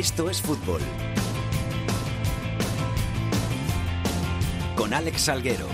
Esto 0.00 0.30
es 0.30 0.40
fútbol. 0.40 0.80
Con 4.74 4.94
Alex 4.94 5.20
Salguero. 5.20 5.66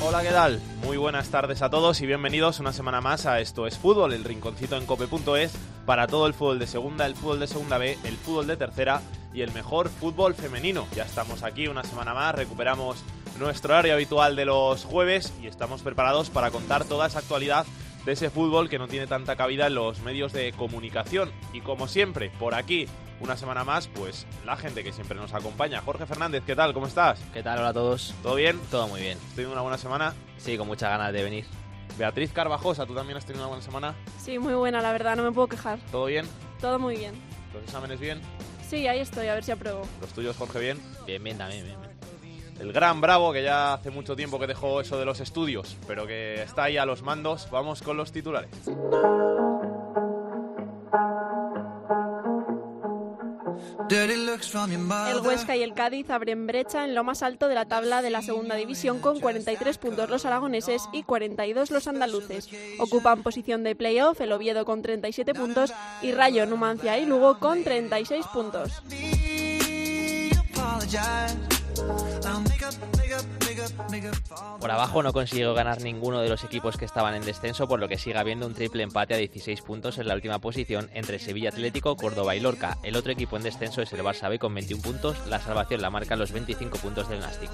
Hola, 0.00 0.22
¿qué 0.22 0.30
tal? 0.30 0.60
Muy 0.82 0.96
buenas 0.96 1.28
tardes 1.28 1.62
a 1.62 1.70
todos 1.70 2.00
y 2.00 2.06
bienvenidos 2.06 2.58
una 2.58 2.72
semana 2.72 3.00
más 3.00 3.24
a 3.26 3.38
Esto 3.38 3.68
es 3.68 3.78
Fútbol, 3.78 4.12
el 4.14 4.24
rinconcito 4.24 4.76
en 4.76 4.84
cope.es 4.84 5.52
para 5.86 6.08
todo 6.08 6.26
el 6.26 6.34
fútbol 6.34 6.58
de 6.58 6.66
segunda, 6.66 7.06
el 7.06 7.14
fútbol 7.14 7.38
de 7.38 7.46
segunda 7.46 7.78
B, 7.78 7.96
el 8.02 8.16
fútbol 8.16 8.48
de 8.48 8.56
tercera 8.56 9.00
y 9.32 9.42
el 9.42 9.52
mejor 9.52 9.88
fútbol 9.88 10.34
femenino. 10.34 10.86
Ya 10.94 11.04
estamos 11.04 11.42
aquí 11.42 11.68
una 11.68 11.84
semana 11.84 12.14
más, 12.14 12.34
recuperamos 12.34 13.02
nuestro 13.38 13.74
horario 13.74 13.94
habitual 13.94 14.36
de 14.36 14.44
los 14.44 14.84
jueves 14.84 15.32
y 15.42 15.46
estamos 15.46 15.82
preparados 15.82 16.30
para 16.30 16.50
contar 16.50 16.84
toda 16.84 17.06
esa 17.06 17.20
actualidad 17.20 17.66
de 18.04 18.12
ese 18.12 18.30
fútbol 18.30 18.68
que 18.68 18.78
no 18.78 18.88
tiene 18.88 19.06
tanta 19.06 19.36
cabida 19.36 19.68
en 19.68 19.74
los 19.74 20.00
medios 20.00 20.32
de 20.32 20.52
comunicación. 20.52 21.30
Y 21.52 21.60
como 21.60 21.88
siempre, 21.88 22.30
por 22.38 22.54
aquí, 22.54 22.86
una 23.20 23.36
semana 23.36 23.64
más, 23.64 23.88
pues 23.88 24.26
la 24.44 24.56
gente 24.56 24.82
que 24.82 24.92
siempre 24.92 25.16
nos 25.16 25.32
acompaña. 25.32 25.80
Jorge 25.80 26.06
Fernández, 26.06 26.42
¿qué 26.44 26.56
tal? 26.56 26.74
¿Cómo 26.74 26.86
estás? 26.86 27.20
¿Qué 27.32 27.42
tal? 27.42 27.60
Hola 27.60 27.68
a 27.68 27.72
todos. 27.72 28.14
¿Todo 28.22 28.34
bien? 28.34 28.60
Todo 28.70 28.88
muy 28.88 29.00
bien. 29.00 29.18
¿Has 29.28 29.34
tenido 29.34 29.52
una 29.52 29.62
buena 29.62 29.78
semana? 29.78 30.14
Sí, 30.36 30.58
con 30.58 30.66
muchas 30.66 30.90
ganas 30.90 31.12
de 31.12 31.22
venir. 31.22 31.46
Beatriz 31.98 32.32
Carvajosa, 32.32 32.86
¿tú 32.86 32.94
también 32.94 33.18
has 33.18 33.24
tenido 33.24 33.44
una 33.44 33.48
buena 33.48 33.62
semana? 33.62 33.94
Sí, 34.18 34.38
muy 34.38 34.54
buena, 34.54 34.80
la 34.80 34.92
verdad, 34.92 35.14
no 35.14 35.22
me 35.22 35.32
puedo 35.32 35.46
quejar. 35.46 35.78
¿Todo 35.90 36.06
bien? 36.06 36.26
Todo 36.60 36.78
muy 36.78 36.96
bien. 36.96 37.14
¿Los 37.52 37.62
exámenes 37.64 38.00
bien? 38.00 38.20
Sí, 38.72 38.88
ahí 38.88 39.00
estoy, 39.00 39.26
a 39.26 39.34
ver 39.34 39.44
si 39.44 39.50
apruebo. 39.50 39.82
¿Los 40.00 40.14
tuyos, 40.14 40.34
Jorge, 40.34 40.58
bien? 40.58 40.80
Bien, 41.04 41.22
bien, 41.22 41.36
también, 41.36 41.62
bien, 41.62 41.76
bien. 41.78 41.92
El 42.58 42.72
gran 42.72 43.02
Bravo, 43.02 43.30
que 43.30 43.42
ya 43.42 43.74
hace 43.74 43.90
mucho 43.90 44.16
tiempo 44.16 44.38
que 44.38 44.46
dejó 44.46 44.80
eso 44.80 44.98
de 44.98 45.04
los 45.04 45.20
estudios, 45.20 45.76
pero 45.86 46.06
que 46.06 46.42
está 46.42 46.62
ahí 46.62 46.78
a 46.78 46.86
los 46.86 47.02
mandos. 47.02 47.50
Vamos 47.50 47.82
con 47.82 47.98
los 47.98 48.12
titulares. 48.12 48.48
El 55.10 55.20
Huesca 55.20 55.54
y 55.54 55.62
el 55.62 55.74
Cádiz 55.74 56.08
abren 56.08 56.46
brecha 56.46 56.84
en 56.84 56.94
lo 56.94 57.04
más 57.04 57.22
alto 57.22 57.48
de 57.48 57.54
la 57.54 57.66
tabla 57.66 58.00
de 58.00 58.08
la 58.08 58.22
segunda 58.22 58.54
división 58.54 59.00
con 59.00 59.20
43 59.20 59.76
puntos 59.76 60.08
los 60.08 60.24
aragoneses 60.24 60.88
y 60.92 61.02
42 61.02 61.70
los 61.70 61.86
andaluces. 61.86 62.48
Ocupan 62.78 63.22
posición 63.22 63.64
de 63.64 63.74
playoff 63.74 64.20
el 64.20 64.32
Oviedo 64.32 64.64
con 64.64 64.80
37 64.80 65.34
puntos 65.34 65.74
y 66.00 66.12
Rayo, 66.12 66.46
Numancia 66.46 66.98
y 66.98 67.04
Lugo 67.04 67.38
con 67.38 67.64
36 67.64 68.26
puntos. 68.32 68.82
Por 74.60 74.70
abajo 74.70 75.02
no 75.02 75.12
consiguió 75.12 75.54
ganar 75.54 75.80
ninguno 75.80 76.20
de 76.20 76.28
los 76.28 76.44
equipos 76.44 76.76
que 76.76 76.84
estaban 76.84 77.14
en 77.14 77.24
descenso, 77.24 77.66
por 77.68 77.80
lo 77.80 77.88
que 77.88 77.98
sigue 77.98 78.18
habiendo 78.18 78.46
un 78.46 78.54
triple 78.54 78.82
empate 78.82 79.14
a 79.14 79.16
16 79.16 79.62
puntos 79.62 79.98
en 79.98 80.08
la 80.08 80.14
última 80.14 80.38
posición 80.38 80.90
entre 80.94 81.18
Sevilla 81.18 81.50
Atlético, 81.50 81.96
Córdoba 81.96 82.36
y 82.36 82.40
Lorca. 82.40 82.78
El 82.82 82.96
otro 82.96 83.12
equipo 83.12 83.36
en 83.36 83.42
descenso 83.42 83.82
es 83.82 83.92
el 83.92 84.00
Barça 84.00 84.28
B 84.28 84.38
con 84.38 84.54
21 84.54 84.82
puntos. 84.82 85.26
La 85.26 85.40
salvación 85.40 85.82
la 85.82 85.90
marcan 85.90 86.18
los 86.18 86.32
25 86.32 86.78
puntos 86.78 87.08
del 87.08 87.20
Nastic. 87.20 87.50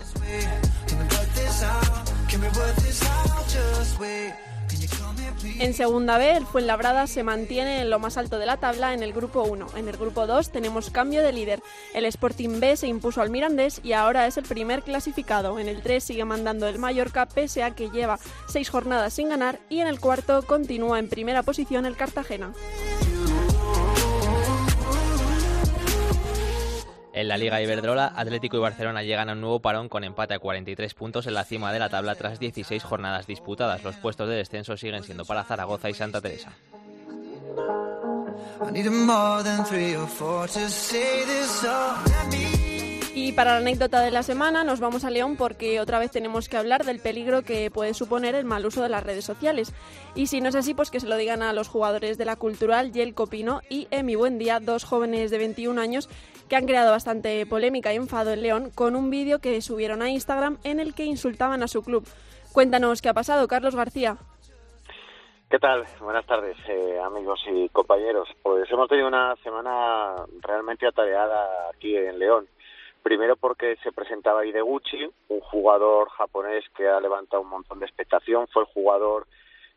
En 5.45 5.75
segunda 5.75 6.19
B, 6.19 6.37
el 6.37 6.47
Fuenlabrada 6.47 7.07
se 7.07 7.23
mantiene 7.23 7.81
en 7.81 7.91
lo 7.91 7.99
más 7.99 8.17
alto 8.17 8.39
de 8.39 8.47
la 8.47 8.57
tabla 8.57 8.95
en 8.95 9.03
el 9.03 9.13
grupo 9.13 9.43
1. 9.43 9.67
En 9.77 9.89
el 9.89 9.97
grupo 9.97 10.27
2 10.27 10.51
tenemos 10.51 10.91
cambio 10.91 11.23
de 11.23 11.33
líder. 11.33 11.63
El 11.95 12.05
Sporting 12.07 12.61
B 12.61 12.77
se 12.77 12.89
impuso 12.89 13.23
al 13.23 13.31
Mirandés 13.31 13.81
y 13.83 13.93
ahora 13.93 14.27
es 14.27 14.37
el 14.37 14.45
primer 14.45 14.83
clasificado. 14.83 15.59
En 15.59 15.69
el 15.69 15.83
3 15.83 16.03
sigue 16.03 16.25
mandando 16.25 16.67
el 16.67 16.79
Mallorca 16.79 17.27
pese 17.27 17.63
a 17.63 17.75
que 17.75 17.91
lleva 17.91 18.19
seis 18.49 18.69
jornadas 18.69 19.15
sin 19.15 19.29
ganar 19.29 19.61
y 19.69 19.81
en 19.81 19.87
el 19.87 20.01
cuarto 20.01 20.43
continúa 20.43 20.99
en 20.99 21.09
primera 21.09 21.43
posición 21.43 21.87
el 21.87 21.97
Cartagena. 21.97 22.53
En 27.19 27.27
la 27.27 27.37
Liga 27.37 27.61
Iberdrola, 27.61 28.13
Atlético 28.15 28.59
y 28.59 28.61
Barcelona 28.61 29.03
llegan 29.03 29.29
a 29.29 29.33
un 29.33 29.41
nuevo 29.41 29.59
parón 29.59 29.89
con 29.89 30.05
empate 30.05 30.35
a 30.35 30.39
43 30.39 30.95
puntos 30.95 31.27
en 31.27 31.35
la 31.35 31.43
cima 31.43 31.73
de 31.73 31.81
la 31.81 31.89
tabla 31.89 32.15
tras 32.15 32.39
16 32.39 32.81
jornadas 32.85 33.27
disputadas. 33.27 33.83
Los 33.83 33.97
puestos 33.97 34.29
de 34.29 34.37
descenso 34.37 34.77
siguen 34.77 35.03
siendo 35.03 35.25
para 35.25 35.43
Zaragoza 35.43 35.91
y 35.91 35.95
Santa 35.95 36.21
Teresa. 36.21 36.53
Y 43.15 43.33
para 43.33 43.51
la 43.51 43.57
anécdota 43.57 44.01
de 44.01 44.13
la 44.13 44.23
semana 44.23 44.63
nos 44.63 44.79
vamos 44.79 45.05
a 45.05 45.11
León 45.11 45.35
porque 45.37 45.81
otra 45.81 45.99
vez 45.99 46.13
tenemos 46.13 46.49
que 46.49 46.57
hablar 46.57 46.85
del 46.85 47.01
peligro 47.01 47.43
que 47.43 47.69
puede 47.69 47.95
suponer 47.95 48.37
el 48.37 48.45
mal 48.45 48.65
uso 48.65 48.81
de 48.81 48.91
las 48.91 49.03
redes 49.03 49.25
sociales. 49.25 49.73
Y 50.15 50.29
si 50.29 50.41
no 50.41 50.51
es 50.51 50.55
así, 50.55 50.73
pues 50.73 50.93
que 50.93 51.01
se 51.01 51.09
lo 51.09 51.17
digan 51.17 51.43
a 51.43 51.53
los 51.53 51.67
jugadores 51.67 52.17
de 52.17 52.25
la 52.25 52.37
Cultural, 52.37 52.93
Yel 52.93 53.15
Copino 53.15 53.61
y 53.69 53.89
Emi 53.91 54.15
Buendía, 54.15 54.61
dos 54.61 54.85
jóvenes 54.85 55.33
de 55.33 55.39
21 55.39 55.81
años 55.81 56.09
que 56.49 56.57
han 56.57 56.67
creado 56.67 56.91
bastante 56.91 57.45
polémica 57.47 57.93
y 57.93 57.97
enfado 57.97 58.33
en 58.33 58.43
León 58.43 58.71
con 58.75 58.97
un 58.97 59.11
vídeo 59.11 59.41
que 59.41 59.61
subieron 59.61 60.03
a 60.03 60.11
Instagram 60.11 60.59
en 60.65 60.81
el 60.81 60.95
que 60.95 61.05
insultaban 61.05 61.63
a 61.63 61.69
su 61.69 61.83
club. 61.83 62.07
Cuéntanos 62.53 63.03
qué 63.03 63.09
ha 63.09 63.15
pasado, 63.15 63.47
Carlos 63.47 63.77
García. 63.77 64.17
¿Qué 65.51 65.59
tal? 65.59 65.85
Buenas 66.01 66.27
tardes, 66.27 66.57
eh, 66.69 67.01
amigos 67.03 67.41
y 67.47 67.71
compañeros. 67.71 68.29
Pues 68.43 68.71
hemos 68.71 68.89
tenido 68.89 69.09
una 69.09 69.35
semana 69.37 70.15
realmente 70.43 70.87
atareada 70.87 71.71
aquí 71.75 71.97
en 71.97 72.19
León. 72.19 72.47
Primero 73.03 73.37
porque 73.37 73.77
se 73.83 73.93
presentaba 73.93 74.45
Ideguchi, 74.45 75.09
un 75.29 75.41
jugador 75.41 76.11
japonés 76.11 76.65
que 76.77 76.87
ha 76.87 77.01
levantado 77.01 77.43
un 77.43 77.49
montón 77.49 77.79
de 77.79 77.87
expectación. 77.87 78.47
Fue 78.49 78.65
el 78.65 78.69
jugador 78.69 79.27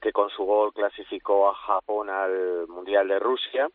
que 0.02 0.12
con 0.12 0.30
su 0.32 0.44
gol 0.44 0.74
clasificó 0.74 1.50
a 1.50 1.56
Japón 1.56 2.10
al 2.10 2.68
Mundial 2.68 3.08
de 3.08 3.20
Rusia. 3.20 3.70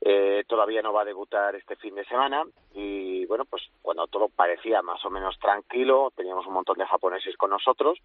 Eh, 0.00 0.44
todavía 0.46 0.82
no 0.82 0.92
va 0.92 1.02
a 1.02 1.06
debutar 1.06 1.54
este 1.56 1.74
fin 1.76 1.94
de 1.94 2.04
semana 2.04 2.44
y 2.74 3.24
bueno, 3.26 3.44
pues 3.46 3.62
cuando 3.82 4.06
todo 4.06 4.28
parecía 4.28 4.82
más 4.82 5.04
o 5.04 5.10
menos 5.10 5.38
tranquilo, 5.38 6.12
teníamos 6.14 6.46
un 6.46 6.52
montón 6.52 6.78
de 6.78 6.86
japoneses 6.86 7.36
con 7.36 7.50
nosotros, 7.50 7.98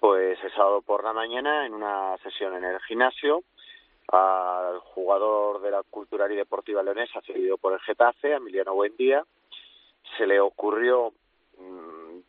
pues 0.00 0.38
el 0.42 0.52
sábado 0.52 0.82
por 0.82 1.04
la 1.04 1.12
mañana 1.12 1.64
en 1.64 1.74
una 1.74 2.16
sesión 2.18 2.54
en 2.56 2.64
el 2.64 2.80
gimnasio 2.80 3.44
al 4.08 4.80
jugador 4.80 5.60
de 5.60 5.70
la 5.70 5.82
Cultural 5.84 6.32
y 6.32 6.36
Deportiva 6.36 6.82
Leonesa 6.82 7.20
cedido 7.20 7.56
por 7.56 7.72
el 7.72 7.80
Getafe, 7.80 8.34
Emiliano 8.34 8.74
Buendía, 8.74 9.24
se 10.16 10.26
le 10.26 10.40
ocurrió 10.40 11.12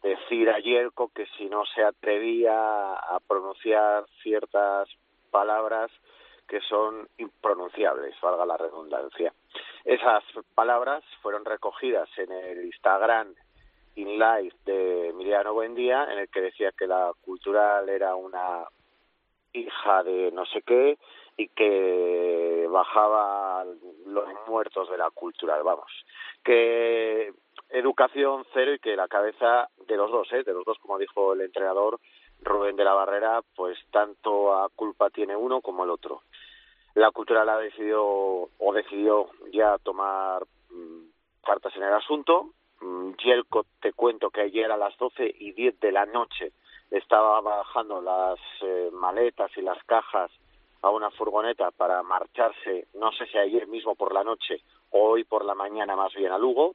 decir 0.02 0.50
a 0.50 0.60
Yerko 0.60 1.12
que 1.14 1.26
si 1.38 1.50
no 1.50 1.66
se 1.66 1.84
atrevía 1.84 2.94
a 2.94 3.20
pronunciar 3.28 4.06
ciertas 4.24 4.90
palabras 5.32 5.92
que 6.50 6.60
son 6.62 7.08
impronunciables, 7.18 8.20
valga 8.22 8.46
la 8.46 8.58
redundancia. 8.58 9.34
Esas 9.86 10.24
palabras 10.56 11.04
fueron 11.22 11.46
recogidas 11.46 12.10
en 12.18 12.32
el 12.32 12.66
Instagram 12.66 13.34
in 13.96 14.18
live 14.18 14.54
de 14.66 15.10
Emiliano 15.10 15.54
Buendía, 15.54 16.12
en 16.12 16.20
el 16.20 16.30
que 16.30 16.42
decía 16.42 16.72
que 16.72 16.88
la 16.88 17.12
cultural 17.22 17.88
era 17.88 18.16
una 18.16 18.66
hija 19.54 20.04
de 20.04 20.32
no 20.32 20.46
sé 20.46 20.62
qué 20.64 20.98
y 21.38 21.48
que 21.50 22.68
bajaba 22.70 23.64
los 24.06 24.28
muertos 24.48 24.90
de 24.90 24.98
la 24.98 25.10
cultural, 25.12 25.64
vamos. 25.64 25.92
Que 26.44 27.32
educación 27.70 28.46
cero 28.54 28.74
y 28.74 28.80
que 28.80 28.96
la 28.96 29.08
cabeza 29.08 29.70
de 29.88 29.96
los 29.96 30.12
dos, 30.12 30.32
¿eh? 30.34 30.44
de 30.44 30.54
los 30.54 30.66
dos, 30.66 30.78
como 30.80 30.98
dijo 30.98 31.34
el 31.34 31.42
entrenador 31.42 32.00
Rubén 32.42 32.76
de 32.76 32.84
la 32.84 32.94
Barrera, 32.94 33.42
pues 33.56 33.78
tanto 33.92 34.54
a 34.54 34.70
culpa 34.70 35.10
tiene 35.10 35.36
uno 35.36 35.62
como 35.62 35.84
el 35.84 35.90
otro. 35.90 36.24
La 36.96 37.12
cultural 37.12 37.48
ha 37.50 37.58
decidido 37.58 38.50
o 38.58 38.74
decidió 38.74 39.30
ya 39.52 39.78
tomar 39.80 40.44
mmm, 40.70 41.06
cartas 41.44 41.76
en 41.76 41.84
el 41.84 41.94
asunto. 41.94 42.52
Mm, 42.82 43.12
Yelko, 43.24 43.66
te 43.82 43.94
cuento 43.94 44.30
que 44.30 44.42
ayer 44.42 44.72
a 44.72 44.78
las 44.78 44.98
12 44.98 45.36
y 45.40 45.52
10 45.52 45.80
de 45.80 45.92
la 45.92 46.06
noche 46.06 46.52
estaba 46.92 47.40
bajando 47.42 48.02
las 48.02 48.40
eh, 48.62 48.90
maletas 48.92 49.52
y 49.58 49.62
las 49.62 49.82
cajas 49.84 50.32
a 50.82 50.90
una 50.90 51.12
furgoneta 51.12 51.72
para 51.72 52.02
marcharse, 52.04 52.88
no 52.94 53.12
sé 53.12 53.26
si 53.28 53.38
ayer 53.38 53.68
mismo 53.68 53.96
por 53.96 54.14
la 54.14 54.24
noche 54.24 54.62
o 54.92 55.10
hoy 55.10 55.24
por 55.26 55.44
la 55.44 55.54
mañana 55.54 55.96
más 55.96 56.14
bien 56.14 56.32
a 56.32 56.38
Lugo, 56.38 56.74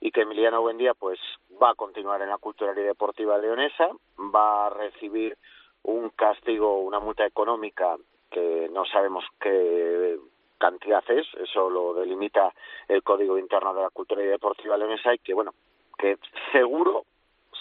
y 0.00 0.10
que 0.10 0.22
Emiliano 0.22 0.60
Buendía 0.60 0.92
pues 0.94 1.18
va 1.62 1.70
a 1.70 1.74
continuar 1.74 2.20
en 2.20 2.28
la 2.28 2.38
Cultural 2.38 2.76
y 2.76 2.82
Deportiva 2.82 3.38
Leonesa, 3.38 3.90
va 4.18 4.66
a 4.66 4.70
recibir 4.70 5.38
un 5.84 6.10
castigo, 6.10 6.80
una 6.80 6.98
multa 6.98 7.24
económica 7.24 7.96
que 8.34 8.68
no 8.72 8.84
sabemos 8.84 9.24
qué 9.40 10.18
cantidad 10.58 11.04
es, 11.08 11.26
eso 11.40 11.70
lo 11.70 11.94
delimita 11.94 12.52
el 12.88 13.04
Código 13.04 13.38
Interno 13.38 13.72
de 13.72 13.82
la 13.82 13.90
Cultura 13.90 14.24
y 14.24 14.26
Deportiva 14.26 14.76
Leonesa 14.76 15.14
y 15.14 15.18
que 15.18 15.34
bueno, 15.34 15.54
que 15.96 16.18
seguro, 16.52 17.04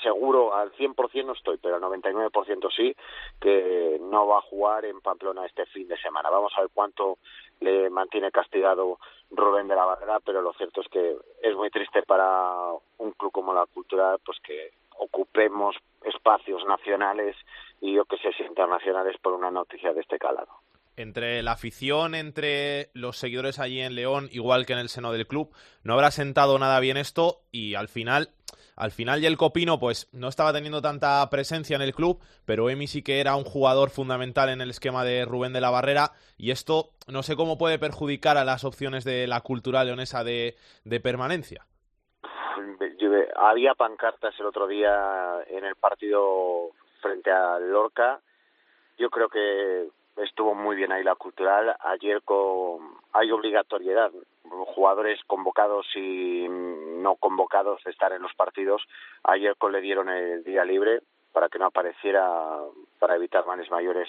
seguro 0.02 0.56
al 0.56 0.72
100% 0.74 1.26
no 1.26 1.34
estoy, 1.34 1.58
pero 1.58 1.76
al 1.76 1.82
99% 1.82 2.72
sí, 2.76 2.96
que 3.40 4.00
no 4.02 4.26
va 4.26 4.40
a 4.40 4.42
jugar 4.50 4.86
en 4.86 5.00
Pamplona 5.00 5.46
este 5.46 5.68
fin 5.68 5.88
de 5.88 5.98
semana. 5.98 6.32
Vamos 6.32 6.54
a 6.58 6.62
ver 6.62 6.72
cuánto 6.74 7.20
le 7.60 7.92
mantiene 7.92 8.32
castigado 8.32 8.98
Rubén 9.30 9.68
de 9.68 9.76
la 9.76 9.86
Barrera, 9.86 10.20
pero 10.26 10.42
lo 10.42 10.54
cierto 10.54 10.82
es 10.82 10.88
que 10.88 11.16
es 11.44 11.56
muy 11.56 11.70
triste 11.70 12.02
para 12.02 12.72
un 12.98 13.12
club 13.12 13.32
como 13.32 13.54
la 13.54 13.68
Cultural 13.68 14.20
pues 14.26 14.40
que 14.40 14.72
ocupemos 15.00 15.76
espacios 16.04 16.64
nacionales 16.66 17.36
y 17.82 17.96
yo 17.96 18.06
que 18.06 18.18
sé 18.18 18.32
si 18.34 18.44
internacionales 18.44 19.18
por 19.22 19.34
una 19.34 19.52
noticia 19.52 19.94
de 19.94 20.02
este 20.02 20.18
calado 20.18 20.52
entre 20.96 21.42
la 21.42 21.54
afición, 21.54 22.16
entre 22.16 22.90
los 22.94 23.18
seguidores 23.18 23.60
allí 23.60 23.82
en 23.82 23.96
León, 23.96 24.30
igual 24.32 24.66
que 24.66 24.74
en 24.74 24.80
el 24.80 24.90
seno 24.90 25.12
del 25.12 25.28
club, 25.28 25.52
no 25.84 25.94
habrá 25.94 26.12
sentado 26.12 26.60
nada 26.60 26.80
bien 26.80 26.98
esto 26.98 27.42
y 27.52 27.76
al 27.76 27.88
final, 27.88 28.30
al 28.76 28.92
final 28.92 29.24
y 29.24 29.26
el 29.26 29.38
Copino 29.38 29.80
pues 29.80 30.10
no 30.12 30.28
estaba 30.28 30.54
teniendo 30.54 30.82
tanta 30.82 31.28
presencia 31.30 31.76
en 31.76 31.82
el 31.82 31.96
club, 31.96 32.20
pero 32.46 32.70
Emi 32.70 32.88
sí 32.88 33.02
que 33.02 33.20
era 33.20 33.36
un 33.36 33.44
jugador 33.44 33.90
fundamental 33.90 34.50
en 34.50 34.62
el 34.62 34.70
esquema 34.70 35.04
de 35.04 35.26
Rubén 35.26 35.54
de 35.54 35.62
la 35.62 35.72
Barrera 35.72 36.12
y 36.38 36.52
esto 36.52 36.92
no 37.08 37.24
sé 37.24 37.36
cómo 37.36 37.58
puede 37.58 37.80
perjudicar 37.80 38.38
a 38.38 38.46
las 38.46 38.64
opciones 38.64 39.04
de 39.04 39.28
la 39.28 39.42
cultura 39.42 39.84
leonesa 39.84 40.24
de 40.24 40.56
permanencia. 41.02 41.66
Había 43.36 43.76
pancartas 43.76 44.40
el 44.40 44.46
otro 44.46 44.68
día 44.68 45.44
en 45.48 45.66
el 45.66 45.76
partido 45.76 46.70
frente 47.02 47.32
al 47.32 47.72
Lorca. 47.72 48.20
Yo 48.98 49.10
creo 49.10 49.30
que 49.30 49.90
estuvo 50.18 50.54
muy 50.56 50.76
bien 50.76 50.92
ahí 50.92 51.04
la 51.04 51.16
cultural. 51.16 51.76
Ayer 51.80 52.22
con, 52.24 52.98
hay 53.12 53.32
obligatoriedad, 53.32 54.12
jugadores 54.68 55.20
convocados 55.28 55.86
y 55.96 56.48
no 56.50 57.16
convocados 57.16 57.84
de 57.84 57.92
estar 57.92 58.12
en 58.14 58.22
los 58.22 58.34
partidos. 58.36 58.82
Ayer 59.24 59.56
con 59.58 59.72
le 59.72 59.82
dieron 59.82 60.10
el 60.10 60.44
día 60.44 60.64
libre 60.66 61.02
para 61.32 61.50
que 61.50 61.60
no 61.60 61.66
apareciera, 61.66 62.60
para 63.00 63.16
evitar 63.16 63.46
males 63.46 63.70
mayores 63.72 64.08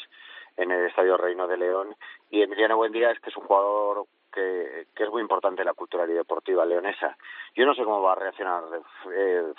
en 0.57 0.71
el 0.71 0.87
Estadio 0.87 1.17
Reino 1.17 1.47
de 1.47 1.57
León. 1.57 1.97
Y 2.31 2.43
Emiliano 2.43 2.77
Buendía 2.77 3.11
es 3.11 3.19
que 3.21 3.31
es 3.31 3.37
un 3.37 3.45
jugador 3.45 4.07
que, 4.35 4.87
que 4.95 5.05
es 5.05 5.11
muy 5.11 5.23
importante 5.23 5.65
la 5.65 5.75
cultural 5.75 6.11
y 6.11 6.15
deportiva 6.15 6.65
leonesa. 6.65 7.17
Yo 7.55 7.65
no 7.65 7.75
sé 7.75 7.85
cómo 7.85 8.03
va 8.03 8.13
a 8.13 8.17
reaccionar 8.17 8.65
eh, 9.13 9.53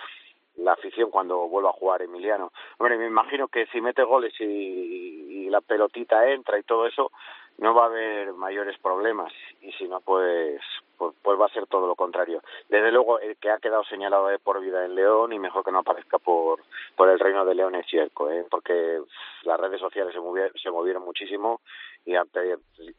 la 0.57 0.73
afición 0.73 1.09
cuando 1.09 1.47
vuelva 1.47 1.69
a 1.69 1.73
jugar 1.73 2.01
Emiliano. 2.01 2.51
Hombre, 2.77 2.97
me 2.97 3.07
imagino 3.07 3.47
que 3.47 3.65
si 3.67 3.81
mete 3.81 4.03
goles 4.03 4.33
y, 4.39 5.49
la 5.49 5.61
pelotita 5.61 6.27
entra 6.27 6.59
y 6.59 6.63
todo 6.63 6.85
eso, 6.85 7.11
no 7.59 7.73
va 7.73 7.83
a 7.83 7.85
haber 7.85 8.33
mayores 8.33 8.77
problemas 8.79 9.31
y 9.61 9.71
si 9.73 9.87
no, 9.87 10.01
pues, 10.01 10.59
pues, 10.97 11.15
pues, 11.21 11.39
va 11.39 11.45
a 11.45 11.53
ser 11.53 11.67
todo 11.67 11.87
lo 11.87 11.95
contrario. 11.95 12.41
Desde 12.69 12.91
luego, 12.91 13.19
el 13.19 13.37
que 13.37 13.49
ha 13.49 13.59
quedado 13.59 13.83
señalado 13.83 14.27
de 14.27 14.39
por 14.39 14.61
vida 14.61 14.85
en 14.85 14.95
León 14.95 15.33
y 15.33 15.39
mejor 15.39 15.63
que 15.63 15.71
no 15.71 15.79
aparezca 15.79 16.19
por, 16.19 16.61
por 16.95 17.09
el 17.09 17.19
reino 17.19 17.45
de 17.45 17.55
León 17.55 17.75
es 17.75 17.87
Yerko, 17.87 18.29
¿eh? 18.31 18.45
porque 18.49 19.01
las 19.43 19.59
redes 19.59 19.79
sociales 19.79 20.13
se 20.13 20.19
movieron, 20.19 20.51
se 20.57 20.71
movieron 20.71 21.03
muchísimo 21.03 21.61
y 22.05 22.13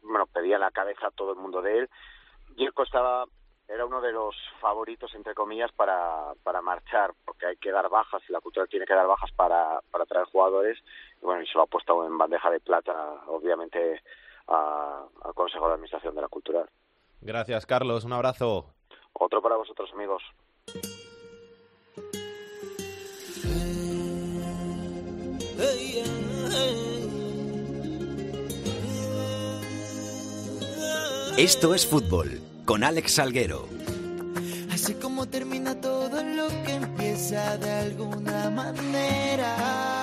bueno, 0.03 0.27
pedía 0.27 0.59
la 0.59 0.71
cabeza 0.71 1.09
a 1.09 1.11
todo 1.11 1.33
el 1.33 1.39
mundo 1.39 1.63
de 1.63 1.79
él. 1.79 1.91
Yerko 2.57 2.83
estaba 2.83 3.27
era 3.69 3.85
uno 3.85 4.01
de 4.01 4.13
los 4.13 4.37
favoritos, 4.61 5.13
entre 5.15 5.35
comillas, 5.35 5.73
para, 5.73 6.35
para 6.45 6.63
marchar, 6.63 7.13
porque 7.25 7.47
hay 7.47 7.57
que 7.57 7.73
dar 7.73 7.89
bajas 7.89 8.23
y 8.29 8.33
la 8.33 8.41
cultura 8.41 8.67
tiene 8.67 8.87
que 8.87 8.95
dar 8.95 9.07
bajas 9.07 9.33
para, 9.33 9.81
para 9.91 10.07
traer 10.07 10.27
jugadores. 10.27 10.79
Y 11.21 11.25
bueno, 11.25 11.43
y 11.43 11.47
se 11.47 11.55
lo 11.55 11.63
ha 11.63 11.67
puesto 11.67 12.07
en 12.07 12.17
bandeja 12.17 12.51
de 12.51 12.61
plata, 12.61 13.23
obviamente, 13.27 14.03
al 14.47 15.35
Consejo 15.35 15.67
de 15.67 15.75
Administración 15.75 16.15
de 16.15 16.23
la 16.23 16.29
Cultural. 16.29 16.69
Gracias, 17.27 17.67
Carlos. 17.67 18.05
Un 18.05 18.13
abrazo. 18.13 18.73
Otro 19.13 19.43
para 19.43 19.57
vosotros, 19.57 19.91
amigos. 19.93 20.23
Esto 31.37 31.75
es 31.75 31.87
fútbol 31.87 32.41
con 32.65 32.85
Alex 32.85 33.17
Salguero. 33.17 33.67
Así 34.73 34.95
como 34.95 35.27
termina 35.27 35.79
todo 35.81 36.23
lo 36.23 36.49
que 36.65 36.75
empieza 36.75 37.59
de 37.59 37.71
alguna 37.71 38.51
manera. 38.51 39.96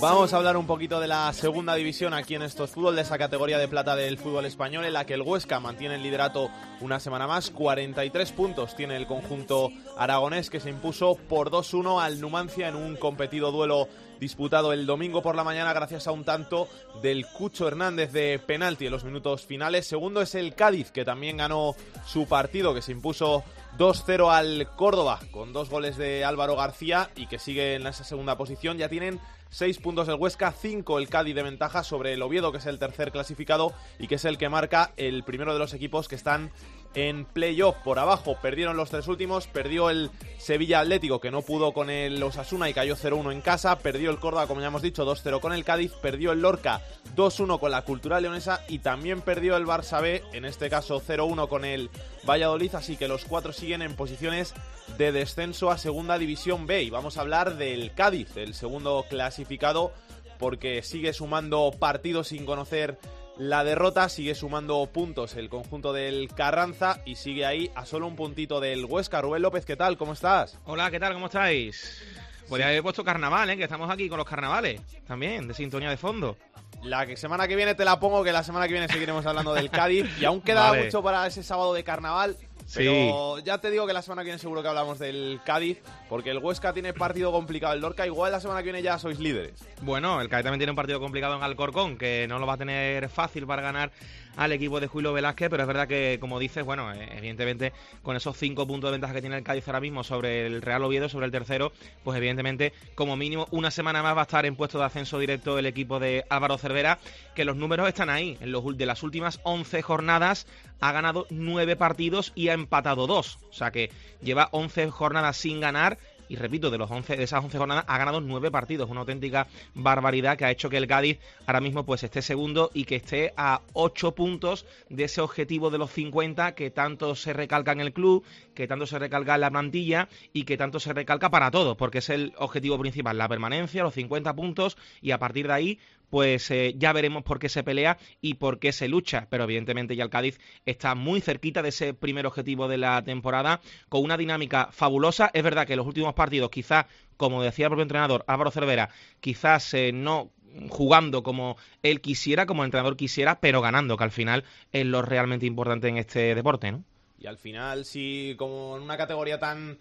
Vamos 0.00 0.32
a 0.32 0.36
hablar 0.36 0.56
un 0.56 0.68
poquito 0.68 1.00
de 1.00 1.08
la 1.08 1.32
segunda 1.32 1.74
división 1.74 2.14
aquí 2.14 2.36
en 2.36 2.42
estos 2.42 2.70
fútbol, 2.70 2.94
de 2.94 3.02
esa 3.02 3.18
categoría 3.18 3.58
de 3.58 3.66
plata 3.66 3.96
del 3.96 4.18
fútbol 4.18 4.46
español, 4.46 4.84
en 4.84 4.92
la 4.92 5.04
que 5.04 5.14
el 5.14 5.22
Huesca 5.22 5.58
mantiene 5.58 5.96
el 5.96 6.02
liderato 6.04 6.48
una 6.80 7.00
semana 7.00 7.26
más. 7.26 7.50
43 7.50 8.30
puntos 8.30 8.76
tiene 8.76 8.96
el 8.96 9.08
conjunto 9.08 9.70
aragonés 9.96 10.48
que 10.48 10.60
se 10.60 10.70
impuso 10.70 11.16
por 11.16 11.50
2-1 11.50 12.00
al 12.00 12.20
Numancia 12.20 12.68
en 12.68 12.76
un 12.76 12.94
competido 12.96 13.50
duelo 13.50 13.88
disputado 14.20 14.72
el 14.72 14.86
domingo 14.86 15.22
por 15.22 15.34
la 15.34 15.44
mañana 15.44 15.72
gracias 15.72 16.06
a 16.06 16.12
un 16.12 16.24
tanto 16.24 16.68
del 17.02 17.26
Cucho 17.26 17.66
Hernández 17.66 18.12
de 18.12 18.38
penalti 18.38 18.86
en 18.86 18.92
los 18.92 19.04
minutos 19.04 19.44
finales. 19.44 19.86
Segundo 19.86 20.22
es 20.22 20.34
el 20.34 20.54
Cádiz, 20.54 20.90
que 20.92 21.04
también 21.04 21.38
ganó 21.38 21.74
su 22.06 22.26
partido, 22.26 22.74
que 22.74 22.82
se 22.82 22.92
impuso 22.92 23.44
2-0 23.78 24.28
al 24.32 24.68
Córdoba 24.74 25.20
con 25.30 25.52
dos 25.52 25.70
goles 25.70 25.96
de 25.96 26.24
Álvaro 26.24 26.56
García 26.56 27.10
y 27.14 27.28
que 27.28 27.38
sigue 27.38 27.76
en 27.76 27.86
esa 27.86 28.02
segunda 28.02 28.36
posición. 28.36 28.76
Ya 28.76 28.88
tienen 28.88 29.20
seis 29.50 29.78
puntos 29.78 30.08
el 30.08 30.16
Huesca, 30.16 30.50
cinco 30.50 30.98
el 30.98 31.08
Cádiz 31.08 31.36
de 31.36 31.44
ventaja 31.44 31.84
sobre 31.84 32.12
el 32.12 32.22
Oviedo, 32.22 32.50
que 32.50 32.58
es 32.58 32.66
el 32.66 32.80
tercer 32.80 33.12
clasificado 33.12 33.72
y 34.00 34.08
que 34.08 34.16
es 34.16 34.24
el 34.24 34.36
que 34.36 34.48
marca 34.48 34.92
el 34.96 35.22
primero 35.22 35.52
de 35.52 35.60
los 35.60 35.74
equipos 35.74 36.08
que 36.08 36.16
están 36.16 36.50
en 36.94 37.24
playoff. 37.24 37.76
Por 37.84 37.98
abajo. 37.98 38.36
Perdieron 38.40 38.76
los 38.76 38.90
tres 38.90 39.08
últimos, 39.08 39.46
perdió 39.46 39.90
el 39.90 40.10
Sevilla 40.38 40.80
Atlético 40.80 41.20
que 41.20 41.30
no 41.30 41.42
pudo 41.42 41.72
con 41.72 41.90
el 41.90 42.22
Osasuna 42.22 42.68
y 42.68 42.74
cayó 42.74 42.96
0-1 42.96 43.32
en 43.32 43.40
casa, 43.40 43.78
perdió 43.78 44.10
el 44.10 44.18
Córdoba 44.18 44.46
como 44.46 44.60
ya 44.60 44.68
hemos 44.68 44.82
dicho 44.82 45.04
2-0 45.04 45.40
con 45.40 45.52
el 45.52 45.64
Cádiz, 45.64 45.92
perdió 46.00 46.32
el 46.32 46.40
Lorca 46.40 46.80
2-1 47.16 47.58
con 47.60 47.70
la 47.70 47.82
Cultural 47.82 48.22
Leonesa. 48.22 48.62
Y 48.68 48.80
también 48.80 49.20
perdió 49.20 49.56
el 49.56 49.66
Barça 49.66 50.00
B, 50.00 50.22
en 50.32 50.44
este 50.44 50.70
caso 50.70 51.00
0-1 51.00 51.48
con 51.48 51.64
el 51.64 51.90
Valladolid, 52.28 52.74
así 52.74 52.96
que 52.96 53.08
los 53.08 53.24
cuatro 53.24 53.52
siguen 53.52 53.82
en 53.82 53.94
posiciones 53.94 54.54
de 54.96 55.12
descenso 55.12 55.70
a 55.70 55.78
Segunda 55.78 56.18
División 56.18 56.66
B. 56.66 56.82
Y 56.82 56.90
vamos 56.90 57.16
a 57.16 57.22
hablar 57.22 57.56
del 57.56 57.94
Cádiz, 57.94 58.36
el 58.36 58.54
segundo 58.54 59.04
clasificado 59.08 59.92
porque 60.38 60.82
sigue 60.82 61.12
sumando 61.12 61.72
partidos 61.78 62.28
sin 62.28 62.46
conocer 62.46 62.98
la 63.38 63.62
derrota 63.62 64.08
sigue 64.08 64.34
sumando 64.34 64.84
puntos 64.86 65.36
el 65.36 65.48
conjunto 65.48 65.92
del 65.92 66.28
Carranza 66.34 67.00
y 67.04 67.14
sigue 67.14 67.46
ahí 67.46 67.70
a 67.76 67.86
solo 67.86 68.08
un 68.08 68.16
puntito 68.16 68.58
del 68.58 68.84
Huesca. 68.84 69.20
Rubén 69.20 69.42
López, 69.42 69.64
¿qué 69.64 69.76
tal? 69.76 69.96
¿Cómo 69.96 70.12
estás? 70.12 70.58
Hola, 70.64 70.90
¿qué 70.90 70.98
tal? 70.98 71.14
¿Cómo 71.14 71.26
estáis? 71.26 72.02
Podría 72.48 72.66
haber 72.66 72.82
puesto 72.82 73.04
carnaval, 73.04 73.48
¿eh? 73.50 73.56
Que 73.56 73.64
estamos 73.64 73.88
aquí 73.90 74.08
con 74.08 74.18
los 74.18 74.26
carnavales 74.26 74.80
también, 75.06 75.46
de 75.46 75.54
sintonía 75.54 75.90
de 75.90 75.96
fondo. 75.96 76.36
La 76.82 77.06
que 77.06 77.16
semana 77.16 77.46
que 77.46 77.54
viene 77.56 77.74
te 77.74 77.84
la 77.84 78.00
pongo, 78.00 78.24
que 78.24 78.32
la 78.32 78.42
semana 78.42 78.66
que 78.66 78.72
viene 78.72 78.88
seguiremos 78.88 79.24
hablando 79.26 79.54
del 79.54 79.70
Cádiz. 79.70 80.06
Y 80.20 80.24
aún 80.24 80.40
queda 80.40 80.72
mucho 80.72 81.02
para 81.02 81.26
ese 81.26 81.42
sábado 81.42 81.74
de 81.74 81.84
carnaval. 81.84 82.36
Pero 82.74 83.38
ya 83.38 83.58
te 83.58 83.70
digo 83.70 83.86
que 83.86 83.92
la 83.92 84.02
semana 84.02 84.22
que 84.22 84.26
viene 84.26 84.38
seguro 84.38 84.62
que 84.62 84.68
hablamos 84.68 84.98
del 84.98 85.40
Cádiz, 85.44 85.78
porque 86.08 86.30
el 86.30 86.38
Huesca 86.38 86.72
tiene 86.72 86.92
partido 86.92 87.32
complicado. 87.32 87.74
El 87.74 87.80
Lorca 87.80 88.06
igual 88.06 88.32
la 88.32 88.40
semana 88.40 88.60
que 88.60 88.64
viene 88.64 88.82
ya 88.82 88.98
sois 88.98 89.18
líderes. 89.18 89.64
Bueno, 89.82 90.20
el 90.20 90.28
Cádiz 90.28 90.44
también 90.44 90.60
tiene 90.60 90.72
un 90.72 90.76
partido 90.76 91.00
complicado 91.00 91.36
en 91.36 91.42
Alcorcón, 91.42 91.96
que 91.96 92.26
no 92.28 92.38
lo 92.38 92.46
va 92.46 92.54
a 92.54 92.58
tener 92.58 93.08
fácil 93.08 93.46
para 93.46 93.62
ganar 93.62 93.90
al 94.38 94.52
equipo 94.52 94.78
de 94.78 94.86
Julio 94.86 95.12
Velázquez, 95.12 95.50
pero 95.50 95.64
es 95.64 95.66
verdad 95.66 95.88
que, 95.88 96.18
como 96.20 96.38
dices, 96.38 96.64
bueno, 96.64 96.92
eh, 96.92 97.08
evidentemente 97.16 97.72
con 98.02 98.14
esos 98.14 98.36
cinco 98.36 98.68
puntos 98.68 98.88
de 98.88 98.92
ventaja 98.92 99.12
que 99.12 99.20
tiene 99.20 99.36
el 99.36 99.42
Cádiz 99.42 99.66
ahora 99.66 99.80
mismo 99.80 100.04
sobre 100.04 100.46
el 100.46 100.62
Real 100.62 100.84
Oviedo, 100.84 101.08
sobre 101.08 101.26
el 101.26 101.32
tercero, 101.32 101.72
pues 102.04 102.16
evidentemente, 102.16 102.72
como 102.94 103.16
mínimo, 103.16 103.48
una 103.50 103.72
semana 103.72 104.00
más 104.00 104.16
va 104.16 104.20
a 104.20 104.22
estar 104.22 104.46
en 104.46 104.54
puesto 104.54 104.78
de 104.78 104.84
ascenso 104.84 105.18
directo 105.18 105.58
el 105.58 105.66
equipo 105.66 105.98
de 105.98 106.24
Álvaro 106.28 106.56
Cervera, 106.56 107.00
que 107.34 107.44
los 107.44 107.56
números 107.56 107.88
están 107.88 108.10
ahí. 108.10 108.38
En 108.40 108.52
los 108.52 108.64
de 108.76 108.86
las 108.86 109.02
últimas 109.02 109.40
11 109.42 109.82
jornadas 109.82 110.46
ha 110.80 110.92
ganado 110.92 111.26
nueve 111.30 111.74
partidos 111.74 112.32
y 112.36 112.48
ha 112.48 112.57
empatado 112.58 113.06
dos. 113.06 113.38
O 113.48 113.52
sea 113.52 113.70
que 113.70 113.90
lleva 114.22 114.48
11 114.52 114.90
jornadas 114.90 115.36
sin 115.36 115.60
ganar 115.60 115.98
y 116.28 116.36
repito, 116.36 116.70
de, 116.70 116.78
los 116.78 116.90
11, 116.90 117.16
de 117.16 117.24
esas 117.24 117.42
11 117.42 117.58
jornadas 117.58 117.84
ha 117.88 117.98
ganado 117.98 118.20
9 118.20 118.50
partidos, 118.50 118.90
una 118.90 119.00
auténtica 119.00 119.46
barbaridad 119.74 120.36
que 120.36 120.44
ha 120.44 120.50
hecho 120.50 120.68
que 120.68 120.76
el 120.76 120.86
Cádiz 120.86 121.18
ahora 121.46 121.60
mismo 121.60 121.84
pues 121.84 122.02
esté 122.02 122.22
segundo 122.22 122.70
y 122.74 122.84
que 122.84 122.96
esté 122.96 123.32
a 123.36 123.62
8 123.72 124.14
puntos 124.14 124.66
de 124.88 125.04
ese 125.04 125.20
objetivo 125.20 125.70
de 125.70 125.78
los 125.78 125.90
50 125.90 126.54
que 126.54 126.70
tanto 126.70 127.14
se 127.14 127.32
recalca 127.32 127.72
en 127.72 127.80
el 127.80 127.92
club, 127.92 128.24
que 128.54 128.68
tanto 128.68 128.86
se 128.86 128.98
recalca 128.98 129.34
en 129.34 129.40
la 129.40 129.50
plantilla 129.50 130.08
y 130.32 130.44
que 130.44 130.56
tanto 130.56 130.80
se 130.80 130.92
recalca 130.92 131.30
para 131.30 131.50
todos, 131.50 131.76
porque 131.76 131.98
es 131.98 132.10
el 132.10 132.34
objetivo 132.36 132.78
principal, 132.78 133.16
la 133.16 133.28
permanencia, 133.28 133.82
los 133.82 133.94
50 133.94 134.34
puntos 134.34 134.76
y 135.00 135.12
a 135.12 135.18
partir 135.18 135.46
de 135.46 135.52
ahí 135.52 135.78
pues 136.10 136.50
eh, 136.50 136.74
ya 136.76 136.92
veremos 136.92 137.22
por 137.22 137.38
qué 137.38 137.48
se 137.48 137.62
pelea 137.62 137.98
y 138.20 138.34
por 138.34 138.58
qué 138.58 138.72
se 138.72 138.88
lucha. 138.88 139.26
Pero 139.30 139.44
evidentemente 139.44 139.96
ya 139.96 140.04
el 140.04 140.10
Cádiz 140.10 140.38
está 140.66 140.94
muy 140.94 141.20
cerquita 141.20 141.62
de 141.62 141.70
ese 141.70 141.94
primer 141.94 142.26
objetivo 142.26 142.68
de 142.68 142.78
la 142.78 143.02
temporada, 143.02 143.60
con 143.88 144.02
una 144.02 144.16
dinámica 144.16 144.68
fabulosa. 144.72 145.30
Es 145.32 145.42
verdad 145.42 145.66
que 145.66 145.76
los 145.76 145.86
últimos 145.86 146.14
partidos, 146.14 146.50
quizás, 146.50 146.86
como 147.16 147.42
decía 147.42 147.66
el 147.66 147.70
propio 147.70 147.82
entrenador 147.82 148.24
Álvaro 148.26 148.50
Cervera, 148.50 148.90
quizás 149.20 149.74
eh, 149.74 149.92
no 149.92 150.30
jugando 150.70 151.22
como 151.22 151.56
él 151.82 152.00
quisiera, 152.00 152.46
como 152.46 152.62
el 152.62 152.68
entrenador 152.68 152.96
quisiera, 152.96 153.40
pero 153.40 153.60
ganando, 153.60 153.96
que 153.96 154.04
al 154.04 154.10
final 154.10 154.44
es 154.72 154.86
lo 154.86 155.02
realmente 155.02 155.46
importante 155.46 155.88
en 155.88 155.98
este 155.98 156.34
deporte, 156.34 156.72
¿no? 156.72 156.84
Y 157.20 157.26
al 157.26 157.36
final, 157.36 157.84
si 157.84 158.34
como 158.38 158.76
en 158.76 158.82
una 158.82 158.96
categoría 158.96 159.38
tan 159.38 159.78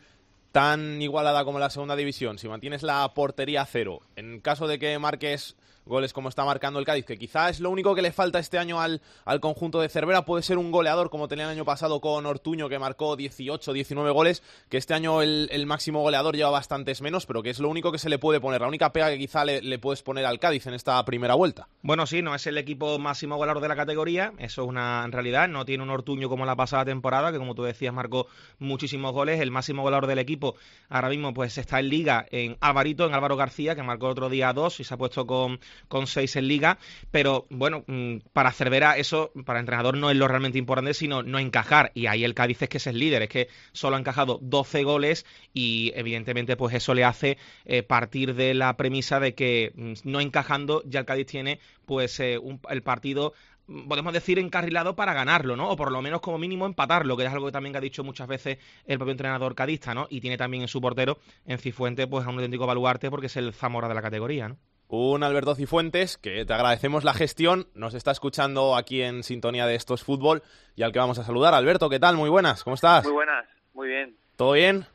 tan 0.52 1.02
igualada 1.02 1.44
como 1.46 1.60
la 1.60 1.70
segunda 1.70 1.96
división, 1.96 2.40
si 2.40 2.48
mantienes 2.48 2.82
la 2.82 3.08
portería 3.14 3.62
a 3.62 3.66
cero, 3.66 4.02
en 4.16 4.40
caso 4.40 4.68
de 4.68 4.80
que 4.80 4.98
marques 4.98 5.56
goles 5.88 6.14
como 6.14 6.30
está 6.30 6.46
marcando 6.46 6.80
el 6.80 6.86
Cádiz, 6.86 7.06
que 7.06 7.18
quizás 7.18 7.52
es 7.52 7.60
lo 7.60 7.70
único 7.70 7.96
que 7.96 8.02
le 8.02 8.12
falta 8.12 8.40
este 8.40 8.58
año 8.58 8.80
al, 8.80 9.02
al 9.26 9.40
conjunto 9.40 9.80
de 9.80 9.90
Cervera, 9.90 10.26
puede 10.26 10.44
ser 10.44 10.58
un 10.58 10.72
goleador 10.72 11.10
como 11.10 11.28
tenía 11.28 11.46
el 11.46 11.52
año 11.52 11.66
pasado 11.66 12.00
con 12.02 12.26
Ortuño, 12.26 12.70
que 12.70 12.80
marcó 12.80 13.16
18, 13.16 13.74
19 13.74 14.12
goles, 14.12 14.44
que 14.70 14.78
este 14.78 14.94
año 14.94 15.22
el, 15.22 15.50
el 15.52 15.66
máximo 15.66 16.02
goleador 16.02 16.36
lleva 16.36 16.50
bastantes 16.50 17.02
menos, 17.02 17.26
pero 17.26 17.44
que 17.44 17.50
es 17.50 17.60
lo 17.60 17.70
único 17.70 17.92
que 17.92 18.00
se 18.00 18.10
le 18.10 18.20
puede 18.20 18.40
poner, 18.40 18.62
la 18.62 18.68
única 18.68 18.92
pega 18.92 19.10
que 19.10 19.18
quizá 19.18 19.46
le, 19.46 19.62
le 19.62 19.80
puedes 19.80 20.04
poner 20.04 20.26
al 20.26 20.40
Cádiz 20.40 20.68
en 20.68 20.74
esta 20.74 21.04
primera 21.06 21.36
vuelta. 21.36 21.68
Bueno, 21.82 22.06
sí, 22.06 22.22
no 22.22 22.36
es 22.36 22.46
el 22.48 22.58
equipo 22.58 23.00
máximo 23.00 23.38
goleador 23.38 23.62
de 23.62 23.68
la 23.68 23.76
categoría, 23.76 24.34
eso 24.38 24.64
es 24.64 24.68
una 24.68 25.08
realidad, 25.08 25.48
no 25.48 25.66
tiene 25.66 25.84
un 25.84 25.90
Ortuño 25.90 26.30
como 26.30 26.46
la 26.46 26.56
pasada 26.56 26.86
temporada, 26.86 27.32
que 27.32 27.38
como 27.38 27.56
tú 27.56 27.64
decías 27.64 27.94
marcó 27.94 28.28
muchísimos 28.60 29.14
goles, 29.14 29.40
el 29.40 29.52
máximo 29.52 29.84
goleador 29.84 30.08
del 30.08 30.20
equipo 30.20 30.56
ahora 30.90 31.10
mismo 31.10 31.34
pues 31.34 31.58
está 31.58 31.80
en 31.80 31.90
liga 31.90 32.26
en 32.32 32.58
Alvarito, 32.62 33.06
en 33.06 33.14
Álvaro 33.14 33.36
García, 33.36 33.76
que 33.76 33.84
marcó 33.84 34.08
otro 34.08 34.30
día 34.30 34.54
dos 34.54 34.80
y 34.80 34.84
se 34.84 34.94
ha 34.94 34.98
puesto 34.98 35.26
con, 35.26 35.60
con 35.88 36.08
seis 36.08 36.36
en 36.36 36.48
liga, 36.48 36.78
pero 37.12 37.46
bueno, 37.50 37.84
mm, 37.88 38.18
para 38.34 38.52
Cervera 38.52 38.98
eso, 38.98 39.32
para 39.46 39.60
entrenador 39.60 39.98
no 39.98 40.10
es 40.10 40.18
lo 40.18 40.28
realmente 40.28 40.58
importante, 40.58 40.94
sino 40.94 41.24
no 41.24 41.40
encajar, 41.40 41.92
y 41.94 42.08
ahí 42.08 42.24
el 42.24 42.34
Cádiz 42.34 42.62
es 42.62 42.70
que 42.70 42.78
es 42.78 42.88
el 42.88 43.00
líder, 43.00 43.24
es 43.24 43.30
que 43.30 43.48
solo 43.72 43.96
ha 43.96 44.00
encajado 44.00 44.40
12 44.42 44.84
goles 44.84 45.26
y 45.54 45.92
evidentemente 45.96 46.56
pues 46.56 46.76
eso 46.76 46.94
le 46.94 47.04
hace 47.04 47.38
eh, 47.66 47.84
partir 47.84 48.36
de 48.36 48.54
la 48.54 48.78
premisa 48.78 49.20
de 49.20 49.36
que 49.36 49.72
mm, 49.76 49.94
no 50.04 50.20
encajando 50.20 50.84
ya 50.86 51.00
el 51.00 51.06
Cádiz 51.06 51.28
tiene 51.28 51.60
pues 51.86 52.20
eh, 52.20 52.38
un, 52.38 52.60
el 52.70 52.84
partido 52.84 53.34
mm, 53.68 53.88
podemos 53.88 54.14
decir 54.14 54.40
encarrilado 54.40 54.96
para 54.96 55.14
ganarlo, 55.14 55.56
¿no? 55.56 55.70
O 55.70 55.76
por 55.76 55.92
lo 55.92 56.02
menos 56.02 56.22
como 56.22 56.38
mínimo 56.38 56.66
empatarlo, 56.66 57.18
que 57.18 57.26
es 57.26 57.32
algo 57.32 57.48
que 57.48 57.52
también 57.52 57.76
ha 57.76 57.82
dicho 57.82 58.04
muchas 58.04 58.28
veces 58.28 58.58
el 58.86 58.98
propio 58.98 59.12
entrenador 59.12 59.56
cadista, 59.56 59.94
¿no? 59.94 60.08
Y 60.10 60.22
tiene 60.22 60.38
también 60.38 60.64
en 60.64 60.70
su 60.70 60.82
portero, 60.82 61.20
en 61.46 61.58
Cifuente, 61.60 62.08
pues 62.08 62.26
a 62.26 62.30
un 62.30 62.36
auténtico 62.36 62.68
baluarte 62.68 63.10
porque 63.10 63.28
es 63.28 63.38
el 63.38 63.54
Zamora 63.54 63.88
de 63.88 63.96
la 63.96 64.02
categoría, 64.02 64.50
¿no? 64.50 64.58
Un 64.90 65.22
Alberto 65.24 65.54
Cifuentes, 65.54 66.18
que 66.18 66.46
te 66.46 66.54
agradecemos 66.54 67.04
la 67.04 67.14
gestión, 67.14 67.68
nos 67.76 67.94
está 67.94 68.12
escuchando 68.12 68.78
aquí 68.78 69.02
en 69.02 69.24
sintonía 69.24 69.66
de 69.66 69.76
Estos 69.76 70.04
Fútbol 70.04 70.42
y 70.78 70.84
al 70.84 70.94
que 70.94 71.00
vamos 71.00 71.20
a 71.20 71.24
saludar. 71.24 71.54
Alberto, 71.54 71.90
¿qué 71.90 72.00
tal? 72.00 72.16
Muy 72.16 72.30
buenas, 72.30 72.64
¿cómo 72.64 72.76
estás? 72.76 73.04
Muy 73.04 73.14
buenas, 73.14 73.46
muy 73.74 73.90
bien. 73.90 74.16
¿Todo 74.38 74.54
bien? 74.54 74.86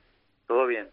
Todo 0.47 0.67
bien. 0.67 0.89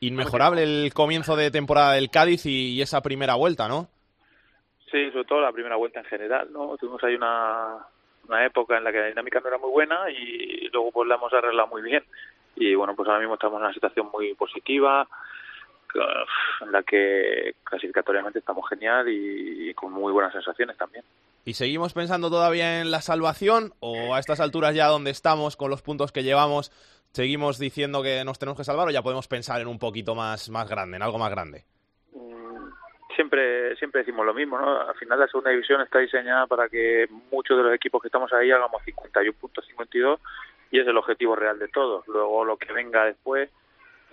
Inmejorable 0.00 0.62
el 0.62 0.94
comienzo 0.94 1.36
de 1.36 1.50
temporada 1.50 1.92
del 1.92 2.10
Cádiz 2.10 2.46
y, 2.46 2.72
y 2.72 2.80
esa 2.80 3.02
primera 3.02 3.34
vuelta, 3.34 3.68
¿no? 3.68 3.88
Sí, 4.90 5.10
sobre 5.10 5.24
todo 5.24 5.42
la 5.42 5.52
primera 5.52 5.76
vuelta 5.76 6.00
en 6.00 6.06
general, 6.06 6.48
¿no? 6.50 6.78
Tuvimos 6.78 7.04
ahí 7.04 7.16
una, 7.16 7.76
una 8.26 8.46
época 8.46 8.78
en 8.78 8.84
la 8.84 8.92
que 8.92 9.00
la 9.00 9.06
dinámica 9.06 9.40
no 9.40 9.48
era 9.48 9.58
muy 9.58 9.70
buena 9.70 10.10
y 10.10 10.68
luego 10.72 10.92
pues 10.92 11.08
la 11.08 11.16
hemos 11.16 11.32
arreglado 11.32 11.68
muy 11.68 11.82
bien. 11.82 12.02
Y 12.56 12.74
bueno, 12.74 12.94
pues 12.94 13.06
ahora 13.06 13.20
mismo 13.20 13.34
estamos 13.34 13.58
en 13.58 13.64
una 13.64 13.74
situación 13.74 14.08
muy 14.12 14.34
positiva, 14.34 15.06
en 16.60 16.72
la 16.72 16.82
que 16.82 17.54
clasificatoriamente 17.64 18.38
estamos 18.38 18.68
genial 18.68 19.08
y, 19.08 19.70
y 19.70 19.74
con 19.74 19.92
muy 19.92 20.12
buenas 20.12 20.32
sensaciones 20.32 20.76
también. 20.76 21.04
¿Y 21.44 21.54
seguimos 21.54 21.92
pensando 21.92 22.30
todavía 22.30 22.80
en 22.80 22.90
la 22.90 23.02
salvación 23.02 23.72
o 23.80 24.14
a 24.14 24.18
estas 24.18 24.40
alturas 24.40 24.74
ya 24.74 24.86
donde 24.86 25.10
estamos 25.10 25.56
con 25.56 25.70
los 25.70 25.82
puntos 25.82 26.10
que 26.10 26.22
llevamos 26.22 26.72
seguimos 27.14 27.58
diciendo 27.58 28.02
que 28.02 28.24
nos 28.24 28.38
tenemos 28.38 28.58
que 28.58 28.64
salvar 28.64 28.88
o 28.88 28.90
ya 28.90 29.02
podemos 29.02 29.28
pensar 29.28 29.60
en 29.60 29.68
un 29.68 29.78
poquito 29.78 30.14
más, 30.14 30.50
más 30.50 30.68
grande, 30.68 30.96
en 30.96 31.02
algo 31.02 31.18
más 31.18 31.30
grande? 31.30 31.64
Mm, 32.12 32.70
Siempre, 33.14 33.76
siempre 33.76 34.00
decimos 34.00 34.26
lo 34.26 34.34
mismo, 34.34 34.58
¿no? 34.58 34.80
Al 34.80 34.96
final 34.96 35.20
la 35.20 35.28
segunda 35.28 35.50
división 35.50 35.80
está 35.80 36.00
diseñada 36.00 36.48
para 36.48 36.68
que 36.68 37.06
muchos 37.30 37.56
de 37.56 37.62
los 37.62 37.72
equipos 37.72 38.02
que 38.02 38.08
estamos 38.08 38.32
ahí 38.32 38.50
hagamos 38.50 38.82
51 38.82 39.38
puntos, 39.38 39.64
52 39.66 40.18
y 40.72 40.80
es 40.80 40.86
el 40.88 40.96
objetivo 40.96 41.36
real 41.36 41.58
de 41.60 41.68
todos. 41.68 42.06
Luego 42.08 42.44
lo 42.44 42.56
que 42.56 42.72
venga 42.72 43.04
después 43.04 43.50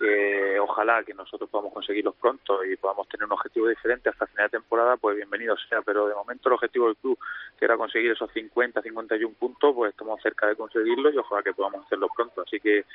que 0.02 0.60
ojalá 0.60 1.04
que 1.04 1.14
nosotros 1.14 1.50
podamos 1.50 1.74
conseguirlos 1.74 2.16
pronto 2.16 2.64
y 2.66 2.76
podamos 2.76 3.08
tener 3.08 3.26
un 3.26 3.34
objetivo 3.34 3.68
diferente 3.68 4.10
hasta 4.10 4.26
final 4.26 4.48
de 4.48 4.58
temporada, 4.58 4.98
pues 4.98 5.16
bienvenido 5.16 5.56
sea. 5.70 5.82
Pero 5.84 6.08
de 6.08 6.16
momento 6.16 6.50
el 6.50 6.54
objetivo 6.54 6.88
del 6.88 6.98
club, 6.98 7.20
que 7.58 7.66
era 7.66 7.78
conseguir 7.78 8.12
esos 8.12 8.32
50, 8.34 8.82
51 8.82 9.36
puntos, 9.36 9.76
pues 9.76 9.92
estamos 9.92 10.20
cerca 10.22 10.48
de 10.48 10.56
conseguirlo 10.56 11.12
y 11.12 11.18
ojalá 11.18 11.44
que 11.44 11.54
podamos 11.54 11.86
hacerlo 11.86 12.08
pronto. 12.16 12.42
Así 12.42 12.60
que 12.60 12.86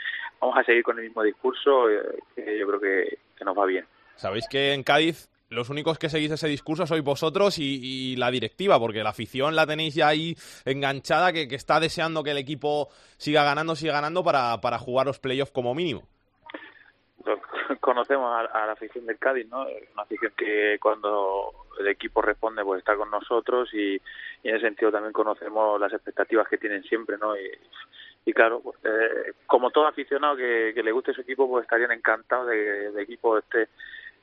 vamos 0.40 0.58
a 0.58 0.64
seguir 0.64 0.82
con 0.82 0.98
el 0.98 1.04
mismo 1.04 1.22
discurso, 1.22 1.88
eh, 1.88 2.18
que 2.34 2.58
yo 2.58 2.66
creo 2.66 2.80
que, 2.80 3.18
que 3.36 3.44
nos 3.44 3.56
va 3.56 3.66
bien. 3.66 3.86
Sabéis 4.16 4.48
que 4.48 4.72
en 4.72 4.82
Cádiz 4.82 5.30
los 5.48 5.70
únicos 5.70 5.98
que 6.00 6.08
seguís 6.08 6.32
ese 6.32 6.48
discurso 6.48 6.88
sois 6.88 7.04
vosotros 7.04 7.60
y, 7.60 7.78
y, 7.80 8.16
la 8.16 8.32
directiva, 8.32 8.80
porque 8.80 9.04
la 9.04 9.10
afición 9.10 9.54
la 9.54 9.64
tenéis 9.64 9.94
ya 9.94 10.08
ahí 10.08 10.34
enganchada, 10.64 11.32
que, 11.32 11.46
que 11.46 11.54
está 11.54 11.78
deseando 11.78 12.24
que 12.24 12.32
el 12.32 12.38
equipo 12.38 12.88
siga 13.16 13.44
ganando, 13.44 13.76
siga 13.76 13.92
ganando 13.92 14.24
para, 14.24 14.60
para 14.60 14.80
jugar 14.80 15.06
los 15.06 15.20
playoffs 15.20 15.52
como 15.52 15.72
mínimo 15.72 16.08
conocemos 17.80 18.30
a, 18.32 18.40
a, 18.40 18.66
la 18.66 18.72
afición 18.72 19.06
del 19.06 19.18
Cádiz, 19.18 19.48
¿no? 19.48 19.62
Una 19.62 20.02
afición 20.02 20.32
que 20.36 20.78
cuando 20.80 21.52
el 21.78 21.88
equipo 21.88 22.22
responde 22.22 22.64
pues 22.64 22.78
está 22.78 22.96
con 22.96 23.10
nosotros 23.10 23.72
y, 23.74 24.00
en 24.42 24.54
ese 24.54 24.66
sentido 24.66 24.92
también 24.92 25.12
conocemos 25.12 25.80
las 25.80 25.92
expectativas 25.92 26.48
que 26.48 26.58
tienen 26.58 26.82
siempre, 26.84 27.16
¿no? 27.18 27.36
Y, 27.36 27.50
y 28.24 28.32
claro, 28.32 28.60
pues, 28.60 28.76
eh, 28.84 29.32
como 29.46 29.70
todo 29.70 29.86
aficionado 29.86 30.36
que, 30.36 30.72
que, 30.74 30.82
le 30.82 30.92
guste 30.92 31.12
su 31.12 31.20
equipo, 31.20 31.48
pues 31.48 31.62
estarían 31.62 31.92
encantados 31.92 32.48
de 32.48 32.54
que 32.54 32.86
el 32.86 32.98
equipo 32.98 33.38
esté 33.38 33.68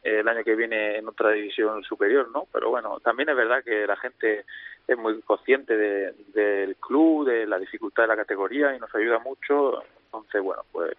eh, 0.04 0.20
el 0.20 0.28
año 0.28 0.44
que 0.44 0.56
viene 0.56 0.98
en 0.98 1.08
otra 1.08 1.32
división 1.32 1.84
superior, 1.84 2.30
¿no? 2.32 2.48
Pero 2.52 2.70
bueno, 2.70 3.00
también 3.00 3.30
es 3.30 3.36
verdad 3.36 3.64
que 3.64 3.88
la 3.88 3.96
gente 3.96 4.46
es 4.86 4.98
muy 4.98 5.22
consciente 5.22 5.78
de, 5.78 6.14
del 6.34 6.76
club, 6.76 7.26
de 7.26 7.48
la 7.48 7.58
dificultad 7.58 8.04
de 8.04 8.08
la 8.08 8.18
categoría 8.18 8.76
y 8.76 8.80
nos 8.80 8.94
ayuda 8.94 9.20
mucho. 9.20 9.84
Entonces, 10.06 10.42
bueno, 10.42 10.64
pues 10.72 10.94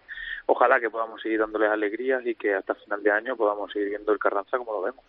ojalá 0.45 0.79
que 0.79 0.89
podamos 0.89 1.21
seguir 1.21 1.39
dándoles 1.39 1.69
alegrías 1.69 2.25
y 2.25 2.35
que 2.35 2.53
hasta 2.53 2.75
final 2.75 3.01
de 3.03 3.11
año 3.11 3.35
podamos 3.35 3.71
seguir 3.71 3.89
viendo 3.89 4.11
el 4.11 4.19
Carranza 4.19 4.57
como 4.57 4.73
lo 4.73 4.81
vemos. 4.81 5.03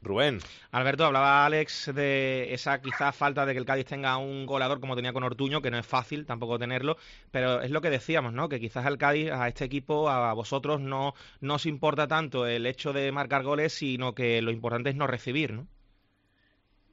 Rubén. 0.00 0.38
Alberto, 0.70 1.04
hablaba 1.04 1.44
Alex 1.44 1.92
de 1.94 2.52
esa 2.54 2.80
quizás 2.80 3.16
falta 3.16 3.44
de 3.44 3.52
que 3.52 3.58
el 3.58 3.66
Cádiz 3.66 3.86
tenga 3.86 4.16
un 4.16 4.46
goleador 4.46 4.80
como 4.80 4.94
tenía 4.94 5.12
con 5.12 5.24
Ortuño, 5.24 5.60
que 5.60 5.70
no 5.70 5.78
es 5.78 5.86
fácil 5.86 6.24
tampoco 6.24 6.58
tenerlo, 6.58 6.96
pero 7.32 7.60
es 7.60 7.70
lo 7.70 7.80
que 7.80 7.90
decíamos, 7.90 8.32
¿no? 8.32 8.48
Que 8.48 8.60
quizás 8.60 8.86
al 8.86 8.96
Cádiz, 8.96 9.32
a 9.32 9.48
este 9.48 9.64
equipo, 9.64 10.08
a 10.08 10.32
vosotros 10.34 10.80
no, 10.80 11.14
no 11.40 11.54
os 11.54 11.66
importa 11.66 12.06
tanto 12.06 12.46
el 12.46 12.66
hecho 12.66 12.92
de 12.92 13.10
marcar 13.10 13.42
goles, 13.42 13.72
sino 13.72 14.14
que 14.14 14.40
lo 14.40 14.52
importante 14.52 14.90
es 14.90 14.96
no 14.96 15.06
recibir, 15.06 15.52
¿no? 15.52 15.66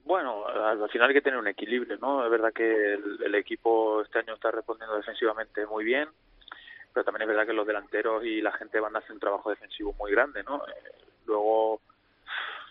Bueno, 0.04 0.48
al 0.48 0.90
final 0.90 1.10
hay 1.10 1.16
que 1.16 1.22
tener 1.22 1.40
un 1.40 1.48
equilibrio, 1.48 1.98
¿no? 1.98 2.26
Es 2.26 2.32
verdad 2.32 2.54
que 2.54 2.94
el, 2.94 3.24
el 3.24 3.36
equipo 3.36 4.02
este 4.02 4.20
año 4.20 4.34
está 4.34 4.52
respondiendo 4.52 4.96
defensivamente 4.98 5.66
muy 5.68 5.84
bien, 5.84 6.10
pero 6.96 7.04
también 7.04 7.24
es 7.24 7.28
verdad 7.28 7.46
que 7.46 7.54
los 7.54 7.68
delanteros 7.68 8.24
y 8.24 8.42
la 8.42 8.54
gente 8.54 8.80
van 8.80 8.96
a 8.96 9.00
hacer 9.00 9.12
un 9.12 9.20
trabajo 9.20 9.50
defensivo 9.50 9.92
muy 10.00 10.12
grande, 10.12 10.44
¿no? 10.44 10.66
Eh, 10.66 10.92
luego 11.26 11.82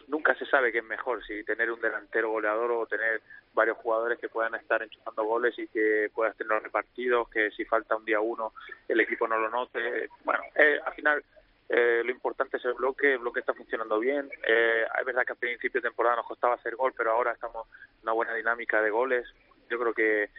nunca 0.08 0.34
se 0.34 0.46
sabe 0.46 0.72
qué 0.72 0.78
es 0.78 0.84
mejor, 0.84 1.22
si 1.26 1.44
tener 1.44 1.70
un 1.70 1.78
delantero 1.78 2.30
goleador 2.30 2.70
o 2.70 2.86
tener 2.86 3.20
varios 3.52 3.76
jugadores 3.76 4.18
que 4.18 4.30
puedan 4.30 4.54
estar 4.54 4.82
enchufando 4.82 5.24
goles 5.24 5.58
y 5.58 5.68
que 5.68 6.10
puedas 6.14 6.34
tener 6.38 6.62
repartidos, 6.62 7.28
que 7.28 7.50
si 7.50 7.66
falta 7.66 7.96
un 7.96 8.06
día 8.06 8.18
uno 8.18 8.54
el 8.88 8.98
equipo 9.00 9.28
no 9.28 9.36
lo 9.36 9.50
note. 9.50 10.08
Bueno, 10.24 10.42
eh, 10.54 10.80
al 10.82 10.94
final 10.94 11.22
eh, 11.68 12.02
lo 12.02 12.10
importante 12.10 12.56
es 12.56 12.64
el 12.64 12.72
bloque, 12.72 13.12
el 13.12 13.18
bloque 13.18 13.40
está 13.40 13.52
funcionando 13.52 13.98
bien. 13.98 14.30
Eh, 14.46 14.86
es 14.98 15.04
verdad 15.04 15.26
que 15.26 15.32
a 15.32 15.36
principio 15.36 15.82
de 15.82 15.88
temporada 15.88 16.16
nos 16.16 16.26
costaba 16.26 16.54
hacer 16.54 16.76
gol, 16.76 16.94
pero 16.96 17.12
ahora 17.12 17.32
estamos 17.32 17.66
en 17.68 18.04
una 18.04 18.12
buena 18.12 18.34
dinámica 18.34 18.80
de 18.80 18.90
goles. 18.90 19.26
Yo 19.68 19.78
creo 19.78 19.92
que 19.92 20.30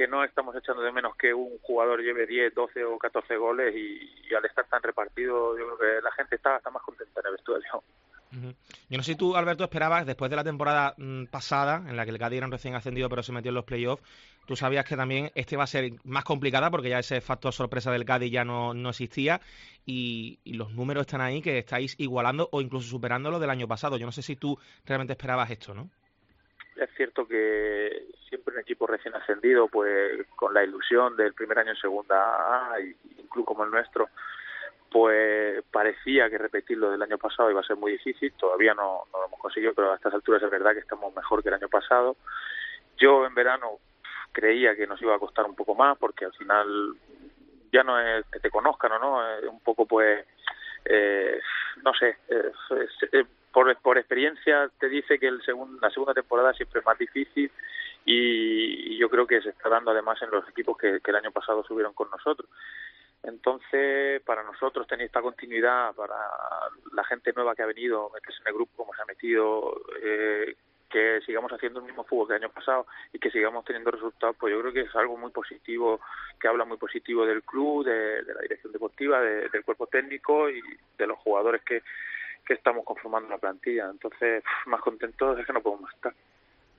que 0.00 0.08
no 0.08 0.24
estamos 0.24 0.56
echando 0.56 0.80
de 0.80 0.92
menos 0.92 1.14
que 1.14 1.34
un 1.34 1.58
jugador 1.58 2.00
lleve 2.00 2.26
10, 2.26 2.54
12 2.54 2.84
o 2.86 2.96
14 2.96 3.36
goles 3.36 3.74
y, 3.76 4.34
al 4.34 4.42
estar 4.46 4.66
tan 4.66 4.82
repartido, 4.82 5.58
yo 5.58 5.76
creo 5.76 5.78
que 5.78 6.02
la 6.02 6.10
gente 6.12 6.36
está, 6.36 6.58
más 6.72 6.82
contenta 6.82 7.20
en 7.20 7.26
el 7.26 7.32
vestuario. 7.32 7.82
Yo 8.88 8.96
no 8.96 9.02
sé 9.02 9.12
si 9.12 9.16
tú, 9.18 9.36
Alberto, 9.36 9.64
esperabas, 9.64 10.06
después 10.06 10.30
de 10.30 10.36
la 10.36 10.44
temporada 10.44 10.94
mmm, 10.96 11.24
pasada, 11.24 11.84
en 11.86 11.98
la 11.98 12.06
que 12.06 12.12
el 12.12 12.18
Cádiz 12.18 12.38
era 12.38 12.46
recién 12.46 12.74
ascendido 12.74 13.10
pero 13.10 13.22
se 13.22 13.32
metió 13.32 13.50
en 13.50 13.56
los 13.56 13.66
playoffs, 13.66 14.02
tú 14.46 14.56
sabías 14.56 14.86
que 14.86 14.96
también 14.96 15.32
este 15.34 15.58
va 15.58 15.64
a 15.64 15.66
ser 15.66 15.92
más 16.04 16.24
complicada 16.24 16.70
porque 16.70 16.88
ya 16.88 17.00
ese 17.00 17.20
factor 17.20 17.52
sorpresa 17.52 17.92
del 17.92 18.06
Cádiz 18.06 18.32
ya 18.32 18.42
no, 18.46 18.72
existía 18.88 19.42
y, 19.84 20.38
y, 20.44 20.54
los 20.54 20.72
números 20.72 21.02
están 21.02 21.20
ahí 21.20 21.42
que 21.42 21.58
estáis 21.58 21.94
igualando 21.98 22.48
o 22.52 22.62
incluso 22.62 22.88
superando 22.88 23.30
lo 23.30 23.38
del 23.38 23.50
año 23.50 23.68
pasado. 23.68 23.98
Yo 23.98 24.06
no 24.06 24.12
sé 24.12 24.22
si 24.22 24.34
tú 24.34 24.58
realmente 24.86 25.12
esperabas 25.12 25.50
esto, 25.50 25.74
¿no? 25.74 25.90
Es 26.80 26.88
cierto 26.96 27.28
que 27.28 28.06
siempre 28.26 28.54
un 28.54 28.60
equipo 28.60 28.86
recién 28.86 29.14
ascendido, 29.14 29.68
pues 29.68 30.26
con 30.34 30.54
la 30.54 30.64
ilusión 30.64 31.14
del 31.14 31.34
primer 31.34 31.58
año 31.58 31.72
en 31.72 31.76
segunda 31.76 32.72
A, 32.72 32.80
y 32.80 32.96
un 33.18 33.28
club 33.28 33.44
como 33.44 33.64
el 33.64 33.70
nuestro, 33.70 34.08
pues 34.90 35.62
parecía 35.70 36.30
que 36.30 36.38
repetir 36.38 36.78
lo 36.78 36.90
del 36.90 37.02
año 37.02 37.18
pasado 37.18 37.50
iba 37.50 37.60
a 37.60 37.64
ser 37.64 37.76
muy 37.76 37.92
difícil, 37.92 38.32
todavía 38.32 38.72
no, 38.72 39.02
lo 39.12 39.26
hemos 39.26 39.38
conseguido, 39.38 39.74
pero 39.74 39.92
a 39.92 39.96
estas 39.96 40.14
alturas 40.14 40.42
es 40.42 40.50
verdad 40.50 40.72
que 40.72 40.78
estamos 40.78 41.14
mejor 41.14 41.42
que 41.42 41.50
el 41.50 41.56
año 41.56 41.68
pasado. 41.68 42.16
Yo 42.96 43.26
en 43.26 43.34
verano 43.34 43.72
creía 44.32 44.74
que 44.74 44.86
nos 44.86 45.02
iba 45.02 45.14
a 45.14 45.18
costar 45.18 45.44
un 45.44 45.54
poco 45.54 45.74
más, 45.74 45.98
porque 45.98 46.24
al 46.24 46.32
final 46.32 46.94
ya 47.70 47.82
no 47.82 48.00
es 48.00 48.24
que 48.32 48.40
te 48.40 48.50
conozcan 48.50 48.92
o 48.92 48.98
no, 48.98 49.36
es 49.36 49.44
un 49.44 49.60
poco 49.60 49.84
pues, 49.84 50.26
eh, 50.86 51.38
no 51.84 51.92
sé, 51.92 52.16
por, 53.52 53.76
por 53.78 53.98
experiencia 53.98 54.70
te 54.78 54.88
dice 54.88 55.18
que 55.18 55.26
el 55.26 55.42
segun, 55.42 55.78
la 55.80 55.90
segunda 55.90 56.14
temporada 56.14 56.52
siempre 56.52 56.80
es 56.80 56.86
más 56.86 56.98
difícil 56.98 57.50
y, 58.04 58.96
yo 58.98 59.08
creo 59.08 59.26
que 59.26 59.40
se 59.40 59.50
está 59.50 59.68
dando 59.68 59.90
además 59.90 60.20
en 60.22 60.30
los 60.30 60.46
equipos 60.48 60.76
que, 60.76 61.00
el 61.04 61.16
año 61.16 61.32
pasado 61.32 61.64
subieron 61.64 61.94
con 61.94 62.10
nosotros. 62.10 62.48
Entonces, 63.22 64.22
para 64.22 64.42
nosotros 64.42 64.86
tener 64.86 65.06
esta 65.06 65.22
continuidad, 65.22 65.94
para 65.94 66.16
la 66.92 67.04
gente 67.04 67.32
nueva 67.34 67.54
que 67.54 67.62
ha 67.62 67.66
venido, 67.66 68.10
meterse 68.12 68.40
en 68.42 68.48
el 68.48 68.54
grupo 68.54 68.76
como 68.76 68.94
se 68.94 69.02
ha 69.02 69.06
metido, 69.06 69.80
eh, 70.02 70.54
que 70.88 71.20
sigamos 71.24 71.52
haciendo 71.52 71.80
el 71.80 71.86
mismo 71.86 72.04
fútbol 72.04 72.28
que 72.28 72.34
el 72.34 72.42
año 72.42 72.52
pasado 72.52 72.86
y 73.12 73.18
que 73.18 73.30
sigamos 73.30 73.64
teniendo 73.64 73.90
resultados, 73.90 74.36
pues 74.38 74.52
yo 74.52 74.60
creo 74.60 74.72
que 74.72 74.80
es 74.80 74.94
algo 74.96 75.16
muy 75.16 75.30
positivo, 75.30 76.00
que 76.38 76.48
habla 76.48 76.64
muy 76.64 76.78
positivo 76.78 77.24
del 77.24 77.42
club, 77.42 77.84
de, 77.84 78.22
la 78.22 78.40
dirección 78.42 78.72
deportiva, 78.72 79.20
del 79.20 79.64
cuerpo 79.64 79.86
técnico 79.86 80.50
y 80.50 80.60
de 80.98 81.06
los 81.06 81.18
jugadores 81.18 81.62
que, 81.62 81.82
que 82.50 82.54
estamos 82.54 82.84
conformando 82.84 83.28
la 83.28 83.38
plantilla. 83.38 83.88
Entonces, 83.88 84.42
más 84.66 84.80
contentos 84.80 85.38
es 85.38 85.46
que 85.46 85.52
no 85.52 85.62
podemos 85.62 85.88
estar. 85.94 86.12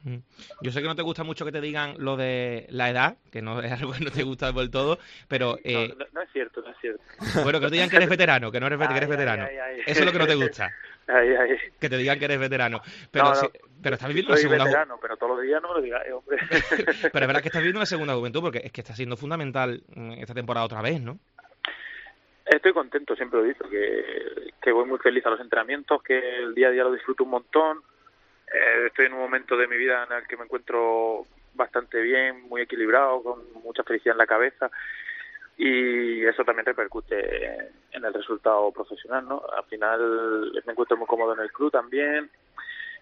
Mm. 0.04 0.18
Yo 0.62 0.72
sé 0.72 0.82
que 0.82 0.88
no 0.88 0.96
te 0.98 1.02
gusta 1.02 1.24
mucho 1.24 1.46
que 1.46 1.52
te 1.54 1.62
digan 1.62 1.96
lo 1.98 2.18
de 2.18 2.66
la 2.72 2.90
edad, 2.90 3.16
que 3.32 3.42
no 3.42 3.62
es 3.62 3.72
algo 3.82 3.94
que 3.94 4.04
no 4.04 4.12
te 4.12 4.24
gusta 4.24 4.52
del 4.52 4.70
todo, 4.70 5.00
pero... 5.30 5.58
Eh... 5.64 5.96
No, 6.12 6.22
es 6.22 6.30
cierto, 6.34 6.62
no 6.62 6.72
es 6.72 6.78
cierto. 6.82 7.02
Bueno, 7.44 7.60
que 7.60 7.68
no 7.68 7.70
te 7.70 7.76
digan 7.76 7.90
que 7.90 7.96
eres 7.96 8.10
veterano, 8.10 8.52
que 8.52 8.60
no 8.60 8.68
eres, 8.68 8.80
que 8.80 8.98
eres 8.98 9.08
veterano. 9.10 9.48
Eso 9.86 10.00
es 10.02 10.06
lo 10.06 10.12
que 10.12 10.20
no 10.20 10.28
te 10.28 10.36
gusta. 10.36 10.72
Que 11.80 11.90
te 11.90 11.98
digan 11.98 12.18
que 12.20 12.26
eres 12.26 12.40
veterano. 12.40 12.80
Pero, 13.12 13.34
pero 13.82 13.96
estás 13.96 14.08
viviendo 14.08 14.34
soy 14.34 14.44
segunda 14.44 14.64
veterano, 14.64 14.98
pero 15.02 15.18
todos 15.18 15.36
los 15.36 15.46
días 15.46 15.62
no 15.62 15.74
lo 15.74 15.82
digas, 15.82 16.04
hombre. 16.14 16.38
pero 17.12 17.26
es 17.26 17.28
verdad 17.28 17.42
que 17.42 17.50
estás 17.50 17.62
viviendo 17.62 17.80
una 17.80 17.86
segunda 17.86 18.16
juventud, 18.16 18.40
porque 18.40 18.62
es 18.64 18.72
que 18.72 18.80
está 18.80 18.96
siendo 18.96 19.18
fundamental 19.18 19.84
mm, 19.94 20.14
esta 20.14 20.34
temporada 20.34 20.66
otra 20.66 20.82
vez, 20.82 21.02
¿no? 21.02 21.20
Estoy 22.46 22.74
contento, 22.74 23.16
siempre 23.16 23.40
lo 23.40 23.46
he 23.46 23.50
dicho, 23.50 23.70
que, 23.70 24.72
voy 24.72 24.86
muy 24.86 25.00
feliz 25.00 25.26
a 25.26 25.30
los 25.30 25.40
entrenamientos, 25.40 26.02
que 26.04 26.18
el 26.38 26.56
día 26.56 26.70
a 26.70 26.72
día 26.72 26.84
lo 26.84 26.94
disfruto 26.94 27.24
un 27.24 27.32
montón, 27.32 27.82
eh, 28.52 28.88
estoy 28.88 29.06
en 29.06 29.14
un 29.14 29.20
momento 29.20 29.56
de 29.56 29.68
mi 29.68 29.78
vida 29.78 30.06
en 30.10 30.18
el 30.18 30.28
que 30.28 30.38
me 30.38 30.46
encuentro 30.46 31.28
bastante 31.54 32.02
bien, 32.02 32.42
muy 32.48 32.62
equilibrado, 32.62 33.22
con 33.22 33.54
mucha 33.64 33.84
felicidad 33.84 34.14
en 34.14 34.20
la 34.20 34.28
cabeza 34.28 34.72
y 35.58 36.26
eso 36.26 36.44
también 36.44 36.66
repercute 36.66 37.70
en 37.92 38.04
el 38.04 38.14
resultado 38.14 38.72
profesional, 38.72 39.28
¿no? 39.28 39.44
Al 39.56 39.66
final 39.66 40.52
me 40.66 40.72
encuentro 40.72 40.98
muy 40.98 41.06
cómodo 41.06 41.34
en 41.36 41.42
el 41.42 41.52
club 41.52 41.72
también, 41.72 42.32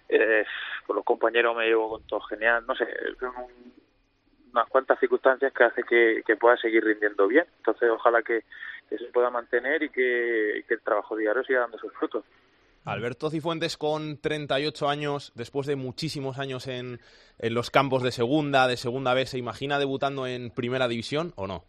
eh, 0.10 0.46
con 0.86 0.96
los 0.96 1.06
compañeros 1.06 1.56
me 1.56 1.68
llevo 1.68 1.92
con 1.92 2.08
todo 2.08 2.20
genial, 2.22 2.66
no 2.68 2.76
sé, 2.76 2.86
son 3.20 3.32
unas 4.52 4.68
cuantas 4.68 5.00
circunstancias 5.00 5.54
que 5.54 5.64
hace 5.64 5.84
que, 5.84 6.36
pueda 6.36 6.58
seguir 6.58 6.84
rindiendo 6.84 7.28
bien, 7.28 7.46
entonces 7.58 7.90
ojalá 7.90 8.24
que, 8.24 8.44
se 8.98 9.06
pueda 9.06 9.30
mantener 9.30 9.84
y 9.84 9.90
que, 9.90 10.64
que 10.68 10.74
el 10.74 10.82
trabajo 10.82 11.16
diario 11.16 11.44
siga 11.44 11.62
dando 11.62 11.78
sus 11.78 11.94
frutos. 11.94 12.26
Alberto 12.86 13.30
Cifuentes 13.30 13.78
con 13.78 14.20
38 14.20 14.90
años, 14.90 15.32
después 15.36 15.68
de 15.68 15.76
muchísimos 15.76 16.40
años 16.40 16.68
en, 16.68 17.00
en, 17.38 17.54
los 17.54 17.70
campos 17.70 18.04
de 18.04 18.12
segunda, 18.12 18.68
de 18.68 18.78
segunda 18.78 19.14
vez, 19.14 19.30
¿se 19.30 19.38
imagina 19.38 19.78
debutando 19.80 20.26
en 20.26 20.50
primera 20.50 20.88
división 20.88 21.34
o 21.36 21.46
no? 21.46 21.66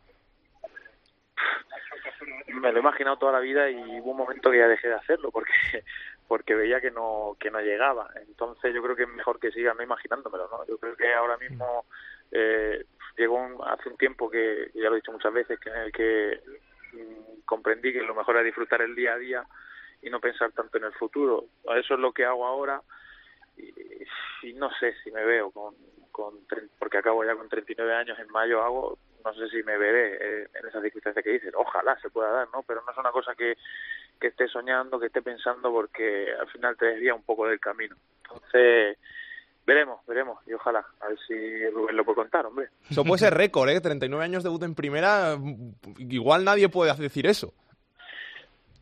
Me 2.49 2.73
lo 2.73 2.79
he 2.79 2.81
imaginado 2.81 3.17
toda 3.17 3.33
la 3.33 3.41
vida 3.41 3.71
y 3.71 4.01
hubo 4.01 4.13
un 4.13 4.19
momento 4.19 4.51
que 4.51 4.59
ya 4.59 4.69
dejé 4.69 4.89
de 4.89 4.95
hacerlo 4.95 5.31
porque 5.31 5.53
porque 6.29 6.55
veía 6.55 6.81
que 6.81 6.91
no 6.91 7.37
que 7.41 7.51
no 7.51 7.61
llegaba. 7.61 8.09
Entonces 8.29 8.73
yo 8.75 8.83
creo 8.83 8.95
que 8.95 9.03
es 9.03 9.09
mejor 9.09 9.41
que 9.41 9.51
siga 9.51 9.75
no 9.75 9.83
imaginándomelo, 9.83 10.49
¿no? 10.49 10.67
Yo 10.67 10.79
creo 10.79 10.97
que 10.97 11.13
ahora 11.13 11.37
mismo 11.39 11.87
eh, 12.31 12.85
llegó 13.17 13.65
hace 13.65 13.89
un 13.89 13.97
tiempo 13.97 14.31
que 14.31 14.71
ya 14.75 14.89
lo 14.89 14.93
he 14.93 15.01
dicho 15.01 15.13
muchas 15.13 15.33
veces 15.33 15.59
que 15.59 15.71
en 15.71 15.77
el 15.77 15.93
que 15.93 16.41
comprendí 17.45 17.93
que 17.93 18.03
lo 18.03 18.15
mejor 18.15 18.37
era 18.37 18.45
disfrutar 18.45 18.83
el 18.83 18.95
día 18.95 19.15
a 19.15 19.19
día 19.19 19.45
y 20.03 20.11
no 20.11 20.21
pensar 20.21 20.53
tanto 20.53 20.79
en 20.79 20.85
el 20.85 20.93
futuro. 20.93 21.45
Eso 21.77 21.95
es 21.95 22.01
lo 22.01 22.13
que 22.13 22.25
hago 22.25 22.47
ahora 22.47 22.83
y, 24.43 24.53
no 24.55 24.71
sé 24.79 24.95
si 25.03 25.11
me 25.11 25.25
veo 25.25 25.51
con, 25.51 25.75
con 26.11 26.35
porque 26.79 26.99
acabo 26.99 27.25
ya 27.25 27.35
con 27.35 27.49
39 27.49 27.95
años 27.95 28.19
en 28.19 28.29
mayo 28.29 28.63
hago 28.63 28.99
no 29.25 29.35
sé 29.35 29.49
si 29.51 29.63
me 29.63 29.77
veré 29.77 30.17
eh, 30.17 30.49
en 30.55 30.67
esa 30.67 30.81
circunstancia 30.81 31.23
que 31.23 31.33
dices. 31.33 31.53
Ojalá 31.55 31.99
se 32.01 32.11
pueda 32.11 32.31
dar 32.31 32.49
no 32.53 32.63
pero 32.63 32.83
no 32.85 32.93
es 32.93 32.99
una 32.99 33.13
cosa 33.13 33.35
que, 33.35 33.57
que 34.19 34.29
esté 34.29 34.49
soñando 34.49 34.99
que 34.99 35.07
esté 35.07 35.23
pensando 35.23 35.71
porque 35.71 36.33
al 36.33 36.49
final 36.49 36.77
te 36.77 36.87
desvía 36.87 37.15
un 37.15 37.25
poco 37.25 37.47
del 37.47 37.61
camino. 37.61 37.97
Entonces 38.25 38.99
veremos 39.71 40.01
veremos 40.07 40.39
y 40.47 40.53
ojalá 40.53 40.85
a 41.01 41.09
ver 41.09 41.19
si 41.27 41.71
Rubén 41.71 41.97
lo 41.97 42.05
puede 42.05 42.17
contar 42.17 42.47
hombre 42.47 42.69
eso 42.91 43.05
puede 43.05 43.19
ser 43.19 43.35
récord 43.35 43.69
eh 43.71 43.81
39 43.81 44.25
años 44.25 44.43
debut 44.43 44.63
en 44.65 44.75
primera 44.75 45.37
igual 45.99 46.45
nadie 46.45 46.69
puede 46.69 46.93
decir 46.95 47.27
eso 47.27 47.53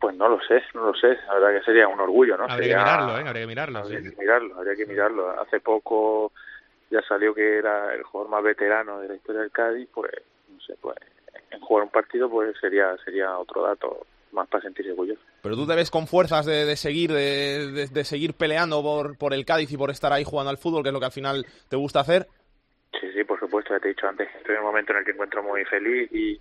pues 0.00 0.16
no 0.16 0.28
lo 0.28 0.38
sé, 0.46 0.62
no 0.74 0.86
lo 0.86 0.94
sé. 0.94 1.08
La 1.26 1.34
verdad 1.34 1.58
que 1.58 1.64
sería 1.64 1.88
un 1.88 1.98
orgullo, 1.98 2.36
¿no? 2.36 2.44
Habría 2.44 2.76
que 2.76 2.80
mirarlo, 2.80 3.18
¿eh? 3.18 3.24
Habría 3.26 3.42
que 3.42 3.46
mirarlo. 3.48 3.78
Habría 3.80 4.00
que 4.00 4.16
mirarlo, 4.16 4.56
habría 4.56 4.76
que 4.76 4.86
mirarlo. 4.86 5.40
Hace 5.40 5.58
poco 5.58 6.30
ya 6.88 7.02
salió 7.02 7.34
que 7.34 7.58
era 7.58 7.92
el 7.94 8.04
jugador 8.04 8.30
más 8.30 8.44
veterano 8.44 9.00
de 9.00 9.08
la 9.08 9.16
historia 9.16 9.40
del 9.40 9.50
Cádiz, 9.50 9.88
pues, 9.92 10.12
no 10.52 10.60
sé, 10.60 10.76
pues 10.80 10.96
en 11.50 11.60
jugar 11.60 11.84
un 11.84 11.90
partido 11.90 12.28
pues 12.28 12.56
sería 12.60 12.96
sería 13.04 13.38
otro 13.38 13.62
dato 13.62 14.06
más 14.32 14.48
para 14.48 14.62
sentirse 14.62 14.90
orgulloso. 14.92 15.20
Pero 15.42 15.56
tú 15.56 15.66
te 15.66 15.74
ves 15.74 15.90
con 15.90 16.06
fuerzas 16.06 16.46
de, 16.46 16.64
de 16.64 16.76
seguir 16.76 17.12
de, 17.12 17.88
de, 17.90 18.04
seguir 18.04 18.34
peleando 18.34 18.82
por, 18.82 19.16
por 19.16 19.34
el 19.34 19.44
Cádiz 19.44 19.70
y 19.72 19.76
por 19.76 19.90
estar 19.90 20.12
ahí 20.12 20.24
jugando 20.24 20.50
al 20.50 20.58
fútbol, 20.58 20.82
que 20.82 20.90
es 20.90 20.92
lo 20.92 21.00
que 21.00 21.06
al 21.06 21.12
final 21.12 21.46
te 21.68 21.76
gusta 21.76 22.00
hacer. 22.00 22.26
Sí, 23.00 23.10
sí, 23.12 23.24
por 23.24 23.38
supuesto, 23.38 23.74
ya 23.74 23.80
te 23.80 23.88
he 23.88 23.94
dicho 23.94 24.08
antes 24.08 24.28
estoy 24.36 24.54
en 24.54 24.60
un 24.60 24.66
momento 24.66 24.92
en 24.92 24.98
el 24.98 25.04
que 25.04 25.12
encuentro 25.12 25.42
muy 25.42 25.64
feliz 25.64 26.10
y, 26.12 26.40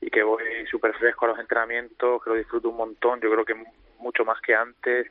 y 0.00 0.10
que 0.10 0.22
voy 0.22 0.42
súper 0.70 0.94
fresco 0.94 1.26
a 1.26 1.28
los 1.28 1.38
entrenamientos, 1.38 2.22
que 2.22 2.30
lo 2.30 2.36
disfruto 2.36 2.70
un 2.70 2.76
montón, 2.76 3.20
yo 3.20 3.30
creo 3.30 3.44
que 3.44 3.54
mucho 3.98 4.24
más 4.24 4.40
que 4.40 4.54
antes 4.54 5.06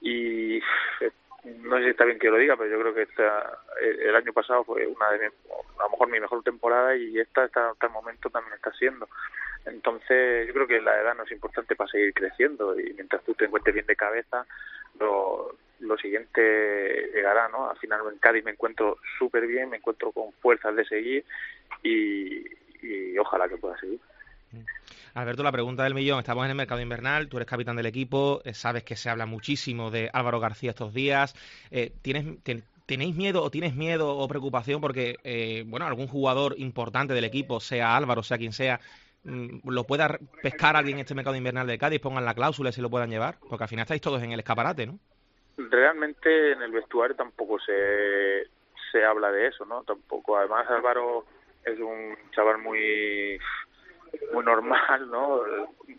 y 0.00 0.60
no 1.44 1.76
sé 1.76 1.84
si 1.84 1.90
está 1.90 2.04
bien 2.04 2.18
que 2.18 2.30
lo 2.30 2.38
diga, 2.38 2.56
pero 2.56 2.70
yo 2.70 2.80
creo 2.80 2.94
que 2.94 3.06
el 4.08 4.16
año 4.16 4.32
pasado 4.32 4.64
fue 4.64 4.86
una 4.86 5.10
de 5.10 5.26
a 5.26 5.82
lo 5.82 5.90
mejor 5.90 6.08
mi 6.08 6.20
mejor 6.20 6.42
temporada 6.42 6.96
y 6.96 7.18
esta 7.18 7.44
hasta, 7.44 7.74
el 7.82 7.90
momento 7.90 8.30
también 8.30 8.54
está 8.54 8.72
siendo. 8.72 9.08
Entonces 9.66 10.46
yo 10.46 10.54
creo 10.54 10.66
que 10.66 10.80
la 10.80 11.00
edad 11.00 11.14
no 11.14 11.24
es 11.24 11.32
importante 11.32 11.76
para 11.76 11.90
seguir 11.90 12.14
creciendo 12.14 12.78
y 12.78 12.92
mientras 12.94 13.22
tú 13.24 13.34
te 13.34 13.44
encuentres 13.44 13.74
bien 13.74 13.86
de 13.86 13.96
cabeza, 13.96 14.46
lo, 14.98 15.56
lo 15.80 15.98
siguiente 15.98 17.10
llegará, 17.14 17.48
¿no? 17.48 17.68
Al 17.68 17.78
final 17.78 18.00
en 18.10 18.18
Cádiz 18.18 18.44
me 18.44 18.52
encuentro 18.52 18.98
súper 19.18 19.46
bien, 19.46 19.70
me 19.70 19.78
encuentro 19.78 20.12
con 20.12 20.32
fuerzas 20.34 20.74
de 20.76 20.84
seguir 20.86 21.24
y, 21.82 22.44
y 22.82 23.18
ojalá 23.18 23.48
que 23.48 23.56
pueda 23.56 23.78
seguir. 23.78 24.00
Alberto, 25.14 25.44
la 25.44 25.52
pregunta 25.52 25.84
del 25.84 25.94
millón. 25.94 26.18
Estamos 26.18 26.44
en 26.44 26.50
el 26.50 26.56
mercado 26.56 26.80
invernal, 26.80 27.28
tú 27.28 27.36
eres 27.36 27.48
capitán 27.48 27.76
del 27.76 27.86
equipo, 27.86 28.42
eh, 28.44 28.52
sabes 28.52 28.82
que 28.82 28.96
se 28.96 29.08
habla 29.08 29.26
muchísimo 29.26 29.92
de 29.92 30.10
Álvaro 30.12 30.40
García 30.40 30.70
estos 30.70 30.92
días. 30.92 31.34
Eh, 31.70 31.92
¿tienes, 32.02 32.42
¿Tenéis 32.86 33.14
miedo 33.14 33.42
o 33.44 33.50
tienes 33.50 33.76
miedo 33.76 34.16
o 34.16 34.26
preocupación 34.26 34.80
porque, 34.80 35.16
eh, 35.22 35.62
bueno, 35.66 35.86
algún 35.86 36.08
jugador 36.08 36.56
importante 36.58 37.14
del 37.14 37.24
equipo, 37.24 37.60
sea 37.60 37.96
Álvaro, 37.96 38.24
sea 38.24 38.38
quien 38.38 38.52
sea, 38.52 38.80
mm, 39.22 39.70
lo 39.70 39.84
pueda 39.84 40.18
pescar 40.42 40.74
alguien 40.76 40.96
en 40.96 41.02
este 41.02 41.14
mercado 41.14 41.36
invernal 41.36 41.68
de 41.68 41.78
Cádiz, 41.78 42.00
pongan 42.00 42.24
la 42.24 42.34
cláusula 42.34 42.70
y 42.70 42.72
se 42.72 42.82
lo 42.82 42.90
puedan 42.90 43.10
llevar? 43.10 43.36
Porque 43.48 43.64
al 43.64 43.70
final 43.70 43.84
estáis 43.84 44.02
todos 44.02 44.20
en 44.20 44.32
el 44.32 44.40
escaparate, 44.40 44.86
¿no? 44.86 44.98
Realmente 45.56 46.52
en 46.52 46.60
el 46.60 46.72
vestuario 46.72 47.14
tampoco 47.14 47.60
se, 47.60 48.48
se 48.90 49.04
habla 49.04 49.30
de 49.30 49.46
eso, 49.46 49.64
¿no? 49.64 49.84
Tampoco. 49.84 50.36
Además, 50.36 50.68
Álvaro 50.68 51.24
es 51.64 51.78
un 51.78 52.16
chaval 52.32 52.58
muy 52.58 53.38
muy 54.32 54.44
normal, 54.44 55.10
¿no? 55.10 55.42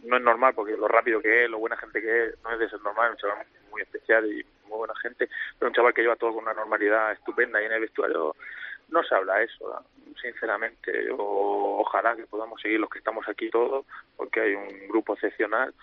No 0.03 0.17
es 0.17 0.23
normal 0.23 0.53
porque 0.55 0.77
lo 0.77 0.87
rápido 0.87 1.21
que 1.21 1.45
es, 1.45 1.49
lo 1.49 1.59
buena 1.59 1.77
gente 1.77 2.01
que 2.01 2.25
es, 2.25 2.43
no 2.43 2.51
es 2.51 2.59
de 2.59 2.69
ser 2.69 2.81
normal, 2.81 3.07
es 3.07 3.11
un 3.11 3.29
chaval 3.29 3.47
muy 3.71 3.81
especial 3.81 4.25
y 4.25 4.45
muy 4.67 4.77
buena 4.77 4.95
gente, 5.01 5.29
pero 5.57 5.69
un 5.69 5.75
chaval 5.75 5.93
que 5.93 6.01
lleva 6.01 6.15
todo 6.15 6.33
con 6.33 6.43
una 6.43 6.53
normalidad 6.53 7.11
estupenda 7.11 7.61
y 7.61 7.65
en 7.65 7.71
el 7.73 7.81
vestuario 7.81 8.35
no 8.89 9.03
se 9.03 9.15
habla 9.15 9.41
eso, 9.41 9.83
sinceramente. 10.21 11.05
Yo, 11.05 11.17
ojalá 11.17 12.15
que 12.15 12.27
podamos 12.27 12.61
seguir 12.61 12.79
los 12.79 12.89
que 12.89 12.99
estamos 12.99 13.27
aquí 13.27 13.49
todos, 13.49 13.85
porque 14.15 14.41
hay 14.41 14.53
un 14.53 14.87
grupo 14.87 15.13
excepcional 15.13 15.73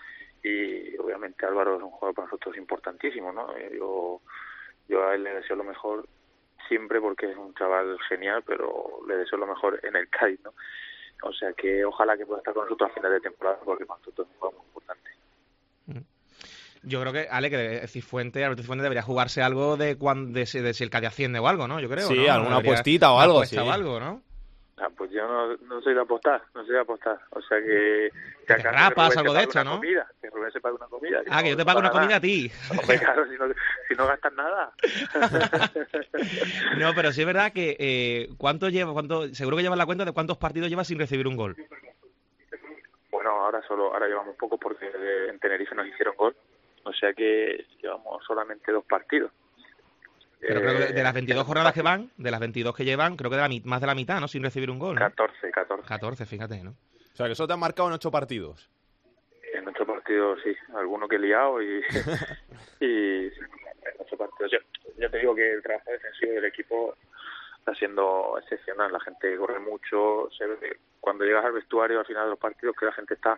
y 0.41 0.97
obviamente 0.97 1.45
Álvaro 1.45 1.77
es 1.77 1.83
un 1.83 1.91
jugador 1.91 2.15
para 2.15 2.27
nosotros 2.27 2.57
importantísimo, 2.57 3.31
¿no? 3.31 3.57
Yo, 3.69 4.21
yo 4.87 5.07
a 5.07 5.15
él 5.15 5.23
le 5.23 5.35
deseo 5.35 5.55
lo 5.55 5.63
mejor 5.63 6.05
siempre 6.67 6.99
porque 6.99 7.31
es 7.31 7.37
un 7.37 7.53
chaval 7.55 7.97
genial, 8.09 8.43
pero 8.45 8.99
le 9.07 9.17
deseo 9.17 9.37
lo 9.37 9.47
mejor 9.47 9.79
en 9.83 9.95
el 9.95 10.09
CAI, 10.09 10.39
¿no? 10.43 10.53
O 11.23 11.33
sea 11.33 11.53
que 11.53 11.85
ojalá 11.85 12.17
que 12.17 12.25
pueda 12.25 12.39
estar 12.39 12.53
con 12.53 12.65
nosotros 12.65 12.91
a 12.91 12.93
final 12.93 13.11
de 13.11 13.21
temporada 13.21 13.57
porque 13.63 13.85
para 13.85 13.99
nosotros 13.99 14.27
es 14.27 14.33
un 14.33 14.39
juego 14.39 14.57
muy 14.57 14.67
importante. 14.67 15.09
Mm. 15.87 16.87
Yo 16.89 17.01
creo 17.01 17.13
que, 17.13 17.27
Ale, 17.29 17.49
que 17.49 17.87
Cifuente, 17.87 18.43
Alberto 18.43 18.63
Cifuente 18.63 18.83
debería 18.83 19.03
jugarse 19.03 19.41
algo 19.41 19.77
de, 19.77 19.97
cuando, 19.97 20.37
de, 20.37 20.45
si 20.45 20.83
el 20.83 20.89
Cádiz 20.89 21.09
asciende 21.09 21.39
o 21.39 21.47
algo, 21.47 21.67
¿no? 21.67 21.79
Yo 21.79 21.89
creo, 21.89 22.07
Sí, 22.07 22.27
alguna 22.27 22.57
apuestita 22.57 23.11
o 23.13 23.19
algo, 23.19 23.45
sí. 23.45 23.57
o 23.57 23.71
algo, 23.71 23.99
¿no? 23.99 24.21
Ah, 24.77 24.89
pues 24.97 25.11
yo 25.11 25.27
no, 25.27 25.55
no 25.57 25.81
soy 25.81 25.93
de 25.93 26.01
apostar, 26.01 26.41
no 26.55 26.65
soy 26.65 26.73
de 26.73 26.79
apostar. 26.79 27.19
O 27.29 27.41
sea 27.41 27.59
que... 27.59 28.09
Que, 28.47 28.55
que 28.55 28.71
rapas 28.71 29.15
algo 29.15 29.33
de 29.33 29.43
esto, 29.43 29.63
¿no? 29.63 29.75
Comida, 29.75 30.11
que 30.19 30.29
Rubén 30.31 30.51
se 30.51 30.59
pague 30.59 30.75
una 30.75 30.87
comida. 30.87 31.21
ah, 31.29 31.43
que 31.43 31.51
yo 31.51 31.57
te 31.57 31.63
pago 31.65 31.79
una 31.79 31.91
comida 31.91 32.15
a 32.15 32.19
ti. 32.19 32.51
Hombre, 32.71 32.99
claro, 32.99 33.25
si 33.27 33.37
no, 33.37 33.45
si 33.87 33.93
no 33.95 34.07
gastas 34.07 34.33
nada. 34.33 34.73
no, 36.79 36.93
pero 36.95 37.11
sí 37.11 37.21
es 37.21 37.27
verdad 37.27 37.53
que... 37.53 37.75
Eh, 37.79 38.29
¿Cuánto 38.37 38.69
lleva? 38.69 38.93
Cuánto, 38.93 39.27
seguro 39.35 39.57
que 39.57 39.63
llevas 39.63 39.77
la 39.77 39.85
cuenta 39.85 40.05
de 40.05 40.11
cuántos 40.11 40.37
partidos 40.37 40.69
llevas 40.69 40.87
sin 40.87 40.97
recibir 40.97 41.27
un 41.27 41.37
gol. 41.37 41.55
Bueno, 43.11 43.29
ahora 43.29 43.61
solo 43.67 43.93
ahora 43.93 44.07
llevamos 44.07 44.35
poco 44.37 44.57
porque 44.57 44.89
en 45.29 45.39
Tenerife 45.39 45.75
nos 45.75 45.87
hicieron 45.87 46.15
gol. 46.17 46.35
O 46.83 46.91
sea 46.93 47.13
que 47.13 47.67
llevamos 47.81 48.23
solamente 48.25 48.71
dos 48.71 48.83
partidos. 48.85 49.31
Pero 50.47 50.61
creo 50.61 50.77
que 50.77 50.93
de 50.93 51.03
las 51.03 51.13
22 51.13 51.41
Eh, 51.43 51.45
jornadas 51.45 51.73
que 51.73 51.81
van, 51.81 52.11
de 52.17 52.31
las 52.31 52.39
22 52.39 52.75
que 52.75 52.85
llevan, 52.85 53.15
creo 53.15 53.29
que 53.29 53.37
de 53.37 53.41
la, 53.41 53.49
más 53.63 53.81
de 53.81 53.87
la 53.87 53.95
mitad, 53.95 54.19
¿no? 54.19 54.27
Sin 54.27 54.43
recibir 54.43 54.69
un 54.69 54.79
gol. 54.79 54.95
¿no? 54.95 55.01
14, 55.01 55.51
14. 55.51 55.87
14, 55.87 56.25
fíjate, 56.25 56.63
¿no? 56.63 56.71
O 56.71 57.15
sea, 57.15 57.27
que 57.27 57.33
eso 57.33 57.47
te 57.47 57.53
han 57.53 57.59
marcado 57.59 57.89
en 57.89 57.95
ocho 57.95 58.11
partidos. 58.11 58.69
En 59.53 59.67
otro 59.67 59.85
partido 59.85 60.35
sí, 60.43 60.55
alguno 60.75 61.07
que 61.07 61.15
he 61.17 61.19
liado 61.19 61.61
y, 61.61 61.81
y 62.79 63.27
en 63.27 63.33
otro 63.99 64.17
partido. 64.17 64.49
Ya, 64.49 64.59
ya 64.97 65.09
te 65.09 65.19
digo 65.19 65.35
que 65.35 65.53
el 65.53 65.61
trabajo 65.61 65.91
defensivo 65.91 66.33
del 66.33 66.45
equipo 66.45 66.95
está 67.59 67.75
siendo 67.75 68.37
excepcional. 68.41 68.91
La 68.91 68.99
gente 68.99 69.37
corre 69.37 69.59
mucho. 69.59 70.29
Se 70.37 70.45
ve, 70.45 70.77
cuando 70.99 71.23
llegas 71.23 71.45
al 71.45 71.53
vestuario 71.53 71.99
al 71.99 72.05
final 72.05 72.25
de 72.25 72.29
los 72.31 72.39
partidos 72.39 72.75
que 72.75 72.85
la 72.85 72.93
gente 72.93 73.13
está 73.13 73.37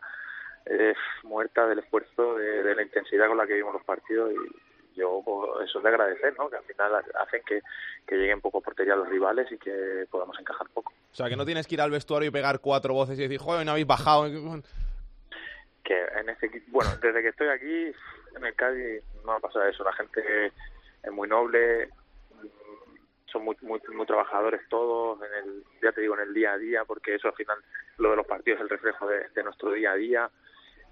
eh, 0.65 0.95
muerta 1.23 1.67
del 1.67 1.79
esfuerzo, 1.79 2.35
de, 2.35 2.63
de 2.63 2.75
la 2.75 2.81
intensidad 2.81 3.27
con 3.27 3.37
la 3.37 3.45
que 3.45 3.53
vimos 3.55 3.73
los 3.73 3.83
partidos 3.83 4.31
y 4.31 4.64
yo 4.95 5.21
pues, 5.23 5.69
eso 5.69 5.79
es 5.79 5.83
de 5.83 5.89
agradecer, 5.89 6.35
¿no? 6.37 6.49
Que 6.49 6.57
al 6.57 6.63
final 6.63 7.03
hacen 7.19 7.41
que, 7.45 7.61
que 8.07 8.15
lleguen 8.15 8.41
poco 8.41 8.59
a 8.59 8.61
portería 8.61 8.95
los 8.95 9.09
rivales 9.09 9.51
y 9.51 9.57
que 9.57 10.05
podamos 10.09 10.39
encajar 10.39 10.67
poco. 10.73 10.93
O 11.11 11.15
sea, 11.15 11.29
que 11.29 11.35
no 11.35 11.45
tienes 11.45 11.67
que 11.67 11.75
ir 11.75 11.81
al 11.81 11.91
vestuario 11.91 12.29
y 12.29 12.31
pegar 12.31 12.59
cuatro 12.59 12.93
voces 12.93 13.17
y 13.19 13.23
decir, 13.23 13.39
joder, 13.39 13.65
no 13.65 13.71
habéis 13.71 13.87
bajado. 13.87 14.25
que 15.83 16.01
en 16.19 16.29
este 16.29 16.63
bueno, 16.67 16.91
desde 17.01 17.21
que 17.21 17.29
estoy 17.29 17.47
aquí 17.47 17.95
en 18.35 18.45
el 18.45 18.55
Cádiz 18.55 19.03
no 19.23 19.33
ha 19.33 19.39
pasado 19.39 19.65
eso, 19.67 19.83
la 19.83 19.93
gente 19.93 20.51
es 21.03 21.11
muy 21.11 21.27
noble, 21.27 21.89
son 23.31 23.45
muy, 23.45 23.55
muy, 23.61 23.79
muy 23.93 24.05
trabajadores 24.05 24.61
todos, 24.69 25.19
en 25.21 25.33
el, 25.43 25.63
ya 25.81 25.91
te 25.91 26.01
digo, 26.01 26.15
en 26.15 26.27
el 26.27 26.33
día 26.33 26.53
a 26.53 26.57
día, 26.57 26.85
porque 26.85 27.15
eso 27.15 27.27
al 27.27 27.35
final, 27.35 27.57
lo 27.97 28.11
de 28.11 28.15
los 28.17 28.25
partidos 28.25 28.59
es 28.59 28.63
el 28.63 28.69
reflejo 28.69 29.07
de, 29.07 29.29
de 29.29 29.43
nuestro 29.43 29.71
día 29.71 29.91
a 29.91 29.95
día. 29.95 30.29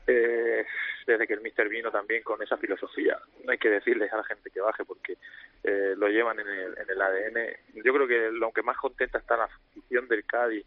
Eh, 0.08 0.66
desde 1.08 1.28
que 1.28 1.34
el 1.34 1.42
Mister 1.42 1.70
vino 1.70 1.92
también 1.92 2.24
con 2.24 2.42
esa 2.42 2.58
filosofía, 2.58 3.18
no 3.44 3.52
hay 3.52 3.58
que 3.58 3.70
decirles 3.70 4.12
a 4.12 4.18
la 4.18 4.24
gente 4.24 4.50
que 4.50 4.62
baje 4.62 4.84
porque 4.86 5.18
eh, 5.64 5.94
lo 5.98 6.08
llevan 6.08 6.40
en 6.40 6.48
el, 6.48 6.78
en 6.78 6.90
el 6.90 7.02
ADN. 7.02 7.84
Yo 7.84 7.94
creo 7.94 8.08
que 8.08 8.32
lo 8.32 8.52
que 8.52 8.64
más 8.64 8.78
contenta 8.78 9.18
está 9.18 9.38
la 9.38 9.46
afición 9.46 10.08
del 10.08 10.26
Cádiz 10.26 10.66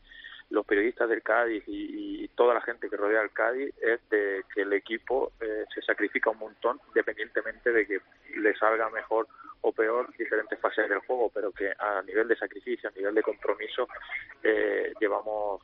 los 0.51 0.65
periodistas 0.65 1.09
del 1.09 1.23
Cádiz 1.23 1.65
y, 1.67 2.29
toda 2.37 2.53
la 2.55 2.61
gente 2.61 2.91
que 2.91 2.97
rodea 2.99 3.23
al 3.23 3.33
Cádiz 3.33 3.75
es 3.81 3.99
de 4.11 4.45
que 4.55 4.61
el 4.61 4.73
equipo 4.75 5.33
eh, 5.41 5.65
se 5.75 5.81
sacrifica 5.81 6.29
un 6.29 6.39
montón 6.39 6.79
independientemente 6.89 7.73
de 7.73 7.87
que 7.87 8.01
le 8.37 8.55
salga 8.57 8.91
mejor 8.91 9.27
o 9.63 9.73
peor 9.73 10.15
diferentes 10.19 10.61
fases 10.61 10.87
del 10.87 10.99
juego, 10.99 11.31
pero 11.35 11.51
que 11.51 11.73
a 11.79 12.03
nivel 12.03 12.29
de 12.29 12.37
sacrificio, 12.37 12.91
a 12.91 12.93
nivel 12.93 13.15
de 13.15 13.23
compromiso, 13.23 13.89
eh, 14.43 14.93
llevamos 15.01 15.63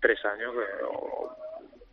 tres 0.00 0.24
años 0.24 0.54
eh, 0.54 0.84
o- 0.84 1.36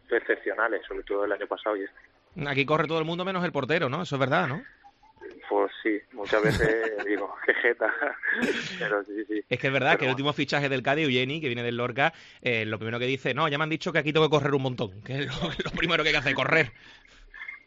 excepcionales, 0.09 0.85
sobre 0.87 1.03
todo 1.03 1.25
el 1.25 1.31
año 1.31 1.47
pasado 1.47 1.75
y 1.77 1.83
este. 1.83 2.47
Aquí 2.49 2.65
corre 2.65 2.87
todo 2.87 2.99
el 2.99 3.05
mundo 3.05 3.25
menos 3.25 3.43
el 3.45 3.51
portero, 3.51 3.89
¿no? 3.89 4.01
Eso 4.03 4.15
es 4.15 4.19
verdad, 4.19 4.47
¿no? 4.47 4.63
Pues 5.49 5.71
sí, 5.83 5.99
muchas 6.13 6.41
veces 6.41 6.91
digo, 7.05 7.35
qué 7.45 7.53
jeta, 7.55 7.93
pero 8.79 9.03
sí, 9.03 9.23
sí. 9.25 9.43
Es 9.47 9.59
que 9.59 9.67
es 9.67 9.73
verdad 9.73 9.91
Pero 9.91 9.99
que 9.99 10.05
el 10.05 10.09
bueno. 10.09 10.13
último 10.15 10.33
fichaje 10.33 10.69
del 10.69 10.81
Cádiz, 10.81 11.05
Eugeni, 11.05 11.39
que 11.41 11.47
viene 11.47 11.63
del 11.63 11.77
Lorca, 11.77 12.11
eh, 12.41 12.65
lo 12.65 12.77
primero 12.79 12.97
que 12.99 13.05
dice, 13.05 13.33
no, 13.33 13.47
ya 13.47 13.57
me 13.57 13.65
han 13.65 13.69
dicho 13.69 13.91
que 13.93 13.99
aquí 13.99 14.11
tengo 14.13 14.27
que 14.27 14.31
correr 14.35 14.53
un 14.55 14.63
montón, 14.63 15.01
que 15.03 15.19
es 15.19 15.25
lo, 15.27 15.33
lo 15.65 15.71
primero 15.77 16.01
que 16.03 16.09
hay 16.09 16.13
que 16.13 16.19
hacer, 16.19 16.33
correr. 16.33 16.71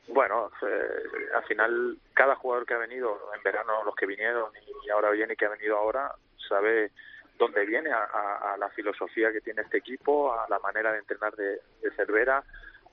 Bueno, 0.09 0.51
eh, 0.63 1.37
al 1.37 1.45
final 1.45 1.99
cada 2.15 2.35
jugador 2.37 2.65
que 2.67 2.75
ha 2.75 2.79
venido 2.79 3.19
en 3.37 3.43
verano, 3.43 3.85
los 3.85 3.95
que 3.95 4.07
vinieron 4.07 4.51
y 4.85 4.91
ahora 4.91 5.11
viene 5.11 5.37
que 5.37 5.47
ha 5.47 5.51
venido 5.51 5.77
ahora, 5.77 6.13
sabe 6.49 6.91
dónde 7.39 7.65
viene, 7.67 7.91
a, 7.93 8.05
a- 8.05 8.55
a 8.55 8.57
la 8.57 8.69
filosofía 8.71 9.33
que 9.33 9.41
tiene 9.41 9.63
este 9.63 9.79
equipo, 9.79 10.33
a 10.33 10.47
la 10.49 10.59
manera 10.59 10.93
de 10.93 10.99
entrenar 10.99 11.35
de, 11.37 11.61
Cervera, 11.97 12.43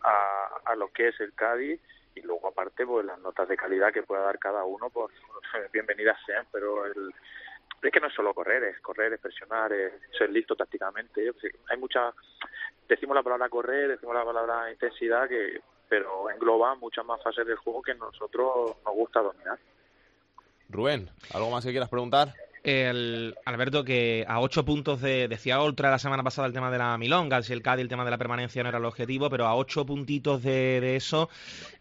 a, 0.03 0.47
a 0.65 0.75
lo 0.75 0.89
que 0.89 1.09
es 1.09 1.19
el 1.19 1.33
Cádiz 1.33 1.79
y 2.15 2.21
luego 2.21 2.47
aparte 2.49 2.85
pues 2.85 3.05
las 3.05 3.17
notas 3.19 3.47
de 3.47 3.57
calidad 3.57 3.91
que 3.91 4.03
pueda 4.03 4.21
dar 4.23 4.37
cada 4.39 4.63
uno, 4.65 4.89
pues 4.89 5.13
bienvenidas 5.73 6.17
sean, 6.25 6.45
pero 6.51 6.85
el, 6.85 7.13
es 7.81 7.91
que 7.91 7.99
no 7.99 8.07
es 8.07 8.13
solo 8.13 8.33
correr, 8.33 8.63
es 8.63 8.79
correr, 8.81 9.13
es 9.13 9.19
presionar, 9.19 9.73
es 9.73 9.93
ser 10.17 10.29
listo 10.29 10.55
tácticamente. 10.55 11.31
Hay 11.69 11.77
muchas, 11.77 12.13
decimos 12.87 13.15
la 13.15 13.23
palabra 13.23 13.49
correr, 13.49 13.89
decimos 13.89 14.15
la 14.15 14.23
palabra 14.23 14.71
intensidad, 14.71 15.27
que 15.27 15.61
pero 15.89 16.29
engloba 16.29 16.73
muchas 16.75 17.05
más 17.05 17.21
fases 17.21 17.45
del 17.45 17.57
juego 17.57 17.81
que 17.81 17.93
nosotros 17.93 18.77
nos 18.85 18.93
gusta 18.95 19.21
dominar. 19.21 19.59
Rubén, 20.69 21.09
¿algo 21.33 21.51
más 21.51 21.63
que 21.63 21.71
quieras 21.71 21.89
preguntar? 21.89 22.29
El, 22.63 23.35
Alberto, 23.43 23.83
que 23.83 24.23
a 24.25 24.39
ocho 24.39 24.63
puntos 24.63 25.01
de, 25.01 25.27
decía 25.27 25.59
Oltra 25.61 25.91
la 25.91 25.99
semana 25.99 26.23
pasada 26.23 26.47
el 26.47 26.53
tema 26.53 26.71
de 26.71 26.77
la 26.77 26.97
Milonga, 26.97 27.41
si 27.41 27.51
el 27.51 27.61
Cádiz 27.61 27.81
el 27.83 27.89
tema 27.89 28.05
de 28.05 28.11
la 28.11 28.17
permanencia 28.17 28.63
no 28.63 28.69
era 28.69 28.77
el 28.77 28.85
objetivo, 28.85 29.29
pero 29.29 29.45
a 29.47 29.55
ocho 29.55 29.85
puntitos 29.85 30.41
de, 30.43 30.79
de 30.79 30.95
eso, 30.95 31.29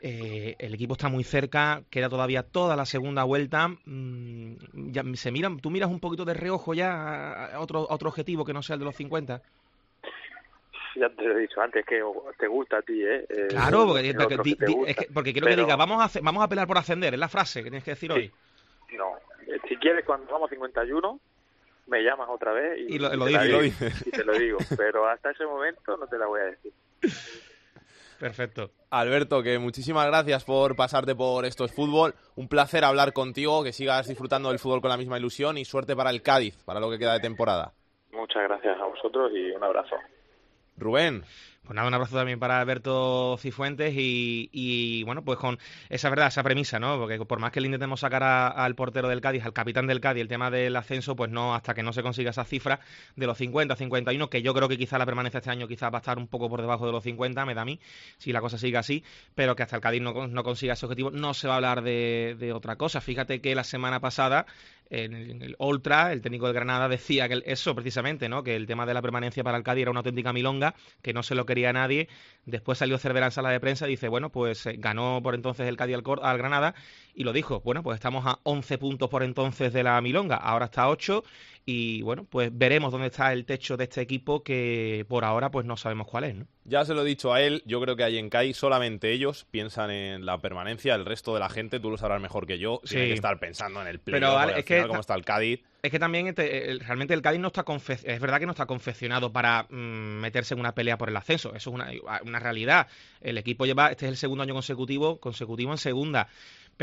eh, 0.01 0.57
el 0.59 0.75
equipo 0.75 0.95
está 0.95 1.09
muy 1.09 1.23
cerca, 1.23 1.83
queda 1.89 2.09
todavía 2.09 2.43
toda 2.43 2.75
la 2.75 2.85
segunda 2.85 3.23
vuelta. 3.23 3.69
mm, 3.69 4.55
ya 4.91 5.05
se 5.15 5.31
miran, 5.31 5.61
tú 5.61 5.71
miras 5.71 5.89
un 5.89 6.01
poquito 6.01 6.25
de 6.25 6.35
reojo 6.35 6.75
ya 6.75 7.55
a, 7.55 7.61
otro, 7.61 7.89
a 7.89 7.95
otro 7.95 8.09
objetivo 8.09 8.45
que 8.45 8.53
no 8.53 8.63
sea 8.63 8.75
el 8.75 8.81
de 8.81 8.87
los 8.87 8.97
50. 8.97 9.41
Ya 10.97 11.09
te 11.11 11.23
lo 11.23 11.39
he 11.39 11.41
dicho 11.43 11.61
antes, 11.61 11.87
que 11.87 12.03
te 12.39 12.47
gusta 12.49 12.79
a 12.79 12.83
ti, 12.83 13.01
¿eh? 13.03 13.25
Eh, 13.31 13.47
Claro, 13.51 13.87
porque, 13.87 14.13
porque 14.15 14.35
otro 14.35 14.43
di- 14.43 14.51
que 14.55 14.57
te 14.57 14.67
di- 14.67 14.73
gusta. 14.75 14.91
es 14.91 14.97
que- 14.97 15.07
porque 15.15 15.33
quiero 15.33 15.47
que 15.47 15.57
diga, 15.57 15.77
vamos 15.77 16.17
a, 16.17 16.21
vamos 16.21 16.43
a 16.45 16.49
pelear 16.49 16.67
por 16.67 16.77
ascender, 16.79 17.15
es 17.15 17.21
la 17.21 17.29
frase 17.29 17.61
que 17.63 17.71
tienes 17.71 17.85
que 17.85 17.93
decir 17.93 18.11
hoy. 18.13 18.33
No, 18.99 19.13
si 19.69 19.77
quieres 19.77 20.05
cuando 20.05 20.31
vamos 20.33 20.51
51 20.51 21.21
me 21.87 22.03
llamas 22.03 22.29
otra 22.31 22.53
vez 22.53 22.79
y, 22.79 22.95
Y 22.95 22.99
lo- 22.99 23.13
y 23.13 23.17
lo 23.17 23.25
te 23.27 23.31
la 23.33 23.43
dices. 23.43 23.61
digo, 23.81 23.93
y 24.07 24.11
te 24.11 24.25
lo 24.25 24.33
digo, 24.35 24.59
pero 24.77 25.09
hasta 25.09 25.31
ese 25.31 25.45
momento 25.45 25.97
no 25.97 26.07
te 26.07 26.17
la 26.19 26.27
voy 26.27 26.41
a 26.41 26.45
decir. 26.45 26.73
Perfecto. 28.19 28.71
Alberto, 28.91 29.43
que 29.43 29.59
muchísimas 29.59 30.07
gracias 30.07 30.45
por 30.45 30.77
pasarte 30.77 31.15
por 31.17 31.45
Esto 31.45 31.65
es 31.65 31.75
Fútbol. 31.75 32.15
Un 32.37 32.47
placer 32.49 32.85
hablar 32.85 33.13
contigo, 33.13 33.65
que 33.65 33.73
sigas 33.73 34.07
disfrutando 34.07 34.51
del 34.51 34.61
fútbol 34.61 34.81
con 34.81 34.91
la 34.91 34.97
misma 34.97 35.19
ilusión 35.19 35.59
y 35.59 35.65
suerte 35.65 35.97
para 35.97 36.11
el 36.11 36.23
Cádiz, 36.23 36.57
para 36.65 36.79
lo 36.79 36.89
que 36.89 36.99
queda 37.01 37.15
de 37.15 37.21
temporada. 37.21 37.73
Muchas 38.13 38.45
gracias 38.45 38.79
a 38.81 38.85
vosotros 38.85 39.33
y 39.35 39.51
un 39.51 39.65
abrazo. 39.65 39.97
Rubén, 40.77 41.25
Pues 41.65 41.77
nada, 41.77 41.87
un 41.87 41.95
abrazo 41.95 42.17
también 42.17 42.41
para 42.41 42.61
Alberto 42.61 43.37
Cifuentes 43.39 43.95
y, 43.97 45.05
bueno, 45.05 45.23
pues 45.25 45.39
con 45.39 45.61
esa 45.89 46.11
verdad, 46.11 46.27
esa 46.27 46.43
premisa, 46.43 46.81
¿no? 46.81 46.99
Porque 46.99 47.25
por 47.25 47.39
más 47.39 47.53
que 47.53 47.61
le 47.61 47.69
intentemos 47.69 48.01
sacar 48.01 48.25
al 48.25 48.75
portero 48.75 49.09
del 49.09 49.21
Cádiz, 49.21 49.45
al 49.45 49.53
capitán 49.53 49.87
del 49.87 50.01
Cádiz, 50.01 50.23
el 50.23 50.29
tema 50.29 50.51
del 50.51 50.75
ascenso, 50.75 51.15
pues 51.15 51.31
no, 51.31 51.55
hasta 51.55 51.73
que 51.73 51.85
no 51.85 51.93
se 51.93 52.03
consiga 52.03 52.31
esa 52.31 52.45
cifra 52.45 52.81
de 53.15 53.27
los 53.29 53.39
50, 53.39 53.77
51, 53.77 54.29
que 54.29 54.43
yo 54.43 54.55
creo 54.55 54.69
que 54.69 54.77
quizá 54.77 54.99
la 54.99 55.07
permanencia 55.07 55.39
este 55.39 55.51
año 55.51 55.69
quizá 55.69 55.89
va 55.89 55.99
a 55.99 56.01
estar 56.01 56.19
un 56.19 56.27
poco 56.27 56.49
por 56.51 56.61
debajo 56.61 56.85
de 56.85 56.93
los 56.93 57.05
50, 57.05 57.47
me 57.47 57.55
da 57.55 57.63
a 57.63 57.65
mí, 57.65 57.79
si 58.19 58.33
la 58.33 58.41
cosa 58.41 58.59
sigue 58.59 58.77
así, 58.77 59.05
pero 59.37 59.55
que 59.55 59.63
hasta 59.63 59.77
el 59.77 59.83
Cádiz 59.83 60.03
no, 60.03 60.15
con- 60.15 60.33
no 60.33 60.43
consiga 60.43 60.73
ese 60.73 60.85
objetivo, 60.87 61.13
no 61.13 61.33
se 61.33 61.47
va 61.47 61.55
a 61.55 61.57
hablar 61.59 61.83
de, 61.83 62.53
otra 62.53 62.75
cosa. 62.75 63.01
Fíjate 63.01 63.41
que 63.41 63.55
la 63.55 63.63
semana 63.65 64.01
pasada 64.01 64.47
en 64.91 65.15
el, 65.43 65.57
Ultra, 65.59 66.13
el 66.13 66.21
técnico 66.21 66.47
del 66.47 66.55
Granada 66.55 66.89
decía 66.89 67.29
que 67.29 67.43
eso 67.47 67.75
precisamente, 67.75 68.29
¿no? 68.29 68.43
Que 68.43 68.57
el 68.57 68.67
tema 68.67 68.85
de 68.85 68.93
la 68.95 69.01
permanencia 69.01 69.43
para 69.43 69.57
el 69.57 69.63
Cádiz 69.65 69.83
era 69.83 69.91
una 69.91 70.01
auténtica 70.01 70.33
milonga, 70.35 70.75
que 71.01 71.15
no 71.15 71.23
se 71.23 71.35
lo 71.35 71.47
quería 71.53 71.73
nadie. 71.73 72.09
Después 72.47 72.79
salió 72.79 72.99
Cervera 72.99 73.27
en 73.27 73.33
sala 73.33 73.51
de 73.51 73.61
prensa 73.61 73.87
y 73.87 73.91
dice, 73.91 74.09
bueno, 74.09 74.31
pues 74.31 74.67
eh, 74.67 74.77
ganó 74.79 75.21
por 75.23 75.35
entonces 75.35 75.69
el 75.69 75.77
Cádiz 75.77 75.97
al, 75.97 76.03
al 76.23 76.39
Granada 76.39 76.75
y 77.15 77.25
lo 77.25 77.33
dijo, 77.33 77.61
bueno, 77.61 77.83
pues 77.83 77.97
estamos 77.97 78.27
a 78.27 78.41
11 78.43 78.79
puntos 78.79 79.11
por 79.11 79.23
entonces 79.23 79.73
de 79.73 79.83
la 79.83 80.01
milonga, 80.01 80.37
ahora 80.37 80.65
está 80.65 80.85
a 80.85 80.89
8 80.89 81.23
y 81.65 82.03
bueno, 82.03 82.27
pues 82.29 82.51
veremos 82.53 82.91
dónde 82.93 83.07
está 83.09 83.33
el 83.33 83.45
techo 83.45 83.77
de 83.77 83.85
este 83.85 84.01
equipo 84.01 84.43
que 84.43 85.05
por 85.09 85.25
ahora 85.25 85.51
pues 85.51 85.65
no 85.65 85.77
sabemos 85.77 86.07
cuál 86.09 86.25
es, 86.25 86.35
¿no? 86.35 86.47
ya 86.65 86.85
se 86.85 86.95
lo 86.95 87.03
he 87.03 87.05
dicho 87.05 87.33
a 87.33 87.41
él, 87.43 87.63
yo 87.67 87.81
creo 87.81 87.97
que 87.97 88.05
ahí 88.05 88.19
en 88.19 88.31
Cádiz 88.31 88.57
solamente 88.57 89.11
ellos 89.13 89.47
piensan 89.51 89.91
en 89.91 90.25
la 90.25 90.39
permanencia, 90.39 90.95
el 90.95 91.05
resto 91.05 91.35
de 91.35 91.41
la 91.41 91.49
gente, 91.49 91.81
tú 91.81 91.91
lo 91.91 91.97
sabrás 91.99 92.21
mejor 92.23 92.47
que 92.47 92.59
yo, 92.59 92.81
tiene 92.87 93.05
Sí. 93.05 93.09
que 93.09 93.15
estar 93.15 93.39
pensando 93.41 93.81
en 93.83 93.89
el 93.89 93.99
Pero, 93.99 94.31
porque 94.31 94.53
al 94.53 94.59
es 94.61 94.65
que 94.65 94.87
como 94.87 95.01
está 95.01 95.15
el 95.17 95.25
Cádiz. 95.25 95.61
Es 95.83 95.91
que 95.91 95.99
también 95.99 96.29
este, 96.29 96.79
realmente 96.87 97.15
el 97.15 97.23
Cádiz 97.23 97.41
no 97.41 97.49
está 97.49 97.65
confe- 97.65 97.99
es 98.05 98.21
verdad 98.21 98.39
que 98.39 98.47
no 98.47 98.53
está 98.53 98.67
confeccionado 98.67 99.33
para 99.33 99.65
mm, 99.71 99.75
meterse 100.21 100.55
en 100.55 100.61
una 100.61 100.73
pelea 100.73 100.97
por 100.97 101.09
el 101.09 101.17
ascenso, 101.17 101.49
eso 101.57 101.71
es 101.71 101.75
una, 101.75 101.91
una 102.25 102.39
realidad. 102.39 102.87
El 103.21 103.39
equipo 103.39 103.67
lleva, 103.67 103.89
este 103.91 104.07
es 104.07 104.11
el 104.11 104.17
segundo 104.17 104.45
año 104.45 104.55
consecutivo, 104.55 105.19
consecutivo 105.19 105.73
en 105.73 105.79
segunda. 105.79 106.29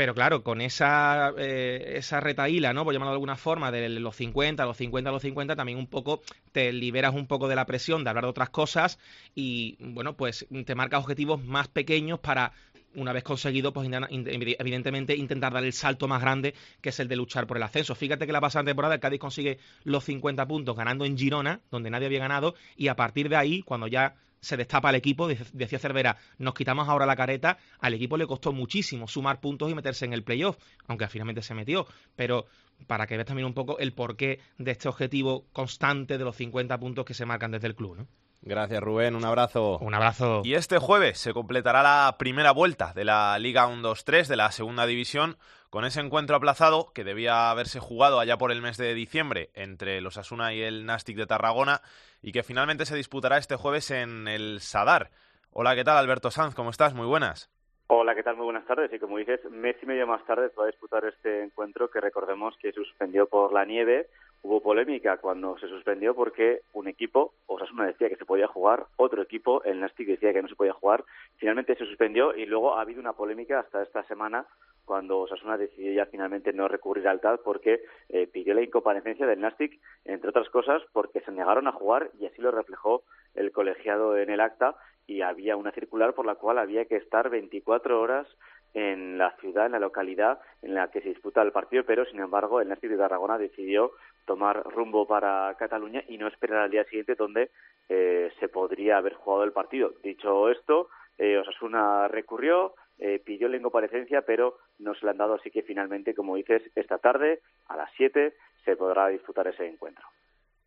Pero 0.00 0.14
claro, 0.14 0.42
con 0.42 0.62
esa, 0.62 1.34
eh, 1.36 1.96
esa 1.96 2.20
retaíla, 2.20 2.72
¿no? 2.72 2.84
Por 2.84 2.94
llamarlo 2.94 3.10
de 3.10 3.16
alguna 3.16 3.36
forma, 3.36 3.70
de 3.70 3.86
los 3.90 4.16
50, 4.16 4.64
los 4.64 4.78
50, 4.78 5.10
los 5.10 5.20
50, 5.20 5.56
también 5.56 5.76
un 5.76 5.88
poco 5.88 6.22
te 6.52 6.72
liberas 6.72 7.14
un 7.14 7.26
poco 7.26 7.48
de 7.48 7.54
la 7.54 7.66
presión 7.66 8.02
de 8.02 8.08
hablar 8.08 8.24
de 8.24 8.30
otras 8.30 8.48
cosas 8.48 8.98
y, 9.34 9.76
bueno, 9.78 10.16
pues 10.16 10.46
te 10.64 10.74
marcas 10.74 11.00
objetivos 11.00 11.44
más 11.44 11.68
pequeños 11.68 12.18
para, 12.18 12.52
una 12.94 13.12
vez 13.12 13.24
conseguido, 13.24 13.74
pues 13.74 13.90
evidentemente 13.90 15.14
intentar 15.14 15.52
dar 15.52 15.64
el 15.64 15.74
salto 15.74 16.08
más 16.08 16.22
grande, 16.22 16.54
que 16.80 16.88
es 16.88 16.98
el 16.98 17.06
de 17.06 17.16
luchar 17.16 17.46
por 17.46 17.58
el 17.58 17.62
ascenso. 17.62 17.94
Fíjate 17.94 18.24
que 18.24 18.32
la 18.32 18.40
pasada 18.40 18.64
temporada 18.64 18.94
el 18.94 19.00
Cádiz 19.00 19.20
consigue 19.20 19.58
los 19.84 20.02
50 20.04 20.48
puntos 20.48 20.74
ganando 20.78 21.04
en 21.04 21.18
Girona, 21.18 21.60
donde 21.70 21.90
nadie 21.90 22.06
había 22.06 22.20
ganado, 22.20 22.54
y 22.74 22.88
a 22.88 22.96
partir 22.96 23.28
de 23.28 23.36
ahí, 23.36 23.60
cuando 23.60 23.86
ya 23.86 24.14
se 24.40 24.56
destapa 24.56 24.90
el 24.90 24.96
equipo, 24.96 25.28
decía 25.28 25.78
Cervera, 25.78 26.16
nos 26.38 26.54
quitamos 26.54 26.88
ahora 26.88 27.06
la 27.06 27.16
careta, 27.16 27.58
al 27.78 27.94
equipo 27.94 28.16
le 28.16 28.26
costó 28.26 28.52
muchísimo 28.52 29.06
sumar 29.06 29.40
puntos 29.40 29.70
y 29.70 29.74
meterse 29.74 30.04
en 30.04 30.12
el 30.12 30.24
playoff, 30.24 30.56
aunque 30.86 31.08
finalmente 31.08 31.42
se 31.42 31.54
metió, 31.54 31.86
pero 32.16 32.46
para 32.86 33.06
que 33.06 33.16
veas 33.16 33.26
también 33.26 33.46
un 33.46 33.54
poco 33.54 33.78
el 33.78 33.92
porqué 33.92 34.40
de 34.58 34.70
este 34.70 34.88
objetivo 34.88 35.46
constante 35.52 36.18
de 36.18 36.24
los 36.24 36.36
50 36.36 36.78
puntos 36.78 37.04
que 37.04 37.14
se 37.14 37.26
marcan 37.26 37.50
desde 37.50 37.66
el 37.66 37.74
club, 37.74 37.96
¿no? 37.96 38.06
Gracias 38.42 38.82
Rubén, 38.82 39.16
un 39.16 39.24
abrazo. 39.26 39.76
Un 39.78 39.92
abrazo. 39.92 40.40
Y 40.44 40.54
este 40.54 40.78
jueves 40.78 41.18
se 41.18 41.34
completará 41.34 41.82
la 41.82 42.16
primera 42.18 42.52
vuelta 42.52 42.94
de 42.94 43.04
la 43.04 43.38
Liga 43.38 43.68
1-2-3 43.68 44.28
de 44.28 44.36
la 44.36 44.50
segunda 44.50 44.86
división 44.86 45.36
con 45.68 45.84
ese 45.84 46.00
encuentro 46.00 46.36
aplazado 46.36 46.90
que 46.94 47.04
debía 47.04 47.50
haberse 47.50 47.80
jugado 47.80 48.18
allá 48.18 48.38
por 48.38 48.50
el 48.50 48.62
mes 48.62 48.78
de 48.78 48.94
diciembre 48.94 49.50
entre 49.54 50.00
los 50.00 50.16
Asuna 50.16 50.54
y 50.54 50.62
el 50.62 50.86
Nastic 50.86 51.18
de 51.18 51.26
Tarragona 51.26 51.82
y 52.22 52.32
que 52.32 52.42
finalmente 52.42 52.86
se 52.86 52.96
disputará 52.96 53.38
este 53.38 53.56
jueves 53.56 53.90
en 53.90 54.28
el 54.28 54.60
Sadar. 54.60 55.10
Hola, 55.52 55.74
¿qué 55.74 55.84
tal 55.84 55.96
Alberto 55.96 56.30
Sanz? 56.30 56.54
¿Cómo 56.54 56.70
estás? 56.70 56.94
Muy 56.94 57.06
buenas. 57.06 57.50
Hola, 57.88 58.14
¿qué 58.14 58.22
tal? 58.22 58.36
Muy 58.36 58.44
buenas 58.44 58.66
tardes. 58.66 58.92
Y 58.92 58.98
como 58.98 59.18
dices, 59.18 59.40
mes 59.50 59.76
y 59.82 59.86
medio 59.86 60.06
más 60.06 60.24
tarde 60.24 60.50
va 60.58 60.64
a 60.64 60.68
disputar 60.68 61.04
este 61.04 61.42
encuentro 61.42 61.90
que 61.90 62.00
recordemos 62.00 62.54
que 62.62 62.72
suspendió 62.72 63.26
por 63.26 63.52
la 63.52 63.64
nieve. 63.64 64.08
Hubo 64.42 64.62
polémica 64.62 65.18
cuando 65.18 65.58
se 65.58 65.68
suspendió 65.68 66.14
porque 66.14 66.62
un 66.72 66.88
equipo, 66.88 67.34
Osasuna 67.46 67.86
decía 67.86 68.08
que 68.08 68.16
se 68.16 68.24
podía 68.24 68.46
jugar, 68.46 68.86
otro 68.96 69.20
equipo, 69.20 69.62
el 69.64 69.80
Nastic, 69.80 70.08
decía 70.08 70.32
que 70.32 70.40
no 70.40 70.48
se 70.48 70.54
podía 70.54 70.72
jugar. 70.72 71.04
Finalmente 71.36 71.76
se 71.76 71.84
suspendió 71.84 72.34
y 72.34 72.46
luego 72.46 72.74
ha 72.74 72.80
habido 72.80 73.00
una 73.00 73.12
polémica 73.12 73.60
hasta 73.60 73.82
esta 73.82 74.02
semana 74.04 74.46
cuando 74.86 75.20
Osasuna 75.20 75.56
decidió 75.56 75.92
ya 75.92 76.06
finalmente 76.06 76.52
no 76.52 76.68
recurrir 76.68 77.06
al 77.06 77.20
TAD 77.20 77.40
porque 77.44 77.80
eh, 78.08 78.26
pidió 78.26 78.54
la 78.54 78.62
incomparecencia 78.62 79.26
del 79.26 79.40
Nastic, 79.40 79.78
entre 80.04 80.30
otras 80.30 80.48
cosas 80.48 80.82
porque 80.92 81.20
se 81.20 81.30
negaron 81.30 81.68
a 81.68 81.72
jugar 81.72 82.10
y 82.18 82.26
así 82.26 82.40
lo 82.40 82.50
reflejó 82.50 83.04
el 83.34 83.52
colegiado 83.52 84.16
en 84.16 84.30
el 84.30 84.40
acta 84.40 84.74
y 85.06 85.22
había 85.22 85.56
una 85.56 85.72
circular 85.72 86.14
por 86.14 86.26
la 86.26 86.36
cual 86.36 86.58
había 86.58 86.86
que 86.86 86.96
estar 86.96 87.30
24 87.30 88.00
horas 88.00 88.26
en 88.74 89.18
la 89.18 89.36
ciudad, 89.40 89.66
en 89.66 89.72
la 89.72 89.78
localidad 89.78 90.38
en 90.62 90.74
la 90.74 90.90
que 90.90 91.00
se 91.00 91.08
disputa 91.08 91.42
el 91.42 91.52
partido, 91.52 91.84
pero 91.84 92.04
sin 92.04 92.20
embargo 92.20 92.60
el 92.60 92.68
Nastic 92.68 92.90
de 92.90 92.96
Tarragona 92.96 93.38
decidió 93.38 93.92
tomar 94.26 94.62
rumbo 94.64 95.06
para 95.06 95.54
Cataluña 95.58 96.04
y 96.08 96.18
no 96.18 96.28
esperar 96.28 96.58
al 96.58 96.70
día 96.70 96.84
siguiente 96.84 97.14
donde 97.14 97.50
eh, 97.88 98.30
se 98.38 98.48
podría 98.48 98.98
haber 98.98 99.14
jugado 99.14 99.44
el 99.44 99.52
partido. 99.52 99.92
Dicho 100.02 100.48
esto, 100.50 100.88
eh, 101.18 101.38
Osasuna 101.38 102.08
recurrió, 102.08 102.74
eh, 102.98 103.20
pidió 103.24 103.48
la 103.48 103.56
incomparecencia, 103.56 104.22
pero 104.22 104.58
no 104.78 104.94
se 104.94 105.04
le 105.04 105.10
han 105.10 105.18
dado, 105.18 105.34
así 105.34 105.50
que 105.50 105.62
finalmente, 105.62 106.14
como 106.14 106.36
dices, 106.36 106.62
esta 106.74 106.98
tarde 106.98 107.40
a 107.68 107.76
las 107.76 107.90
7 107.96 108.34
se 108.64 108.76
podrá 108.76 109.08
disputar 109.08 109.46
ese 109.48 109.66
encuentro. 109.66 110.04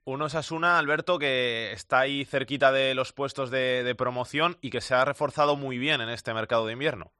Un 0.05 0.21
Osasuna, 0.21 0.77
Alberto, 0.77 1.17
que 1.17 1.71
está 1.71 2.01
ahí 2.01 2.25
cerquita 2.25 2.73
de 2.73 2.93
los 2.93 3.13
puestos 3.13 3.49
de, 3.49 3.95
promoción 3.97 4.57
y 4.59 4.69
que 4.69 4.81
se 4.81 4.93
ha 4.95 5.05
reforzado 5.05 5.55
muy 5.55 5.77
bien 5.77 6.01
en 6.01 6.09
este 6.09 6.33
mercado 6.33 6.65
de 6.65 6.73
invierno. 6.73 7.11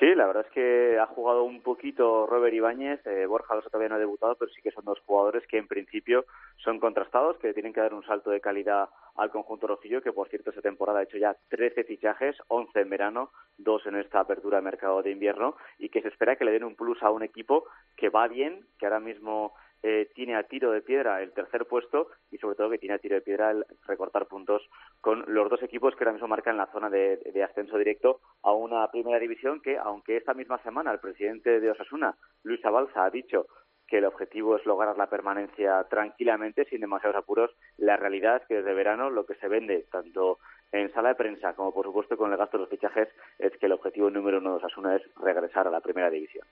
Sí, 0.00 0.14
la 0.14 0.26
verdad 0.26 0.46
es 0.46 0.52
que 0.52 0.98
ha 0.98 1.04
jugado 1.08 1.44
un 1.44 1.60
poquito 1.60 2.26
Robert 2.26 2.54
Ibáñez, 2.54 3.06
eh, 3.06 3.26
Borja 3.26 3.54
Losa 3.54 3.68
todavía 3.68 3.90
no 3.90 3.96
ha 3.96 3.98
debutado, 3.98 4.34
pero 4.34 4.50
sí 4.50 4.62
que 4.62 4.70
son 4.70 4.86
dos 4.86 4.98
jugadores 5.04 5.46
que 5.46 5.58
en 5.58 5.68
principio 5.68 6.24
son 6.56 6.80
contrastados, 6.80 7.36
que 7.36 7.52
tienen 7.52 7.74
que 7.74 7.82
dar 7.82 7.92
un 7.92 8.02
salto 8.06 8.30
de 8.30 8.40
calidad 8.40 8.88
al 9.16 9.30
conjunto 9.30 9.66
rojillo, 9.66 10.00
que 10.00 10.14
por 10.14 10.30
cierto 10.30 10.48
esta 10.48 10.62
temporada 10.62 11.00
ha 11.00 11.02
hecho 11.02 11.18
ya 11.18 11.36
13 11.50 11.84
fichajes, 11.84 12.34
11 12.48 12.80
en 12.80 12.88
verano, 12.88 13.30
dos 13.58 13.84
en 13.84 13.96
esta 13.96 14.20
apertura 14.20 14.56
de 14.56 14.62
mercado 14.62 15.02
de 15.02 15.10
invierno, 15.10 15.56
y 15.78 15.90
que 15.90 16.00
se 16.00 16.08
espera 16.08 16.36
que 16.36 16.46
le 16.46 16.52
den 16.52 16.64
un 16.64 16.76
plus 16.76 17.02
a 17.02 17.10
un 17.10 17.22
equipo 17.22 17.66
que 17.94 18.08
va 18.08 18.26
bien, 18.26 18.64
que 18.78 18.86
ahora 18.86 19.00
mismo 19.00 19.52
eh, 19.82 20.10
tiene 20.14 20.36
a 20.36 20.42
tiro 20.42 20.72
de 20.72 20.82
piedra 20.82 21.22
el 21.22 21.32
tercer 21.32 21.66
puesto 21.66 22.08
y 22.30 22.38
sobre 22.38 22.56
todo 22.56 22.70
que 22.70 22.78
tiene 22.78 22.94
a 22.94 22.98
tiro 22.98 23.14
de 23.14 23.22
piedra 23.22 23.50
el 23.50 23.64
recortar 23.86 24.26
puntos 24.26 24.68
con 25.00 25.24
los 25.26 25.48
dos 25.48 25.62
equipos 25.62 25.94
que 25.94 26.04
ahora 26.04 26.12
mismo 26.12 26.28
marcan 26.28 26.56
la 26.56 26.66
zona 26.66 26.90
de, 26.90 27.42
ascenso 27.42 27.78
directo 27.78 28.20
a 28.42 28.52
una 28.52 28.90
primera 28.90 29.18
división 29.18 29.60
que, 29.60 29.78
aunque 29.78 30.16
esta 30.16 30.34
misma 30.34 30.62
semana 30.62 30.92
el 30.92 30.98
presidente 30.98 31.60
de 31.60 31.70
Osasuna, 31.70 32.14
Luis 32.42 32.64
Abalza, 32.64 33.04
ha 33.04 33.10
dicho 33.10 33.46
que 33.86 33.98
el 33.98 34.04
objetivo 34.04 34.56
es 34.56 34.66
lograr 34.66 34.96
la 34.96 35.08
permanencia 35.08 35.82
tranquilamente, 35.84 36.64
sin 36.66 36.80
demasiados 36.80 37.16
apuros. 37.16 37.50
La 37.76 37.96
realidad 37.96 38.36
es 38.36 38.46
que 38.46 38.54
desde 38.56 38.74
verano 38.74 39.10
lo 39.10 39.26
que 39.26 39.34
se 39.34 39.48
vende, 39.48 39.86
tanto 39.90 40.38
en 40.70 40.92
sala 40.92 41.10
de 41.10 41.14
prensa 41.16 41.54
como 41.54 41.72
por 41.72 41.86
supuesto 41.86 42.16
con 42.16 42.30
el 42.30 42.38
gasto 42.38 42.56
de 42.56 42.62
los 42.62 42.70
fichajes, 42.70 43.08
es 43.38 43.56
que 43.56 43.66
el 43.66 43.72
objetivo 43.72 44.08
número 44.10 44.38
uno 44.38 44.50
de 44.50 44.56
Osasuna 44.58 44.96
es 44.96 45.02
regresar 45.16 45.66
a 45.66 45.70
la 45.70 45.80
primera 45.80 46.10
división. 46.10 46.46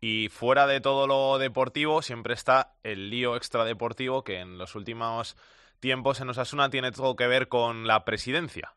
Y 0.00 0.28
fuera 0.30 0.66
de 0.66 0.80
todo 0.80 1.06
lo 1.06 1.38
deportivo, 1.38 2.02
siempre 2.02 2.34
está 2.34 2.72
el 2.82 3.10
lío 3.10 3.36
extradeportivo 3.36 4.24
que 4.24 4.40
en 4.40 4.56
los 4.56 4.74
últimos 4.74 5.36
tiempos 5.80 6.20
en 6.20 6.30
Osasuna 6.30 6.70
tiene 6.70 6.90
todo 6.90 7.16
que 7.16 7.26
ver 7.26 7.48
con 7.48 7.86
la 7.86 8.04
presidencia. 8.04 8.72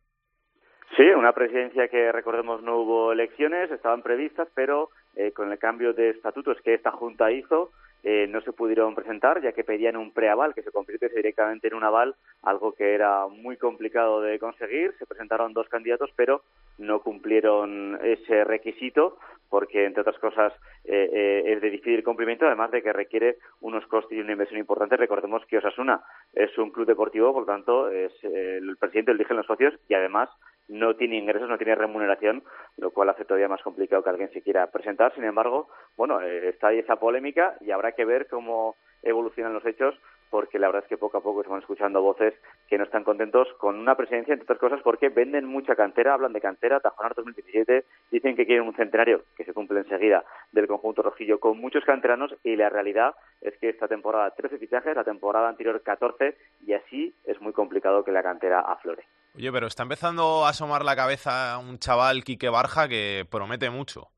Sí, 0.98 1.04
una 1.04 1.32
presidencia 1.32 1.88
que 1.88 2.12
recordemos 2.12 2.62
no 2.62 2.78
hubo 2.78 3.12
elecciones, 3.12 3.72
estaban 3.72 4.04
previstas, 4.04 4.48
pero 4.54 4.90
eh, 5.16 5.32
con 5.32 5.52
el 5.52 5.58
cambio 5.58 5.94
de 5.94 6.10
estatutos 6.10 6.58
que 6.62 6.76
esta 6.76 6.92
Junta 6.92 7.32
hizo, 7.32 7.72
eh, 8.04 8.28
no 8.28 8.42
se 8.42 8.52
pudieron 8.52 8.96
presentar, 8.96 9.42
ya 9.42 9.54
que 9.54 9.64
pedían 9.64 9.96
un 9.96 10.12
preaval 10.12 10.54
que 10.54 10.62
se 10.62 10.72
convirtiese 10.72 11.16
directamente 11.16 11.68
en 11.68 11.74
un 11.74 11.84
aval, 11.84 12.16
algo 12.42 12.74
que 12.74 12.94
era 12.94 13.28
muy 13.28 13.56
complicado 13.56 14.22
de 14.22 14.40
conseguir. 14.40 14.94
Se 15.00 15.06
presentaron 15.06 15.54
dos 15.54 15.70
candidatos, 15.70 16.12
pero 16.16 16.44
no 16.78 17.02
cumplieron 17.02 17.98
ese 18.04 18.44
requisito 18.44 19.18
porque, 19.50 19.86
entre 19.86 20.02
otras 20.02 20.18
cosas, 20.18 20.52
eh, 20.84 21.10
eh, 21.14 21.44
es 21.46 21.62
de 21.62 21.70
difícil 21.70 22.04
cumplimiento, 22.04 22.46
además 22.46 22.72
de 22.72 22.82
que 22.82 22.92
requiere 22.92 23.38
unos 23.62 23.86
costes 23.88 24.18
y 24.18 24.22
una 24.22 24.32
inversión 24.34 24.60
importante. 24.60 24.98
Recordemos 24.98 25.46
que 25.46 25.60
Osasuna 25.60 26.02
es 26.34 26.58
un 26.58 26.72
club 26.72 26.88
deportivo, 26.88 27.32
por 27.32 27.44
lo 27.44 27.48
tanto, 27.48 27.90
es, 27.90 28.12
el 28.24 28.76
presidente 28.78 29.12
lo 29.12 29.16
eligen 29.16 29.38
los 29.38 29.46
socios 29.46 29.76
y, 29.88 29.94
además, 29.94 30.30
no 30.68 30.96
tiene 30.96 31.18
ingresos, 31.18 31.50
no 31.50 31.58
tiene 31.58 31.76
remuneración, 31.76 32.44
lo 32.78 32.92
cual 32.92 33.10
hace 33.10 33.26
todavía 33.26 33.48
más 33.48 33.62
complicado 33.62 34.04
que 34.04 34.10
alguien 34.10 34.32
se 34.32 34.42
quiera 34.42 34.68
presentar. 34.68 35.14
Sin 35.16 35.24
embargo, 35.24 35.70
bueno, 35.98 36.22
eh, 36.22 36.50
está 36.50 36.68
ahí 36.68 36.80
esa 36.80 36.96
polémica 36.96 37.56
y 37.62 37.72
habrá 37.72 37.94
que 37.94 38.06
ver 38.06 38.28
cómo 38.28 38.76
evolucionan 39.04 39.54
los 39.54 39.66
hechos 39.66 39.96
porque 40.34 40.58
la 40.58 40.66
verdad 40.66 40.82
es 40.82 40.90
que 40.90 40.98
poco 40.98 41.18
a 41.18 41.22
poco 41.22 41.44
se 41.44 41.50
van 41.50 41.60
escuchando 41.60 42.02
voces 42.02 42.34
que 42.68 42.80
no 42.80 42.86
están 42.86 43.04
contentos 43.04 43.48
con 43.60 43.78
una 43.78 43.94
presidencia, 43.94 44.34
entre 44.34 44.46
otras 44.46 44.58
cosas, 44.58 44.82
porque 44.82 45.10
venden 45.10 45.46
mucha 45.46 45.76
cantera, 45.76 46.16
hablan 46.16 46.34
de 46.34 46.42
cantera, 46.42 46.80
Tajonar 46.80 47.14
2017, 47.14 47.86
dicen 48.10 48.36
que 48.36 48.48
quieren 48.48 48.66
un 48.66 48.74
centenario, 48.74 49.26
que 49.38 49.44
se 49.44 49.54
cumple 49.54 49.82
enseguida, 49.82 50.26
del 50.52 50.66
conjunto 50.66 51.04
rojillo, 51.04 51.40
con 51.40 51.60
muchos 51.60 51.86
canteranos, 51.86 52.36
y 52.44 52.56
la 52.56 52.70
realidad 52.70 53.14
es 53.42 53.56
que 53.60 53.70
esta 53.70 53.88
temporada 53.88 54.32
13 54.32 54.58
fichajes, 54.58 54.96
la 54.96 55.04
temporada 55.04 55.50
anterior 55.50 55.80
14, 55.84 56.36
y 56.66 56.74
así 56.74 57.14
es 57.26 57.40
muy 57.40 57.54
complicado 57.54 58.04
que 58.04 58.12
la 58.12 58.24
cantera 58.24 58.62
aflore. 58.62 59.06
Oye, 59.36 59.52
pero 59.52 59.68
está 59.68 59.84
empezando 59.84 60.46
a 60.46 60.50
asomar 60.50 60.84
la 60.86 60.96
cabeza 60.96 61.58
un 61.58 61.80
chaval, 61.80 62.24
Quique 62.24 62.50
Barja, 62.50 62.88
que 62.88 63.26
promete 63.30 63.70
mucho 63.70 64.10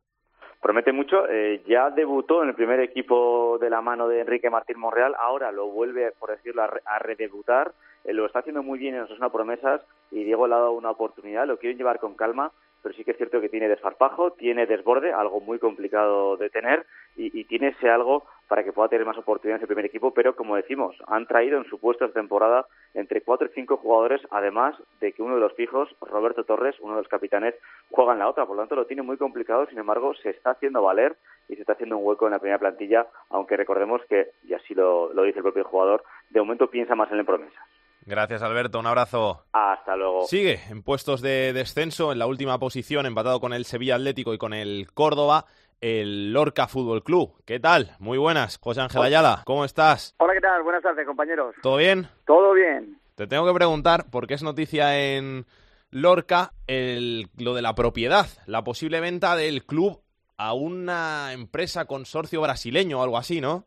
promete 0.66 0.92
mucho. 0.92 1.30
Eh, 1.30 1.62
ya 1.68 1.92
debutó 1.92 2.42
en 2.42 2.50
el 2.50 2.56
primer 2.56 2.80
equipo 2.80 3.60
de 3.62 3.70
la 3.70 3.82
mano 3.82 4.08
de 4.08 4.22
Enrique 4.22 4.50
Martín 4.50 4.80
Monreal, 4.80 5.14
ahora 5.20 5.52
lo 5.52 5.68
vuelve, 5.68 6.12
por 6.20 6.32
decirlo, 6.32 6.64
a, 6.64 6.98
redebutar. 6.98 7.72
Eh, 8.04 8.14
lo 8.14 8.26
está 8.26 8.40
haciendo 8.40 8.64
muy 8.64 8.80
bien 8.80 8.96
en 8.96 9.08
sus 9.08 9.20
promesas 9.32 9.82
y 10.10 10.24
Diego 10.24 10.48
le 10.48 10.56
ha 10.56 10.58
dado 10.58 10.72
una 10.72 10.90
oportunidad. 10.90 11.46
Lo 11.46 11.60
quieren 11.60 11.78
llevar 11.78 12.00
con 12.00 12.16
calma, 12.16 12.52
pero 12.82 12.96
sí 12.96 13.04
que 13.04 13.12
es 13.12 13.18
cierto 13.18 13.42
que 13.42 13.50
tiene 13.50 13.70
desfarpajo, 13.70 14.32
tiene 14.32 14.66
desborde, 14.66 15.14
algo 15.14 15.40
muy 15.40 15.60
complicado 15.60 16.36
de 16.36 16.50
tener, 16.50 16.88
y, 17.16 17.44
tiene 17.44 17.68
ese 17.68 17.92
algo 17.92 18.24
para 18.48 18.64
que 18.64 18.72
pueda 18.72 18.90
tener 18.90 19.06
más 19.06 19.18
oportunidades 19.18 19.62
en 19.62 19.64
el 19.64 19.68
primer 19.68 19.86
equipo, 19.86 20.14
pero 20.14 20.36
como 20.36 20.56
decimos, 20.56 20.96
han 21.08 21.26
traído 21.26 21.58
en 21.58 21.66
su 21.66 21.80
puesto 21.80 22.06
de 22.06 22.14
temporada 22.14 22.68
entre 22.94 23.22
cuatro 23.22 23.48
y 23.48 23.56
cinco 23.56 23.78
jugadores, 23.78 24.22
además 24.32 24.76
de 25.00 25.12
que 25.12 25.22
uno 25.22 25.36
de 25.36 25.42
los 25.42 25.54
fijos, 25.54 25.90
Roberto 26.02 26.44
Torres, 26.44 26.76
uno 26.80 26.96
de 26.96 27.02
los 27.02 27.10
capitanes, 27.10 27.56
juega 27.90 28.14
en 28.14 28.20
la 28.20 28.30
otra, 28.30 28.46
por 28.46 28.56
lo 28.56 28.62
tanto 28.62 28.76
lo 28.76 28.86
tiene 28.86 29.02
muy 29.02 29.18
complicado, 29.18 29.66
sin 29.68 29.80
embargo 29.80 30.14
se 30.16 30.30
está 30.30 30.52
haciendo 30.52 30.82
valer 30.82 31.16
y 31.50 31.56
se 31.56 31.62
está 31.62 31.74
haciendo 31.74 31.98
un 31.98 32.06
hueco 32.06 32.26
en 32.26 32.34
la 32.34 32.40
primera 32.40 32.60
plantilla, 32.60 33.08
aunque 33.30 33.58
recordemos 33.58 34.02
que, 34.10 34.32
y 34.44 34.54
así 34.54 34.74
lo, 34.74 35.14
lo 35.14 35.24
dice 35.24 35.40
el 35.40 35.44
propio 35.44 35.64
jugador, 35.64 36.04
de 36.30 36.40
momento 36.40 36.70
piensa 36.70 36.96
más 36.96 37.12
en 37.12 37.18
la 37.18 37.24
promesa. 37.24 37.60
Gracias, 38.08 38.44
Alberto. 38.44 38.80
Un 38.80 38.86
abrazo. 38.86 39.42
Hasta 39.52 39.96
luego. 39.96 40.28
Sigue 40.28 40.60
en 40.70 40.84
puestos 40.84 41.22
de 41.22 41.54
descenso, 41.54 42.12
en 42.12 42.20
la 42.20 42.28
última 42.28 42.60
posición, 42.60 43.08
empatado 43.08 43.40
con 43.40 43.52
el 43.52 43.66
Sevilla 43.66 43.96
Atlético 43.96 44.34
y 44.34 44.38
con 44.38 44.54
el 44.54 44.88
Córdoba, 44.94 45.46
el 45.82 46.34
Lorca 46.34 46.68
Fútbol 46.68 47.04
Club. 47.04 47.42
¿Qué 47.46 47.60
tal? 47.60 47.96
Muy 48.00 48.18
buenas. 48.18 48.58
José 48.58 48.82
Ángel 48.82 49.02
Ayala, 49.02 49.44
¿cómo 49.46 49.66
estás? 49.66 50.16
Hola, 50.18 50.34
¿qué 50.34 50.42
tal? 50.42 50.64
Buenas 50.64 50.84
tardes, 50.84 51.06
compañeros. 51.06 51.56
¿Todo 51.62 51.78
bien? 51.78 52.08
Todo 52.26 52.54
bien. 52.54 53.00
Te 53.16 53.28
tengo 53.28 53.46
que 53.48 53.54
preguntar, 53.54 54.06
porque 54.12 54.34
es 54.34 54.44
noticia 54.44 54.98
en 54.98 55.46
Lorca, 55.92 56.52
el, 56.68 57.28
lo 57.38 57.54
de 57.54 57.62
la 57.62 57.76
propiedad, 57.76 58.26
la 58.46 58.64
posible 58.64 59.00
venta 59.00 59.36
del 59.36 59.66
club 59.66 60.02
a 60.38 60.54
una 60.54 61.32
empresa 61.32 61.86
consorcio 61.86 62.42
brasileño 62.42 63.00
o 63.00 63.04
algo 63.04 63.18
así, 63.18 63.40
¿no? 63.40 63.66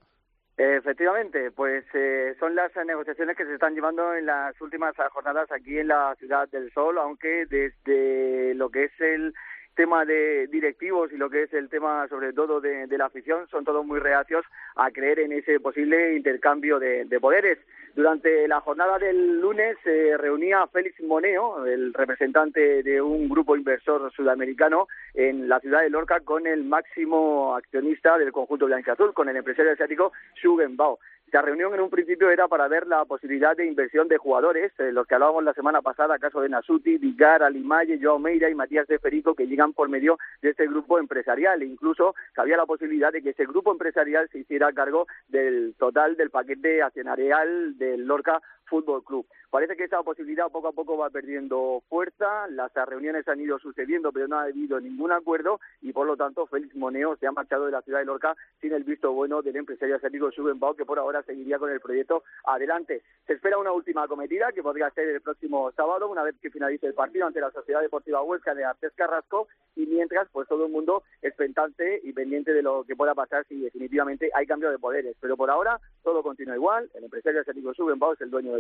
Efectivamente, 0.59 1.53
pues 1.53 1.85
eh, 1.94 2.35
son 2.40 2.57
las 2.57 2.75
negociaciones 2.85 3.37
que 3.37 3.44
se 3.44 3.55
están 3.55 3.75
llevando 3.75 4.12
en 4.14 4.27
las 4.27 4.61
últimas 4.61 4.92
jornadas 5.12 5.51
aquí 5.53 5.79
en 5.79 5.87
la 5.87 6.16
Ciudad 6.18 6.49
del 6.49 6.73
Sol, 6.73 6.99
aunque 6.99 7.47
desde 7.47 8.55
lo 8.55 8.68
que 8.68 8.85
es 8.85 9.01
el 9.01 9.33
tema 9.79 10.05
de 10.05 10.49
directivos 10.49 11.12
y 11.12 11.17
lo 11.17 11.31
que 11.31 11.45
es 11.45 11.55
el 11.55 11.69
tema 11.69 12.09
sobre 12.09 12.33
todo 12.33 12.61
de, 12.61 12.88
la 12.99 13.07
afición 13.07 13.47
son 13.49 13.64
todos 13.64 13.87
muy 13.87 14.01
reacios 14.01 14.45
a 14.75 14.91
creer 14.91 15.21
en 15.21 15.31
ese 15.31 15.61
posible 15.61 16.17
intercambio 16.17 16.81
de, 16.81 17.07
poderes. 17.21 17.59
Durante 17.95 18.49
la 18.49 18.61
jornada 18.61 18.99
del 18.99 19.41
lunes 19.41 19.77
se 19.85 20.17
reunía 20.17 20.67
Félix 20.67 21.01
Moneo, 21.03 21.64
el 21.64 21.95
representante 21.95 22.83
de 22.83 23.01
un 23.01 23.29
grupo 23.29 23.55
inversor 23.55 24.12
sudamericano 24.12 24.88
en 25.14 25.49
la 25.49 25.61
ciudad 25.61 25.83
de 25.83 25.91
Lorca 25.91 26.21
con 26.21 26.49
el 26.49 26.64
máximo 26.64 27.55
accionista 27.55 28.19
del 28.19 28.33
conjunto 28.33 28.67
blanco 28.67 28.91
azul, 28.91 29.14
con 29.14 29.29
el 29.29 29.37
empresario 29.37 29.73
asiático 29.73 30.12
Xu 30.43 30.57
Bao 30.71 30.99
La 31.31 31.43
reunión 31.43 31.75
en 31.75 31.81
un 31.81 31.91
principio 31.91 32.31
era 32.31 32.49
para 32.49 32.69
ver 32.69 32.87
la 32.87 33.05
posibilidad 33.05 33.55
de 33.55 33.67
inversión 33.67 34.09
de 34.09 34.17
jugadores, 34.17 34.73
eh, 34.79 34.93
los 34.93 35.07
que 35.07 35.14
hablábamos 35.14 35.45
la 35.45 35.53
semana 35.53 35.83
pasada, 35.83 36.19
caso 36.19 36.41
de 36.41 36.49
Nasuti, 36.49 36.97
Vigar, 36.97 37.43
Alimaye, 37.43 37.99
Joao 38.03 38.19
Meira 38.19 38.49
y 38.49 38.55
Matías 38.55 38.87
de 38.87 38.99
Ferico, 38.99 39.35
que 39.35 39.47
llegan 39.47 39.75
por 39.75 39.91
medio 39.91 40.19
de 40.41 40.51
este 40.51 40.67
grupo 40.67 40.99
empresarial. 40.99 41.61
E 41.61 41.67
incluso 41.67 42.14
había 42.37 42.57
la 42.57 42.64
posibilidad 42.64 43.12
de 43.12 43.21
que 43.21 43.31
ese 43.31 43.45
grupo 43.45 43.73
empresarial 43.73 44.29
se 44.31 44.38
hiciera 44.38 44.73
cargo 44.73 45.07
del 45.29 45.75
total 45.79 46.17
del 46.17 46.31
paquete 46.31 46.83
accionarial 46.83 47.77
del 47.77 48.07
Lorca 48.07 48.41
Fútbol 48.69 49.05
Club. 49.05 49.27
Parece 49.51 49.77
que 49.77 49.85
esa 49.85 50.03
posibilidad 50.03 50.51
poco 50.51 50.69
a 50.69 50.73
poco 50.73 50.99
va 50.99 51.09
perdiendo 51.11 51.83
fuerza, 51.89 52.47
las 52.49 52.71
reuniones 52.75 53.27
han 53.29 53.41
ido 53.41 53.59
sucediendo, 53.59 54.13
pero 54.13 54.29
no 54.29 54.39
ha 54.39 54.43
habido 54.43 54.79
ningún 54.81 55.11
acuerdo 55.11 55.59
y 55.81 55.93
por 55.93 56.07
lo 56.07 56.17
tanto 56.17 56.47
Félix 56.47 56.77
Moneo 56.77 57.17
se 57.17 57.27
ha 57.27 57.33
marchado 57.33 57.67
de 57.67 57.73
la 57.73 57.83
ciudad 57.83 58.01
de 58.01 58.05
Lorca 58.05 58.37
sin 58.61 58.73
el 58.73 58.85
visto 58.85 59.13
bueno 59.13 59.41
del 59.41 59.57
empresario 59.57 59.97
asiático 59.97 60.31
Subenbao, 60.31 60.75
que 60.75 60.85
por 60.85 60.99
ahora 60.99 61.23
seguiría 61.23 61.59
con 61.59 61.71
el 61.71 61.81
proyecto 61.81 62.25
adelante. 62.45 63.03
Se 63.27 63.35
espera 63.35 63.59
una 63.59 63.73
última 63.73 64.07
cometida 64.07 64.53
que 64.53 64.63
podría 64.63 64.91
ser 64.91 65.09
el 65.09 65.21
próximo 65.23 65.73
sábado, 65.73 66.09
una 66.09 66.23
vez 66.23 66.35
que 66.41 66.51
finalice 66.51 66.87
el 66.87 66.95
partido 66.95 67.27
ante 67.27 67.41
la 67.41 67.51
Sociedad 67.51 67.81
Deportiva 67.81 68.23
Huesca 68.23 68.55
de 68.55 68.65
Artes 68.65 68.93
Carrasco 68.95 69.49
y 69.77 69.87
mientras 69.87 70.29
pues 70.31 70.47
todo 70.49 70.67
el 70.67 70.73
mundo 70.73 71.05
expectante 71.23 72.01
y 72.03 72.13
pendiente 72.13 72.53
de 72.53 72.63
lo 72.63 72.85
que 72.85 72.97
pueda 72.97 73.15
pasar 73.15 73.47
si 73.47 73.61
definitivamente 73.61 74.31
hay 74.35 74.47
cambio 74.47 74.71
de 74.71 74.79
poderes. 74.79 75.17
Pero 75.21 75.37
por 75.37 75.51
ahora 75.51 75.81
todo 76.03 76.23
continúa 76.23 76.57
igual, 76.57 76.91
el 76.95 77.05
empresario 77.05 77.41
asiático 77.41 77.73
Subenbao 77.73 78.13
es 78.13 78.21
el 78.21 78.31
dueño 78.31 78.58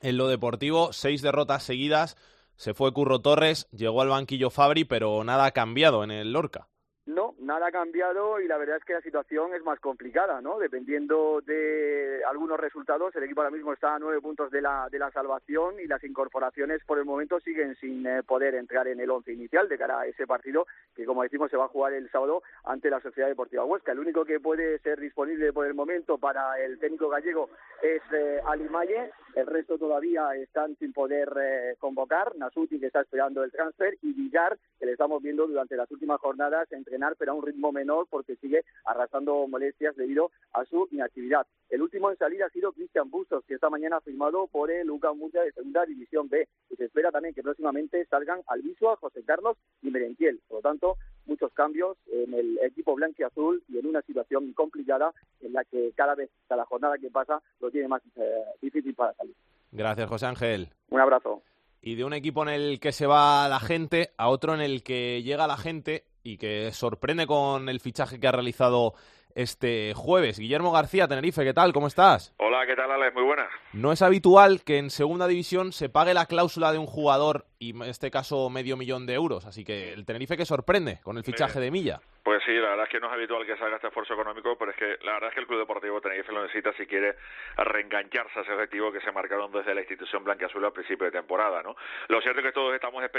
En 0.00 0.16
lo 0.16 0.28
deportivo, 0.28 0.92
seis 0.92 1.22
derrotas 1.22 1.62
seguidas, 1.62 2.16
se 2.56 2.74
fue 2.74 2.92
Curro 2.92 3.20
Torres, 3.20 3.68
llegó 3.72 4.02
al 4.02 4.08
banquillo 4.08 4.50
Fabri, 4.50 4.84
pero 4.84 5.24
nada 5.24 5.46
ha 5.46 5.50
cambiado 5.52 6.04
en 6.04 6.10
el 6.10 6.32
Lorca. 6.32 6.68
No, 7.06 7.34
nada 7.38 7.66
ha 7.66 7.70
cambiado 7.70 8.40
y 8.40 8.48
la 8.48 8.56
verdad 8.56 8.78
es 8.78 8.84
que 8.84 8.94
la 8.94 9.02
situación 9.02 9.54
es 9.54 9.62
más 9.62 9.78
complicada, 9.78 10.40
¿no? 10.40 10.58
Dependiendo 10.58 11.42
de 11.42 12.22
algunos 12.26 12.58
resultados, 12.58 13.14
el 13.14 13.24
equipo 13.24 13.42
ahora 13.42 13.54
mismo 13.54 13.74
está 13.74 13.94
a 13.94 13.98
nueve 13.98 14.22
puntos 14.22 14.50
de 14.50 14.62
la, 14.62 14.88
de 14.90 14.98
la 14.98 15.10
salvación 15.10 15.78
y 15.80 15.86
las 15.86 16.02
incorporaciones 16.02 16.82
por 16.86 16.98
el 16.98 17.04
momento 17.04 17.40
siguen 17.40 17.76
sin 17.76 18.06
eh, 18.06 18.22
poder 18.22 18.54
entrar 18.54 18.88
en 18.88 19.00
el 19.00 19.10
once 19.10 19.30
inicial 19.32 19.68
de 19.68 19.76
cara 19.76 20.00
a 20.00 20.06
ese 20.06 20.26
partido 20.26 20.66
que, 20.94 21.04
como 21.04 21.22
decimos, 21.22 21.50
se 21.50 21.58
va 21.58 21.66
a 21.66 21.68
jugar 21.68 21.92
el 21.92 22.10
sábado 22.10 22.42
ante 22.64 22.88
la 22.88 23.00
Sociedad 23.00 23.28
Deportiva 23.28 23.66
Huesca. 23.66 23.92
El 23.92 23.98
único 23.98 24.24
que 24.24 24.40
puede 24.40 24.78
ser 24.78 24.98
disponible 24.98 25.52
por 25.52 25.66
el 25.66 25.74
momento 25.74 26.16
para 26.16 26.58
el 26.58 26.78
técnico 26.78 27.10
gallego 27.10 27.50
es 27.82 28.00
eh, 28.14 28.40
Alimaye, 28.46 29.10
el 29.34 29.46
resto 29.46 29.76
todavía 29.76 30.34
están 30.36 30.74
sin 30.76 30.94
poder 30.94 31.28
eh, 31.38 31.76
convocar, 31.78 32.34
Nasuti 32.36 32.80
que 32.80 32.86
está 32.86 33.02
esperando 33.02 33.44
el 33.44 33.52
transfer 33.52 33.94
y 34.00 34.14
Villar 34.14 34.56
que 34.78 34.86
le 34.86 34.92
estamos 34.92 35.22
viendo 35.22 35.46
durante 35.46 35.76
las 35.76 35.90
últimas 35.90 36.18
jornadas 36.20 36.66
entrenar 36.94 37.16
pero 37.18 37.32
a 37.32 37.34
un 37.34 37.44
ritmo 37.44 37.72
menor 37.72 38.06
porque 38.08 38.36
sigue 38.36 38.64
arrastrando 38.84 39.46
molestias 39.48 39.96
debido 39.96 40.30
a 40.52 40.64
su 40.64 40.88
inactividad. 40.92 41.46
El 41.68 41.82
último 41.82 42.10
en 42.10 42.16
salir 42.16 42.42
ha 42.44 42.50
sido 42.50 42.72
Cristian 42.72 43.10
Bustos, 43.10 43.44
que 43.46 43.54
esta 43.54 43.68
mañana 43.68 43.96
ha 43.96 44.00
firmado 44.00 44.46
por 44.46 44.70
el 44.70 44.86
Luca 44.86 45.12
Murcia 45.12 45.42
de 45.42 45.52
Segunda 45.52 45.84
División 45.84 46.28
B. 46.28 46.46
Y 46.70 46.76
se 46.76 46.84
espera 46.84 47.10
también 47.10 47.34
que 47.34 47.42
próximamente 47.42 48.04
salgan 48.06 48.42
Albisua, 48.46 48.96
José 48.96 49.22
Carlos 49.24 49.56
y 49.82 49.90
Merentiel. 49.90 50.40
Por 50.46 50.58
lo 50.58 50.62
tanto, 50.62 50.96
muchos 51.26 51.52
cambios 51.52 51.96
en 52.12 52.32
el 52.32 52.58
equipo 52.62 52.94
blanco 52.94 53.16
y 53.18 53.24
azul 53.24 53.62
y 53.68 53.78
en 53.78 53.86
una 53.86 54.02
situación 54.02 54.52
complicada 54.52 55.12
en 55.40 55.52
la 55.52 55.64
que 55.64 55.92
cada 55.96 56.14
vez, 56.14 56.30
cada 56.48 56.64
jornada 56.64 56.96
que 56.98 57.10
pasa, 57.10 57.42
lo 57.60 57.70
tiene 57.70 57.88
más 57.88 58.02
eh, 58.16 58.44
difícil 58.62 58.94
para 58.94 59.14
salir. 59.14 59.34
Gracias, 59.72 60.08
José 60.08 60.26
Ángel. 60.26 60.68
Un 60.90 61.00
abrazo. 61.00 61.42
Y 61.82 61.96
de 61.96 62.04
un 62.04 62.14
equipo 62.14 62.42
en 62.44 62.50
el 62.50 62.78
que 62.80 62.92
se 62.92 63.06
va 63.06 63.48
la 63.48 63.60
gente 63.60 64.12
a 64.16 64.28
otro 64.28 64.54
en 64.54 64.60
el 64.60 64.82
que 64.82 65.22
llega 65.22 65.46
la 65.46 65.56
gente 65.56 66.04
y 66.24 66.38
que 66.38 66.72
sorprende 66.72 67.26
con 67.26 67.68
el 67.68 67.78
fichaje 67.78 68.18
que 68.18 68.26
ha 68.26 68.32
realizado 68.32 68.94
este 69.34 69.92
jueves. 69.94 70.38
Guillermo 70.38 70.72
García, 70.72 71.06
Tenerife, 71.06 71.44
¿qué 71.44 71.52
tal? 71.52 71.72
¿Cómo 71.72 71.86
estás? 71.86 72.34
Hola, 72.38 72.66
¿qué 72.66 72.74
tal, 72.74 72.90
Alex? 72.90 73.14
Muy 73.14 73.24
buena. 73.24 73.48
No 73.72 73.92
es 73.92 74.00
habitual 74.00 74.62
que 74.64 74.78
en 74.78 74.90
segunda 74.90 75.26
división 75.26 75.72
se 75.72 75.88
pague 75.88 76.14
la 76.14 76.26
cláusula 76.26 76.72
de 76.72 76.78
un 76.78 76.86
jugador 76.86 77.44
y 77.58 77.70
en 77.70 77.82
este 77.82 78.10
caso 78.10 78.48
medio 78.48 78.76
millón 78.76 79.06
de 79.06 79.14
euros, 79.14 79.46
así 79.46 79.64
que 79.64 79.92
el 79.92 80.06
Tenerife 80.06 80.36
que 80.36 80.44
sorprende 80.44 81.00
con 81.02 81.18
el 81.18 81.24
fichaje 81.24 81.60
de 81.60 81.70
Milla. 81.70 82.00
Pues 82.22 82.42
sí, 82.46 82.52
la 82.52 82.70
verdad 82.70 82.86
es 82.86 82.90
que 82.90 83.00
no 83.00 83.08
es 83.08 83.12
habitual 83.12 83.44
que 83.44 83.56
salga 83.58 83.76
este 83.76 83.88
esfuerzo 83.88 84.14
económico, 84.14 84.56
pero 84.56 84.70
es 84.70 84.76
que 84.78 84.96
la 85.04 85.12
verdad 85.12 85.28
es 85.28 85.34
que 85.34 85.40
el 85.40 85.46
Club 85.46 85.58
Deportivo 85.58 86.00
Tenerife 86.00 86.32
lo 86.32 86.42
necesita 86.42 86.72
si 86.72 86.86
quiere 86.86 87.16
reengancharse 87.56 88.38
a 88.38 88.42
ese 88.42 88.52
objetivo 88.52 88.92
que 88.92 89.00
se 89.00 89.12
marcaron 89.12 89.52
desde 89.52 89.74
la 89.74 89.80
institución 89.82 90.24
blanca 90.24 90.46
azul 90.46 90.64
al 90.64 90.72
principio 90.72 91.04
de 91.04 91.12
temporada, 91.12 91.62
¿no? 91.62 91.76
Lo 92.08 92.20
cierto 92.22 92.40
es 92.40 92.46
que 92.46 92.52
todos 92.52 92.74
estamos 92.74 93.02
eh, 93.02 93.04
en 93.06 93.10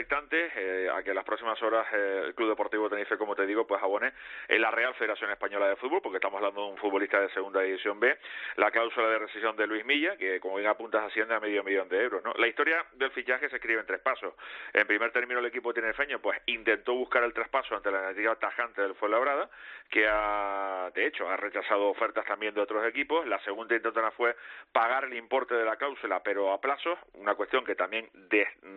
las 1.25 1.39
próximas 1.39 1.61
horas 1.63 1.87
eh, 1.91 2.21
el 2.27 2.35
Club 2.35 2.49
Deportivo 2.49 2.87
Tenerife, 2.87 3.17
como 3.17 3.35
te 3.35 3.47
digo, 3.47 3.65
pues 3.65 3.81
abone 3.81 4.13
en 4.47 4.61
la 4.61 4.69
Real 4.69 4.93
Federación 4.93 5.31
Española 5.31 5.67
de 5.67 5.75
Fútbol, 5.75 5.99
porque 6.03 6.17
estamos 6.17 6.37
hablando 6.37 6.61
de 6.61 6.71
un 6.73 6.77
futbolista 6.77 7.19
de 7.19 7.29
segunda 7.29 7.61
división 7.61 7.99
B, 7.99 8.15
la 8.57 8.69
cláusula 8.69 9.09
de 9.09 9.17
rescisión 9.17 9.55
de 9.55 9.65
Luis 9.65 9.83
Milla, 9.85 10.15
que 10.17 10.39
como 10.39 10.57
bien 10.57 10.69
apuntas 10.69 11.03
asciende 11.03 11.33
a 11.33 11.39
medio 11.39 11.63
millón 11.63 11.89
de 11.89 12.03
euros, 12.03 12.23
¿no? 12.23 12.31
La 12.33 12.45
historia 12.45 12.85
del 12.93 13.09
fichaje 13.09 13.49
se 13.49 13.55
escribe 13.55 13.79
en 13.79 13.87
tres 13.87 14.01
pasos. 14.01 14.35
En 14.71 14.85
primer 14.85 15.11
término, 15.11 15.39
el 15.39 15.47
equipo 15.47 15.73
tinerfeño 15.73 16.19
pues 16.19 16.39
intentó 16.45 16.93
buscar 16.93 17.23
el 17.23 17.33
traspaso 17.33 17.75
ante 17.75 17.89
la 17.89 18.01
negativa 18.01 18.35
tajante 18.35 18.83
del 18.83 18.93
Fuenlabrada, 18.93 19.49
que 19.89 20.07
ha, 20.07 20.91
de 20.93 21.07
hecho, 21.07 21.27
ha 21.27 21.37
rechazado 21.37 21.87
ofertas 21.87 22.25
también 22.25 22.53
de 22.53 22.61
otros 22.61 22.85
equipos. 22.85 23.25
La 23.25 23.39
segunda 23.39 23.75
intentona 23.75 24.11
fue 24.11 24.35
pagar 24.71 25.05
el 25.05 25.15
importe 25.15 25.55
de 25.55 25.65
la 25.65 25.75
cláusula, 25.77 26.21
pero 26.21 26.53
a 26.53 26.61
plazos, 26.61 26.99
una 27.15 27.33
cuestión 27.33 27.65
que 27.65 27.73
también 27.73 28.09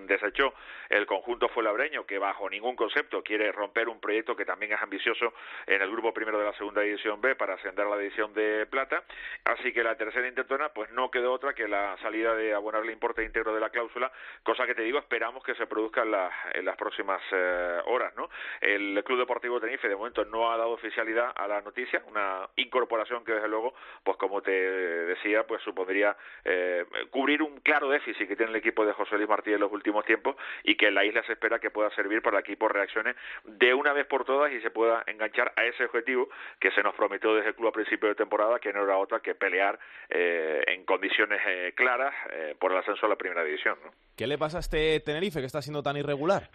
desechó 0.07 0.55
el 0.89 1.05
conjunto 1.05 1.49
fuenlabreño, 1.49 2.07
que 2.07 2.19
bajo 2.38 2.48
ningún 2.51 2.77
concepto 2.77 3.20
quiere 3.20 3.51
romper 3.51 3.88
un 3.88 4.01
proyecto 4.01 4.37
que 4.37 4.44
también 4.44 4.72
es 4.72 4.81
ambicioso 4.81 5.35
en 5.66 5.83
el 5.83 5.90
grupo 5.90 6.14
primero 6.14 6.38
de 6.38 6.44
la 6.44 6.53
segunda 6.53 6.83
división 6.83 7.20
B 7.20 7.35
para 7.35 7.55
ascender 7.55 7.85
a 7.85 7.90
la 7.90 7.98
división 7.98 8.33
de 8.33 8.64
plata. 8.66 9.03
Así 9.44 9.72
que 9.72 9.83
la 9.83 9.96
tercera 9.96 10.29
intentona, 10.29 10.68
pues 10.68 10.88
no 10.92 11.11
quedó 11.11 11.33
otra 11.33 11.53
que 11.53 11.66
la 11.66 11.96
salida 12.01 12.37
de 12.37 12.55
abonar 12.55 12.85
el 12.85 12.90
importe 12.90 13.24
íntegro 13.24 13.53
de 13.53 13.61
la 13.61 13.70
cláusula, 13.70 14.12
cosa 14.44 14.66
que 14.66 14.77
te 14.77 14.83
digo, 14.83 15.01
esperamos 15.01 15.42
que 15.42 15.57
se 15.57 15.66
produzca 15.66 16.03
en, 16.03 16.14
en 16.55 16.64
las 16.64 16.77
próximas 16.77 17.20
eh, 17.33 17.81
horas, 17.87 18.14
¿no? 18.14 18.31
El 18.61 19.03
Club 19.03 19.18
Deportivo 19.18 19.59
Tenerife 19.59 19.88
de 19.88 19.96
momento 19.96 20.24
no 20.24 20.53
ha 20.53 20.57
dado 20.57 20.70
oficialidad 20.70 21.33
a 21.35 21.48
la 21.48 21.61
noticia, 21.62 22.05
una 22.07 22.48
incorporación 22.55 23.24
que 23.24 23.33
desde 23.33 23.48
luego, 23.48 23.74
pues 24.05 24.16
como 24.16 24.42
te 24.42 24.53
decía, 24.53 25.44
pues 25.44 25.61
supondría 25.62 26.16
eh, 26.44 26.85
cubrir 27.11 27.42
un 27.42 27.59
claro 27.61 27.88
déficit 27.88 28.29
que 28.29 28.37
tiene 28.37 28.53
el 28.53 28.59
equipo 28.59 28.87
de 28.87 28.92
José 28.92 29.16
Luis 29.16 29.29
Martí 29.29 29.53
en 29.53 29.61
los 29.61 29.72
últimos 29.72 30.05
tiempos 30.05 30.37
y 30.62 30.77
que 30.77 30.87
en 30.87 30.94
la 30.94 31.05
isla 31.05 31.24
se 31.24 31.33
espera 31.33 31.59
que 31.59 31.70
pueda 31.70 31.90
servir 31.90 32.22
para 32.22 32.28
que 32.31 32.37
el 32.37 32.43
equipo 32.43 32.69
reaccione 32.69 33.14
de 33.45 33.75
una 33.75 33.93
vez 33.93 34.07
por 34.07 34.25
todas 34.25 34.53
y 34.53 34.61
se 34.61 34.71
pueda 34.71 35.03
enganchar 35.07 35.53
a 35.57 35.64
ese 35.64 35.85
objetivo 35.85 36.29
que 36.61 36.71
se 36.73 36.83
nos 36.83 36.95
prometió 36.95 37.35
desde 37.35 37.51
el 37.51 37.55
club 37.55 37.69
a 37.69 37.73
principio 37.73 38.09
de 38.09 38.14
temporada, 38.14 38.59
que 38.59 38.73
no 38.73 38.85
era 38.85 38.97
otra 38.97 39.21
que 39.21 39.35
pelear 39.35 39.79
eh, 40.09 40.62
en 40.67 40.85
condiciones 40.85 41.41
eh, 41.47 41.73
claras 41.75 42.14
por 42.59 42.73
el 42.73 42.79
ascenso 42.79 43.07
a 43.07 43.09
la 43.09 43.17
primera 43.17 43.43
división. 43.45 43.79
¿no? 43.85 43.91
¿Qué 44.17 44.27
le 44.27 44.38
pasa 44.38 44.59
a 44.59 44.61
este 44.61 45.01
Tenerife 45.01 45.41
que 45.41 45.47
está 45.47 45.62
siendo 45.62 45.83
tan 45.83 45.97
irregular? 45.97 46.51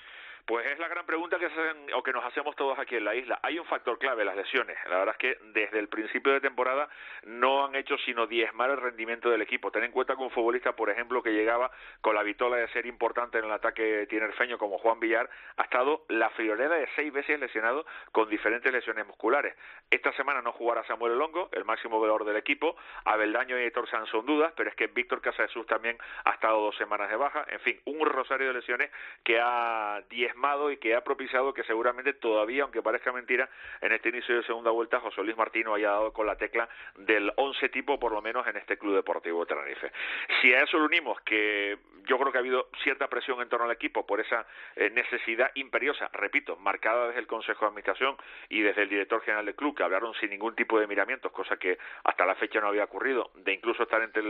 Pues 0.46 0.66
es 0.68 0.78
la 0.78 0.90
gran 0.90 1.06
pregunta 1.06 1.40
que, 1.40 1.46
hacen, 1.46 1.94
o 1.94 2.04
que 2.04 2.12
nos 2.12 2.26
hacemos 2.26 2.54
todos 2.58 2.78
aquí 2.78 2.98
en 2.98 3.06
la 3.06 3.16
isla. 3.16 3.40
Hay 3.44 3.58
un 3.58 3.66
factor 3.66 3.98
clave, 3.98 4.26
las 4.26 4.36
lesiones. 4.36 4.78
La 4.90 4.98
verdad 4.98 5.16
es 5.18 5.20
que 5.20 5.38
desde 5.54 5.80
el 5.80 5.88
principio 5.88 6.34
de 6.34 6.42
temporada 6.42 6.90
no 7.24 7.66
han 7.66 7.76
hecho 7.76 7.98
sino 8.00 8.28
diezmar 8.28 8.70
el 8.70 8.76
rendimiento 8.76 9.30
del 9.30 9.42
equipo. 9.42 9.72
Ten 9.72 9.86
en 9.86 9.92
cuenta 9.92 10.18
que 10.18 10.22
un 10.22 10.32
futbolista, 10.32 10.76
por 10.76 10.90
ejemplo, 10.90 11.24
que 11.24 11.32
llegaba 11.32 11.72
con 12.02 12.14
la 12.14 12.24
vitola 12.24 12.58
de 12.58 12.68
ser 12.70 12.86
importante 12.86 13.40
en 13.40 13.46
el 13.46 13.52
ataque 13.52 14.06
tinerfeño 14.08 14.58
como 14.58 14.80
Juan 14.80 15.00
Villar, 15.00 15.30
ha 15.56 15.64
estado 15.64 16.04
la 16.10 16.30
friolera 16.32 16.76
de 16.76 16.90
seis 16.98 17.14
veces 17.14 17.40
lesionado 17.40 17.86
con 18.12 18.30
diferentes 18.30 18.72
lesiones 18.72 19.08
musculares. 19.08 19.56
Esta 19.90 20.12
semana 20.12 20.42
no 20.42 20.52
jugará 20.52 20.84
Samuel 20.88 21.18
Longo, 21.18 21.50
el 21.54 21.64
máximo 21.64 22.02
velador 22.02 22.26
del 22.26 22.36
equipo. 22.36 22.76
Abeldaño 23.06 23.58
y 23.58 23.64
Héctor 23.64 23.90
Sanz 23.90 24.12
dudas, 24.12 24.52
pero 24.58 24.70
es 24.70 24.76
que 24.76 24.88
Víctor 24.88 25.22
Casadesus 25.22 25.66
también 25.68 25.98
ha 26.26 26.32
estado 26.32 26.60
dos 26.60 26.76
semanas 26.76 27.10
de 27.10 27.16
baja. 27.16 27.46
En 27.48 27.62
fin, 27.62 27.80
un 27.86 28.06
rosario 28.06 28.48
de 28.48 28.54
lesiones 28.56 28.92
que 29.24 29.40
ha 29.40 30.02
diez 30.10 30.33
y 30.72 30.78
que 30.78 30.96
ha 30.96 31.02
propiciado 31.02 31.54
que 31.54 31.64
seguramente 31.64 32.14
todavía, 32.14 32.64
aunque 32.64 32.82
parezca 32.82 33.12
mentira, 33.12 33.50
en 33.82 33.92
este 33.92 34.10
inicio 34.10 34.36
de 34.36 34.44
segunda 34.44 34.72
vuelta 34.72 35.00
José 35.00 35.24
Luis 35.24 35.38
Martino 35.38 35.74
haya 35.74 35.92
dado 35.92 36.12
con 36.12 36.28
la 36.28 36.36
tecla 36.36 36.68
del 36.96 37.32
11 37.36 37.70
tipo, 37.70 38.00
por 38.00 38.12
lo 38.12 38.22
menos 38.22 38.46
en 38.48 38.58
este 38.58 38.78
Club 38.78 38.96
Deportivo 38.96 39.46
Tenerife. 39.46 39.92
Si 40.42 40.54
a 40.54 40.64
eso 40.64 40.78
lo 40.78 40.86
unimos 40.86 41.20
que 41.22 41.78
yo 42.06 42.18
creo 42.18 42.32
que 42.32 42.38
ha 42.38 42.42
habido 42.42 42.68
cierta 42.84 43.08
presión 43.08 43.42
en 43.42 43.50
torno 43.50 43.66
al 43.66 43.72
equipo 43.72 44.06
por 44.06 44.20
esa 44.20 44.46
eh, 44.76 44.90
necesidad 44.90 45.52
imperiosa, 45.56 46.10
repito, 46.14 46.58
marcada 46.58 47.08
desde 47.08 47.22
el 47.22 47.28
Consejo 47.28 47.62
de 47.62 47.68
Administración 47.68 48.18
y 48.50 48.62
desde 48.62 48.84
el 48.84 48.90
director 48.90 49.22
general 49.22 49.46
del 49.46 49.56
club, 49.56 49.76
que 49.76 49.84
hablaron 49.84 50.14
sin 50.16 50.30
ningún 50.30 50.56
tipo 50.56 50.80
de 50.80 50.88
miramientos, 50.88 51.32
cosa 51.32 51.58
que 51.58 51.78
hasta 52.04 52.26
la 52.26 52.36
fecha 52.36 52.60
no 52.60 52.68
había 52.68 52.84
ocurrido, 52.84 53.32
de 53.36 53.54
incluso 53.54 53.84
estar 53.84 54.02
entre 54.02 54.22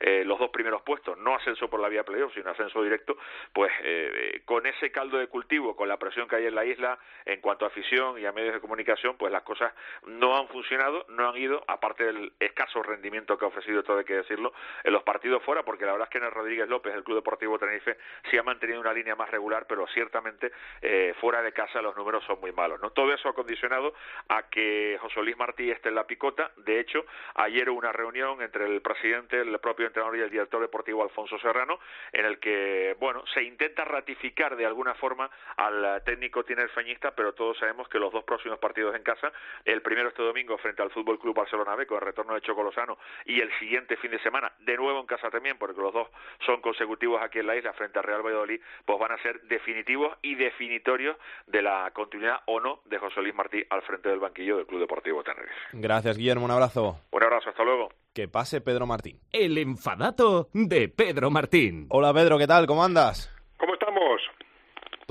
eh, 0.00 0.24
los 0.24 0.38
dos 0.38 0.50
primeros 0.50 0.82
puestos, 0.82 1.16
no 1.18 1.36
ascenso 1.36 1.70
por 1.70 1.80
la 1.80 1.88
vía 1.88 2.04
playoff, 2.04 2.34
sino 2.34 2.50
ascenso 2.50 2.82
directo, 2.82 3.16
pues 3.52 3.70
eh, 3.82 4.42
con 4.44 4.66
ese 4.66 4.90
caldo 4.90 5.18
de 5.18 5.28
cultivo, 5.42 5.74
con 5.74 5.88
la 5.88 5.96
presión 5.96 6.28
que 6.28 6.36
hay 6.36 6.46
en 6.46 6.54
la 6.54 6.64
isla 6.64 6.98
en 7.24 7.40
cuanto 7.40 7.64
a 7.64 7.68
afición 7.68 8.18
y 8.18 8.26
a 8.26 8.32
medios 8.32 8.54
de 8.54 8.60
comunicación, 8.60 9.16
pues 9.16 9.32
las 9.32 9.42
cosas 9.42 9.72
no 10.06 10.36
han 10.36 10.46
funcionado, 10.48 11.04
no 11.08 11.28
han 11.28 11.36
ido, 11.36 11.64
aparte 11.66 12.04
del 12.04 12.32
escaso 12.38 12.82
rendimiento 12.82 13.36
que 13.36 13.44
ha 13.44 13.48
ofrecido, 13.48 13.82
todo 13.82 13.98
hay 13.98 14.04
que 14.04 14.14
decirlo, 14.14 14.52
en 14.84 14.92
los 14.92 15.02
partidos 15.02 15.42
fuera, 15.42 15.64
porque 15.64 15.84
la 15.84 15.92
verdad 15.92 16.06
es 16.06 16.12
que 16.12 16.18
en 16.18 16.24
el 16.24 16.30
Rodríguez 16.30 16.68
López, 16.68 16.94
el 16.94 17.02
club 17.02 17.16
Deportivo 17.16 17.58
Tenerife 17.58 17.96
sí 18.30 18.38
ha 18.38 18.42
mantenido 18.42 18.80
una 18.80 18.92
línea 18.92 19.16
más 19.16 19.30
regular, 19.30 19.66
pero 19.68 19.86
ciertamente 19.88 20.52
eh, 20.80 21.14
fuera 21.20 21.42
de 21.42 21.52
casa 21.52 21.82
los 21.82 21.96
números 21.96 22.24
son 22.24 22.40
muy 22.40 22.52
malos. 22.52 22.80
¿no? 22.80 22.90
Todo 22.90 23.12
eso 23.12 23.28
ha 23.28 23.34
condicionado 23.34 23.94
a 24.28 24.48
que 24.48 24.96
José 25.00 25.22
Luis 25.22 25.36
Martí 25.36 25.70
esté 25.70 25.88
en 25.88 25.96
la 25.96 26.06
picota. 26.06 26.52
De 26.56 26.78
hecho, 26.78 27.04
ayer 27.34 27.68
hubo 27.68 27.78
una 27.78 27.92
reunión 27.92 28.42
entre 28.42 28.66
el 28.66 28.80
presidente, 28.80 29.40
el 29.40 29.58
propio 29.58 29.86
entrenador 29.86 30.16
y 30.16 30.20
el 30.20 30.30
director 30.30 30.60
deportivo 30.60 31.02
Alfonso 31.02 31.38
Serrano, 31.38 31.80
en 32.12 32.26
el 32.26 32.38
que, 32.38 32.96
bueno, 33.00 33.24
se 33.34 33.42
intenta 33.42 33.84
ratificar 33.84 34.56
de 34.56 34.66
alguna 34.66 34.94
forma 34.94 35.30
al 35.56 36.02
técnico 36.04 36.44
tinerfeñista, 36.44 37.12
pero 37.12 37.34
todos 37.34 37.58
sabemos 37.58 37.88
que 37.88 37.98
los 37.98 38.12
dos 38.12 38.24
próximos 38.24 38.58
partidos 38.58 38.94
en 38.94 39.02
casa, 39.02 39.32
el 39.64 39.82
primero 39.82 40.08
este 40.08 40.22
domingo 40.22 40.58
frente 40.58 40.82
al 40.82 40.90
Fútbol 40.90 41.18
Club 41.18 41.36
Barcelona 41.36 41.74
B 41.74 41.86
con 41.86 41.98
el 41.98 42.04
retorno 42.04 42.34
de 42.34 42.40
Chocolosano 42.40 42.98
y 43.24 43.40
el 43.40 43.50
siguiente 43.58 43.96
fin 43.96 44.10
de 44.10 44.18
semana 44.20 44.52
de 44.60 44.76
nuevo 44.76 45.00
en 45.00 45.06
casa 45.06 45.30
también, 45.30 45.58
porque 45.58 45.80
los 45.80 45.92
dos 45.92 46.08
son 46.44 46.60
consecutivos 46.60 47.20
aquí 47.22 47.38
en 47.38 47.46
la 47.46 47.56
isla 47.56 47.72
frente 47.72 47.98
al 47.98 48.04
Real 48.04 48.22
Valladolid, 48.22 48.60
pues 48.84 48.98
van 48.98 49.12
a 49.12 49.22
ser 49.22 49.40
definitivos 49.42 50.16
y 50.22 50.34
definitorios 50.34 51.16
de 51.46 51.62
la 51.62 51.90
continuidad 51.92 52.40
o 52.46 52.60
no 52.60 52.80
de 52.84 52.98
José 52.98 53.20
Luis 53.20 53.34
Martí 53.34 53.62
al 53.70 53.82
frente 53.82 54.08
del 54.08 54.20
banquillo 54.20 54.56
del 54.56 54.66
Club 54.66 54.80
Deportivo 54.80 55.22
Tenerife. 55.22 55.54
Gracias, 55.72 56.16
Guillermo. 56.16 56.44
Un 56.44 56.50
abrazo. 56.50 56.98
Un 57.10 57.22
abrazo, 57.22 57.50
hasta 57.50 57.64
luego. 57.64 57.90
Que 58.14 58.28
pase 58.28 58.60
Pedro 58.60 58.86
Martín. 58.86 59.18
El 59.32 59.56
enfadato 59.58 60.48
de 60.52 60.88
Pedro 60.88 61.30
Martín. 61.30 61.86
Hola, 61.90 62.12
Pedro, 62.12 62.38
¿qué 62.38 62.46
tal? 62.46 62.66
¿Cómo 62.66 62.84
andas? 62.84 63.30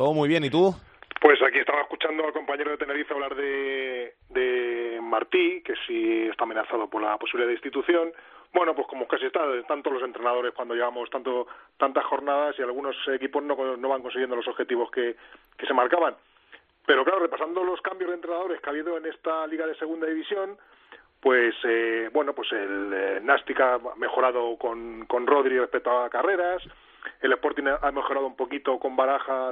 Todo 0.01 0.15
muy 0.15 0.27
bien, 0.27 0.43
¿y 0.43 0.49
tú? 0.49 0.73
Pues 1.21 1.39
aquí 1.43 1.59
estaba 1.59 1.81
escuchando 1.81 2.25
al 2.25 2.33
compañero 2.33 2.71
de 2.71 2.77
Tenerife 2.77 3.13
hablar 3.13 3.35
de, 3.35 4.15
de 4.29 4.99
Martí, 4.99 5.61
que 5.61 5.75
sí 5.85 6.27
está 6.27 6.45
amenazado 6.45 6.89
por 6.89 7.03
la 7.03 7.19
posibilidad 7.19 7.49
de 7.49 7.53
institución. 7.53 8.11
Bueno, 8.51 8.73
pues 8.73 8.87
como 8.87 9.07
casi 9.07 9.27
está, 9.27 9.41
tanto 9.67 9.91
los 9.91 10.01
entrenadores 10.01 10.55
cuando 10.55 10.73
llevamos 10.73 11.07
tanto 11.11 11.45
tantas 11.77 12.03
jornadas 12.05 12.55
y 12.57 12.63
algunos 12.63 12.95
equipos 13.09 13.43
no, 13.43 13.55
no 13.77 13.89
van 13.89 14.01
consiguiendo 14.01 14.35
los 14.35 14.47
objetivos 14.47 14.89
que, 14.89 15.15
que 15.55 15.67
se 15.67 15.73
marcaban. 15.75 16.15
Pero 16.87 17.03
claro, 17.03 17.19
repasando 17.19 17.63
los 17.63 17.79
cambios 17.81 18.09
de 18.09 18.15
entrenadores 18.15 18.59
que 18.59 18.69
ha 18.69 18.73
habido 18.73 18.97
en 18.97 19.05
esta 19.05 19.45
liga 19.45 19.67
de 19.67 19.75
segunda 19.75 20.07
división, 20.07 20.57
pues 21.19 21.53
eh, 21.63 22.09
bueno, 22.11 22.33
pues 22.33 22.51
el 22.53 22.91
eh, 22.91 23.19
Nástica 23.21 23.75
ha 23.75 23.95
mejorado 23.97 24.57
con, 24.57 25.05
con 25.05 25.27
Rodri 25.27 25.59
respecto 25.59 25.95
a 25.95 26.09
Carreras, 26.09 26.63
el 27.21 27.33
Sporting 27.33 27.65
ha 27.81 27.91
mejorado 27.91 28.27
un 28.27 28.35
poquito 28.35 28.77
con 28.79 28.95
Baraja 28.95 29.51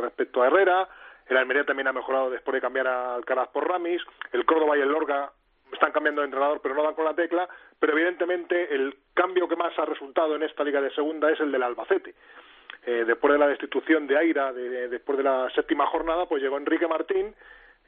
respecto 0.00 0.42
a 0.42 0.46
Herrera, 0.46 0.88
el 1.28 1.36
Almería 1.36 1.64
también 1.64 1.88
ha 1.88 1.92
mejorado 1.92 2.30
después 2.30 2.54
de 2.54 2.60
cambiar 2.60 2.86
a 2.86 3.14
Alcaraz 3.14 3.48
por 3.48 3.68
Ramis, 3.68 4.02
el 4.32 4.44
Córdoba 4.44 4.76
y 4.76 4.80
el 4.80 4.88
Lorga 4.88 5.32
están 5.72 5.92
cambiando 5.92 6.20
de 6.20 6.26
entrenador 6.26 6.60
pero 6.62 6.74
no 6.74 6.82
dan 6.82 6.94
con 6.94 7.04
la 7.04 7.14
tecla, 7.14 7.48
pero 7.78 7.92
evidentemente 7.92 8.74
el 8.74 8.96
cambio 9.14 9.48
que 9.48 9.56
más 9.56 9.76
ha 9.78 9.84
resultado 9.84 10.36
en 10.36 10.44
esta 10.44 10.64
liga 10.64 10.80
de 10.80 10.90
segunda 10.92 11.30
es 11.30 11.40
el 11.40 11.50
del 11.50 11.62
Albacete. 11.62 12.14
Eh, 12.84 13.04
después 13.04 13.32
de 13.32 13.38
la 13.38 13.48
destitución 13.48 14.06
de 14.06 14.16
Aira, 14.16 14.52
de, 14.52 14.88
después 14.88 15.18
de 15.18 15.24
la 15.24 15.50
séptima 15.50 15.86
jornada, 15.86 16.26
pues 16.26 16.40
llegó 16.40 16.56
Enrique 16.56 16.86
Martín 16.86 17.34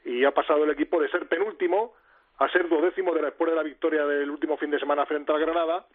y 0.03 0.25
ha 0.25 0.31
pasado 0.31 0.65
el 0.65 0.71
equipo 0.71 1.01
de 1.01 1.09
ser 1.09 1.27
penúltimo 1.27 1.93
a 2.37 2.49
ser 2.49 2.67
duodécimo 2.67 3.13
de 3.13 3.21
después 3.21 3.49
de 3.49 3.55
la 3.55 3.63
victoria 3.63 4.05
del 4.05 4.29
último 4.29 4.57
fin 4.57 4.71
de 4.71 4.79
semana 4.79 5.05
frente 5.05 5.31
al 5.31 5.39
Granada, 5.39 5.85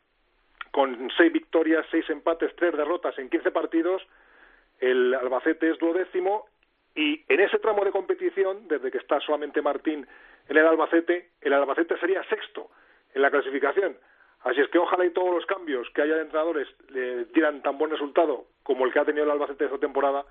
con 0.75 1.09
seis 1.17 1.33
victorias, 1.33 1.87
seis 1.89 2.05
empates, 2.11 2.51
tres 2.57 2.77
derrotas 2.77 3.17
en 3.21 3.31
quince 3.31 3.53
partidos. 3.53 4.03
El 4.81 5.15
Albacete 5.15 5.71
es 5.71 5.79
duodécimo 5.79 6.47
y 6.97 7.23
en 7.29 7.39
ese 7.39 7.61
tramo 7.61 7.85
de 7.85 7.93
competición, 7.93 8.67
desde 8.67 8.91
que 8.91 8.99
está 8.99 9.21
solamente 9.21 9.63
Martín 9.63 10.05
en 10.49 10.57
el 10.57 10.67
Albacete, 10.67 11.31
el 11.43 11.53
Albacete 11.53 11.97
sería 11.99 12.25
sexto 12.25 12.71
en 13.15 13.23
la 13.23 13.31
clasificación. 13.31 13.97
Así 14.43 14.61
es 14.61 14.69
que 14.69 14.79
ojalá 14.79 15.07
y 15.07 15.11
todos 15.11 15.33
los 15.33 15.47
cambios 15.47 15.89
que 15.91 16.03
haya 16.03 16.17
de 16.17 16.23
entrenadores 16.23 16.67
le 16.89 17.27
dieran 17.27 17.63
tan 17.63 17.79
buen 17.79 17.93
resultado 17.93 18.47
como 18.65 18.85
el 18.85 18.93
que 18.93 18.99
ha 18.99 19.05
tenido 19.05 19.27
el 19.27 19.31
Albacete 19.31 19.67
esta 19.67 19.79
temporada, 19.79 20.25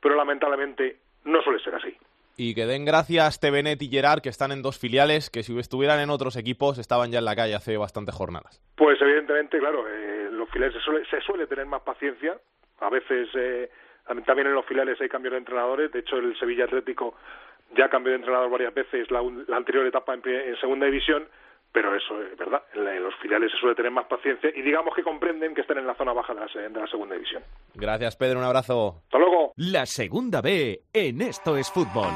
pero 0.00 0.16
lamentablemente 0.16 0.96
no 1.24 1.42
suele 1.42 1.62
ser 1.62 1.74
así. 1.74 1.94
Y 2.42 2.54
que 2.54 2.64
den 2.64 2.86
gracias 2.86 3.38
Tevenet 3.38 3.82
y 3.82 3.90
Gerard, 3.90 4.22
que 4.22 4.30
están 4.30 4.50
en 4.50 4.62
dos 4.62 4.78
filiales, 4.78 5.28
que 5.28 5.42
si 5.42 5.58
estuvieran 5.58 6.00
en 6.00 6.08
otros 6.08 6.36
equipos 6.36 6.78
estaban 6.78 7.10
ya 7.10 7.18
en 7.18 7.26
la 7.26 7.36
calle 7.36 7.54
hace 7.54 7.76
bastantes 7.76 8.14
jornadas. 8.14 8.62
Pues 8.76 8.98
evidentemente, 9.02 9.58
claro, 9.58 9.84
eh, 9.86 10.30
los 10.32 10.48
filiales 10.48 10.74
se 10.74 10.80
suele, 10.80 11.04
se 11.10 11.20
suele 11.20 11.46
tener 11.46 11.66
más 11.66 11.82
paciencia. 11.82 12.40
A 12.78 12.88
veces 12.88 13.28
eh, 13.34 13.68
también 14.24 14.46
en 14.46 14.54
los 14.54 14.64
filiales 14.64 14.98
hay 15.02 15.10
cambios 15.10 15.32
de 15.32 15.38
entrenadores. 15.38 15.92
De 15.92 15.98
hecho, 15.98 16.16
el 16.16 16.34
Sevilla 16.38 16.64
Atlético 16.64 17.14
ya 17.76 17.90
cambió 17.90 18.12
de 18.12 18.20
entrenador 18.20 18.48
varias 18.48 18.72
veces 18.72 19.10
la, 19.10 19.20
la 19.46 19.58
anterior 19.58 19.84
etapa 19.86 20.14
en, 20.14 20.22
en 20.26 20.56
segunda 20.60 20.86
división 20.86 21.28
pero 21.72 21.94
eso 21.94 22.20
es 22.22 22.36
verdad, 22.36 22.62
en, 22.74 23.02
los 23.02 23.14
filiales 23.16 23.50
se 23.52 23.58
suele 23.58 23.74
tener 23.74 23.90
más 23.90 24.06
paciencia 24.06 24.50
y 24.54 24.62
digamos 24.62 24.94
que 24.94 25.02
comprenden 25.02 25.54
que 25.54 25.60
están 25.60 25.78
en 25.78 25.86
la 25.86 25.94
zona 25.94 26.12
baja 26.12 26.34
de 26.34 26.40
la, 26.40 26.68
de 26.68 26.80
la 26.80 26.86
segunda 26.86 27.14
división. 27.14 27.42
Gracias 27.74 28.16
Pedro, 28.16 28.38
un 28.38 28.44
abrazo. 28.44 28.96
Hasta 29.04 29.18
luego. 29.18 29.52
La 29.56 29.86
segunda 29.86 30.40
B 30.40 30.82
en 30.92 31.20
Esto 31.20 31.56
es 31.56 31.70
Fútbol. 31.70 32.10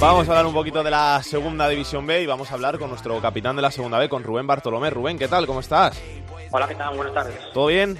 Vamos 0.00 0.28
a 0.28 0.30
hablar 0.30 0.46
un 0.46 0.54
poquito 0.54 0.82
de 0.82 0.90
la 0.90 1.22
segunda 1.22 1.68
división 1.68 2.06
B 2.06 2.22
y 2.22 2.26
vamos 2.26 2.50
a 2.50 2.54
hablar 2.54 2.78
con 2.78 2.88
nuestro 2.88 3.17
capitán 3.20 3.56
de 3.56 3.62
la 3.62 3.70
segunda 3.70 3.98
B, 3.98 4.08
con 4.08 4.22
Rubén 4.22 4.46
Bartolomé. 4.46 4.90
Rubén, 4.90 5.18
¿qué 5.18 5.28
tal? 5.28 5.46
¿Cómo 5.46 5.60
estás? 5.60 6.02
Hola, 6.50 6.66
¿qué 6.66 6.74
tal? 6.74 6.96
Buenas 6.96 7.14
tardes. 7.14 7.52
¿Todo 7.52 7.66
bien? 7.66 7.98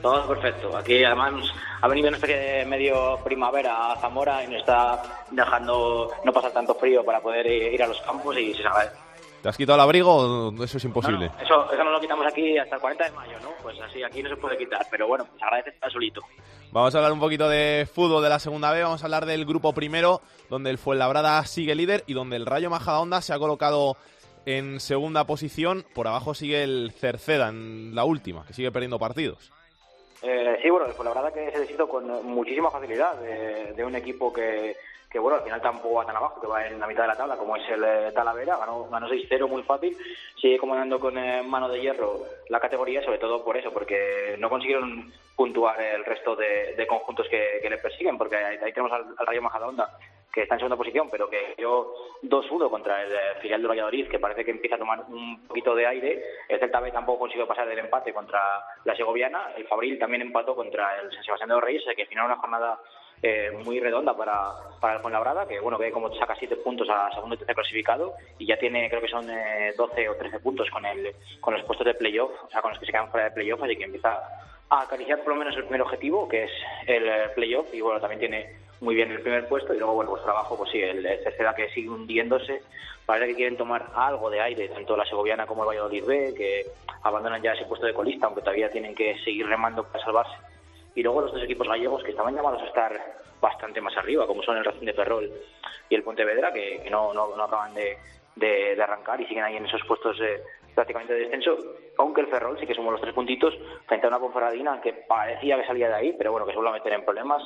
Todo 0.00 0.26
perfecto. 0.26 0.76
Aquí 0.76 1.04
además 1.04 1.34
ha 1.80 1.88
venido 1.88 2.08
una 2.08 2.16
especie 2.16 2.36
de 2.36 2.64
medio 2.64 3.18
primavera 3.24 3.92
a 3.92 3.96
Zamora 4.00 4.42
y 4.42 4.48
nos 4.48 4.60
está 4.60 5.02
dejando 5.30 6.10
no 6.24 6.32
pasar 6.32 6.52
tanto 6.52 6.74
frío 6.74 7.04
para 7.04 7.20
poder 7.20 7.46
ir 7.46 7.82
a 7.82 7.86
los 7.86 8.00
campos 8.00 8.36
y 8.38 8.54
se 8.54 8.62
sabe. 8.62 8.90
¿Te 9.42 9.48
has 9.48 9.56
quitado 9.56 9.74
el 9.74 9.82
abrigo 9.82 10.52
eso 10.62 10.76
es 10.76 10.84
imposible? 10.84 11.28
eso, 11.42 11.72
eso 11.72 11.84
no 11.84 11.90
lo 11.90 12.00
quitamos 12.00 12.24
aquí 12.24 12.56
hasta 12.56 12.76
el 12.76 12.80
40 12.80 13.04
de 13.04 13.10
mayo, 13.10 13.40
¿no? 13.42 13.50
Pues 13.60 13.76
así, 13.80 14.00
aquí 14.02 14.22
no 14.22 14.28
se 14.28 14.36
puede 14.36 14.56
quitar, 14.56 14.86
pero 14.88 15.08
bueno, 15.08 15.26
se 15.36 15.44
agradece 15.44 15.70
estar 15.70 15.90
solito. 15.90 16.20
Vamos 16.70 16.94
a 16.94 16.98
hablar 16.98 17.12
un 17.12 17.18
poquito 17.18 17.48
de 17.48 17.88
fútbol 17.92 18.22
de 18.22 18.28
la 18.28 18.38
segunda 18.38 18.70
B, 18.70 18.82
vamos 18.82 19.02
a 19.02 19.06
hablar 19.06 19.26
del 19.26 19.44
grupo 19.44 19.72
primero, 19.72 20.22
donde 20.48 20.70
el 20.70 20.78
Fuenlabrada 20.78 21.44
sigue 21.44 21.74
líder 21.74 22.04
y 22.06 22.14
donde 22.14 22.36
el 22.36 22.46
Rayo 22.46 22.70
Majadahonda 22.70 23.20
se 23.20 23.34
ha 23.34 23.38
colocado 23.38 23.96
en 24.46 24.80
segunda 24.80 25.24
posición. 25.24 25.84
Por 25.94 26.08
abajo 26.08 26.34
sigue 26.34 26.62
el 26.62 26.92
Cerceda 26.92 27.48
en 27.48 27.94
la 27.94 28.04
última, 28.04 28.44
que 28.46 28.52
sigue 28.52 28.72
perdiendo 28.72 28.98
partidos. 28.98 29.52
Eh, 30.22 30.58
sí, 30.62 30.70
bueno, 30.70 30.86
la 30.86 31.14
verdad 31.14 31.32
que 31.32 31.50
se 31.50 31.60
deshizo 31.60 31.88
con 31.88 32.06
muchísima 32.26 32.70
facilidad 32.70 33.16
de, 33.20 33.84
un 33.84 33.96
equipo 33.96 34.32
que, 34.32 34.76
que, 35.12 35.18
bueno, 35.18 35.36
al 35.36 35.44
final 35.44 35.60
tampoco 35.60 35.96
va 35.96 36.06
tan 36.06 36.16
abajo, 36.16 36.40
que 36.40 36.46
va 36.46 36.66
en 36.66 36.80
la 36.80 36.86
mitad 36.86 37.02
de 37.02 37.08
la 37.08 37.16
tabla, 37.16 37.36
como 37.36 37.54
es 37.54 37.68
el 37.68 37.84
eh, 37.84 38.12
Talavera, 38.14 38.56
ganó, 38.56 38.88
ganó 38.88 39.06
6-0 39.08 39.46
muy 39.46 39.62
fácil, 39.62 39.94
sigue 40.40 40.56
comandando 40.56 40.98
con 40.98 41.18
eh, 41.18 41.42
mano 41.42 41.68
de 41.68 41.82
hierro 41.82 42.20
la 42.48 42.58
categoría, 42.58 43.04
sobre 43.04 43.18
todo 43.18 43.44
por 43.44 43.54
eso, 43.58 43.70
porque 43.72 44.36
no 44.38 44.48
consiguieron 44.48 45.12
puntuar 45.36 45.78
el 45.82 46.04
resto 46.06 46.34
de, 46.34 46.86
conjuntos 46.88 47.28
que, 47.28 47.60
le 47.68 47.76
persiguen, 47.76 48.16
porque 48.16 48.36
ahí, 48.36 48.72
tenemos 48.72 48.92
al, 48.92 49.04
al 49.18 49.26
Rayo 49.26 49.42
Majadahonda, 49.42 49.98
que 50.32 50.42
está 50.42 50.54
en 50.54 50.60
segunda 50.60 50.76
posición, 50.76 51.10
pero 51.10 51.28
que 51.28 51.54
dio 51.58 51.92
2-1 52.22 52.70
contra 52.70 53.02
el 53.02 53.12
eh, 53.12 53.18
filial 53.42 53.60
de 53.60 53.68
Valladolid, 53.68 54.08
que 54.08 54.18
parece 54.18 54.44
que 54.44 54.50
empieza 54.50 54.76
a 54.76 54.78
tomar 54.78 55.04
un 55.08 55.46
poquito 55.46 55.74
de 55.74 55.86
aire. 55.86 56.24
El 56.48 56.58
Celta 56.58 56.80
B 56.80 56.90
tampoco 56.90 57.20
consiguió 57.20 57.46
pasar 57.46 57.68
del 57.68 57.78
empate 57.78 58.14
contra 58.14 58.64
la 58.84 58.96
Segoviana. 58.96 59.52
El 59.56 59.66
Fabril 59.66 59.98
también 59.98 60.22
empató 60.22 60.56
contra 60.56 61.00
el 61.00 61.12
San 61.12 61.22
Sebastián 61.22 61.50
de 61.50 61.54
los 61.56 61.64
Reyes, 61.64 61.84
que 61.94 62.02
al 62.02 62.08
final 62.08 62.26
una 62.26 62.36
jornada 62.38 62.80
eh, 63.22 63.50
muy 63.64 63.78
redonda 63.80 64.16
para, 64.16 64.52
para 64.80 64.94
el 64.94 65.00
Fuenlabrada, 65.00 65.46
que 65.46 65.60
bueno, 65.60 65.78
ve 65.78 65.92
como 65.92 66.12
saca 66.14 66.34
7 66.36 66.56
puntos 66.56 66.88
a 66.90 67.10
segundo 67.14 67.34
y 67.36 67.38
tercer 67.38 67.54
clasificado 67.54 68.14
y 68.38 68.46
ya 68.46 68.56
tiene, 68.56 68.88
creo 68.88 69.00
que 69.00 69.08
son 69.08 69.26
12 69.26 70.02
eh, 70.02 70.08
o 70.08 70.16
13 70.16 70.40
puntos 70.40 70.68
con, 70.70 70.84
el, 70.84 71.14
con 71.40 71.54
los 71.54 71.62
puestos 71.64 71.86
de 71.86 71.94
playoff, 71.94 72.32
o 72.44 72.50
sea, 72.50 72.60
con 72.60 72.70
los 72.70 72.80
que 72.80 72.86
se 72.86 72.92
quedan 72.92 73.10
fuera 73.10 73.28
de 73.28 73.34
playoff, 73.34 73.62
así 73.62 73.76
que 73.76 73.84
empieza 73.84 74.18
a 74.68 74.82
acariciar 74.82 75.20
por 75.20 75.34
lo 75.34 75.38
menos 75.38 75.56
el 75.56 75.64
primer 75.64 75.82
objetivo, 75.82 76.28
que 76.28 76.44
es 76.44 76.50
el 76.86 77.30
playoff, 77.34 77.72
y 77.72 77.80
bueno, 77.80 78.00
también 78.00 78.20
tiene 78.20 78.56
muy 78.82 78.96
bien 78.96 79.12
el 79.12 79.20
primer 79.20 79.46
puesto 79.46 79.72
y 79.72 79.78
luego, 79.78 79.94
bueno, 79.94 80.10
pues 80.10 80.24
trabajo, 80.24 80.56
pues 80.56 80.70
sí, 80.72 80.82
el, 80.82 81.06
el 81.06 81.20
que 81.56 81.68
sigue 81.72 81.88
hundiéndose. 81.88 82.62
Parece 83.06 83.28
que 83.28 83.36
quieren 83.36 83.56
tomar 83.56 83.86
algo 83.94 84.28
de 84.28 84.40
aire, 84.40 84.68
tanto 84.68 84.96
la 84.96 85.04
segoviana 85.04 85.46
como 85.46 85.62
el 85.62 85.68
Valladolid 85.68 86.04
B, 86.04 86.34
que 86.36 86.66
abandonan 87.02 87.42
ya 87.42 87.52
ese 87.52 87.64
puesto 87.64 87.86
de 87.86 87.94
colista, 87.94 88.26
aunque 88.26 88.40
todavía 88.40 88.70
tienen 88.70 88.94
que 88.94 89.16
seguir 89.24 89.46
remando 89.46 89.84
para 89.84 90.04
salvarse. 90.04 90.34
Y 90.94 91.02
luego 91.02 91.22
los 91.22 91.32
dos 91.32 91.42
equipos 91.42 91.68
gallegos 91.68 92.02
que 92.02 92.10
estaban 92.10 92.34
llamados 92.34 92.62
a 92.62 92.66
estar 92.66 93.22
bastante 93.40 93.80
más 93.80 93.96
arriba, 93.96 94.26
como 94.26 94.42
son 94.42 94.56
el 94.56 94.64
Racing 94.64 94.86
de 94.86 94.92
Ferrol 94.92 95.30
y 95.88 95.94
el 95.94 96.02
Pontevedra, 96.02 96.52
que, 96.52 96.80
que 96.82 96.90
no, 96.90 97.12
no, 97.12 97.34
acaban 97.42 97.74
de, 97.74 97.98
de, 98.36 98.80
arrancar 98.82 99.20
y 99.20 99.26
siguen 99.26 99.44
ahí 99.44 99.56
en 99.56 99.66
esos 99.66 99.82
puestos 99.86 100.16
prácticamente 100.74 101.14
de 101.14 101.20
descenso, 101.20 101.56
aunque 101.98 102.22
el 102.22 102.28
Ferrol 102.28 102.58
sí 102.58 102.66
que 102.66 102.74
somos 102.74 102.92
los 102.92 103.00
tres 103.00 103.14
puntitos 103.14 103.54
frente 103.86 104.06
a 104.06 104.08
una 104.08 104.18
Ponferradina 104.18 104.80
que 104.80 104.92
parecía 104.92 105.56
que 105.56 105.66
salía 105.66 105.88
de 105.88 105.94
ahí, 105.94 106.14
pero 106.16 106.32
bueno, 106.32 106.46
que 106.46 106.52
se 106.52 106.56
vuelve 106.56 106.70
a 106.70 106.78
meter 106.78 106.92
en 106.92 107.04
problemas 107.04 107.42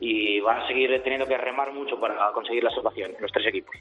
y 0.00 0.40
van 0.40 0.60
a 0.60 0.66
seguir 0.68 1.02
teniendo 1.02 1.26
que 1.26 1.36
remar 1.36 1.72
mucho 1.72 1.98
para 1.98 2.32
conseguir 2.32 2.64
la 2.64 2.70
salvación, 2.70 3.14
los 3.20 3.32
tres 3.32 3.46
equipos. 3.46 3.74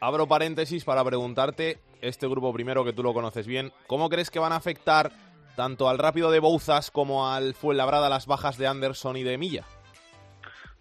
Abro 0.00 0.26
paréntesis 0.26 0.84
para 0.84 1.04
preguntarte, 1.04 1.78
este 2.00 2.26
grupo 2.26 2.52
primero 2.52 2.84
que 2.84 2.92
tú 2.92 3.02
lo 3.02 3.14
conoces 3.14 3.46
bien, 3.46 3.70
¿cómo 3.86 4.08
crees 4.08 4.30
que 4.30 4.40
van 4.40 4.52
a 4.52 4.56
afectar 4.56 5.10
tanto 5.56 5.88
al 5.88 5.98
Rápido 5.98 6.30
de 6.30 6.40
Bouzas 6.40 6.90
como 6.90 7.28
al 7.28 7.54
Fuenlabrada 7.54 8.08
las 8.08 8.26
bajas 8.26 8.58
de 8.58 8.66
Anderson 8.66 9.16
y 9.16 9.22
de 9.22 9.38
Milla. 9.38 9.64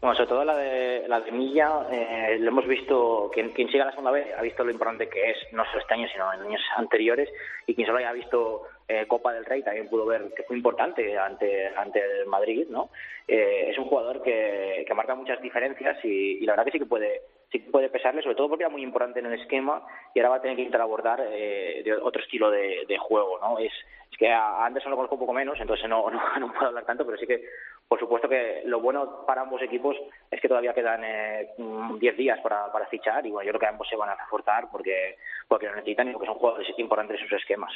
Bueno, 0.01 0.15
sobre 0.15 0.29
todo 0.29 0.43
la 0.43 0.55
de, 0.55 1.07
la 1.07 1.19
de 1.19 1.31
Milla, 1.31 1.85
eh, 1.91 2.37
lo 2.39 2.49
hemos 2.49 2.67
visto, 2.67 3.29
quien, 3.31 3.51
quien 3.51 3.69
siga 3.69 3.85
la 3.85 3.91
segunda 3.91 4.09
vez 4.09 4.33
ha 4.35 4.41
visto 4.41 4.63
lo 4.63 4.71
importante 4.71 5.07
que 5.07 5.29
es, 5.29 5.37
no 5.51 5.63
solo 5.65 5.79
este 5.79 5.93
año, 5.93 6.07
sino 6.11 6.33
en 6.33 6.41
años 6.41 6.61
anteriores, 6.75 7.29
y 7.67 7.75
quien 7.75 7.85
solo 7.85 7.99
haya 7.99 8.11
visto 8.11 8.63
eh, 8.91 9.07
Copa 9.07 9.31
del 9.31 9.45
Rey 9.45 9.63
también 9.63 9.87
pudo 9.87 10.05
ver 10.05 10.33
que 10.35 10.43
fue 10.43 10.57
importante 10.57 11.17
ante, 11.17 11.67
ante 11.67 11.99
el 11.99 12.25
Madrid, 12.25 12.67
¿no? 12.69 12.89
Eh, 13.27 13.67
es 13.69 13.77
un 13.77 13.85
jugador 13.85 14.21
que, 14.21 14.83
que 14.85 14.93
marca 14.93 15.15
muchas 15.15 15.41
diferencias 15.41 16.03
y, 16.03 16.41
la 16.41 16.53
verdad 16.53 16.65
que 16.65 16.71
sí 16.71 16.79
que 16.79 16.85
puede 16.85 17.21
sí 17.51 17.59
que 17.59 17.71
puede 17.71 17.89
pesarle, 17.89 18.21
sobre 18.21 18.35
todo 18.35 18.49
porque 18.49 18.63
era 18.63 18.71
muy 18.71 18.81
importante 18.81 19.19
en 19.19 19.27
el 19.27 19.39
esquema 19.39 19.85
y 20.13 20.19
ahora 20.19 20.29
va 20.29 20.35
a 20.37 20.41
tener 20.41 20.55
que 20.55 20.63
intentar 20.63 20.81
abordar 20.81 21.21
eh, 21.31 21.81
de 21.83 21.93
otro 21.93 22.21
estilo 22.21 22.49
de, 22.49 22.97
juego, 22.99 23.39
¿no? 23.39 23.59
Es, 23.59 23.71
que 24.17 24.29
a 24.29 24.65
Anderson 24.65 24.91
lo 24.91 24.97
conozco 24.97 25.15
un 25.15 25.21
poco 25.21 25.33
menos, 25.33 25.59
entonces 25.59 25.89
no, 25.89 26.09
no, 26.11 26.21
no 26.39 26.53
puedo 26.53 26.67
hablar 26.67 26.85
tanto, 26.85 27.05
pero 27.05 27.17
sí 27.17 27.25
que 27.25 27.43
por 27.91 27.99
supuesto 27.99 28.29
que 28.29 28.61
lo 28.63 28.79
bueno 28.79 29.25
para 29.25 29.41
ambos 29.41 29.61
equipos 29.61 29.97
es 30.29 30.39
que 30.39 30.47
todavía 30.47 30.73
quedan 30.73 31.01
10 31.01 32.13
eh, 32.13 32.15
días 32.15 32.39
para, 32.39 32.71
para 32.71 32.85
fichar 32.85 33.25
y 33.25 33.31
bueno, 33.31 33.45
yo 33.45 33.51
creo 33.51 33.59
que 33.59 33.67
ambos 33.67 33.89
se 33.89 33.97
van 33.97 34.09
a 34.09 34.15
reforzar 34.15 34.69
porque, 34.71 35.17
porque 35.45 35.67
lo 35.67 35.75
necesitan 35.75 36.07
y 36.07 36.13
porque 36.13 36.27
son 36.27 36.37
jugadores 36.37 36.67
importantes 36.77 37.19
en 37.19 37.27
sus 37.27 37.37
esquemas. 37.37 37.73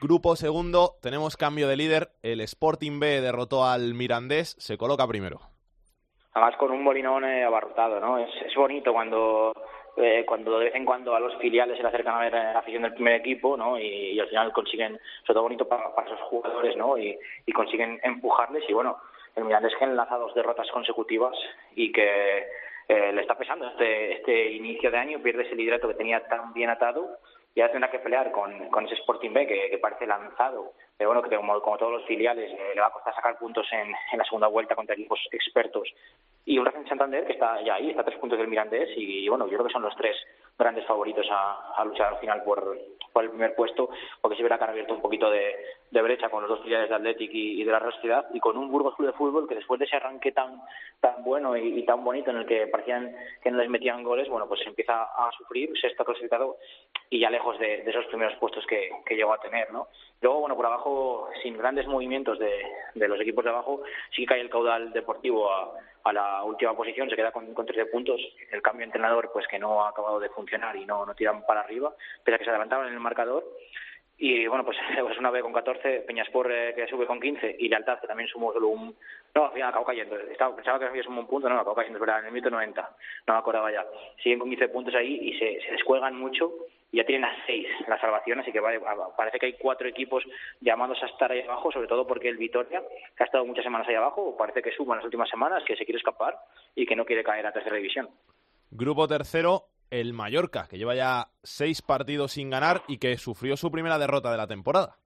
Grupo 0.00 0.36
segundo, 0.36 0.94
tenemos 1.02 1.36
cambio 1.36 1.68
de 1.68 1.76
líder. 1.76 2.08
El 2.22 2.40
Sporting 2.40 3.00
B 3.00 3.20
derrotó 3.20 3.64
al 3.64 3.94
Mirandés, 3.94 4.56
se 4.58 4.76
coloca 4.76 5.06
primero. 5.06 5.40
Además 6.34 6.56
con 6.56 6.70
un 6.70 6.82
molinón 6.82 7.24
eh, 7.24 7.44
abarrotado, 7.44 8.00
¿no? 8.00 8.18
Es, 8.18 8.30
bonito 8.56 8.92
cuando 8.92 9.52
eh, 9.96 10.24
cuando 10.26 10.58
de 10.58 10.66
vez 10.66 10.74
en 10.74 10.84
cuando 10.84 11.14
a 11.14 11.20
los 11.20 11.36
filiales 11.36 11.76
se 11.76 11.82
le 11.82 11.88
acercan 11.88 12.16
a 12.16 12.20
ver 12.20 12.34
eh, 12.34 12.52
la 12.52 12.58
afición 12.58 12.82
del 12.82 12.94
primer 12.94 13.14
equipo, 13.14 13.56
¿no? 13.56 13.78
Y, 13.78 14.12
y, 14.12 14.20
al 14.20 14.28
final 14.28 14.52
consiguen, 14.52 14.98
sobre 15.22 15.34
todo 15.34 15.42
bonito 15.42 15.68
para, 15.68 15.94
para 15.94 16.06
esos 16.08 16.20
jugadores, 16.28 16.76
¿no? 16.76 16.98
Y, 16.98 17.18
y 17.46 17.52
consiguen 17.52 18.00
empujarles 18.02 18.64
y 18.68 18.72
bueno, 18.72 18.98
el 19.36 19.44
Mirandés 19.44 19.74
que 19.78 19.84
enlaza 19.84 20.16
dos 20.16 20.34
derrotas 20.34 20.70
consecutivas 20.70 21.36
y 21.74 21.92
que 21.92 22.46
eh, 22.88 23.12
le 23.12 23.20
está 23.20 23.36
pesando 23.36 23.68
este, 23.68 24.12
este 24.12 24.52
inicio 24.52 24.90
de 24.90 24.98
año, 24.98 25.22
pierde 25.22 25.42
ese 25.42 25.54
liderato 25.54 25.88
que 25.88 25.94
tenía 25.94 26.26
tan 26.26 26.52
bien 26.52 26.70
atado 26.70 27.18
y 27.58 27.60
ahora 27.60 27.72
tendrá 27.72 27.90
que 27.90 27.98
pelear 27.98 28.30
con, 28.30 28.68
con 28.68 28.86
ese 28.86 28.94
Sporting 28.94 29.32
B 29.32 29.44
que, 29.44 29.78
parece 29.82 30.06
lanzado, 30.06 30.74
pero 30.96 31.10
bueno, 31.10 31.28
que 31.28 31.34
como, 31.34 31.60
todos 31.60 31.90
los 31.90 32.06
filiales 32.06 32.56
le 32.72 32.80
va 32.80 32.86
a 32.86 32.92
costar 32.92 33.12
sacar 33.16 33.36
puntos 33.36 33.66
en, 33.72 33.88
en 34.12 34.18
la 34.18 34.24
segunda 34.24 34.46
vuelta 34.46 34.76
contra 34.76 34.94
equipos 34.94 35.18
expertos. 35.32 35.92
Y 36.44 36.56
un 36.56 36.66
Racing 36.66 36.86
Santander 36.88 37.26
que 37.26 37.32
está 37.32 37.60
ya 37.62 37.74
ahí, 37.74 37.90
está 37.90 38.02
a 38.02 38.04
tres 38.04 38.20
puntos 38.20 38.38
del 38.38 38.46
Mirandés 38.46 38.90
y 38.96 39.28
bueno, 39.28 39.46
yo 39.48 39.54
creo 39.54 39.66
que 39.66 39.72
son 39.72 39.82
los 39.82 39.96
tres 39.96 40.14
grandes 40.56 40.86
favoritos 40.86 41.26
a, 41.32 41.72
a 41.74 41.84
luchar 41.84 42.14
al 42.14 42.20
final 42.20 42.44
por, 42.44 42.78
por 43.18 43.24
el 43.24 43.30
primer 43.30 43.56
puesto, 43.56 43.90
porque 44.20 44.36
sí 44.36 44.44
verá 44.44 44.58
que 44.58 44.62
han 44.62 44.70
abierto 44.70 44.94
un 44.94 45.00
poquito 45.00 45.28
de, 45.28 45.56
de 45.90 46.02
brecha 46.02 46.28
con 46.28 46.40
los 46.40 46.48
dos 46.48 46.62
filiales 46.62 46.88
de 46.88 46.94
Athletic 46.94 47.34
y, 47.34 47.60
y 47.60 47.64
de 47.64 47.72
la 47.72 47.80
Real 47.80 47.92
Sociedad 47.94 48.26
y 48.32 48.38
con 48.38 48.56
un 48.56 48.70
Burgos 48.70 48.94
Club 48.94 49.08
de 49.08 49.18
Fútbol 49.18 49.48
que 49.48 49.56
después 49.56 49.80
de 49.80 49.86
ese 49.86 49.96
arranque 49.96 50.30
tan 50.30 50.62
tan 51.00 51.24
bueno 51.24 51.56
y, 51.56 51.80
y, 51.80 51.84
tan 51.84 52.04
bonito 52.04 52.30
en 52.30 52.36
el 52.36 52.46
que 52.46 52.68
parecían 52.68 53.12
que 53.42 53.50
no 53.50 53.58
les 53.58 53.68
metían 53.68 54.04
goles, 54.04 54.28
bueno, 54.28 54.46
pues 54.46 54.64
empieza 54.64 55.02
a 55.02 55.32
sufrir, 55.36 55.72
se 55.80 55.88
está 55.88 56.04
clasificado 56.04 56.58
y 57.10 57.18
ya 57.18 57.28
lejos 57.28 57.58
de, 57.58 57.82
de 57.82 57.90
esos 57.90 58.06
primeros 58.06 58.36
puestos 58.38 58.64
que, 58.66 58.88
que, 59.04 59.16
llegó 59.16 59.32
a 59.32 59.40
tener, 59.40 59.72
¿no? 59.72 59.88
Luego, 60.20 60.38
bueno, 60.40 60.54
por 60.54 60.66
abajo, 60.66 61.28
sin 61.42 61.58
grandes 61.58 61.88
movimientos 61.88 62.38
de, 62.38 62.62
de 62.94 63.08
los 63.08 63.20
equipos 63.20 63.44
de 63.44 63.50
abajo, 63.50 63.82
sí 64.14 64.22
que 64.22 64.26
cae 64.26 64.40
el 64.40 64.50
caudal 64.50 64.92
deportivo 64.92 65.50
a, 65.52 65.72
a 66.04 66.12
la 66.12 66.44
última 66.44 66.74
posición, 66.74 67.08
se 67.08 67.16
queda 67.16 67.32
con, 67.32 67.52
con 67.54 67.66
13 67.66 67.86
puntos. 67.86 68.20
El 68.50 68.62
cambio 68.62 68.80
de 68.80 68.86
entrenador, 68.86 69.30
pues 69.32 69.46
que 69.46 69.58
no 69.58 69.84
ha 69.84 69.90
acabado 69.90 70.18
de 70.20 70.28
funcionar 70.30 70.76
y 70.76 70.84
no, 70.84 71.04
no 71.04 71.14
tiran 71.14 71.44
para 71.44 71.60
arriba, 71.60 71.94
pese 72.24 72.36
a 72.36 72.38
que 72.38 72.44
se 72.44 72.50
adelantaban 72.50 72.88
en 72.88 72.94
el 72.94 73.00
marcador. 73.08 73.44
Y 74.20 74.46
bueno, 74.48 74.64
pues 74.64 74.76
es 75.10 75.18
una 75.18 75.30
B 75.30 75.40
con 75.40 75.52
14, 75.52 76.00
Peñaspor 76.00 76.50
eh, 76.52 76.74
que 76.74 76.86
sube 76.88 77.06
con 77.06 77.20
15 77.20 77.56
y 77.58 77.68
Lealtad 77.68 78.00
que 78.00 78.06
también 78.06 78.28
sumó 78.28 78.52
solo 78.52 78.68
un. 78.68 78.94
No, 79.34 79.46
al 79.46 79.52
final 79.52 79.68
acabó 79.68 79.84
cayendo. 79.84 80.16
Estaba, 80.16 80.56
pensaba 80.56 80.78
que 80.78 80.86
había 80.86 81.02
sumado 81.02 81.22
un 81.22 81.28
punto, 81.28 81.48
no, 81.48 81.56
acabó 81.56 81.76
cayendo, 81.76 81.98
es 81.98 82.00
verdad, 82.00 82.20
en 82.20 82.26
el 82.26 82.32
minuto 82.32 82.50
90. 82.50 82.96
No 83.26 83.34
me 83.34 83.38
acordaba 83.38 83.70
ya. 83.70 83.86
Siguen 84.22 84.38
con 84.38 84.48
15 84.48 84.68
puntos 84.68 84.94
ahí 84.94 85.18
y 85.22 85.38
se, 85.38 85.60
se 85.60 85.72
descuelgan 85.72 86.18
mucho 86.18 86.52
ya 86.92 87.04
tienen 87.04 87.24
a 87.24 87.46
6 87.46 87.66
la 87.86 88.00
salvación, 88.00 88.40
así 88.40 88.52
que 88.52 88.60
vale, 88.60 88.80
parece 89.16 89.38
que 89.38 89.46
hay 89.46 89.52
cuatro 89.54 89.86
equipos 89.88 90.24
llamados 90.60 90.98
a 91.02 91.06
estar 91.06 91.30
ahí 91.30 91.42
abajo, 91.42 91.70
sobre 91.70 91.86
todo 91.86 92.06
porque 92.06 92.28
el 92.28 92.38
Vitoria, 92.38 92.82
que 93.16 93.22
ha 93.22 93.26
estado 93.26 93.44
muchas 93.44 93.64
semanas 93.64 93.86
ahí 93.88 93.94
abajo, 93.94 94.36
parece 94.36 94.62
que 94.62 94.72
suma 94.72 94.94
en 94.94 94.98
las 94.98 95.04
últimas 95.04 95.28
semanas, 95.28 95.62
que 95.66 95.76
se 95.76 95.84
quiere 95.84 95.98
escapar 95.98 96.38
y 96.74 96.86
que 96.86 96.96
no 96.96 97.04
quiere 97.04 97.24
caer 97.24 97.46
a 97.46 97.52
tercera 97.52 97.76
división. 97.76 98.08
Grupo 98.70 99.06
tercero, 99.06 99.64
el 99.90 100.12
Mallorca, 100.12 100.66
que 100.68 100.78
lleva 100.78 100.94
ya 100.94 101.30
seis 101.42 101.82
partidos 101.82 102.32
sin 102.32 102.50
ganar 102.50 102.82
y 102.88 102.98
que 102.98 103.16
sufrió 103.18 103.56
su 103.56 103.70
primera 103.70 103.98
derrota 103.98 104.30
de 104.30 104.36
la 104.36 104.46
temporada. 104.46 104.98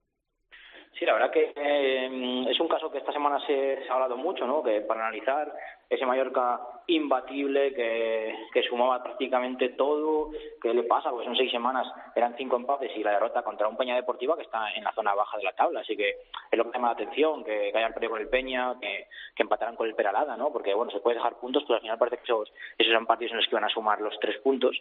Sí, 0.98 1.06
la 1.06 1.14
verdad 1.14 1.30
que 1.30 1.52
eh, 1.56 2.46
es 2.48 2.60
un 2.60 2.68
caso 2.68 2.90
que 2.90 2.98
esta 2.98 3.12
semana 3.12 3.40
se, 3.46 3.82
se, 3.82 3.88
ha 3.88 3.94
hablado 3.94 4.16
mucho, 4.16 4.46
¿no? 4.46 4.62
Que 4.62 4.82
para 4.82 5.00
analizar 5.00 5.50
ese 5.88 6.04
Mallorca 6.04 6.60
imbatible 6.86 7.72
que, 7.74 8.34
que 8.52 8.62
sumaba 8.62 9.02
prácticamente 9.02 9.70
todo, 9.70 10.30
¿qué 10.60 10.74
le 10.74 10.82
pasa? 10.82 11.10
Porque 11.10 11.24
son 11.24 11.36
seis 11.36 11.50
semanas, 11.50 11.86
eran 12.14 12.36
cinco 12.36 12.56
empates 12.56 12.94
y 12.94 13.02
la 13.02 13.12
derrota 13.12 13.42
contra 13.42 13.68
un 13.68 13.76
Peña 13.76 13.96
Deportiva 13.96 14.36
que 14.36 14.42
está 14.42 14.70
en 14.74 14.84
la 14.84 14.92
zona 14.92 15.14
baja 15.14 15.38
de 15.38 15.44
la 15.44 15.52
tabla, 15.52 15.80
así 15.80 15.96
que 15.96 16.10
es 16.50 16.58
lo 16.58 16.64
que 16.64 16.72
llama 16.72 16.88
la 16.88 16.94
atención, 16.94 17.42
que, 17.42 17.70
que 17.72 17.78
hayan 17.78 17.94
perdido 17.94 18.12
con 18.12 18.20
el 18.20 18.28
Peña, 18.28 18.74
que, 18.78 19.06
que 19.34 19.42
empataran 19.42 19.76
con 19.76 19.86
el 19.86 19.94
Peralada, 19.94 20.36
¿no? 20.36 20.52
Porque 20.52 20.74
bueno, 20.74 20.92
se 20.92 21.00
puede 21.00 21.16
dejar 21.16 21.40
puntos, 21.40 21.62
pero 21.64 21.76
al 21.76 21.82
final 21.82 21.98
parece 21.98 22.18
que 22.18 22.24
esos, 22.24 22.52
esos 22.76 23.06
partidos 23.06 23.32
en 23.32 23.38
los 23.38 23.46
que 23.46 23.54
iban 23.54 23.64
a 23.64 23.70
sumar 23.70 24.00
los 24.00 24.18
tres 24.20 24.38
puntos. 24.38 24.76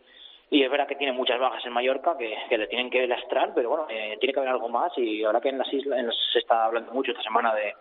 Y 0.54 0.64
es 0.64 0.70
verdad 0.70 0.86
que 0.86 0.98
tiene 0.98 1.14
muchas 1.14 1.40
bajas 1.40 1.66
en 1.66 1.72
Mallorca 1.72 2.18
que, 2.18 2.58
le 2.58 2.68
tienen 2.68 2.90
que 2.90 3.08
lastrar, 3.08 3.54
pero 3.56 3.70
bueno, 3.70 3.88
eh, 3.90 4.18
tiene 4.20 4.34
que 4.34 4.40
haber 4.42 4.52
algo 4.52 4.68
más 4.68 4.92
y 4.98 5.24
ahora 5.24 5.40
que 5.40 5.48
en 5.48 5.58
las 5.58 5.74
islas 5.74 5.98
en 5.98 6.12
se 6.12 6.40
está 6.40 6.66
hablando 6.66 6.92
mucho 6.92 7.12
esta 7.12 7.24
semana 7.24 7.56
de, 7.56 7.74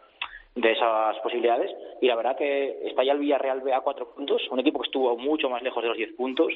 esas 0.55 1.18
posibilidades. 1.18 1.73
Y 2.01 2.07
la 2.07 2.14
verdad 2.14 2.37
que 2.37 2.87
está 2.87 3.03
ya 3.03 3.12
el 3.12 3.18
Villarreal 3.18 3.61
a 3.73 3.81
cuatro 3.81 4.14
puntos, 4.14 4.49
un 4.51 4.61
equipo 4.61 4.79
que 4.79 4.87
estuvo 4.87 5.16
mucho 5.16 5.51
más 5.51 5.62
lejos 5.62 5.83
de 5.83 5.89
los 5.89 5.99
diez 5.99 6.12
puntos. 6.12 6.53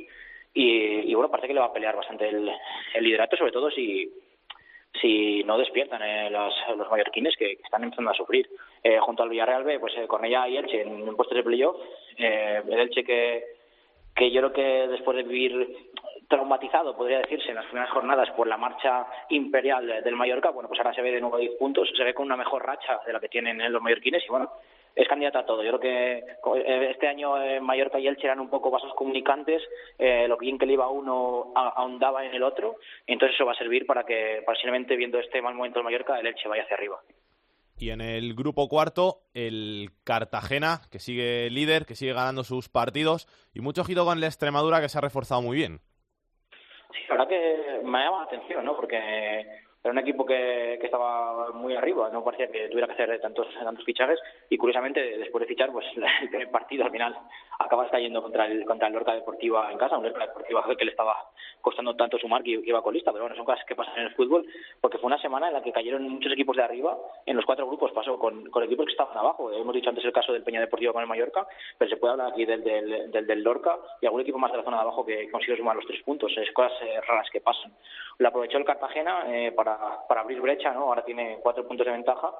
Y, 0.54 1.10
y 1.10 1.14
bueno, 1.14 1.32
parece 1.32 1.48
que 1.48 1.54
le 1.54 1.60
va 1.60 1.66
a 1.66 1.72
pelear 1.72 1.96
bastante 1.96 2.28
el, 2.28 2.48
el 2.94 3.04
liderato, 3.04 3.36
sobre 3.36 3.50
todo 3.50 3.68
si 3.72 4.08
si 5.00 5.42
no 5.42 5.58
despiertan 5.58 6.00
eh, 6.00 6.30
los, 6.30 6.54
los 6.76 6.88
mallorquines 6.88 7.34
que, 7.36 7.54
están 7.54 7.82
empezando 7.82 8.12
a 8.12 8.14
sufrir. 8.14 8.48
Eh, 8.84 9.00
junto 9.00 9.24
al 9.24 9.30
Villarreal 9.30 9.64
B, 9.64 9.80
pues 9.80 9.92
eh, 9.98 10.06
Cornellá 10.06 10.48
y 10.48 10.58
Elche 10.58 10.82
en, 10.82 11.08
en 11.08 11.16
puestos 11.16 11.36
de 11.36 11.42
playoff, 11.42 11.76
eh, 12.16 12.62
el 12.64 12.78
Elche 12.78 13.02
que 13.02 13.42
que 14.14 14.30
yo 14.30 14.40
creo 14.40 14.52
que 14.52 14.88
después 14.88 15.16
de 15.16 15.24
vivir 15.24 15.76
traumatizado, 16.28 16.96
podría 16.96 17.18
decirse, 17.18 17.50
en 17.50 17.56
las 17.56 17.66
primeras 17.66 17.90
jornadas 17.90 18.30
por 18.32 18.46
la 18.46 18.56
marcha 18.56 19.06
imperial 19.28 19.86
del 20.02 20.16
Mallorca, 20.16 20.50
bueno, 20.50 20.68
pues 20.68 20.80
ahora 20.80 20.94
se 20.94 21.02
ve 21.02 21.12
de 21.12 21.20
nuevo 21.20 21.38
10 21.38 21.58
puntos, 21.58 21.88
se 21.96 22.04
ve 22.04 22.14
con 22.14 22.26
una 22.26 22.36
mejor 22.36 22.64
racha 22.64 23.00
de 23.06 23.12
la 23.12 23.20
que 23.20 23.28
tienen 23.28 23.72
los 23.72 23.82
mallorquines 23.82 24.24
y 24.24 24.28
bueno, 24.28 24.50
es 24.94 25.08
candidato 25.08 25.38
a 25.38 25.46
todo. 25.46 25.62
Yo 25.62 25.78
creo 25.78 25.80
que 25.80 26.90
este 26.90 27.08
año 27.08 27.34
Mallorca 27.60 27.98
y 27.98 28.06
Elche 28.06 28.26
eran 28.26 28.40
un 28.40 28.48
poco 28.48 28.70
vasos 28.70 28.94
comunicantes, 28.94 29.62
eh, 29.98 30.26
lo 30.28 30.36
bien 30.36 30.58
que 30.58 30.66
le 30.66 30.74
iba 30.74 30.88
uno 30.88 31.52
ahondaba 31.54 32.24
en 32.24 32.34
el 32.34 32.42
otro, 32.42 32.76
entonces 33.06 33.34
eso 33.34 33.46
va 33.46 33.52
a 33.52 33.56
servir 33.56 33.86
para 33.86 34.04
que, 34.04 34.42
posiblemente 34.46 34.96
viendo 34.96 35.18
este 35.18 35.42
mal 35.42 35.54
momento 35.54 35.78
del 35.78 35.84
Mallorca, 35.84 36.18
el 36.18 36.26
Elche 36.26 36.48
vaya 36.48 36.62
hacia 36.62 36.76
arriba. 36.76 37.00
Y 37.76 37.90
en 37.90 38.00
el 38.00 38.34
grupo 38.34 38.68
cuarto, 38.68 39.22
el 39.34 39.90
Cartagena, 40.04 40.82
que 40.92 41.00
sigue 41.00 41.50
líder, 41.50 41.86
que 41.86 41.96
sigue 41.96 42.12
ganando 42.12 42.44
sus 42.44 42.68
partidos. 42.68 43.26
Y 43.52 43.60
mucho 43.60 43.82
ojito 43.82 44.04
con 44.04 44.20
la 44.20 44.26
Extremadura, 44.26 44.80
que 44.80 44.88
se 44.88 44.98
ha 44.98 45.00
reforzado 45.00 45.42
muy 45.42 45.56
bien. 45.56 45.80
Sí, 46.94 47.00
la 47.08 47.14
verdad 47.16 47.28
que 47.28 47.80
me 47.84 47.98
llama 47.98 48.18
la 48.18 48.24
atención, 48.24 48.64
¿no? 48.64 48.76
Porque 48.76 49.44
era 49.84 49.92
un 49.92 49.98
equipo 49.98 50.24
que, 50.24 50.78
que 50.80 50.86
estaba 50.86 51.52
muy 51.52 51.76
arriba, 51.76 52.08
no 52.10 52.24
parecía 52.24 52.50
que 52.50 52.68
tuviera 52.68 52.86
que 52.86 52.94
hacer 52.94 53.20
tantos, 53.20 53.46
tantos 53.52 53.84
fichajes. 53.84 54.18
Y 54.48 54.56
curiosamente, 54.56 55.18
después 55.18 55.42
de 55.42 55.48
fichar, 55.48 55.70
pues 55.70 55.84
el 56.22 56.28
primer 56.30 56.50
partido 56.50 56.86
al 56.86 56.90
final 56.90 57.14
acaba 57.58 57.86
cayendo 57.90 58.22
contra 58.22 58.46
el, 58.46 58.64
contra 58.64 58.88
el 58.88 58.94
Lorca 58.94 59.14
Deportiva 59.14 59.70
en 59.70 59.76
casa, 59.76 59.98
un 59.98 60.04
Lorca 60.04 60.26
Deportiva 60.26 60.64
que 60.78 60.84
le 60.86 60.90
estaba 60.90 61.14
costando 61.60 61.96
tanto 61.96 62.18
sumar 62.18 62.42
que 62.42 62.50
iba 62.50 62.82
colista, 62.82 63.12
pero 63.12 63.24
bueno, 63.24 63.36
son 63.36 63.44
cosas 63.44 63.64
que 63.66 63.74
pasan 63.74 63.98
en 63.98 64.04
el 64.04 64.14
fútbol, 64.14 64.46
porque 64.80 64.98
fue 64.98 65.06
una 65.06 65.18
semana 65.18 65.48
en 65.48 65.54
la 65.54 65.62
que 65.62 65.72
cayeron 65.72 66.02
muchos 66.02 66.32
equipos 66.32 66.56
de 66.56 66.62
arriba, 66.62 66.96
en 67.24 67.36
los 67.36 67.44
cuatro 67.46 67.66
grupos 67.66 67.90
pasó 67.92 68.18
con, 68.18 68.50
con 68.50 68.62
equipos 68.62 68.86
que 68.86 68.92
estaban 68.92 69.16
abajo, 69.16 69.50
hemos 69.50 69.74
dicho 69.74 69.88
antes 69.88 70.04
el 70.04 70.12
caso 70.12 70.32
del 70.32 70.42
Peña 70.42 70.60
Deportiva 70.60 70.92
con 70.92 71.02
el 71.02 71.08
Mallorca, 71.08 71.46
pero 71.78 71.90
se 71.90 71.96
puede 71.96 72.12
hablar 72.12 72.32
aquí 72.32 72.44
del 72.44 72.62
del, 72.62 73.10
del, 73.10 73.26
del 73.26 73.42
Lorca 73.42 73.78
y 74.00 74.06
algún 74.06 74.20
equipo 74.20 74.38
más 74.38 74.50
de 74.52 74.58
la 74.58 74.64
zona 74.64 74.76
de 74.76 74.82
abajo 74.82 75.06
que 75.06 75.30
consiguió 75.30 75.56
sumar 75.56 75.76
los 75.76 75.86
tres 75.86 76.02
puntos, 76.02 76.32
es 76.36 76.50
cosas 76.52 76.72
eh, 76.82 77.00
raras 77.00 77.28
que 77.30 77.40
pasan. 77.40 77.72
Lo 78.18 78.28
aprovechó 78.28 78.58
el 78.58 78.64
Cartagena 78.64 79.24
eh, 79.28 79.52
para, 79.52 79.73
para 80.08 80.22
abrir 80.22 80.40
brecha, 80.40 80.72
¿no? 80.72 80.82
ahora 80.82 81.04
tiene 81.04 81.38
cuatro 81.42 81.66
puntos 81.66 81.86
de 81.86 81.92
ventaja, 81.92 82.30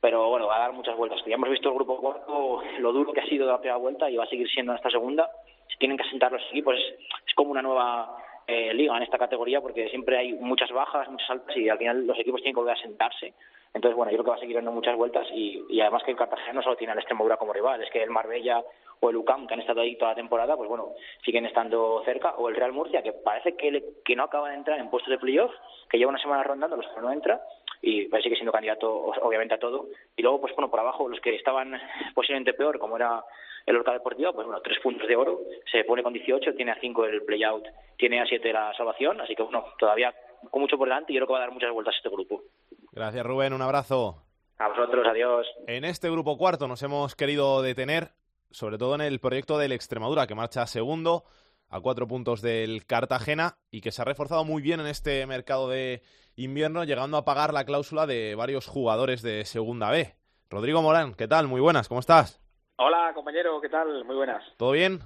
pero 0.00 0.28
bueno, 0.28 0.46
va 0.46 0.56
a 0.56 0.60
dar 0.60 0.72
muchas 0.72 0.96
vueltas. 0.96 1.20
Ya 1.26 1.34
hemos 1.34 1.50
visto 1.50 1.68
el 1.68 1.74
grupo 1.74 1.98
cuarto, 1.98 2.62
lo 2.78 2.92
duro 2.92 3.12
que 3.12 3.20
ha 3.20 3.26
sido 3.26 3.46
de 3.46 3.52
la 3.52 3.58
primera 3.58 3.76
vuelta 3.76 4.10
y 4.10 4.16
va 4.16 4.24
a 4.24 4.28
seguir 4.28 4.48
siendo 4.48 4.72
en 4.72 4.76
esta 4.76 4.90
segunda. 4.90 5.30
Se 5.68 5.76
tienen 5.78 5.96
que 5.96 6.04
asentar 6.04 6.32
los 6.32 6.42
equipos, 6.50 6.74
es, 6.76 6.84
es 7.26 7.34
como 7.34 7.50
una 7.50 7.62
nueva 7.62 8.16
eh, 8.46 8.72
liga 8.74 8.96
en 8.96 9.02
esta 9.02 9.18
categoría 9.18 9.60
porque 9.60 9.88
siempre 9.90 10.16
hay 10.18 10.32
muchas 10.32 10.72
bajas, 10.72 11.08
muchas 11.08 11.30
altas 11.30 11.56
y 11.56 11.68
al 11.68 11.78
final 11.78 12.06
los 12.06 12.18
equipos 12.18 12.40
tienen 12.40 12.54
que 12.54 12.60
volver 12.60 12.76
a 12.76 12.82
sentarse. 12.82 13.34
Entonces, 13.72 13.96
bueno, 13.96 14.10
yo 14.10 14.16
creo 14.16 14.24
que 14.24 14.30
va 14.30 14.36
a 14.36 14.40
seguir 14.40 14.56
dando 14.56 14.72
muchas 14.72 14.96
vueltas 14.96 15.28
y, 15.32 15.64
y 15.68 15.80
además 15.80 16.02
que 16.02 16.10
el 16.10 16.16
Cartagena 16.16 16.54
no 16.54 16.62
solo 16.62 16.76
tiene 16.76 16.92
al 16.92 16.98
Extremadura 16.98 17.36
como 17.36 17.52
rival, 17.52 17.82
es 17.82 17.90
que 17.90 18.02
el 18.02 18.10
Marbella 18.10 18.64
o 19.02 19.08
el 19.10 19.16
UCAM, 19.16 19.46
que 19.46 19.54
han 19.54 19.60
estado 19.60 19.80
ahí 19.80 19.96
toda 19.96 20.10
la 20.12 20.16
temporada, 20.16 20.56
pues 20.56 20.68
bueno, 20.68 20.90
siguen 21.24 21.46
estando 21.46 22.02
cerca, 22.04 22.34
o 22.36 22.48
el 22.50 22.54
Real 22.56 22.72
Murcia, 22.72 23.02
que 23.02 23.12
parece 23.14 23.56
que, 23.56 23.70
le- 23.70 23.84
que 24.04 24.14
no 24.14 24.24
acaba 24.24 24.50
de 24.50 24.56
entrar 24.56 24.78
en 24.78 24.90
puestos 24.90 25.10
de 25.10 25.18
playoff, 25.18 25.52
que 25.88 25.96
lleva 25.98 26.10
una 26.10 26.20
semana 26.20 26.42
rondando, 26.42 26.76
los 26.76 26.86
que 26.94 27.00
no 27.00 27.10
entra, 27.10 27.40
y 27.80 28.06
pues 28.08 28.22
sigue 28.22 28.34
siendo 28.36 28.52
candidato 28.52 28.92
obviamente 29.22 29.54
a 29.54 29.58
todo. 29.58 29.86
Y 30.16 30.22
luego, 30.22 30.40
pues 30.42 30.54
bueno, 30.54 30.70
por 30.70 30.80
abajo, 30.80 31.08
los 31.08 31.18
que 31.20 31.34
estaban 31.34 31.80
posiblemente 32.14 32.52
peor, 32.52 32.78
como 32.78 32.96
era 32.96 33.24
el 33.64 33.76
Orca 33.76 33.92
Deportivo, 33.92 34.32
pues 34.34 34.46
bueno, 34.46 34.60
tres 34.62 34.78
puntos 34.82 35.08
de 35.08 35.16
oro, 35.16 35.40
se 35.70 35.84
pone 35.84 36.02
con 36.02 36.12
18, 36.12 36.54
tiene 36.54 36.72
a 36.72 36.80
5 36.80 37.04
el 37.06 37.22
playout, 37.24 37.64
tiene 37.96 38.20
a 38.20 38.26
7 38.26 38.52
la 38.52 38.74
salvación, 38.74 39.20
así 39.22 39.34
que 39.34 39.42
bueno, 39.42 39.64
todavía 39.78 40.14
con 40.50 40.60
mucho 40.60 40.76
por 40.76 40.88
delante 40.88 41.12
y 41.12 41.16
yo 41.16 41.20
creo 41.20 41.26
que 41.28 41.32
va 41.32 41.38
a 41.38 41.42
dar 41.42 41.52
muchas 41.52 41.72
vueltas 41.72 41.94
este 41.96 42.08
grupo. 42.10 42.42
Gracias, 42.92 43.24
Rubén. 43.24 43.52
Un 43.54 43.62
abrazo. 43.62 44.16
A 44.58 44.68
vosotros, 44.68 45.06
adiós. 45.06 45.46
En 45.66 45.84
este 45.86 46.10
grupo 46.10 46.36
cuarto 46.36 46.68
nos 46.68 46.82
hemos 46.82 47.14
querido 47.14 47.62
detener, 47.62 48.08
sobre 48.50 48.78
todo 48.78 48.94
en 48.94 49.00
el 49.00 49.20
proyecto 49.20 49.58
del 49.58 49.72
Extremadura, 49.72 50.26
que 50.26 50.34
marcha 50.34 50.66
segundo 50.66 51.24
a 51.68 51.80
cuatro 51.80 52.06
puntos 52.06 52.42
del 52.42 52.84
Cartagena 52.84 53.56
y 53.70 53.80
que 53.80 53.92
se 53.92 54.02
ha 54.02 54.04
reforzado 54.04 54.44
muy 54.44 54.60
bien 54.60 54.80
en 54.80 54.86
este 54.86 55.24
mercado 55.26 55.68
de 55.68 56.02
invierno, 56.36 56.84
llegando 56.84 57.16
a 57.16 57.24
pagar 57.24 57.52
la 57.52 57.64
cláusula 57.64 58.06
de 58.06 58.34
varios 58.34 58.66
jugadores 58.66 59.22
de 59.22 59.44
Segunda 59.44 59.90
B. 59.90 60.14
Rodrigo 60.48 60.82
Morán, 60.82 61.14
¿qué 61.14 61.28
tal? 61.28 61.46
Muy 61.46 61.60
buenas, 61.60 61.88
¿cómo 61.88 62.00
estás? 62.00 62.40
Hola, 62.76 63.12
compañero, 63.14 63.60
¿qué 63.60 63.68
tal? 63.68 64.04
Muy 64.04 64.16
buenas. 64.16 64.42
¿Todo 64.56 64.72
bien? 64.72 65.00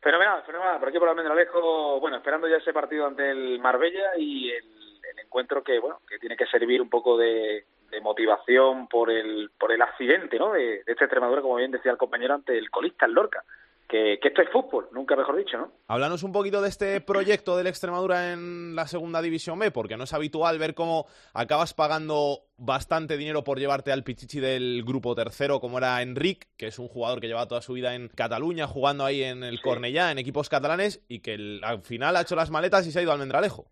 Fenomenal, 0.00 0.42
fenomenal. 0.44 0.78
Por 0.78 0.88
aquí 0.88 0.98
por 0.98 1.08
Almendralejo, 1.08 2.00
bueno, 2.00 2.16
esperando 2.16 2.48
ya 2.48 2.56
ese 2.56 2.72
partido 2.72 3.06
ante 3.06 3.30
el 3.30 3.58
Marbella 3.58 4.16
y 4.16 4.50
el, 4.50 4.64
el 5.12 5.18
encuentro 5.18 5.62
que, 5.62 5.78
bueno, 5.80 6.00
que 6.08 6.18
tiene 6.18 6.36
que 6.36 6.46
servir 6.46 6.80
un 6.80 6.88
poco 6.88 7.18
de, 7.18 7.66
de 7.90 8.00
motivación 8.00 8.88
por 8.88 9.10
el, 9.10 9.50
por 9.58 9.72
el 9.72 9.82
accidente, 9.82 10.38
¿no? 10.38 10.52
De, 10.52 10.82
de 10.84 10.92
esta 10.92 11.04
Extremadura, 11.04 11.42
como 11.42 11.56
bien 11.56 11.70
decía 11.70 11.92
el 11.92 11.98
compañero, 11.98 12.34
ante 12.34 12.56
el 12.58 12.70
colista, 12.70 13.06
el 13.06 13.12
Lorca. 13.12 13.44
Que, 13.88 14.18
que 14.20 14.28
esto 14.28 14.42
es 14.42 14.50
fútbol, 14.50 14.86
nunca 14.92 15.16
mejor 15.16 15.34
dicho, 15.38 15.56
¿no? 15.56 15.72
Háblanos 15.86 16.22
un 16.22 16.30
poquito 16.30 16.60
de 16.60 16.68
este 16.68 17.00
proyecto 17.00 17.56
del 17.56 17.68
Extremadura 17.68 18.34
en 18.34 18.76
la 18.76 18.86
segunda 18.86 19.22
división 19.22 19.58
B, 19.58 19.70
porque 19.70 19.96
no 19.96 20.04
es 20.04 20.12
habitual 20.12 20.58
ver 20.58 20.74
cómo 20.74 21.06
acabas 21.32 21.72
pagando 21.72 22.40
bastante 22.58 23.16
dinero 23.16 23.44
por 23.44 23.58
llevarte 23.58 23.90
al 23.90 24.04
pichichi 24.04 24.40
del 24.40 24.84
grupo 24.84 25.14
tercero, 25.14 25.58
como 25.58 25.78
era 25.78 26.02
Enric, 26.02 26.48
que 26.58 26.66
es 26.66 26.78
un 26.78 26.88
jugador 26.88 27.18
que 27.18 27.28
lleva 27.28 27.48
toda 27.48 27.62
su 27.62 27.72
vida 27.72 27.94
en 27.94 28.08
Cataluña, 28.08 28.66
jugando 28.66 29.06
ahí 29.06 29.22
en 29.22 29.42
el 29.42 29.62
Cornellá, 29.62 30.10
en 30.12 30.18
equipos 30.18 30.50
catalanes, 30.50 31.02
y 31.08 31.20
que 31.20 31.32
el- 31.32 31.62
al 31.64 31.80
final 31.80 32.14
ha 32.16 32.20
hecho 32.20 32.36
las 32.36 32.50
maletas 32.50 32.86
y 32.86 32.92
se 32.92 32.98
ha 32.98 33.02
ido 33.02 33.12
al 33.12 33.18
Mendralejo. 33.18 33.70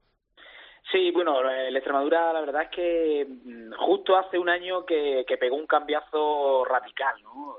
Sí, 0.97 1.11
bueno, 1.11 1.39
el 1.51 1.77
Extremadura 1.77 2.33
la 2.33 2.41
verdad 2.41 2.63
es 2.63 2.71
que 2.71 3.27
mm, 3.29 3.73
justo 3.73 4.17
hace 4.17 4.39
un 4.39 4.49
año 4.49 4.87
que, 4.87 5.27
que 5.29 5.37
pegó 5.37 5.55
un 5.55 5.67
cambiazo 5.67 6.65
radical, 6.65 7.23
¿no? 7.23 7.57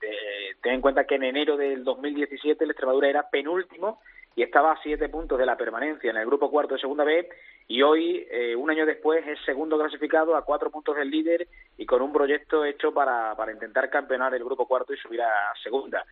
Eh, 0.00 0.56
ten 0.60 0.74
en 0.74 0.80
cuenta 0.80 1.04
que 1.04 1.14
en 1.14 1.22
enero 1.22 1.56
del 1.56 1.84
2017 1.84 2.64
el 2.64 2.70
Extremadura 2.70 3.08
era 3.08 3.30
penúltimo 3.30 4.00
y 4.34 4.42
estaba 4.42 4.72
a 4.72 4.82
siete 4.82 5.08
puntos 5.08 5.38
de 5.38 5.46
la 5.46 5.56
permanencia 5.56 6.10
en 6.10 6.16
el 6.16 6.26
grupo 6.26 6.50
cuarto 6.50 6.74
de 6.74 6.80
Segunda 6.80 7.04
B 7.04 7.28
y 7.68 7.80
hoy, 7.82 8.26
eh, 8.28 8.56
un 8.56 8.68
año 8.70 8.86
después, 8.86 9.24
es 9.24 9.38
segundo 9.44 9.78
clasificado 9.78 10.34
a 10.34 10.44
cuatro 10.44 10.68
puntos 10.68 10.96
del 10.96 11.10
líder 11.10 11.46
y 11.78 11.86
con 11.86 12.02
un 12.02 12.12
proyecto 12.12 12.64
hecho 12.64 12.92
para, 12.92 13.36
para 13.36 13.52
intentar 13.52 13.88
campeonar 13.88 14.34
el 14.34 14.42
grupo 14.42 14.66
cuarto 14.66 14.92
y 14.92 14.96
subir 14.96 15.22
a 15.22 15.52
Segunda. 15.62 16.04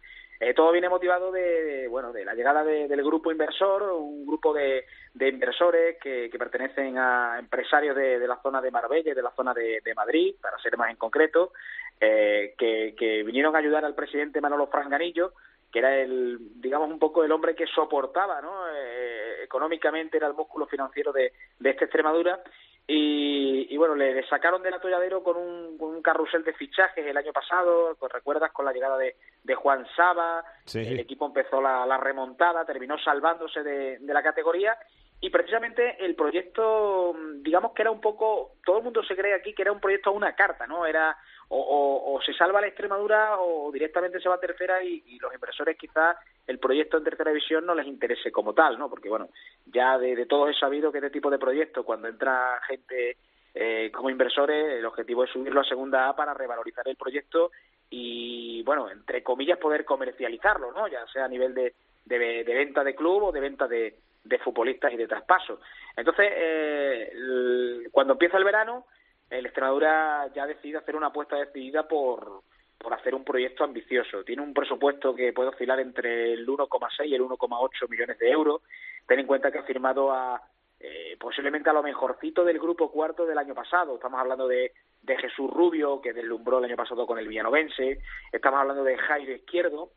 Eh, 0.42 0.54
todo 0.54 0.72
viene 0.72 0.88
motivado 0.88 1.30
de, 1.30 1.86
bueno, 1.88 2.12
de 2.12 2.24
la 2.24 2.32
llegada 2.34 2.64
de- 2.64 2.88
del 2.88 3.02
grupo 3.04 3.30
inversor, 3.30 3.82
un 3.92 4.24
grupo 4.26 4.54
de, 4.54 4.86
de 5.12 5.28
inversores 5.28 5.98
que, 6.02 6.30
que 6.30 6.38
pertenecen 6.38 6.96
a 6.96 7.36
empresarios 7.38 7.94
de, 7.94 8.26
la 8.26 8.40
zona 8.40 8.62
de 8.62 8.70
Marbella 8.70 9.12
y 9.12 9.14
de 9.14 9.22
la 9.22 9.32
zona 9.32 9.52
de, 9.52 9.82
de 9.84 9.94
Madrid, 9.94 10.34
para 10.40 10.58
ser 10.58 10.78
más 10.78 10.88
en 10.90 10.96
concreto, 10.96 11.52
eh, 12.00 12.54
que, 12.56 12.94
que 12.96 13.22
vinieron 13.22 13.54
a 13.54 13.58
ayudar 13.58 13.84
al 13.84 13.94
presidente 13.94 14.40
Manolo 14.40 14.68
Franganillo, 14.68 15.34
que 15.70 15.78
era 15.80 15.94
el, 15.94 16.38
digamos, 16.60 16.90
un 16.90 16.98
poco 16.98 17.22
el 17.22 17.30
hombre 17.32 17.54
que 17.54 17.66
soportaba, 17.66 18.40
¿no? 18.40 18.66
Eh, 18.74 19.44
económicamente 19.44 20.16
era 20.16 20.26
el 20.26 20.34
músculo 20.34 20.66
financiero 20.66 21.12
de, 21.12 21.32
de 21.58 21.70
esta 21.70 21.84
Extremadura. 21.84 22.40
Y, 22.86 23.72
y 23.72 23.76
bueno, 23.76 23.94
le, 23.94 24.14
le 24.14 24.26
sacaron 24.26 24.62
del 24.62 24.74
atolladero 24.74 25.22
con 25.22 25.36
un, 25.36 25.78
con 25.78 25.90
un 25.94 26.02
carrusel 26.02 26.42
de 26.42 26.52
fichajes 26.54 27.06
el 27.06 27.16
año 27.16 27.32
pasado, 27.32 27.96
pues 27.98 28.12
recuerdas 28.12 28.50
con 28.52 28.64
la 28.64 28.72
llegada 28.72 28.98
de, 28.98 29.16
de 29.44 29.54
Juan 29.54 29.86
Saba, 29.94 30.44
Sí, 30.64 30.80
el 30.80 30.98
equipo 30.98 31.26
empezó 31.26 31.60
la, 31.60 31.86
la 31.86 31.98
remontada, 31.98 32.64
terminó 32.64 32.98
salvándose 32.98 33.62
de, 33.62 33.98
de 34.00 34.14
la 34.14 34.22
categoría 34.22 34.76
y 35.22 35.28
precisamente 35.28 36.02
el 36.04 36.14
proyecto, 36.14 37.14
digamos 37.42 37.72
que 37.72 37.82
era 37.82 37.90
un 37.90 38.00
poco, 38.00 38.52
todo 38.64 38.78
el 38.78 38.84
mundo 38.84 39.02
se 39.04 39.14
cree 39.14 39.34
aquí 39.34 39.52
que 39.52 39.62
era 39.62 39.72
un 39.72 39.80
proyecto 39.80 40.10
a 40.10 40.14
una 40.14 40.34
carta, 40.34 40.66
¿no? 40.66 40.86
Era 40.86 41.14
o, 41.48 42.14
o- 42.14 42.22
se 42.22 42.32
salva 42.32 42.60
la 42.60 42.68
Extremadura 42.68 43.38
o 43.40 43.70
directamente 43.72 44.20
se 44.20 44.28
va 44.28 44.36
a 44.36 44.40
tercera 44.40 44.82
y, 44.82 45.18
los 45.18 45.34
inversores 45.34 45.76
quizás 45.76 46.16
el 46.46 46.58
proyecto 46.58 46.96
en 46.96 47.04
tercera 47.04 47.30
división 47.32 47.66
no 47.66 47.74
les 47.74 47.86
interese 47.86 48.32
como 48.32 48.54
tal, 48.54 48.78
¿no? 48.78 48.88
Porque 48.88 49.08
bueno, 49.10 49.28
ya 49.66 49.98
de, 49.98 50.14
de 50.16 50.26
todos 50.26 50.50
es 50.50 50.58
sabido 50.58 50.90
que 50.90 50.98
este 50.98 51.10
tipo 51.10 51.28
de 51.30 51.38
proyectos, 51.38 51.84
cuando 51.84 52.08
entra 52.08 52.60
gente 52.66 53.16
eh, 53.54 53.90
como 53.92 54.08
inversores, 54.10 54.78
el 54.78 54.86
objetivo 54.86 55.24
es 55.24 55.30
subirlo 55.30 55.60
a 55.60 55.64
segunda 55.64 56.08
A 56.08 56.16
para 56.16 56.32
revalorizar 56.34 56.86
el 56.88 56.96
proyecto 56.96 57.50
y, 57.90 58.62
bueno, 58.62 58.88
entre 58.90 59.22
comillas, 59.22 59.58
poder 59.58 59.84
comercializarlo, 59.84 60.72
¿no? 60.72 60.86
Ya 60.88 61.04
sea 61.08 61.24
a 61.24 61.28
nivel 61.28 61.52
de, 61.54 61.74
de 62.04 62.44
venta 62.44 62.84
de 62.84 62.94
club 62.94 63.24
o 63.24 63.32
de 63.32 63.40
venta 63.40 63.66
de, 63.66 63.96
de 64.24 64.38
futbolistas 64.38 64.92
y 64.92 64.96
de 64.96 65.08
traspaso. 65.08 65.60
Entonces, 65.96 66.30
eh, 66.34 67.88
cuando 67.90 68.14
empieza 68.14 68.36
el 68.36 68.44
verano, 68.44 68.86
el 69.30 69.46
Extremadura 69.46 70.28
ya 70.34 70.46
decide 70.46 70.78
hacer 70.78 70.96
una 70.96 71.06
apuesta 71.06 71.36
decidida 71.36 71.86
por, 71.86 72.42
por 72.78 72.94
hacer 72.94 73.14
un 73.14 73.24
proyecto 73.24 73.64
ambicioso. 73.64 74.24
Tiene 74.24 74.42
un 74.42 74.52
presupuesto 74.52 75.14
que 75.14 75.32
puede 75.32 75.50
oscilar 75.50 75.80
entre 75.80 76.32
el 76.32 76.46
1,6 76.46 77.06
y 77.06 77.14
el 77.14 77.22
1,8 77.22 77.88
millones 77.88 78.18
de 78.18 78.30
euros. 78.30 78.62
Ten 79.06 79.20
en 79.20 79.26
cuenta 79.26 79.52
que 79.52 79.58
ha 79.58 79.64
firmado 79.64 80.12
a 80.12 80.42
eh, 80.80 81.16
posiblemente 81.20 81.68
a 81.68 81.74
lo 81.74 81.82
mejorcito 81.82 82.42
del 82.44 82.58
grupo 82.58 82.90
cuarto 82.90 83.26
del 83.26 83.38
año 83.38 83.54
pasado. 83.54 83.94
Estamos 83.94 84.18
hablando 84.18 84.48
de, 84.48 84.72
de 85.02 85.16
Jesús 85.18 85.50
Rubio, 85.50 86.00
que 86.00 86.12
deslumbró 86.12 86.58
el 86.58 86.64
año 86.64 86.76
pasado 86.76 87.06
con 87.06 87.18
el 87.18 87.28
Villanovense. 87.28 88.00
Estamos 88.32 88.60
hablando 88.60 88.82
de 88.82 88.96
Jairo 88.96 89.32
Izquierdo, 89.32 89.90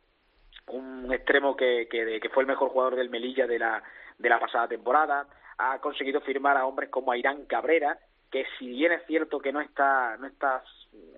un 0.68 1.12
extremo 1.12 1.56
que, 1.56 1.88
que, 1.90 2.20
que 2.20 2.28
fue 2.28 2.42
el 2.42 2.48
mejor 2.48 2.68
jugador 2.68 2.96
del 2.96 3.10
Melilla 3.10 3.46
de 3.46 3.58
la, 3.58 3.82
de 4.18 4.28
la 4.28 4.40
pasada 4.40 4.68
temporada. 4.68 5.26
Ha 5.58 5.78
conseguido 5.78 6.20
firmar 6.20 6.56
a 6.56 6.66
hombres 6.66 6.90
como 6.90 7.12
Airán 7.12 7.46
Cabrera, 7.46 7.98
que 8.30 8.44
si 8.58 8.68
bien 8.68 8.92
es 8.92 9.06
cierto 9.06 9.38
que 9.38 9.52
no 9.52 9.60
está, 9.60 10.16
no 10.18 10.26
está 10.26 10.62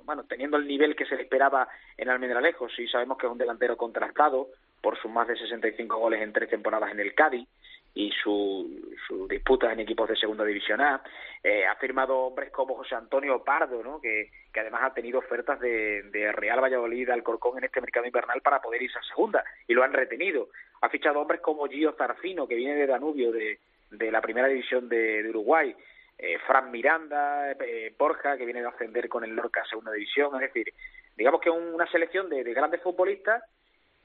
bueno, 0.05 0.25
teniendo 0.25 0.57
el 0.57 0.67
nivel 0.67 0.95
que 0.95 1.07
se 1.07 1.17
le 1.17 1.23
esperaba 1.23 1.69
en 1.97 2.09
Almendralejo, 2.09 2.69
sí 2.69 2.87
sabemos 2.89 3.19
que 3.19 3.27
es 3.27 3.33
un 3.33 3.39
delantero 3.39 3.77
contrastado 3.77 4.49
por 4.81 4.99
sus 4.99 5.11
más 5.11 5.27
de 5.27 5.37
65 5.37 5.97
goles 5.99 6.23
en 6.23 6.33
tres 6.33 6.49
temporadas 6.49 6.93
en 6.93 7.01
el 7.01 7.15
Cádiz 7.15 7.49
y 7.97 8.11
sus 8.23 8.67
su 9.07 9.27
disputas 9.27 9.73
en 9.73 9.81
equipos 9.81 10.07
de 10.09 10.17
segunda 10.17 10.45
división 10.45 10.83
A. 10.83 11.03
Eh, 11.43 11.65
ha 11.65 11.77
firmado 11.77 12.19
hombres 12.19 12.51
como 12.51 12.75
José 12.75 12.95
Antonio 12.95 13.43
Pardo, 13.43 13.83
¿no? 13.83 14.01
que, 14.01 14.31
además 14.55 14.83
ha 14.85 14.95
tenido 14.95 15.19
ofertas 15.19 15.59
de, 15.61 16.03
de 16.11 16.31
Real 16.33 16.63
Valladolid, 16.63 17.09
Alcorcón 17.09 17.59
en 17.59 17.65
este 17.65 17.81
mercado 17.81 18.07
invernal 18.07 18.43
para 18.43 18.61
poder 18.61 18.83
irse 18.83 18.99
a 18.99 19.03
segunda 19.03 19.43
y 19.67 19.73
lo 19.73 19.83
han 19.83 19.95
retenido. 19.95 20.51
Ha 20.83 20.91
fichado 20.91 21.21
hombres 21.21 21.41
como 21.41 21.67
Gio 21.69 21.93
Zarfino, 21.93 22.47
que 22.47 22.55
viene 22.55 22.75
de 22.75 22.87
Danubio, 22.87 23.33
de, 23.33 23.61
de 23.91 24.11
la 24.11 24.21
primera 24.21 24.47
división 24.47 24.91
de, 24.91 25.23
de 25.23 25.31
Uruguay. 25.31 25.75
Eh, 26.19 26.39
Fran 26.47 26.71
Miranda, 26.71 27.53
eh, 27.53 27.95
Borja, 27.99 28.37
que 28.37 28.45
viene 28.45 28.61
de 28.61 28.69
ascender 28.69 29.09
con 29.09 29.25
el 29.25 29.35
Lorca 29.35 29.63
a 29.63 29.67
segunda 29.67 29.93
división. 29.93 30.35
Es 30.35 30.53
decir, 30.53 30.73
digamos 31.17 31.41
que 31.41 31.49
una 31.49 31.91
selección 31.91 32.29
de, 32.29 32.45
de 32.45 32.53
grandes 32.53 32.83
futbolistas 32.83 33.43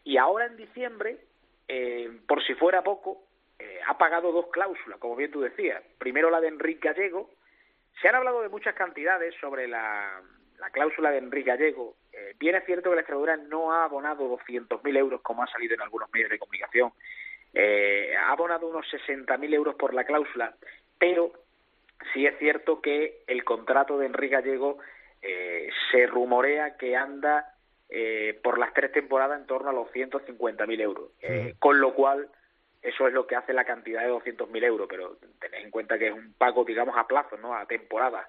y 0.06 0.16
ahora 0.16 0.46
en 0.46 0.56
diciembre, 0.56 1.18
eh, 1.68 2.10
por 2.26 2.42
si 2.46 2.54
fuera 2.56 2.84
poco, 2.84 3.24
eh, 3.62 3.80
ha 3.88 3.98
pagado 3.98 4.32
dos 4.32 4.48
cláusulas, 4.52 5.00
como 5.00 5.16
bien 5.16 5.32
tú 5.32 5.42
decías. 5.42 5.84
Primero 5.98 6.30
la 6.30 6.42
de 6.42 6.48
Enrique 6.48 6.90
Gallego. 6.90 7.30
Se 8.02 8.08
han 8.08 8.16
hablado 8.16 8.42
de 8.42 8.50
muchas 8.50 8.74
cantidades 8.74 9.36
sobre 9.40 9.68
la, 9.68 10.22
la 10.58 10.70
cláusula 10.72 11.12
de 11.12 11.20
Enrique 11.20 11.50
Gallego. 11.50 11.96
Eh, 12.12 12.36
bien 12.40 12.56
es 12.56 12.66
cierto 12.66 12.90
que 12.90 12.96
la 12.96 13.02
Extremadura 13.02 13.38
no 13.38 13.72
ha 13.72 13.84
abonado 13.84 14.38
200.000 14.38 14.98
euros, 14.98 15.22
como 15.22 15.44
ha 15.44 15.48
salido 15.48 15.76
en 15.76 15.82
algunos 15.82 16.12
medios 16.12 16.32
de 16.32 16.40
comunicación. 16.40 16.92
Eh, 17.54 18.16
ha 18.18 18.32
abonado 18.32 18.68
unos 18.68 18.86
60.000 18.88 19.54
euros 19.54 19.76
por 19.76 19.94
la 19.94 20.06
cláusula, 20.06 20.56
pero 20.98 21.34
sí 22.14 22.26
es 22.26 22.38
cierto 22.40 22.82
que 22.82 23.24
el 23.28 23.44
contrato 23.44 23.98
de 23.98 24.08
Enrique 24.08 24.36
Gallego 24.36 24.80
eh, 25.22 25.70
se 25.92 26.08
rumorea 26.08 26.78
que 26.78 26.96
anda 26.96 27.54
eh, 27.90 28.40
por 28.42 28.58
las 28.58 28.74
tres 28.74 28.92
temporadas 28.92 29.40
en 29.40 29.46
torno 29.46 29.70
a 29.70 29.74
los 29.74 29.92
150.000 29.92 30.82
euros, 30.82 31.12
eh, 31.22 31.56
con 31.60 31.82
lo 31.82 31.94
cual 31.94 32.30
eso 32.82 33.08
es 33.08 33.14
lo 33.14 33.28
que 33.28 33.36
hace 33.36 33.54
la 33.54 33.66
cantidad 33.66 34.02
de 34.02 34.12
200.000 34.12 34.64
euros, 34.64 34.88
pero 34.90 35.18
tened 35.40 35.66
en 35.66 35.72
cuenta 35.72 36.00
que 36.00 36.08
es 36.08 36.14
un 36.14 36.34
pago, 36.34 36.66
digamos, 36.66 36.98
a 36.98 37.08
plazo, 37.08 37.38
¿no? 37.38 37.56
A 37.56 37.66
temporada, 37.66 38.28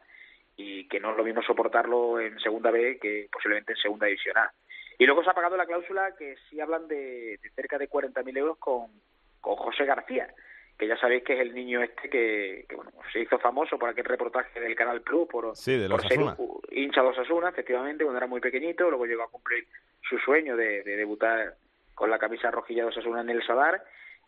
y 0.57 0.87
que 0.89 1.01
no 1.01 1.13
es 1.13 1.17
lo 1.17 1.25
mismo 1.25 1.43
soportarlo 1.43 2.21
en 2.21 2.39
segunda 2.39 2.71
B 2.71 2.99
que 3.01 3.29
posiblemente 3.33 3.73
en 3.73 3.79
segunda 3.79 4.07
división 4.07 4.37
A. 4.37 4.53
Y 4.99 5.07
luego 5.07 5.25
se 5.25 5.31
ha 5.31 5.35
pagado 5.35 5.57
la 5.57 5.67
cláusula 5.67 6.15
que 6.17 6.37
sí 6.49 6.61
hablan 6.61 6.87
de, 6.87 7.39
de 7.43 7.51
cerca 7.55 7.79
de 7.79 7.89
40.000 7.89 8.37
euros 8.39 8.59
con, 8.59 8.89
con 9.41 9.57
José 9.57 9.87
García, 9.87 10.29
que 10.79 10.87
ya 10.87 10.97
sabéis 10.99 11.25
que 11.25 11.35
es 11.35 11.41
el 11.41 11.55
niño 11.55 11.83
este 11.83 12.11
que, 12.11 12.67
que 12.69 12.77
bueno, 12.77 12.93
se 13.13 13.21
hizo 13.21 13.39
famoso 13.39 13.79
por 13.79 13.89
aquel 13.89 14.05
reportaje 14.05 14.61
del 14.61 14.75
Canal 14.75 15.01
Plus 15.01 15.29
por, 15.29 15.57
Sí, 15.57 15.79
de 15.79 15.89
los 15.89 16.03
por 16.03 16.09
ser 16.09 16.21
hincha 16.73 17.03
de 17.03 17.09
Osasuna, 17.09 17.49
efectivamente, 17.49 18.05
cuando 18.05 18.19
era 18.19 18.27
muy 18.27 18.41
pequeñito, 18.41 18.91
luego 18.91 19.07
llegó 19.07 19.23
a 19.23 19.31
cumplir 19.31 19.67
su 20.09 20.19
sueño 20.19 20.57
de, 20.57 20.83
de 20.83 20.97
debutar 20.97 21.55
con 21.95 22.11
la 22.11 22.19
camisa 22.19 22.51
rojilla 22.51 22.83
de 22.83 22.89
Osasuna 22.89 23.23
en 23.23 23.31
el 23.31 23.47
Sadar. 23.47 23.83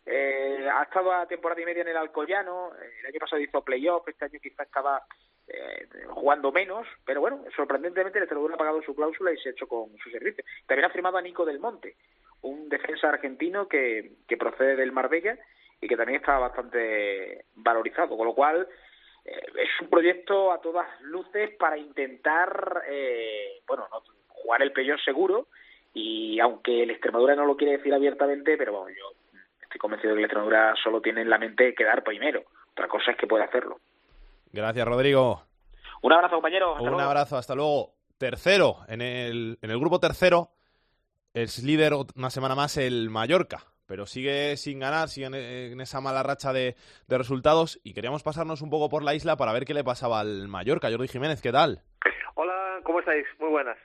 Eh, 0.05 0.69
ha 0.71 0.83
estado 0.83 1.11
a 1.11 1.27
temporada 1.27 1.61
y 1.61 1.65
media 1.65 1.81
en 1.81 1.87
el 1.87 1.97
Alcoyano, 1.97 2.71
eh, 2.75 2.99
el 2.99 3.07
año 3.07 3.19
pasado 3.19 3.41
hizo 3.41 3.63
playoff, 3.63 4.07
este 4.07 4.25
año 4.25 4.39
quizá 4.39 4.63
estaba 4.63 5.03
eh, 5.47 5.87
jugando 6.07 6.51
menos, 6.51 6.87
pero 7.05 7.21
bueno, 7.21 7.43
sorprendentemente 7.55 8.17
el 8.17 8.23
Extremadura 8.23 8.55
ha 8.55 8.57
pagado 8.57 8.81
su 8.81 8.95
cláusula 8.95 9.31
y 9.31 9.37
se 9.37 9.49
ha 9.49 9.51
hecho 9.51 9.67
con 9.67 9.95
su 9.97 10.09
servicio. 10.09 10.43
También 10.65 10.89
ha 10.89 10.93
firmado 10.93 11.17
a 11.17 11.21
Nico 11.21 11.45
del 11.45 11.59
Monte, 11.59 11.95
un 12.41 12.67
defensa 12.69 13.09
argentino 13.09 13.67
que, 13.67 14.13
procede 14.39 14.75
del 14.75 14.91
Marbella 14.91 15.37
y 15.81 15.87
que 15.87 15.97
también 15.97 16.19
está 16.19 16.37
bastante 16.39 17.45
valorizado, 17.55 18.17
con 18.17 18.25
lo 18.25 18.33
cual 18.33 18.67
eh, 19.23 19.45
es 19.55 19.81
un 19.81 19.89
proyecto 19.89 20.51
a 20.51 20.61
todas 20.61 20.87
luces 21.01 21.51
para 21.57 21.77
intentar, 21.77 22.83
eh, 22.87 23.61
bueno, 23.67 23.87
no, 23.91 24.01
jugar 24.27 24.61
el 24.61 24.71
playoff 24.71 25.01
seguro 25.03 25.47
y 25.93 26.39
aunque 26.39 26.83
el 26.83 26.91
Extremadura 26.91 27.35
no 27.35 27.45
lo 27.45 27.55
quiere 27.55 27.77
decir 27.77 27.93
abiertamente, 27.93 28.57
pero 28.57 28.73
bueno, 28.73 28.95
yo 28.97 29.14
estoy 29.75 29.79
convencido 29.79 30.11
de 30.13 30.15
que 30.15 30.19
el 30.21 30.25
Extremadura 30.25 30.73
solo 30.81 31.01
tiene 31.01 31.21
en 31.21 31.29
la 31.29 31.37
mente 31.37 31.75
quedar 31.75 32.03
primero. 32.03 32.43
Otra 32.71 32.87
cosa 32.87 33.11
es 33.11 33.17
que 33.17 33.27
puede 33.27 33.43
hacerlo. 33.43 33.79
Gracias, 34.53 34.87
Rodrigo. 34.87 35.43
Un 36.01 36.13
abrazo, 36.13 36.35
compañero. 36.35 36.71
Hasta 36.71 36.83
Un 36.83 36.89
luego. 36.91 37.01
abrazo, 37.09 37.37
hasta 37.37 37.55
luego. 37.55 37.93
Tercero, 38.17 38.77
en 38.87 39.01
el, 39.01 39.57
en 39.61 39.71
el 39.71 39.77
grupo 39.79 39.99
tercero, 39.99 40.49
es 41.33 41.61
líder 41.63 41.91
una 42.15 42.29
semana 42.29 42.55
más 42.55 42.77
el 42.77 43.09
Mallorca, 43.09 43.63
pero 43.85 44.05
sigue 44.05 44.55
sin 44.55 44.79
ganar, 44.79 45.09
sigue 45.09 45.27
en, 45.27 45.35
en 45.35 45.81
esa 45.81 45.99
mala 45.99 46.23
racha 46.23 46.53
de, 46.53 46.77
de 47.07 47.17
resultados 47.17 47.77
y 47.83 47.93
queríamos 47.93 48.23
pasarnos 48.23 48.61
un 48.61 48.69
poco 48.69 48.87
por 48.87 49.03
la 49.03 49.13
isla 49.13 49.35
para 49.35 49.51
ver 49.51 49.65
qué 49.65 49.73
le 49.73 49.83
pasaba 49.83 50.21
al 50.21 50.47
Mallorca. 50.47 50.89
Jordi 50.89 51.09
Jiménez, 51.09 51.41
¿qué 51.41 51.51
tal? 51.51 51.81
Hola, 52.35 52.79
¿cómo 52.83 52.99
estáis? 53.01 53.25
Muy 53.39 53.49
buenas. 53.49 53.77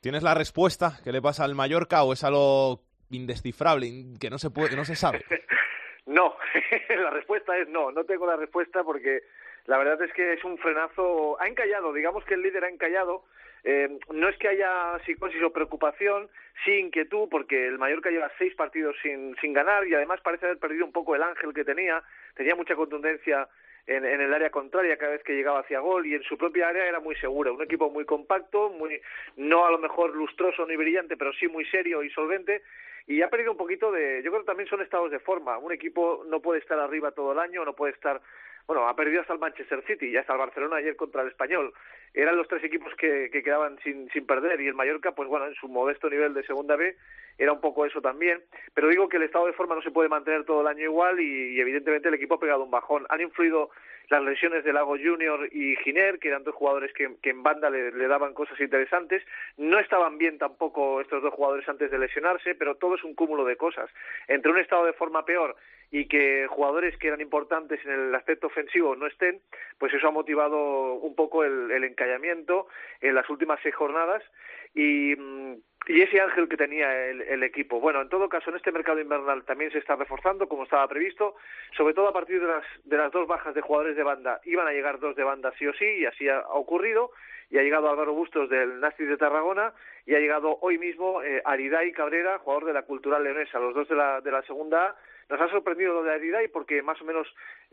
¿Tienes 0.00 0.22
la 0.22 0.32
respuesta? 0.32 0.98
¿Qué 1.04 1.12
le 1.12 1.20
pasa 1.20 1.44
al 1.44 1.54
Mallorca 1.54 2.02
o 2.04 2.14
es 2.14 2.24
algo 2.24 2.80
indescifrable, 3.10 3.86
in- 3.86 4.18
que 4.18 4.30
no 4.30 4.38
se 4.38 4.50
puede, 4.50 4.70
que 4.70 4.76
no 4.76 4.84
se 4.84 4.94
sabe? 4.96 5.24
No, 6.06 6.34
la 6.88 7.10
respuesta 7.10 7.56
es 7.56 7.68
no, 7.68 7.92
no 7.92 8.04
tengo 8.04 8.26
la 8.26 8.34
respuesta 8.34 8.82
porque 8.82 9.22
la 9.66 9.78
verdad 9.78 10.02
es 10.02 10.12
que 10.12 10.32
es 10.32 10.42
un 10.42 10.58
frenazo, 10.58 11.40
ha 11.40 11.46
encallado, 11.46 11.92
digamos 11.92 12.24
que 12.24 12.34
el 12.34 12.42
líder 12.42 12.64
ha 12.64 12.68
encallado, 12.68 13.24
eh, 13.62 13.96
no 14.10 14.28
es 14.28 14.36
que 14.38 14.48
haya 14.48 14.98
psicosis 15.04 15.40
o 15.42 15.52
preocupación, 15.52 16.28
sí 16.64 16.72
inquietud 16.72 17.28
porque 17.30 17.64
el 17.68 17.78
Mallorca 17.78 18.10
lleva 18.10 18.32
seis 18.38 18.54
partidos 18.56 18.96
sin, 19.02 19.36
sin 19.40 19.52
ganar 19.52 19.86
y 19.86 19.94
además 19.94 20.20
parece 20.22 20.46
haber 20.46 20.58
perdido 20.58 20.84
un 20.84 20.90
poco 20.92 21.14
el 21.14 21.22
ángel 21.22 21.52
que 21.54 21.64
tenía, 21.64 22.02
tenía 22.34 22.56
mucha 22.56 22.74
contundencia 22.74 23.46
en, 23.86 24.04
en 24.04 24.20
el 24.20 24.34
área 24.34 24.50
contraria 24.50 24.96
cada 24.96 25.12
vez 25.12 25.22
que 25.22 25.34
llegaba 25.36 25.60
hacia 25.60 25.78
gol 25.78 26.06
y 26.06 26.14
en 26.14 26.22
su 26.24 26.36
propia 26.38 26.68
área 26.68 26.86
era 26.86 26.98
muy 26.98 27.14
seguro, 27.16 27.54
un 27.54 27.62
equipo 27.62 27.88
muy 27.90 28.04
compacto, 28.04 28.70
muy 28.70 29.00
no 29.36 29.64
a 29.64 29.70
lo 29.70 29.78
mejor 29.78 30.16
lustroso 30.16 30.66
ni 30.66 30.74
brillante, 30.74 31.16
pero 31.16 31.32
sí 31.34 31.46
muy 31.46 31.66
serio 31.66 32.02
y 32.02 32.10
solvente 32.10 32.62
y 33.06 33.22
ha 33.22 33.30
perdido 33.30 33.52
un 33.52 33.56
poquito 33.56 33.90
de, 33.90 34.22
yo 34.22 34.30
creo 34.30 34.42
que 34.42 34.46
también 34.46 34.68
son 34.68 34.82
estados 34.82 35.10
de 35.10 35.18
forma. 35.18 35.58
Un 35.58 35.72
equipo 35.72 36.24
no 36.26 36.40
puede 36.40 36.60
estar 36.60 36.78
arriba 36.78 37.12
todo 37.12 37.32
el 37.32 37.38
año, 37.38 37.64
no 37.64 37.74
puede 37.74 37.92
estar, 37.92 38.20
bueno, 38.66 38.88
ha 38.88 38.94
perdido 38.94 39.20
hasta 39.20 39.32
el 39.32 39.38
Manchester 39.38 39.82
City 39.86 40.06
y 40.06 40.16
hasta 40.16 40.32
el 40.32 40.38
Barcelona 40.38 40.76
ayer 40.76 40.96
contra 40.96 41.22
el 41.22 41.28
Español. 41.28 41.72
Eran 42.12 42.36
los 42.36 42.48
tres 42.48 42.64
equipos 42.64 42.94
que, 42.96 43.30
que 43.32 43.42
quedaban 43.42 43.78
sin, 43.84 44.10
sin 44.10 44.26
perder 44.26 44.60
y 44.60 44.66
el 44.66 44.74
Mallorca, 44.74 45.12
pues 45.12 45.28
bueno, 45.28 45.46
en 45.46 45.54
su 45.54 45.68
modesto 45.68 46.10
nivel 46.10 46.34
de 46.34 46.44
segunda 46.44 46.76
B 46.76 46.96
era 47.40 47.52
un 47.52 47.60
poco 47.60 47.86
eso 47.86 48.02
también. 48.02 48.42
Pero 48.74 48.88
digo 48.88 49.08
que 49.08 49.16
el 49.16 49.22
estado 49.22 49.46
de 49.46 49.54
forma 49.54 49.74
no 49.74 49.82
se 49.82 49.90
puede 49.90 50.10
mantener 50.10 50.44
todo 50.44 50.60
el 50.60 50.66
año 50.66 50.84
igual 50.84 51.18
y, 51.20 51.58
evidentemente 51.58 52.08
el 52.08 52.14
equipo 52.14 52.34
ha 52.34 52.40
pegado 52.40 52.64
un 52.64 52.70
bajón. 52.70 53.06
Han 53.08 53.22
influido 53.22 53.70
las 54.10 54.22
lesiones 54.22 54.62
de 54.62 54.74
Lago 54.74 54.96
Junior 54.98 55.48
y 55.50 55.74
Giner, 55.76 56.18
que 56.18 56.28
eran 56.28 56.44
dos 56.44 56.54
jugadores 56.54 56.92
que, 56.92 57.16
en 57.22 57.42
banda 57.42 57.70
le, 57.70 57.92
le 57.92 58.08
daban 58.08 58.34
cosas 58.34 58.60
interesantes. 58.60 59.22
No 59.56 59.78
estaban 59.78 60.18
bien 60.18 60.36
tampoco 60.36 61.00
estos 61.00 61.22
dos 61.22 61.32
jugadores 61.32 61.66
antes 61.66 61.90
de 61.90 61.98
lesionarse, 61.98 62.54
pero 62.54 62.74
todo 62.74 62.96
es 62.96 63.04
un 63.04 63.14
cúmulo 63.14 63.46
de 63.46 63.56
cosas. 63.56 63.88
Entre 64.28 64.52
un 64.52 64.58
estado 64.58 64.84
de 64.84 64.92
forma 64.92 65.24
peor 65.24 65.56
y 65.90 66.06
que 66.06 66.46
jugadores 66.48 66.96
que 66.98 67.08
eran 67.08 67.20
importantes 67.20 67.80
en 67.84 67.92
el 67.92 68.14
aspecto 68.14 68.48
ofensivo 68.48 68.94
no 68.94 69.06
estén, 69.06 69.40
pues 69.78 69.92
eso 69.92 70.08
ha 70.08 70.12
motivado 70.12 70.94
un 70.94 71.14
poco 71.14 71.42
el, 71.42 71.70
el 71.70 71.84
encallamiento 72.00 72.68
en 73.00 73.14
las 73.14 73.28
últimas 73.28 73.60
seis 73.62 73.74
jornadas 73.74 74.22
y, 74.74 75.14
mm, 75.16 75.54
y 75.86 76.02
ese 76.02 76.20
ángel 76.20 76.48
que 76.48 76.56
tenía 76.56 77.06
el, 77.08 77.42
equipo. 77.42 77.80
Bueno, 77.80 78.02
en 78.02 78.08
todo 78.08 78.28
caso, 78.28 78.50
en 78.50 78.56
este 78.56 78.70
mercado 78.70 79.00
invernal 79.00 79.44
también 79.44 79.72
se 79.72 79.78
está 79.78 79.96
reforzando, 79.96 80.46
como 80.46 80.64
estaba 80.64 80.86
previsto, 80.86 81.36
sobre 81.76 81.94
todo 81.94 82.08
a 82.08 82.12
partir 82.12 82.40
de 82.40 82.46
las, 82.46 82.64
de 82.84 82.96
las 82.96 83.10
dos 83.10 83.26
bajas 83.26 83.54
de 83.54 83.62
jugadores 83.62 83.96
de 83.96 84.02
banda. 84.02 84.40
Iban 84.44 84.68
a 84.68 84.72
llegar 84.72 85.00
dos 85.00 85.16
de 85.16 85.24
banda 85.24 85.52
sí 85.58 85.66
o 85.66 85.72
sí, 85.72 85.86
y 85.86 86.04
así 86.04 86.28
ha, 86.28 86.40
ocurrido, 86.50 87.10
y 87.48 87.58
ha 87.58 87.62
llegado 87.62 87.90
Álvaro 87.90 88.12
Bustos 88.12 88.48
del 88.50 88.78
Nastic 88.78 89.08
de 89.08 89.16
Tarragona, 89.16 89.72
y 90.06 90.14
ha 90.14 90.20
llegado 90.20 90.58
hoy 90.60 90.78
mismo 90.78 91.22
eh, 91.22 91.42
Ariday 91.44 91.92
Cabrera, 91.92 92.38
jugador 92.38 92.66
de 92.66 92.72
la 92.74 92.82
Cultural 92.82 93.24
Leonesa, 93.24 93.58
los 93.58 93.74
dos 93.74 93.88
de 93.88 93.96
la, 93.96 94.20
de 94.20 94.30
la 94.30 94.42
segunda. 94.42 94.96
Nos 95.30 95.40
ha 95.40 95.48
sorprendido 95.48 95.94
lo 95.94 96.02
de 96.02 96.12
Ariday 96.12 96.48
porque 96.48 96.82
más 96.82 97.00
o 97.00 97.04
menos 97.04 97.26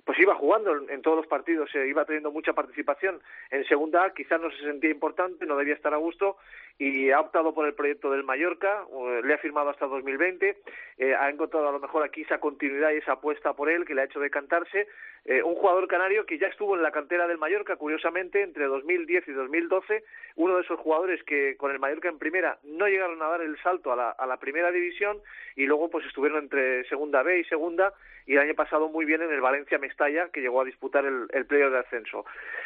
pues 0.07 0.17
iba 0.19 0.35
jugando 0.35 0.73
en, 0.89 1.01
todos 1.01 1.17
los 1.17 1.27
partidos, 1.27 1.69
eh, 1.75 1.85
iba 1.85 2.05
teniendo 2.05 2.31
mucha 2.31 2.53
participación. 2.53 3.19
En 3.51 3.65
segunda 3.65 4.05
A, 4.05 4.13
quizás 4.13 4.39
no 4.39 4.49
se 4.51 4.59
sentía 4.59 4.89
importante, 4.89 5.45
no 5.45 5.57
debía 5.57 5.73
estar 5.73 5.93
a 5.93 5.97
gusto 5.97 6.37
y 6.79 7.09
ha 7.09 7.19
optado 7.19 7.53
por 7.53 7.65
el 7.65 7.73
proyecto 7.73 8.11
del 8.11 8.23
Mallorca, 8.23 8.85
eh, 8.89 9.21
le 9.23 9.33
ha 9.33 9.37
firmado 9.39 9.69
hasta 9.69 9.87
2020, 9.87 10.57
eh, 10.97 11.15
ha 11.15 11.29
encontrado 11.29 11.67
a 11.67 11.71
lo 11.71 11.79
mejor 11.79 12.03
aquí 12.03 12.21
esa 12.21 12.39
continuidad 12.39 12.91
y 12.91 12.97
esa 12.97 13.13
apuesta 13.13 13.53
por 13.53 13.69
él 13.69 13.83
que 13.83 13.95
le 13.95 14.01
ha 14.01 14.05
hecho 14.05 14.19
decantarse, 14.19 14.87
eh, 15.25 15.41
un 15.41 15.55
jugador 15.55 15.87
canario 15.87 16.25
que 16.25 16.37
ya 16.37 16.47
estuvo 16.47 16.75
en 16.75 16.83
la 16.83 16.91
cantera 16.91 17.27
del 17.27 17.39
Mallorca, 17.39 17.75
curiosamente, 17.77 18.43
entre 18.43 18.65
2010 18.65 19.27
y 19.27 19.31
2012, 19.31 20.03
uno 20.35 20.55
de 20.55 20.61
esos 20.61 20.79
jugadores 20.79 21.23
que 21.23 21.57
con 21.57 21.71
el 21.71 21.79
Mallorca 21.79 22.09
en 22.09 22.19
primera 22.19 22.59
no 22.63 22.87
llegaron 22.87 23.21
a 23.23 23.27
dar 23.27 23.41
el 23.41 23.57
salto 23.61 23.91
a 23.91 23.95
la, 23.95 24.11
a 24.11 24.27
la 24.27 24.37
primera 24.37 24.71
división 24.71 25.19
y 25.55 25.65
luego 25.65 25.89
pues 25.89 26.05
estuvieron 26.05 26.43
entre 26.43 26.85
segunda 26.85 27.23
B 27.23 27.39
y 27.39 27.43
segunda 27.45 27.93
y 28.27 28.33
el 28.33 28.39
año 28.39 28.55
pasado 28.55 28.89
muy 28.89 29.05
bien 29.05 29.21
en 29.21 29.31
el 29.31 29.41
Valencia 29.41 29.79
Mestalla 29.79 29.96
que 30.31 30.41
llegó 30.41 30.61
a 30.61 30.65
disputar 30.65 31.05
el, 31.05 31.27
el 31.31 31.47
de 31.47 31.77
ascenso. 31.79 32.25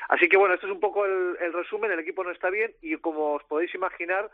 Así 0.10 0.28
que 0.28 0.38
bueno, 0.38 0.54
esto 0.54 0.68
es 0.68 0.74
un 0.74 0.80
poco 0.80 1.06
el, 1.06 1.38
el 1.40 1.54
resumen, 1.54 1.92
el 1.92 2.00
equipo 2.00 2.24
no 2.24 2.32
está 2.32 2.50
bien 2.50 2.74
y 2.82 2.98
como 2.98 3.34
os 3.34 3.44
podéis 3.46 3.74
imaginar, 3.74 4.30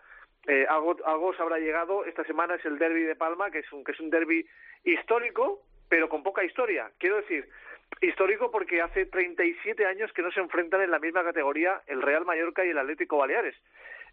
eh, 0.47 0.65
algo, 0.67 0.97
algo 1.05 1.27
os 1.27 1.39
habrá 1.39 1.59
llegado, 1.59 2.05
esta 2.05 2.23
semana 2.23 2.55
es 2.55 2.65
el 2.65 2.79
derby 2.79 3.03
de 3.03 3.15
Palma, 3.15 3.51
que 3.51 3.59
es 3.59 3.71
un, 3.71 3.83
que 3.83 3.91
es 3.91 3.99
un 3.99 4.09
derby 4.09 4.45
histórico, 4.83 5.61
pero 5.87 6.09
con 6.09 6.23
poca 6.23 6.43
historia. 6.43 6.91
Quiero 6.97 7.17
decir, 7.17 7.47
histórico 8.01 8.51
porque 8.51 8.81
hace 8.81 9.05
37 9.05 9.85
años 9.85 10.11
que 10.13 10.21
no 10.21 10.31
se 10.31 10.39
enfrentan 10.39 10.81
en 10.81 10.91
la 10.91 10.99
misma 10.99 11.23
categoría 11.23 11.81
el 11.87 12.01
Real 12.01 12.25
Mallorca 12.25 12.65
y 12.65 12.69
el 12.69 12.77
Atlético 12.77 13.17
Baleares. 13.17 13.55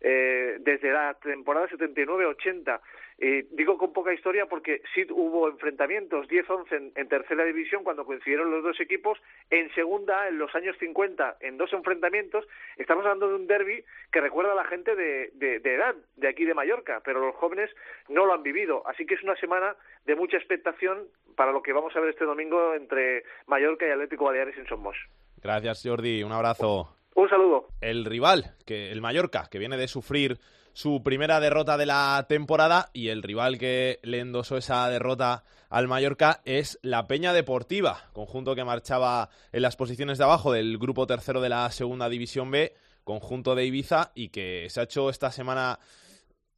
Eh, 0.07 0.59
desde 0.61 0.93
la 0.93 1.15
temporada 1.15 1.67
79-80. 1.71 2.79
Eh, 3.17 3.47
digo 3.53 3.79
con 3.79 3.95
poca 3.95 4.13
historia 4.13 4.45
porque 4.45 4.83
sí 4.95 5.07
hubo 5.09 5.49
enfrentamientos 5.49 6.29
10-11 6.29 6.93
en, 6.95 7.09
tercera 7.09 7.43
división 7.45 7.85
cuando 7.85 8.05
coincidieron 8.05 8.51
los 8.51 8.63
dos 8.63 8.79
equipos. 8.81 9.19
En 9.49 9.73
segunda, 9.75 10.29
en 10.29 10.37
los 10.37 10.55
años 10.55 10.77
50, 10.79 11.39
en 11.41 11.57
dos 11.57 11.73
enfrentamientos. 11.73 12.47
Estamos 12.77 13.07
hablando 13.07 13.29
de 13.29 13.37
un 13.37 13.47
derby 13.47 13.83
que 14.13 14.21
recuerda 14.21 14.53
a 14.53 14.57
la 14.57 14.67
gente 14.67 14.95
de, 14.95 15.31
de, 15.37 15.61
de 15.61 15.75
edad, 15.75 15.95
de 16.17 16.29
aquí 16.29 16.45
de 16.45 16.53
Mallorca, 16.53 17.01
pero 17.03 17.25
los 17.25 17.35
jóvenes 17.37 17.71
no 18.11 18.27
lo 18.27 18.35
han 18.35 18.43
vivido. 18.43 18.87
Así 18.87 19.07
que 19.07 19.15
es 19.15 19.23
una 19.23 19.37
semana 19.37 19.75
de 20.05 20.17
mucha 20.17 20.37
expectación 20.37 21.09
para 21.35 21.51
lo 21.51 21.63
que 21.63 21.73
vamos 21.73 21.97
a 21.97 22.01
ver 22.01 22.11
este 22.11 22.27
domingo 22.27 22.75
entre 22.75 23.25
Mallorca 23.47 23.87
y 23.87 23.91
Atlético 23.91 24.27
Baleares 24.27 24.59
en 24.59 24.67
Somos. 24.67 24.99
Gracias, 25.43 25.83
Jordi. 25.83 26.23
Un 26.23 26.33
abrazo. 26.33 26.95
Un 27.15 27.29
saludo. 27.29 27.69
El 27.81 28.05
rival, 28.05 28.55
que 28.67 28.91
el 28.91 29.01
Mallorca, 29.01 29.47
que 29.51 29.59
viene 29.59 29.77
de 29.77 29.89
sufrir 29.89 30.39
su 30.73 31.03
primera 31.05 31.39
derrota 31.39 31.77
de 31.77 31.87
la 31.87 32.27
temporada 32.29 32.91
y 32.93 33.09
el 33.09 33.23
rival 33.23 33.59
que 33.59 34.01
le 34.03 34.19
endosó 34.19 34.57
esa 34.57 34.89
derrota 34.89 35.45
al 35.71 35.87
Mallorca 35.87 36.41
es 36.45 36.81
la 36.83 37.07
Peña 37.07 37.33
Deportiva, 37.33 38.11
conjunto 38.13 38.57
que 38.57 38.65
marchaba 38.65 39.31
en 39.53 39.63
las 39.63 39.77
posiciones 39.77 40.19
de 40.19 40.25
abajo 40.25 40.53
del 40.53 40.79
grupo 40.79 41.07
tercero 41.07 41.41
de 41.41 41.49
la 41.49 41.71
segunda 41.71 42.09
división 42.09 42.51
B, 42.51 42.75
conjunto 43.05 43.55
de 43.55 43.67
Ibiza 43.67 44.11
y 44.17 44.31
que 44.31 44.67
se 44.69 44.81
ha 44.81 44.85
hecho 44.85 45.11
esta 45.11 45.31
semana 45.31 45.79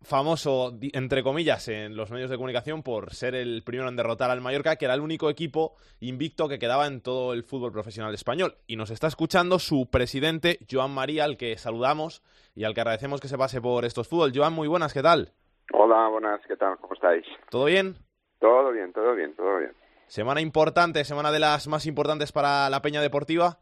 famoso, 0.03 0.73
entre 0.93 1.23
comillas, 1.23 1.69
en 1.69 1.97
los 1.97 2.11
medios 2.11 2.31
de 2.31 2.37
comunicación 2.37 2.83
por 2.83 3.13
ser 3.13 3.35
el 3.35 3.63
primero 3.65 3.89
en 3.89 3.97
derrotar 3.97 4.31
al 4.31 4.41
Mallorca, 4.41 4.77
que 4.77 4.85
era 4.85 4.95
el 4.95 5.01
único 5.01 5.31
equipo 5.31 5.75
invicto 6.01 6.49
que 6.49 6.59
quedaba 6.59 6.87
en 6.87 7.01
todo 7.01 7.33
el 7.33 7.43
fútbol 7.43 7.73
profesional 7.73 8.15
español. 8.15 8.57
Y 8.67 8.77
nos 8.77 8.91
está 8.91 9.07
escuchando 9.07 9.59
su 9.59 9.89
presidente, 9.91 10.59
Joan 10.71 10.93
María, 10.93 11.25
al 11.25 11.37
que 11.37 11.57
saludamos 11.59 12.23
y 12.55 12.65
al 12.65 12.75
que 12.75 12.81
agradecemos 12.81 13.21
que 13.21 13.29
se 13.29 13.39
pase 13.39 13.61
por 13.61 13.85
estos 13.85 14.09
fútbol. 14.09 14.33
Joan, 14.35 14.53
muy 14.53 14.69
buenas, 14.69 14.95
¿qué 14.95 15.03
tal? 15.03 15.33
Hola, 15.73 16.09
buenas, 16.09 16.41
¿qué 16.47 16.57
tal? 16.57 16.77
¿Cómo 16.79 16.95
estáis? 16.95 17.25
¿Todo 17.51 17.65
bien? 17.65 17.97
Todo 18.39 18.71
bien, 18.71 18.93
todo 18.93 19.15
bien, 19.15 19.35
todo 19.35 19.59
bien. 19.59 19.73
Semana 20.07 20.41
importante, 20.41 21.05
semana 21.05 21.33
de 21.33 21.41
las 21.41 21.67
más 21.67 21.87
importantes 21.87 22.31
para 22.31 22.71
la 22.71 22.81
Peña 22.81 23.01
Deportiva. 23.01 23.59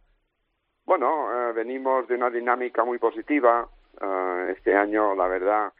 Bueno, 0.84 1.08
eh, 1.32 1.52
venimos 1.54 2.06
de 2.06 2.16
una 2.16 2.28
dinámica 2.28 2.84
muy 2.84 2.98
positiva. 2.98 3.66
Eh, 3.98 4.54
este 4.54 4.76
año, 4.76 5.14
la 5.14 5.26
verdad, 5.26 5.72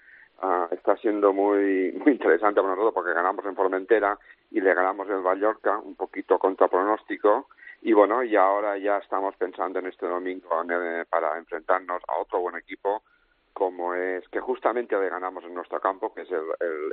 ah, 0.43 0.69
está 0.71 0.97
siendo 0.97 1.33
muy, 1.33 1.93
muy 1.93 2.13
interesante 2.13 2.61
para 2.61 2.75
nosotros 2.75 2.95
porque 2.95 3.15
ganamos 3.15 3.45
en 3.45 3.55
Formentera 3.55 4.19
y 4.51 4.61
le 4.61 4.75
ganamos 4.75 5.09
en 5.09 5.23
Mallorca, 5.23 5.79
un 5.79 5.95
poquito 5.95 6.39
contra 6.39 6.69
pronóstico. 6.69 7.49
Y 7.83 7.93
bueno, 7.93 8.23
y 8.23 8.35
ahora 8.37 8.79
ya 8.79 8.99
estamos 8.99 9.37
pensando 9.37 9.79
en 9.79 9.87
este 9.87 10.07
domingo 10.07 10.49
eh, 10.71 11.05
para 11.09 11.37
enfrentarnos 11.37 12.03
a 12.09 12.21
otro 12.21 12.41
buen 12.41 12.57
equipo 12.57 13.03
como 13.55 13.95
es 13.95 14.29
que 14.29 14.41
justamente 14.41 14.99
le 14.99 15.09
ganamos 15.09 15.45
en 15.45 15.55
nuestro 15.55 15.81
campo, 15.81 16.13
que 16.13 16.23
es 16.23 16.31
el, 16.31 16.43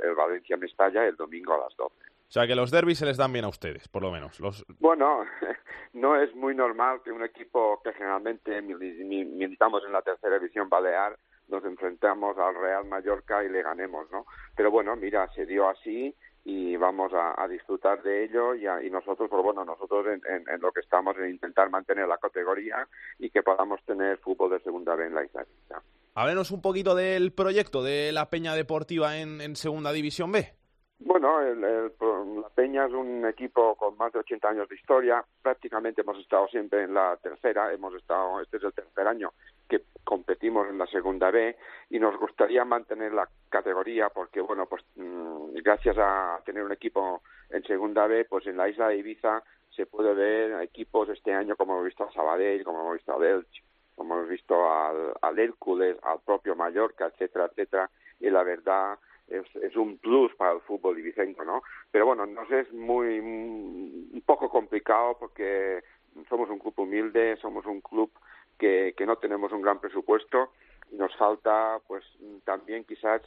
el, 0.02 0.14
Valencia 0.14 0.56
Mestalla, 0.56 1.04
el 1.04 1.16
domingo 1.16 1.54
a 1.54 1.58
las 1.58 1.76
12. 1.76 1.92
O 1.92 2.32
sea 2.32 2.46
que 2.46 2.54
los 2.54 2.70
derbis 2.70 2.98
se 2.98 3.04
les 3.04 3.16
dan 3.18 3.32
bien 3.32 3.44
a 3.44 3.48
ustedes, 3.48 3.88
por 3.88 4.00
lo 4.00 4.10
menos. 4.10 4.38
Los... 4.40 4.64
Bueno, 4.78 5.24
no 5.92 6.16
es 6.16 6.34
muy 6.34 6.54
normal 6.54 7.02
que 7.04 7.10
un 7.10 7.24
equipo 7.24 7.82
que 7.82 7.92
generalmente 7.92 8.62
militamos 8.62 9.82
en 9.84 9.92
la 9.92 10.02
tercera 10.02 10.38
división 10.38 10.68
balear 10.68 11.18
nos 11.52 11.64
enfrentamos 11.64 12.36
al 12.38 12.54
Real 12.54 12.86
Mallorca 12.86 13.44
y 13.44 13.48
le 13.48 13.62
ganemos, 13.62 14.10
¿no? 14.10 14.26
Pero 14.56 14.70
bueno, 14.70 14.96
mira, 14.96 15.28
se 15.34 15.46
dio 15.46 15.68
así 15.68 16.14
y 16.44 16.76
vamos 16.76 17.12
a, 17.14 17.46
disfrutar 17.46 18.02
de 18.02 18.24
ello 18.24 18.54
y, 18.54 18.66
y, 18.86 18.90
nosotros, 18.90 19.28
pues 19.30 19.42
bueno, 19.42 19.64
nosotros 19.64 20.06
en, 20.06 20.60
lo 20.60 20.72
que 20.72 20.80
estamos 20.80 21.16
en 21.18 21.30
intentar 21.30 21.70
mantener 21.70 22.08
la 22.08 22.18
categoría 22.18 22.88
y 23.18 23.30
que 23.30 23.42
podamos 23.42 23.80
tener 23.84 24.18
fútbol 24.18 24.50
de 24.50 24.60
segunda 24.60 24.96
vez 24.96 25.08
en 25.08 25.14
la 25.14 25.24
isla. 25.24 25.46
Háblenos 26.14 26.50
un 26.50 26.60
poquito 26.60 26.94
del 26.94 27.32
proyecto 27.32 27.82
de 27.82 28.10
la 28.12 28.28
Peña 28.28 28.54
Deportiva 28.54 29.18
en, 29.18 29.54
Segunda 29.54 29.92
División 29.92 30.32
B. 30.32 30.54
Bueno, 31.04 31.40
la 31.40 32.48
Peña 32.54 32.86
es 32.86 32.92
un 32.92 33.26
equipo 33.26 33.74
con 33.74 33.96
más 33.96 34.12
de 34.12 34.20
80 34.20 34.48
años 34.48 34.68
de 34.68 34.76
historia. 34.76 35.24
Prácticamente 35.42 36.02
hemos 36.02 36.18
estado 36.18 36.46
siempre 36.48 36.84
en 36.84 36.94
la 36.94 37.16
tercera. 37.16 37.72
Hemos 37.72 37.94
estado, 37.94 38.40
este 38.40 38.58
es 38.58 38.62
el 38.62 38.72
tercer 38.72 39.08
año 39.08 39.32
que 39.68 39.82
competimos 40.04 40.68
en 40.68 40.78
la 40.78 40.86
segunda 40.86 41.30
B 41.30 41.56
y 41.90 41.98
nos 41.98 42.16
gustaría 42.18 42.64
mantener 42.64 43.12
la 43.12 43.28
categoría 43.48 44.10
porque, 44.10 44.40
bueno, 44.40 44.66
pues 44.66 44.84
mm, 44.94 45.54
gracias 45.62 45.96
a 45.98 46.40
tener 46.44 46.62
un 46.62 46.72
equipo 46.72 47.22
en 47.50 47.64
segunda 47.64 48.06
B, 48.06 48.24
pues 48.26 48.46
en 48.46 48.56
la 48.56 48.68
isla 48.68 48.88
de 48.88 48.98
Ibiza 48.98 49.42
se 49.74 49.86
puede 49.86 50.14
ver 50.14 50.60
equipos 50.62 51.08
este 51.08 51.32
año 51.32 51.56
como 51.56 51.74
hemos 51.74 51.86
visto 51.86 52.04
a 52.04 52.12
Sabadell, 52.12 52.62
como 52.62 52.80
hemos 52.80 52.94
visto 52.94 53.12
a 53.12 53.18
Belch, 53.18 53.64
como 53.96 54.14
hemos 54.14 54.28
visto 54.28 54.72
al, 54.72 55.14
al 55.20 55.38
Hércules, 55.38 55.96
al 56.02 56.20
propio 56.20 56.54
Mallorca, 56.54 57.06
etcétera, 57.06 57.46
etcétera, 57.46 57.90
y 58.20 58.30
la 58.30 58.42
verdad 58.44 58.98
es, 59.28 59.76
un 59.76 59.98
plus 59.98 60.34
para 60.34 60.52
el 60.52 60.60
fútbol 60.60 60.98
ibicenco, 60.98 61.44
¿no? 61.44 61.62
Pero 61.90 62.06
bueno, 62.06 62.26
nos 62.26 62.50
es 62.50 62.72
muy, 62.72 63.18
un 63.18 64.22
poco 64.26 64.48
complicado 64.48 65.16
porque 65.18 65.82
somos 66.28 66.50
un 66.50 66.58
club 66.58 66.74
humilde, 66.76 67.36
somos 67.38 67.64
un 67.66 67.80
club 67.80 68.10
que, 68.58 68.94
que 68.96 69.06
no 69.06 69.16
tenemos 69.16 69.52
un 69.52 69.62
gran 69.62 69.80
presupuesto 69.80 70.52
y 70.90 70.96
nos 70.96 71.14
falta 71.16 71.80
pues 71.86 72.04
también 72.44 72.84
quizás 72.84 73.22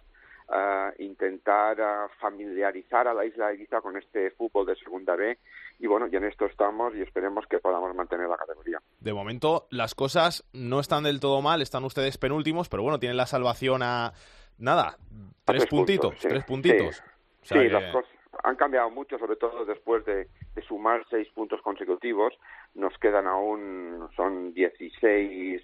intentar 1.00 1.78
familiarizar 2.20 3.08
a 3.08 3.14
la 3.14 3.26
isla 3.26 3.48
de 3.48 3.56
Ibiza 3.56 3.82
con 3.82 3.98
este 3.98 4.32
fútbol 4.32 4.68
de 4.68 4.76
segunda 4.76 5.16
B 5.16 5.38
y 5.80 5.88
bueno, 5.88 6.08
y 6.12 6.16
en 6.16 6.24
esto 6.24 6.46
estamos 6.46 6.96
y 6.96 7.02
esperemos 7.02 7.46
que 7.48 7.58
podamos 7.60 7.94
mantener 7.96 8.28
la 8.28 8.38
categoría. 8.38 8.80
De 9.00 9.14
momento 9.14 9.68
las 9.72 9.96
cosas 9.96 10.46
no 10.54 10.80
están 10.80 11.04
del 11.04 11.20
todo 11.20 11.42
mal, 11.42 11.62
están 11.62 11.84
ustedes 11.84 12.18
penúltimos, 12.18 12.70
pero 12.70 12.84
bueno, 12.84 13.00
tienen 13.00 13.18
la 13.18 13.26
salvación 13.26 13.82
a 13.84 14.14
nada, 14.58 14.98
tres, 15.44 15.66
puntitos, 15.66 16.16
tres 16.20 16.44
puntitos. 16.46 17.04
Sí, 17.42 17.70
las 17.70 17.92
cosas 17.92 18.12
han 18.44 18.56
cambiado 18.56 18.90
mucho, 18.90 19.18
sobre 19.18 19.36
todo 19.36 19.66
después 19.66 20.04
de, 20.06 20.28
de, 20.56 20.62
sumar 20.68 21.06
seis 21.10 21.28
puntos 21.34 21.62
consecutivos. 21.62 22.34
Nos 22.74 22.98
quedan 22.98 23.28
aún, 23.28 24.10
son 24.16 24.54
16 24.54 25.62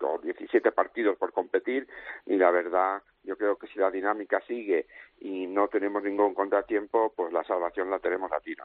o 0.00 0.18
17 0.18 0.72
partidos 0.72 1.16
por 1.16 1.32
competir 1.32 1.86
y 2.26 2.36
la 2.36 2.50
verdad 2.50 3.02
yo 3.22 3.36
creo 3.36 3.56
que 3.56 3.66
si 3.68 3.78
la 3.78 3.90
dinámica 3.90 4.40
sigue 4.46 4.86
y 5.20 5.46
no 5.46 5.68
tenemos 5.68 6.02
ningún 6.02 6.34
contratiempo, 6.34 7.12
pues 7.14 7.32
la 7.32 7.44
salvación 7.44 7.90
la 7.90 7.98
tenemos 7.98 8.32
a 8.32 8.40
tiro. 8.40 8.64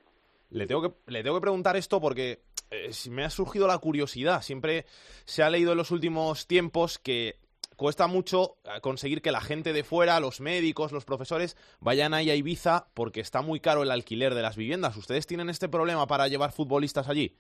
Le 0.50 0.66
tengo 0.68 0.82
que, 0.82 1.12
le 1.12 1.24
tengo 1.24 1.38
que 1.38 1.42
preguntar 1.42 1.76
esto 1.76 2.00
porque 2.00 2.40
eh, 2.72 2.92
me 3.10 3.26
ha 3.26 3.30
surgido 3.30 3.68
la 3.68 3.78
curiosidad. 3.78 4.42
Siempre 4.42 4.86
se 5.26 5.44
ha 5.44 5.50
leído 5.50 5.72
en 5.72 5.78
los 5.78 5.92
últimos 5.92 6.48
tiempos 6.48 7.00
que 7.00 7.36
cuesta 7.84 8.08
mucho 8.08 8.56
eh, 8.64 8.80
conseguir 8.80 9.22
que 9.22 9.34
la 9.34 9.42
gente 9.42 9.74
de 9.74 9.84
fuera, 9.84 10.22
los 10.22 10.40
médicos, 10.40 10.94
los 10.94 11.04
profesores, 11.04 11.58
vayan 11.82 12.14
ahí 12.14 12.30
a 12.30 12.36
Ibiza 12.36 12.86
porque 12.96 13.20
está 13.20 13.42
muy 13.42 13.60
caro 13.60 13.84
el 13.84 13.92
alquiler 13.92 14.36
de 14.36 14.42
las 14.42 14.56
viviendas. 14.56 14.96
¿Ustedes 14.96 15.28
tienen 15.28 15.50
este 15.50 15.68
problema 15.68 16.08
para 16.08 16.30
llevar 16.30 16.54
futbolistas 16.54 17.10
allí? 17.10 17.36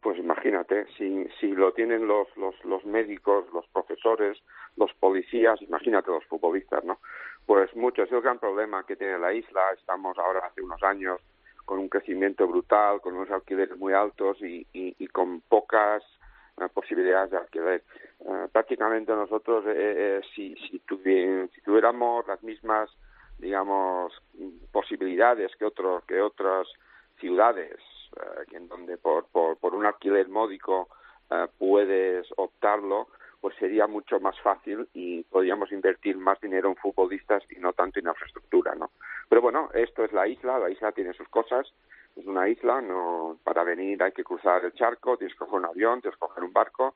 Pues 0.00 0.16
imagínate, 0.16 0.86
si, 0.96 1.26
si 1.40 1.48
lo 1.48 1.72
tienen 1.72 2.06
los, 2.06 2.28
los, 2.36 2.84
médicos, 2.84 3.46
los 3.52 3.66
profesores, 3.66 4.38
los 4.76 4.94
policías, 4.94 5.60
imagínate 5.60 6.12
los 6.12 6.24
futbolistas, 6.26 6.84
¿no? 6.84 7.00
Pues 7.44 7.74
mucho, 7.74 8.04
es 8.04 8.12
el 8.12 8.20
gran 8.20 8.38
problema 8.38 8.86
que 8.86 8.94
tiene 8.94 9.18
la 9.18 9.34
isla. 9.34 9.60
Estamos 9.76 10.16
ahora 10.18 10.46
hace 10.46 10.62
unos 10.62 10.84
años 10.84 11.20
con 11.64 11.80
un 11.80 11.88
crecimiento 11.88 12.46
brutal, 12.46 13.00
con 13.00 13.14
unos 13.14 13.30
alquileres 13.32 13.76
muy 13.76 13.92
altos 13.92 14.38
y, 14.40 15.08
con 15.08 15.40
pocas 15.40 16.04
posibilidades 16.72 17.30
de 17.30 17.36
alquiler. 17.36 17.84
Eh, 18.20 18.48
prácticamente 18.52 19.12
nosotros, 19.12 19.64
eh, 19.68 20.20
si, 20.34 20.54
si, 20.56 20.80
si, 20.80 21.60
tuviéramos 21.62 22.26
las 22.26 22.42
mismas, 22.42 22.90
digamos, 23.38 24.12
posibilidades 24.72 25.54
que, 25.56 25.64
otros 25.64 26.04
que 26.04 26.20
otras 26.20 26.68
ciudades, 27.18 27.78
en 28.52 28.68
donde 28.68 28.96
por, 28.96 29.26
por 29.26 29.74
un 29.74 29.86
alquiler 29.86 30.28
módico 30.28 30.88
puedes 31.58 32.26
optarlo, 32.36 33.08
pues 33.44 33.56
sería 33.56 33.86
mucho 33.86 34.20
más 34.20 34.40
fácil 34.40 34.88
y 34.94 35.22
podríamos 35.24 35.70
invertir 35.70 36.16
más 36.16 36.40
dinero 36.40 36.70
en 36.70 36.76
futbolistas 36.76 37.42
y 37.50 37.56
no 37.56 37.74
tanto 37.74 37.98
en 37.98 38.08
infraestructura, 38.08 38.74
¿no? 38.74 38.90
Pero 39.28 39.42
bueno, 39.42 39.68
esto 39.74 40.02
es 40.02 40.14
la 40.14 40.26
isla, 40.26 40.58
la 40.58 40.70
isla 40.70 40.92
tiene 40.92 41.12
sus 41.12 41.28
cosas, 41.28 41.70
es 42.16 42.26
una 42.26 42.48
isla, 42.48 42.80
no 42.80 43.38
para 43.42 43.64
venir 43.64 44.02
hay 44.02 44.12
que 44.12 44.24
cruzar 44.24 44.64
el 44.64 44.72
charco, 44.72 45.16
tienes 45.16 45.34
que 45.34 45.44
coger 45.44 45.60
un 45.60 45.66
avión, 45.66 46.00
tienes 46.00 46.16
que 46.18 46.26
coger 46.26 46.44
un 46.44 46.52
barco, 46.52 46.94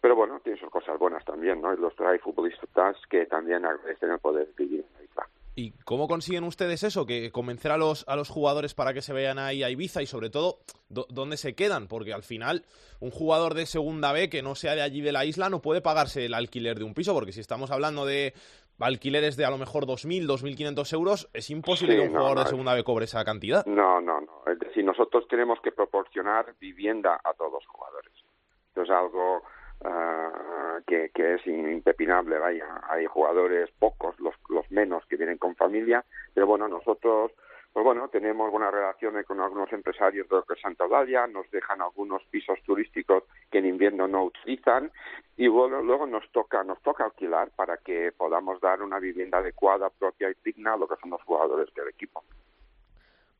pero 0.00 0.16
bueno, 0.16 0.40
tiene 0.40 0.58
sus 0.58 0.70
cosas 0.70 0.98
buenas 0.98 1.24
también, 1.24 1.60
¿no? 1.60 1.72
Y 1.72 1.76
los 1.76 1.98
hay 2.00 2.18
futbolistas 2.18 2.96
que 3.08 3.26
también 3.26 3.64
agradecen 3.64 4.10
el 4.10 4.18
poder 4.18 4.48
vivir 4.56 4.80
en 4.80 4.92
la 4.98 5.02
isla. 5.02 5.28
¿Y 5.56 5.70
cómo 5.84 6.08
consiguen 6.08 6.42
ustedes 6.44 6.82
eso? 6.82 7.06
Que 7.06 7.30
convencer 7.30 7.70
a 7.70 7.76
los, 7.76 8.04
a 8.08 8.16
los 8.16 8.28
jugadores 8.28 8.74
para 8.74 8.92
que 8.92 9.02
se 9.02 9.12
vayan 9.12 9.38
ahí 9.38 9.62
a 9.62 9.70
Ibiza 9.70 10.02
y 10.02 10.06
sobre 10.06 10.28
todo, 10.28 10.58
¿dónde 10.88 11.36
se 11.36 11.54
quedan? 11.54 11.86
Porque 11.86 12.12
al 12.12 12.24
final, 12.24 12.64
un 12.98 13.12
jugador 13.12 13.54
de 13.54 13.64
segunda 13.66 14.12
B 14.12 14.28
que 14.28 14.42
no 14.42 14.56
sea 14.56 14.74
de 14.74 14.82
allí 14.82 15.00
de 15.00 15.12
la 15.12 15.24
isla 15.24 15.48
no 15.48 15.62
puede 15.62 15.80
pagarse 15.80 16.24
el 16.24 16.34
alquiler 16.34 16.78
de 16.78 16.84
un 16.84 16.92
piso, 16.92 17.14
porque 17.14 17.32
si 17.32 17.38
estamos 17.38 17.70
hablando 17.70 18.04
de 18.04 18.34
alquileres 18.80 19.36
de 19.36 19.44
a 19.44 19.50
lo 19.50 19.58
mejor 19.58 19.86
2.000, 19.86 20.26
2.500 20.26 20.92
euros, 20.92 21.30
es 21.32 21.50
imposible 21.50 21.96
que 21.96 22.02
un 22.02 22.14
jugador 22.14 22.38
de 22.40 22.46
segunda 22.46 22.74
B 22.74 22.84
cobre 22.84 23.04
esa 23.04 23.24
cantidad. 23.24 23.64
No, 23.66 24.00
no, 24.00 24.20
no. 24.20 24.52
Es 24.52 24.58
decir, 24.58 24.84
nosotros 24.84 25.26
tenemos 25.28 25.60
que 25.60 25.72
proporcionar 25.72 26.54
vivienda 26.60 27.20
a 27.22 27.32
todos 27.34 27.52
los 27.52 27.66
jugadores. 27.66 28.12
Esto 28.68 28.82
es 28.82 28.90
algo 28.90 29.42
que, 30.86 31.10
que, 31.14 31.34
es 31.34 31.46
impepinable, 31.46 32.38
vaya, 32.38 32.66
hay 32.88 33.06
jugadores 33.06 33.70
pocos, 33.78 34.18
los, 34.18 34.34
los 34.48 34.70
menos 34.70 35.04
que 35.06 35.16
vienen 35.16 35.38
con 35.38 35.54
familia, 35.56 36.04
pero 36.32 36.46
bueno, 36.46 36.68
nosotros 36.68 37.32
pues 37.74 37.82
bueno, 37.82 38.08
tenemos 38.08 38.52
buenas 38.52 38.72
relaciones 38.72 39.26
con 39.26 39.40
algunos 39.40 39.72
empresarios 39.72 40.28
de 40.28 40.56
Santa 40.62 40.84
Eulalia, 40.84 41.26
nos 41.26 41.50
dejan 41.50 41.82
algunos 41.82 42.22
pisos 42.26 42.56
turísticos 42.64 43.24
que 43.50 43.58
en 43.58 43.66
invierno 43.66 44.06
no 44.06 44.26
utilizan 44.26 44.92
y 45.36 45.48
bueno, 45.48 45.82
luego 45.82 46.06
nos 46.06 46.30
toca 46.30 46.62
nos 46.62 46.80
toca 46.82 47.04
alquilar 47.04 47.50
para 47.56 47.78
que 47.78 48.12
podamos 48.12 48.60
dar 48.60 48.80
una 48.80 49.00
vivienda 49.00 49.38
adecuada, 49.38 49.90
propia 49.90 50.30
y 50.30 50.34
digna 50.44 50.74
a 50.74 50.76
lo 50.76 50.86
que 50.86 50.94
son 51.00 51.10
los 51.10 51.22
jugadores 51.24 51.74
del 51.74 51.88
equipo. 51.88 52.22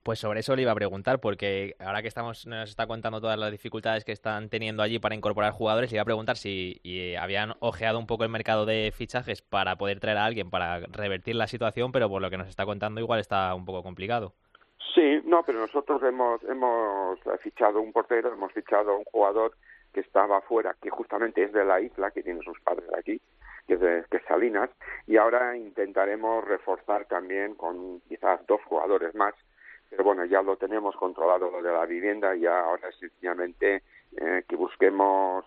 Pues 0.05 0.19
sobre 0.19 0.41
eso 0.41 0.55
le 0.55 0.61
iba 0.61 0.71
a 0.71 0.75
preguntar, 0.75 1.19
porque 1.19 1.77
ahora 1.81 2.03
que 2.03 2.09
estamos 2.09 2.47
nos 2.47 2.69
está 2.69 2.87
contando 2.87 3.23
todas 3.23 3.39
las 3.39 3.51
dificultades 3.51 4.05
que 4.05 4.13
están 4.13 4.51
teniendo 4.51 4.83
allí 4.83 4.99
para 4.99 5.15
incorporar 5.15 5.53
jugadores, 5.53 5.91
le 5.91 5.97
iba 5.97 6.03
a 6.03 6.05
preguntar 6.05 6.37
si 6.37 6.79
habían 7.19 7.55
ojeado 7.61 7.99
un 7.99 8.07
poco 8.07 8.23
el 8.23 8.29
mercado 8.29 8.67
de 8.67 8.93
fichajes 8.95 9.41
para 9.41 9.77
poder 9.77 10.01
traer 10.01 10.19
a 10.19 10.27
alguien 10.27 10.51
para 10.51 10.81
revertir 10.93 11.37
la 11.37 11.47
situación, 11.47 11.91
pero 11.91 12.11
por 12.11 12.21
lo 12.21 12.29
que 12.29 12.37
nos 12.37 12.49
está 12.49 12.67
contando 12.67 13.01
igual 13.01 13.19
está 13.19 13.55
un 13.55 13.65
poco 13.65 13.83
complicado. 13.83 14.35
Sí, 14.95 15.23
no, 15.25 15.43
pero 15.43 15.61
nosotros 15.61 16.03
hemos, 16.03 16.43
hemos 16.45 17.19
fichado 17.41 17.81
un 17.81 17.91
portero, 17.91 18.31
hemos 18.31 18.53
fichado 18.53 18.99
un 18.99 19.05
jugador 19.05 19.53
que 19.95 20.01
estaba 20.01 20.37
afuera, 20.37 20.77
que 20.83 20.91
justamente 20.91 21.45
es 21.45 21.53
de 21.55 21.65
la 21.65 21.81
isla, 21.81 22.11
que 22.11 22.23
tiene 22.23 22.43
sus 22.43 22.61
padres 22.61 22.91
aquí, 22.95 23.23
que 23.67 23.75
es, 23.75 23.81
de, 23.81 24.05
Salinas, 24.29 24.69
y 25.07 25.17
ahora 25.17 25.57
intentaremos 25.57 26.45
reforzar 26.45 27.07
también 27.07 27.55
con 27.55 28.01
quizás 28.01 28.47
dos 28.47 28.61
jugadores 28.65 29.15
más 29.15 29.35
bueno, 30.03 30.25
ya 30.25 30.43
lo 30.43 30.57
tenemos 30.57 30.97
controlado 30.97 31.51
lo 31.51 31.63
de 31.63 31.73
la 31.73 31.87
vivienda, 31.87 32.35
y 32.35 32.47
ahora 32.47 32.91
sencillamente 32.93 33.83
eh, 34.17 34.45
que 34.49 34.57
busquemos, 34.57 35.45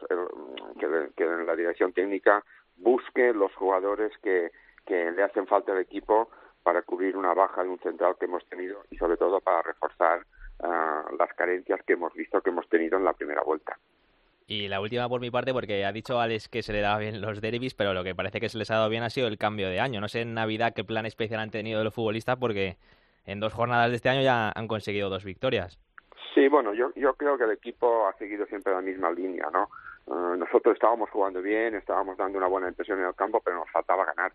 que, 0.79 1.09
que, 1.15 1.25
la 1.25 1.55
dirección 1.55 1.93
técnica 1.93 2.43
busque 2.77 3.33
los 3.33 3.53
jugadores 3.55 4.11
que, 4.21 4.51
que 4.85 5.11
le 5.11 5.23
hacen 5.23 5.47
falta 5.47 5.71
al 5.71 5.79
equipo 5.79 6.29
para 6.63 6.81
cubrir 6.81 7.15
una 7.15 7.33
baja 7.33 7.63
de 7.63 7.69
un 7.69 7.79
central 7.79 8.15
que 8.19 8.25
hemos 8.25 8.45
tenido 8.49 8.83
y 8.91 8.97
sobre 8.97 9.15
todo 9.17 9.39
para 9.39 9.61
reforzar 9.61 10.25
ah, 10.59 11.05
las 11.17 11.33
carencias 11.33 11.81
que 11.85 11.93
hemos 11.93 12.13
visto 12.13 12.41
que 12.41 12.49
hemos 12.49 12.67
tenido 12.67 12.97
en 12.97 13.05
la 13.05 13.13
primera 13.13 13.41
vuelta. 13.41 13.77
Y 14.47 14.67
la 14.69 14.79
última 14.79 15.09
por 15.09 15.19
mi 15.19 15.29
parte, 15.29 15.53
porque 15.53 15.85
ha 15.85 15.91
dicho 15.91 16.19
Alex 16.19 16.47
que 16.47 16.63
se 16.63 16.71
le 16.71 16.81
daba 16.81 16.99
bien 16.99 17.19
los 17.21 17.41
derbis, 17.41 17.73
pero 17.73 17.93
lo 17.93 18.03
que 18.03 18.15
parece 18.15 18.39
que 18.39 18.47
se 18.47 18.57
les 18.57 18.71
ha 18.71 18.75
dado 18.75 18.89
bien 18.89 19.03
ha 19.03 19.09
sido 19.09 19.27
el 19.27 19.37
cambio 19.37 19.69
de 19.69 19.81
año. 19.81 19.99
No 19.99 20.07
sé 20.07 20.21
en 20.21 20.33
Navidad 20.33 20.73
qué 20.73 20.85
plan 20.85 21.05
especial 21.05 21.41
han 21.41 21.51
tenido 21.51 21.83
los 21.83 21.93
futbolistas, 21.93 22.37
porque 22.37 22.77
en 23.27 23.39
dos 23.39 23.53
jornadas 23.53 23.91
de 23.91 23.97
este 23.97 24.09
año 24.09 24.21
ya 24.21 24.51
han 24.55 24.67
conseguido 24.67 25.09
dos 25.09 25.23
victorias. 25.23 25.77
Sí, 26.33 26.47
bueno, 26.47 26.73
yo, 26.73 26.91
yo 26.95 27.13
creo 27.13 27.37
que 27.37 27.43
el 27.43 27.51
equipo 27.51 28.07
ha 28.07 28.13
seguido 28.17 28.45
siempre 28.47 28.73
la 28.73 28.81
misma 28.81 29.11
línea, 29.11 29.47
¿no? 29.51 29.69
Eh, 30.07 30.37
nosotros 30.37 30.73
estábamos 30.73 31.09
jugando 31.09 31.41
bien, 31.41 31.75
estábamos 31.75 32.17
dando 32.17 32.37
una 32.37 32.47
buena 32.47 32.69
impresión 32.69 32.99
en 32.99 33.05
el 33.05 33.15
campo, 33.15 33.41
pero 33.43 33.57
nos 33.57 33.69
faltaba 33.71 34.05
ganar. 34.05 34.31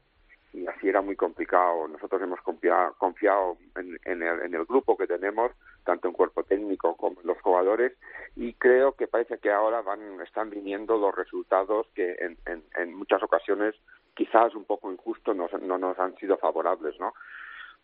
Y 0.53 0.67
así 0.67 0.89
era 0.89 1.01
muy 1.01 1.17
complicado. 1.17 1.89
Nosotros 1.89 2.21
hemos 2.21 2.41
confiado, 2.43 2.95
confiado 2.99 3.57
en, 3.77 3.99
en, 4.05 4.23
el, 4.23 4.41
en 4.43 4.55
el 4.55 4.65
grupo 4.67 4.99
que 4.99 5.07
tenemos, 5.07 5.53
tanto 5.85 6.09
en 6.09 6.15
cuerpo 6.15 6.43
técnico 6.43 6.95
como 6.97 7.21
en 7.23 7.27
los 7.27 7.41
jugadores, 7.41 7.93
y 8.37 8.53
creo 8.55 8.93
que 8.93 9.07
parece 9.07 9.39
que 9.39 9.51
ahora 9.51 9.81
van, 9.81 10.21
están 10.21 10.51
viniendo 10.51 10.99
los 10.99 11.15
resultados 11.15 11.87
que 11.95 12.17
en, 12.21 12.37
en, 12.77 12.95
muchas 12.95 13.23
ocasiones 13.23 13.75
quizás 14.15 14.55
un 14.55 14.65
poco 14.65 14.93
injustos 14.93 15.35
no, 15.35 15.49
no 15.63 15.79
nos 15.79 15.99
han 15.99 16.15
sido 16.17 16.37
favorables, 16.37 16.99
¿no? 17.01 17.15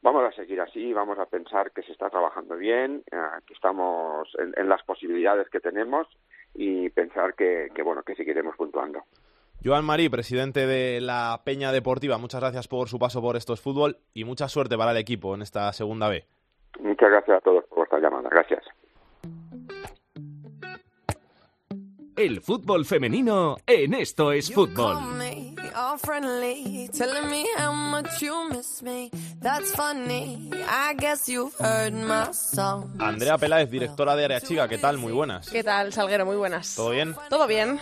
Vamos 0.03 0.24
a 0.24 0.32
seguir 0.32 0.61
así, 0.61 0.92
vamos 0.92 1.18
a 1.18 1.26
pensar 1.26 1.72
que 1.72 1.82
se 1.82 1.92
está 1.92 2.11
trabajando 2.11 2.57
bien, 2.57 3.03
eh, 3.11 3.16
que 3.46 3.55
estamos 3.55 4.28
en, 4.38 4.55
en, 4.57 4.68
las 4.68 4.82
posibilidades 4.84 5.49
que 5.49 5.61
tenemos 5.61 6.07
y 6.55 6.88
pensar 6.90 7.34
que, 7.34 7.68
que, 7.74 7.82
bueno 7.82 8.03
que 8.03 8.14
seguiremos 8.14 8.57
puntuando. 8.57 9.05
Joan 9.64 9.84
Marí, 9.84 10.09
presidente 10.09 10.66
de 10.66 11.01
la 11.01 11.40
Peña 11.44 11.72
Deportiva, 11.72 12.16
muchas 12.18 12.40
gracias 12.40 12.68
por 12.68 12.88
su 12.88 12.99
paso 12.99 13.20
por 13.20 13.36
estos 13.36 13.61
fútbol 13.61 13.96
y 14.14 14.24
mucha 14.24 14.49
suerte 14.49 14.76
para 14.76 14.92
el 14.92 14.99
equipo 14.99 15.34
en 15.34 15.42
esta 15.42 15.72
segunda 15.72 16.09
B. 16.09 16.24
Muchas 16.80 17.11
gracias 17.11 17.38
a 17.38 17.40
todos 17.40 17.64
por 17.64 17.78
vuestra 17.78 17.99
llamada. 17.99 18.28
Gracias. 18.28 18.62
El 22.18 22.40
fútbol 22.40 22.84
femenino 22.84 23.57
en 23.64 23.94
esto 23.94 24.32
es 24.32 24.53
fútbol. 24.53 24.96
Andrea 32.99 33.39
Peláez, 33.39 33.70
directora 33.70 34.16
de 34.16 34.24
Área 34.24 34.41
Chica, 34.41 34.66
¿qué 34.68 34.78
tal? 34.78 34.99
Muy 34.99 35.12
buenas. 35.12 35.49
¿Qué 35.49 35.62
tal, 35.62 35.93
Salguero? 35.93 36.26
Muy 36.26 36.36
buenas. 36.36 36.74
¿Todo 36.74 36.91
bien? 36.91 37.14
Todo 37.28 37.47
bien. 37.47 37.80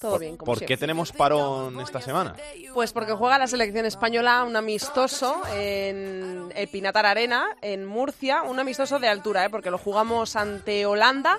Todo 0.00 0.12
¿Por, 0.12 0.20
bien, 0.20 0.36
como 0.36 0.46
¿por 0.46 0.58
siempre. 0.58 0.74
qué 0.74 0.80
tenemos 0.80 1.12
parón 1.12 1.80
esta 1.80 2.00
semana? 2.00 2.34
Pues 2.72 2.92
porque 2.92 3.12
juega 3.12 3.38
la 3.38 3.46
selección 3.46 3.86
española 3.86 4.44
un 4.44 4.56
amistoso 4.56 5.40
en 5.54 6.50
el 6.54 6.68
Pinatar 6.68 7.06
Arena, 7.06 7.46
en 7.62 7.86
Murcia, 7.86 8.42
un 8.42 8.58
amistoso 8.58 8.98
de 8.98 9.08
altura, 9.08 9.44
¿eh? 9.44 9.50
porque 9.50 9.70
lo 9.70 9.78
jugamos 9.78 10.36
ante 10.36 10.84
Holanda, 10.86 11.38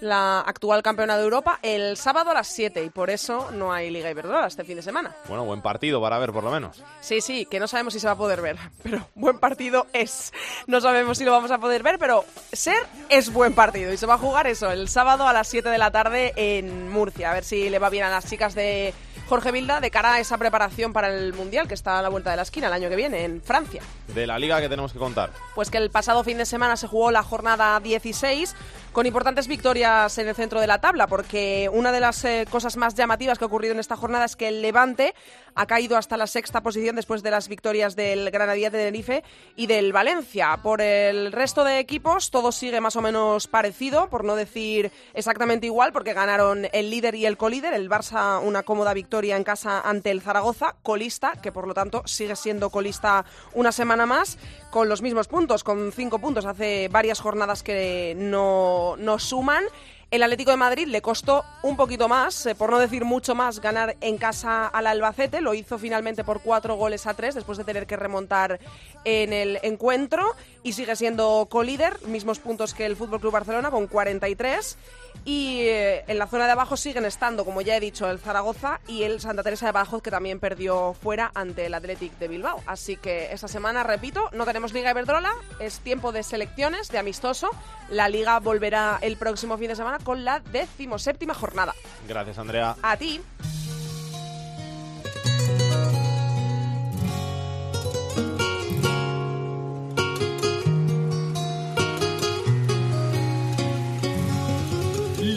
la 0.00 0.40
actual 0.40 0.82
campeona 0.82 1.16
de 1.16 1.24
Europa, 1.24 1.58
el 1.62 1.96
sábado 1.96 2.30
a 2.30 2.34
las 2.34 2.48
7 2.48 2.84
y 2.84 2.90
por 2.90 3.10
eso 3.10 3.50
no 3.52 3.72
hay 3.72 3.90
Liga 3.90 4.10
Iberdrola 4.10 4.46
este 4.46 4.64
fin 4.64 4.76
de 4.76 4.82
semana. 4.82 5.14
Bueno, 5.28 5.44
buen 5.44 5.62
partido 5.62 6.00
para 6.00 6.18
ver 6.18 6.32
por 6.32 6.44
lo 6.44 6.50
menos. 6.50 6.82
Sí, 7.00 7.20
sí, 7.20 7.46
que 7.46 7.60
no 7.60 7.68
sabemos 7.68 7.92
si 7.92 8.00
se 8.00 8.06
va 8.06 8.12
a 8.12 8.16
poder 8.16 8.40
ver, 8.40 8.56
pero 8.82 9.06
buen 9.14 9.38
partido 9.38 9.86
es. 9.92 10.32
No 10.66 10.80
sabemos 10.80 11.18
si 11.18 11.24
lo 11.24 11.32
vamos 11.32 11.50
a 11.50 11.58
poder 11.58 11.82
ver, 11.82 11.98
pero 11.98 12.24
ser 12.52 12.82
es 13.08 13.32
buen 13.32 13.54
partido 13.54 13.92
y 13.92 13.96
se 13.96 14.06
va 14.06 14.14
a 14.14 14.18
jugar 14.18 14.46
eso 14.46 14.70
el 14.70 14.88
sábado 14.88 15.26
a 15.26 15.32
las 15.32 15.48
7 15.48 15.68
de 15.68 15.78
la 15.78 15.90
tarde 15.90 16.32
en 16.36 16.90
Murcia. 16.90 17.30
A 17.30 17.34
ver 17.34 17.44
si 17.44 17.70
le 17.70 17.78
va 17.78 17.90
bien 17.90 18.04
a 18.04 18.10
las 18.10 18.28
chicas 18.28 18.54
de 18.54 18.94
Jorge 19.30 19.52
Vilda 19.52 19.78
de 19.80 19.92
cara 19.92 20.14
a 20.14 20.18
esa 20.18 20.38
preparación 20.38 20.92
para 20.92 21.06
el 21.06 21.32
Mundial 21.34 21.68
que 21.68 21.74
está 21.74 22.00
a 22.00 22.02
la 22.02 22.08
vuelta 22.08 22.32
de 22.32 22.36
la 22.36 22.42
esquina 22.42 22.66
el 22.66 22.72
año 22.72 22.88
que 22.88 22.96
viene 22.96 23.24
en 23.24 23.40
Francia. 23.40 23.80
De 24.08 24.26
la 24.26 24.40
liga 24.40 24.60
que 24.60 24.68
tenemos 24.68 24.92
que 24.92 24.98
contar. 24.98 25.30
Pues 25.54 25.70
que 25.70 25.78
el 25.78 25.88
pasado 25.88 26.24
fin 26.24 26.36
de 26.36 26.44
semana 26.44 26.76
se 26.76 26.88
jugó 26.88 27.12
la 27.12 27.22
jornada 27.22 27.78
16 27.78 28.56
con 28.90 29.06
importantes 29.06 29.46
victorias 29.46 30.18
en 30.18 30.26
el 30.26 30.34
centro 30.34 30.60
de 30.60 30.66
la 30.66 30.80
tabla, 30.80 31.06
porque 31.06 31.70
una 31.72 31.92
de 31.92 32.00
las 32.00 32.24
eh, 32.24 32.44
cosas 32.50 32.76
más 32.76 32.96
llamativas 32.96 33.38
que 33.38 33.44
ha 33.44 33.46
ocurrido 33.46 33.72
en 33.72 33.78
esta 33.78 33.96
jornada 33.96 34.24
es 34.24 34.34
que 34.34 34.48
el 34.48 34.62
Levante 34.62 35.14
ha 35.54 35.66
caído 35.66 35.96
hasta 35.96 36.16
la 36.16 36.26
sexta 36.26 36.60
posición 36.60 36.96
después 36.96 37.22
de 37.22 37.30
las 37.30 37.46
victorias 37.46 37.94
del 37.94 38.32
Granadilla 38.32 38.70
de 38.70 38.78
Tenerife 38.78 39.22
y 39.54 39.68
del 39.68 39.92
Valencia. 39.92 40.58
Por 40.60 40.80
el 40.80 41.30
resto 41.30 41.62
de 41.62 41.78
equipos 41.78 42.30
todo 42.30 42.50
sigue 42.50 42.80
más 42.80 42.96
o 42.96 43.02
menos 43.02 43.46
parecido, 43.46 44.08
por 44.08 44.24
no 44.24 44.34
decir 44.34 44.90
exactamente 45.14 45.66
igual, 45.66 45.92
porque 45.92 46.12
ganaron 46.12 46.66
el 46.72 46.90
líder 46.90 47.14
y 47.14 47.26
el 47.26 47.36
colíder, 47.36 47.74
el 47.74 47.88
Barça 47.88 48.40
una 48.42 48.64
cómoda 48.64 48.92
victoria 48.92 49.19
en 49.28 49.44
casa 49.44 49.80
ante 49.80 50.10
el 50.10 50.22
Zaragoza, 50.22 50.76
colista, 50.82 51.32
que 51.42 51.52
por 51.52 51.66
lo 51.66 51.74
tanto 51.74 52.02
sigue 52.06 52.36
siendo 52.36 52.70
colista 52.70 53.24
una 53.54 53.72
semana 53.72 54.06
más, 54.06 54.38
con 54.70 54.88
los 54.88 55.02
mismos 55.02 55.28
puntos, 55.28 55.62
con 55.64 55.92
cinco 55.92 56.18
puntos. 56.18 56.46
Hace 56.46 56.88
varias 56.88 57.20
jornadas 57.20 57.62
que 57.62 58.14
no, 58.16 58.96
no 58.98 59.18
suman. 59.18 59.64
El 60.10 60.24
Atlético 60.24 60.50
de 60.50 60.56
Madrid 60.56 60.88
le 60.88 61.02
costó 61.02 61.44
un 61.62 61.76
poquito 61.76 62.08
más, 62.08 62.44
eh, 62.46 62.56
por 62.56 62.72
no 62.72 62.80
decir 62.80 63.04
mucho 63.04 63.36
más, 63.36 63.60
ganar 63.60 63.96
en 64.00 64.18
casa 64.18 64.66
al 64.66 64.88
Albacete. 64.88 65.40
Lo 65.40 65.54
hizo 65.54 65.78
finalmente 65.78 66.24
por 66.24 66.40
cuatro 66.40 66.74
goles 66.74 67.06
a 67.06 67.14
tres 67.14 67.36
después 67.36 67.58
de 67.58 67.64
tener 67.64 67.86
que 67.86 67.96
remontar 67.96 68.58
en 69.04 69.32
el 69.32 69.60
encuentro 69.62 70.34
y 70.64 70.72
sigue 70.72 70.96
siendo 70.96 71.46
colíder, 71.48 72.04
mismos 72.08 72.40
puntos 72.40 72.74
que 72.74 72.86
el 72.86 72.96
Fútbol 72.96 73.20
Club 73.20 73.32
Barcelona 73.32 73.70
con 73.70 73.86
43. 73.86 74.78
Y 75.24 75.60
eh, 75.60 76.04
en 76.06 76.18
la 76.18 76.26
zona 76.26 76.46
de 76.46 76.52
abajo 76.52 76.76
siguen 76.76 77.04
estando, 77.04 77.44
como 77.44 77.60
ya 77.60 77.76
he 77.76 77.80
dicho, 77.80 78.08
el 78.10 78.18
Zaragoza 78.18 78.80
y 78.88 79.02
el 79.02 79.20
Santa 79.20 79.42
Teresa 79.42 79.66
de 79.66 79.72
Badajoz, 79.72 80.02
que 80.02 80.10
también 80.10 80.40
perdió 80.40 80.94
fuera 80.94 81.30
ante 81.34 81.66
el 81.66 81.74
Athletic 81.74 82.18
de 82.18 82.28
Bilbao. 82.28 82.62
Así 82.66 82.96
que 82.96 83.32
esta 83.32 83.48
semana, 83.48 83.82
repito, 83.82 84.30
no 84.32 84.44
tenemos 84.44 84.72
Liga 84.72 84.90
Iberdrola, 84.90 85.32
es 85.58 85.80
tiempo 85.80 86.12
de 86.12 86.22
selecciones, 86.22 86.88
de 86.88 86.98
amistoso. 86.98 87.50
La 87.90 88.08
Liga 88.08 88.38
volverá 88.40 88.98
el 89.02 89.16
próximo 89.16 89.58
fin 89.58 89.68
de 89.68 89.76
semana 89.76 89.98
con 89.98 90.24
la 90.24 90.40
decimoséptima 90.40 91.34
jornada. 91.34 91.74
Gracias, 92.08 92.38
Andrea. 92.38 92.76
A 92.82 92.96
ti. 92.96 93.20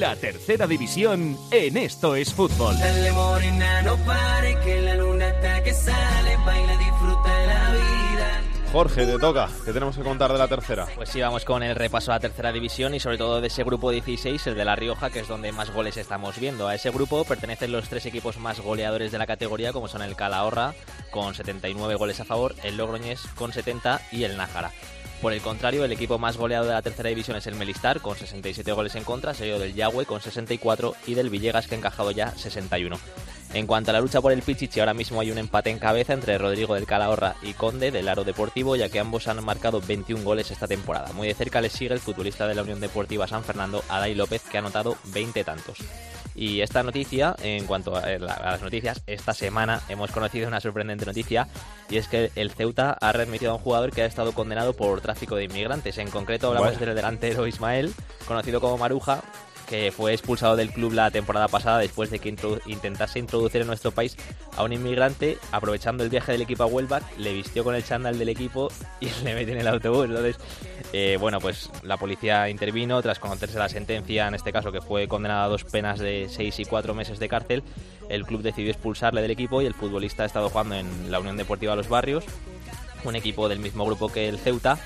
La 0.03 0.17
tercera 0.17 0.67
división 0.67 1.37
en 1.49 1.77
esto 1.77 2.13
es 2.17 2.33
fútbol. 2.33 2.77
Dale 2.77 3.09
morena, 3.13 3.81
no 3.83 3.95
pare, 3.99 4.59
que 4.59 4.81
la 4.81 4.95
luna 4.95 5.29
está 5.29 5.63
que 5.63 5.73
sale, 5.73 6.35
baila, 6.45 6.77
disfruta 6.77 7.45
la 7.45 7.71
vida. 7.71 8.41
Jorge, 8.73 9.05
te 9.05 9.17
toca. 9.17 9.47
¿Qué 9.63 9.71
tenemos 9.71 9.95
que 9.95 10.03
contar 10.03 10.33
de 10.33 10.39
la 10.39 10.49
tercera? 10.49 10.87
Pues 10.93 11.07
sí, 11.07 11.21
vamos 11.21 11.45
con 11.45 11.63
el 11.63 11.73
repaso 11.73 12.11
a 12.11 12.15
la 12.15 12.19
tercera 12.19 12.51
división 12.51 12.93
y 12.93 12.99
sobre 12.99 13.17
todo 13.17 13.39
de 13.39 13.47
ese 13.47 13.63
grupo 13.63 13.91
16, 13.91 14.45
el 14.45 14.55
de 14.55 14.65
La 14.65 14.75
Rioja, 14.75 15.09
que 15.09 15.21
es 15.21 15.27
donde 15.29 15.53
más 15.53 15.71
goles 15.71 15.95
estamos 15.95 16.37
viendo. 16.37 16.67
A 16.67 16.75
ese 16.75 16.91
grupo 16.91 17.23
pertenecen 17.23 17.71
los 17.71 17.87
tres 17.87 18.05
equipos 18.05 18.37
más 18.37 18.59
goleadores 18.59 19.09
de 19.13 19.19
la 19.19 19.25
categoría, 19.25 19.71
como 19.71 19.87
son 19.87 20.01
el 20.01 20.17
Calahorra, 20.17 20.73
con 21.11 21.33
79 21.33 21.95
goles 21.95 22.19
a 22.19 22.25
favor, 22.25 22.55
el 22.63 22.75
Logroñés 22.75 23.21
con 23.35 23.53
70 23.53 24.01
y 24.11 24.25
el 24.25 24.35
Nájara. 24.35 24.73
Por 25.23 25.31
el 25.31 25.39
contrario, 25.39 25.85
el 25.85 25.91
equipo 25.93 26.19
más 26.19 26.35
goleado 26.35 26.65
de 26.65 26.73
la 26.73 26.81
tercera 26.81 27.07
división 27.07 27.37
es 27.37 27.47
el 27.47 27.55
Melistar, 27.55 28.01
con 28.01 28.17
67 28.17 28.69
goles 28.73 28.93
en 28.95 29.05
contra, 29.05 29.33
seguido 29.33 29.57
del 29.57 29.73
Yagüe 29.73 30.05
con 30.05 30.19
64 30.19 30.95
y 31.07 31.13
del 31.13 31.29
Villegas, 31.29 31.65
que 31.65 31.75
ha 31.75 31.77
encajado 31.77 32.11
ya 32.11 32.31
61. 32.31 32.99
En 33.53 33.65
cuanto 33.65 33.91
a 33.91 33.93
la 33.93 34.01
lucha 34.01 34.19
por 34.19 34.33
el 34.33 34.41
Pichichi, 34.41 34.81
ahora 34.81 34.93
mismo 34.93 35.21
hay 35.21 35.31
un 35.31 35.37
empate 35.37 35.69
en 35.69 35.79
cabeza 35.79 36.11
entre 36.11 36.37
Rodrigo 36.37 36.75
del 36.75 36.85
Calahorra 36.85 37.37
y 37.41 37.53
Conde 37.53 37.89
del 37.89 38.09
Aro 38.09 38.25
Deportivo, 38.25 38.75
ya 38.75 38.89
que 38.89 38.99
ambos 38.99 39.29
han 39.29 39.41
marcado 39.45 39.79
21 39.79 40.25
goles 40.25 40.51
esta 40.51 40.67
temporada. 40.67 41.13
Muy 41.13 41.29
de 41.29 41.35
cerca 41.35 41.61
les 41.61 41.71
sigue 41.71 41.93
el 41.93 42.01
futbolista 42.01 42.45
de 42.45 42.55
la 42.55 42.63
Unión 42.63 42.81
Deportiva 42.81 43.25
San 43.25 43.45
Fernando, 43.45 43.81
Adai 43.87 44.15
López, 44.15 44.41
que 44.41 44.57
ha 44.57 44.59
anotado 44.59 44.97
20 45.05 45.41
tantos. 45.45 45.77
Y 46.35 46.61
esta 46.61 46.81
noticia, 46.83 47.35
en 47.43 47.65
cuanto 47.65 47.95
a, 47.95 48.07
la- 48.17 48.33
a 48.33 48.51
las 48.51 48.61
noticias, 48.61 49.01
esta 49.05 49.33
semana 49.33 49.81
hemos 49.89 50.11
conocido 50.11 50.47
una 50.47 50.59
sorprendente 50.59 51.05
noticia 51.05 51.47
y 51.89 51.97
es 51.97 52.07
que 52.07 52.31
el 52.35 52.51
Ceuta 52.51 52.97
ha 52.99 53.11
readmitido 53.11 53.51
a 53.51 53.55
un 53.55 53.61
jugador 53.61 53.91
que 53.91 54.01
ha 54.01 54.05
estado 54.05 54.31
condenado 54.33 54.73
por 54.73 54.99
tráfico 55.01 55.35
de 55.35 55.43
inmigrantes. 55.45 55.97
En 55.99 56.09
concreto 56.09 56.47
hablamos 56.47 56.73
Vaya. 56.73 56.85
del 56.87 56.95
delantero 56.95 57.45
Ismael, 57.45 57.93
conocido 58.27 58.59
como 58.61 58.77
Maruja, 58.77 59.21
que 59.67 59.91
fue 59.91 60.13
expulsado 60.13 60.55
del 60.55 60.71
club 60.71 60.93
la 60.93 61.11
temporada 61.11 61.47
pasada 61.47 61.79
después 61.79 62.09
de 62.09 62.19
que 62.19 62.35
intentase 62.67 63.19
introducir 63.19 63.61
en 63.61 63.67
nuestro 63.67 63.91
país 63.91 64.15
a 64.57 64.63
un 64.63 64.73
inmigrante, 64.73 65.37
aprovechando 65.51 66.03
el 66.03 66.09
viaje 66.09 66.31
del 66.31 66.41
equipo 66.41 66.63
a 66.63 66.67
Huelva, 66.67 67.01
le 67.17 67.33
vistió 67.33 67.63
con 67.63 67.75
el 67.75 67.83
chándal 67.83 68.17
del 68.19 68.29
equipo 68.29 68.69
y 68.99 69.09
le 69.23 69.35
metió 69.35 69.53
en 69.53 69.61
el 69.61 69.67
autobús. 69.67 70.05
Entonces, 70.05 70.37
eh, 70.91 71.17
bueno, 71.19 71.39
pues 71.39 71.69
la 71.83 71.97
policía 71.97 72.49
intervino 72.49 73.01
tras 73.01 73.19
conocerse 73.19 73.57
la 73.57 73.69
sentencia, 73.69 74.27
en 74.27 74.35
este 74.35 74.53
caso 74.53 74.71
que 74.71 74.81
fue 74.81 75.07
condenado 75.07 75.43
a 75.43 75.47
dos 75.47 75.63
penas 75.63 75.99
de 75.99 76.27
seis 76.29 76.59
y 76.59 76.65
cuatro 76.65 76.93
meses 76.93 77.19
de 77.19 77.29
cárcel. 77.29 77.63
El 78.09 78.25
club 78.25 78.41
decidió 78.41 78.71
expulsarle 78.71 79.21
del 79.21 79.31
equipo 79.31 79.61
y 79.61 79.65
el 79.65 79.73
futbolista 79.73 80.23
ha 80.23 80.25
estado 80.25 80.49
jugando 80.49 80.75
en 80.75 81.11
la 81.11 81.19
Unión 81.19 81.37
Deportiva 81.37 81.75
Los 81.75 81.89
Barrios, 81.89 82.25
un 83.05 83.15
equipo 83.15 83.49
del 83.49 83.59
mismo 83.59 83.85
grupo 83.85 84.09
que 84.09 84.29
el 84.29 84.37
Ceuta. 84.37 84.77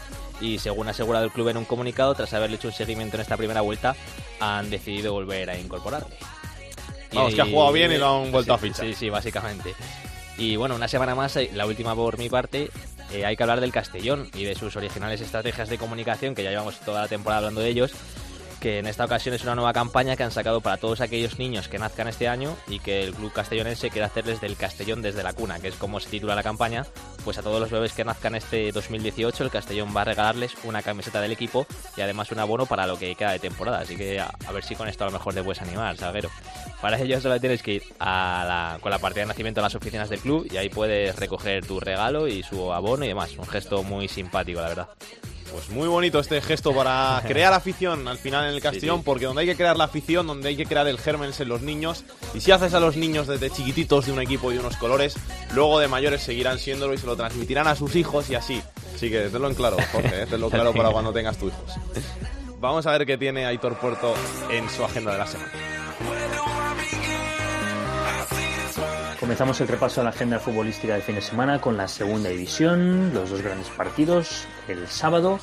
Y 0.42 0.60
según 0.60 0.88
ha 0.88 0.92
asegurado 0.92 1.26
el 1.26 1.32
club 1.32 1.50
en 1.50 1.58
un 1.58 1.66
comunicado, 1.66 2.14
tras 2.14 2.34
haberle 2.34 2.58
hecho 2.58 2.68
un 2.68 2.74
seguimiento 2.74 3.16
en 3.18 3.22
esta 3.22 3.38
primera 3.38 3.62
vuelta, 3.62 3.96
han 4.40 4.70
decidido 4.70 5.14
volver 5.14 5.50
a 5.50 5.58
incorporarle. 5.58 6.16
Vamos, 7.14 7.34
que 7.34 7.42
ha 7.42 7.46
jugado 7.46 7.72
bien 7.72 7.92
y 7.92 7.98
lo 7.98 8.24
han 8.24 8.32
vuelto 8.32 8.54
Sí, 8.54 8.56
a 8.56 8.58
fichar. 8.70 8.86
Sí, 8.86 8.94
sí, 8.94 9.10
básicamente. 9.10 9.74
Y 10.38 10.56
bueno, 10.56 10.76
una 10.76 10.88
semana 10.88 11.16
más, 11.16 11.36
eh, 11.38 11.50
la 11.54 11.66
última 11.66 11.96
por 11.96 12.18
mi 12.20 12.30
parte, 12.30 12.70
eh, 13.12 13.26
hay 13.26 13.36
que 13.36 13.44
hablar 13.44 13.60
del 13.62 13.72
Castellón 13.72 14.30
y 14.36 14.44
de 14.44 14.54
sus 14.54 14.76
originales 14.76 15.22
estrategias 15.22 15.70
de 15.70 15.78
comunicación, 15.78 16.36
que 16.36 16.44
ya 16.44 16.52
llevamos 16.52 16.80
toda 16.82 17.02
la 17.02 17.08
temporada 17.08 17.40
hablando 17.40 17.62
de 17.62 17.70
ellos, 17.70 17.92
que 18.60 18.80
en 18.80 18.88
esta 18.88 19.06
ocasión 19.06 19.36
es 19.36 19.44
una 19.44 19.56
nueva 19.56 19.74
campaña 19.74 20.16
que 20.16 20.24
han 20.24 20.32
sacado 20.32 20.62
para 20.62 20.78
todos 20.78 21.02
aquellos 21.02 21.40
niños 21.40 21.68
que 21.68 21.80
nazcan 21.80 22.08
este 22.08 22.28
año 22.28 22.56
y 22.68 22.80
que 22.80 23.04
el 23.04 23.14
club 23.14 23.32
castellonense 23.32 23.90
quiere 23.90 24.06
hacerles 24.06 24.42
del 24.42 24.58
Castellón 24.58 25.02
desde 25.02 25.24
la 25.24 25.34
cuna, 25.34 25.60
que 25.60 25.68
es 25.68 25.76
como 25.76 26.00
se 26.00 26.10
titula 26.10 26.36
la 26.36 26.44
campaña. 26.44 26.86
Pues 27.24 27.38
a 27.38 27.44
todos 27.44 27.60
los 27.60 27.70
bebés 27.70 27.94
que 27.94 28.04
nazcan 28.04 28.36
este 28.36 28.72
2018, 28.72 29.44
el 29.44 29.52
Castellón 29.52 29.94
va 29.96 30.02
a 30.02 30.06
regalarles 30.06 30.54
una 30.64 30.82
camiseta 30.82 31.22
del 31.22 31.32
equipo 31.32 31.68
y 31.96 32.02
además 32.02 32.32
un 32.32 32.40
abono 32.40 32.66
para 32.66 32.88
lo 32.88 32.98
que 32.98 33.16
queda 33.16 33.32
de 33.32 33.40
temporada. 33.40 33.80
Así 33.80 33.96
que 33.96 34.20
a, 34.20 34.52
ver 34.52 34.64
si 34.64 34.76
con 34.76 34.88
esto 34.88 35.04
a 35.04 35.08
lo 35.08 35.14
mejor 35.14 35.34
te 35.34 35.44
puedes 35.44 35.62
animar, 35.62 35.98
Salguero. 35.98 36.30
Para 36.82 37.00
ello 37.00 37.20
solo 37.20 37.40
tienes 37.40 37.62
que 37.62 37.74
ir 37.74 37.84
a 38.00 38.78
con 38.82 38.92
la 38.92 39.00
partida 39.00 39.22
de 39.22 39.28
nacimiento 39.28 39.62
a 39.62 39.64
las 39.64 39.76
oficinas 39.76 40.10
del 40.10 40.20
club 40.20 40.48
y 40.52 40.58
ahí 40.58 40.70
puedes 40.70 41.16
recoger 41.16 41.66
tu 41.66 41.80
regalo 41.80 42.28
y 42.28 42.44
su 42.44 42.72
abono 42.72 43.06
y 43.06 43.10
demás. 43.10 43.36
Un 43.38 43.48
gesto 43.48 43.84
muy 43.84 44.08
simpático, 44.08 44.62
la 44.62 44.70
verdad. 44.70 44.90
Pues 45.52 45.70
muy 45.70 45.88
bonito 45.88 46.20
este 46.20 46.42
gesto 46.42 46.74
para 46.74 47.22
crear 47.28 47.54
afición 47.54 48.08
al 48.08 48.18
final 48.18 48.48
en 48.48 48.54
el 48.54 48.62
Castellón, 48.62 49.04
porque 49.04 49.26
donde 49.26 49.42
hay 49.42 49.48
que 49.48 49.56
crear 49.56 49.78
la 49.78 49.86
afición, 49.86 50.28
donde 50.28 50.50
hay 50.50 50.58
que 50.58 50.66
crear 50.66 50.88
el 50.88 51.00
germen 51.00 51.30
es 51.30 51.40
en 51.40 51.50
los 51.50 51.62
niños. 51.62 52.04
Y 52.34 52.42
si 52.42 52.52
haces 52.52 52.74
a 52.74 52.80
los 52.80 52.98
niños 52.98 53.28
desde 53.28 53.50
chiquititos 53.50 54.06
de 54.06 54.12
un 54.12 54.22
equipo 54.22 54.52
y 54.52 54.56
de 54.56 54.60
unos 54.60 54.78
colores, 54.78 55.16
luego 55.54 55.80
de 55.80 55.88
mayores 55.88 56.22
seguirán 56.22 56.60
siéndolo 56.60 56.94
y 56.94 56.98
se 56.98 57.08
lo 57.08 57.16
transmitirán 57.16 57.68
a 57.68 57.76
sus 57.76 57.96
hijos 57.96 58.30
y 58.30 58.36
así. 58.36 58.62
Así 58.96 59.10
que 59.10 59.30
tenlo 59.30 59.48
en 59.48 59.56
claro, 59.56 59.78
Jorge, 59.92 60.24
¿eh? 60.24 60.26
tenlo 60.28 60.50
claro 60.50 60.74
para 60.76 60.90
cuando 60.90 61.14
tengas 61.14 61.38
tus 61.38 61.54
hijos. 61.54 61.74
Vamos 62.60 62.86
a 62.88 62.92
ver 62.92 63.06
qué 63.06 63.18
tiene 63.18 63.46
Aitor 63.46 63.78
Puerto 63.78 64.14
en 64.50 64.70
su 64.70 64.84
agenda 64.84 65.12
de 65.12 65.18
la 65.20 65.28
semana. 65.28 65.52
Comenzamos 69.28 69.60
el 69.60 69.68
repaso 69.68 70.00
a 70.00 70.06
la 70.06 70.12
agenda 70.12 70.40
futbolística 70.40 70.94
del 70.94 71.02
fin 71.02 71.16
de 71.16 71.22
semana 71.22 71.60
con 71.60 71.76
la 71.76 71.90
segunda 71.90 72.30
división, 72.30 73.14
los 73.14 73.30
dos 73.30 73.42
grandes 73.42 73.68
partidos. 73.68 74.48
El 74.70 74.88
sábado, 74.88 75.42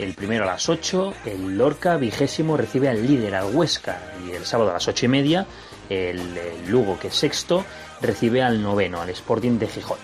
el 0.00 0.14
primero 0.14 0.42
a 0.42 0.48
las 0.48 0.68
8, 0.68 1.14
el 1.26 1.56
Lorca 1.56 1.96
vigésimo 1.96 2.56
recibe 2.56 2.88
al 2.88 3.06
líder, 3.06 3.36
al 3.36 3.54
Huesca. 3.54 4.02
Y 4.26 4.32
el 4.32 4.44
sábado 4.44 4.70
a 4.70 4.72
las 4.72 4.88
ocho 4.88 5.06
y 5.06 5.10
media, 5.10 5.46
el, 5.88 6.18
Lugo, 6.66 6.98
que 6.98 7.12
sexto, 7.12 7.64
recibe 8.02 8.42
al 8.42 8.60
noveno, 8.60 9.00
al 9.00 9.10
Sporting 9.10 9.60
de 9.60 9.68
Gijón. 9.68 9.98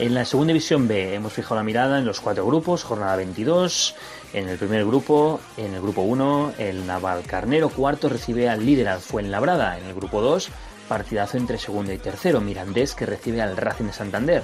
En 0.00 0.12
la 0.12 0.24
segunda 0.24 0.52
división 0.52 0.88
B 0.88 1.14
hemos 1.14 1.32
fijado 1.32 1.54
la 1.54 1.62
mirada 1.62 2.00
en 2.00 2.04
los 2.04 2.20
cuatro 2.20 2.44
grupos, 2.44 2.82
jornada 2.82 3.14
22. 3.14 3.94
En 4.32 4.48
el 4.48 4.58
primer 4.58 4.84
grupo, 4.84 5.38
en 5.56 5.72
el 5.74 5.80
grupo 5.80 6.00
1, 6.00 6.54
el 6.58 6.84
Naval 6.84 7.22
Carnero 7.28 7.68
cuarto 7.68 8.08
recibe 8.08 8.48
al 8.48 8.66
líder 8.66 8.88
al 8.88 9.00
Fuenlabrada. 9.00 9.78
En 9.78 9.84
el 9.84 9.94
grupo 9.94 10.20
2, 10.20 10.50
partidazo 10.88 11.36
entre 11.36 11.58
segundo 11.58 11.92
y 11.92 11.98
tercero, 11.98 12.40
Mirandés 12.40 12.94
que 12.94 13.06
recibe 13.06 13.42
al 13.42 13.56
Racing 13.56 13.86
de 13.86 13.92
Santander. 13.92 14.42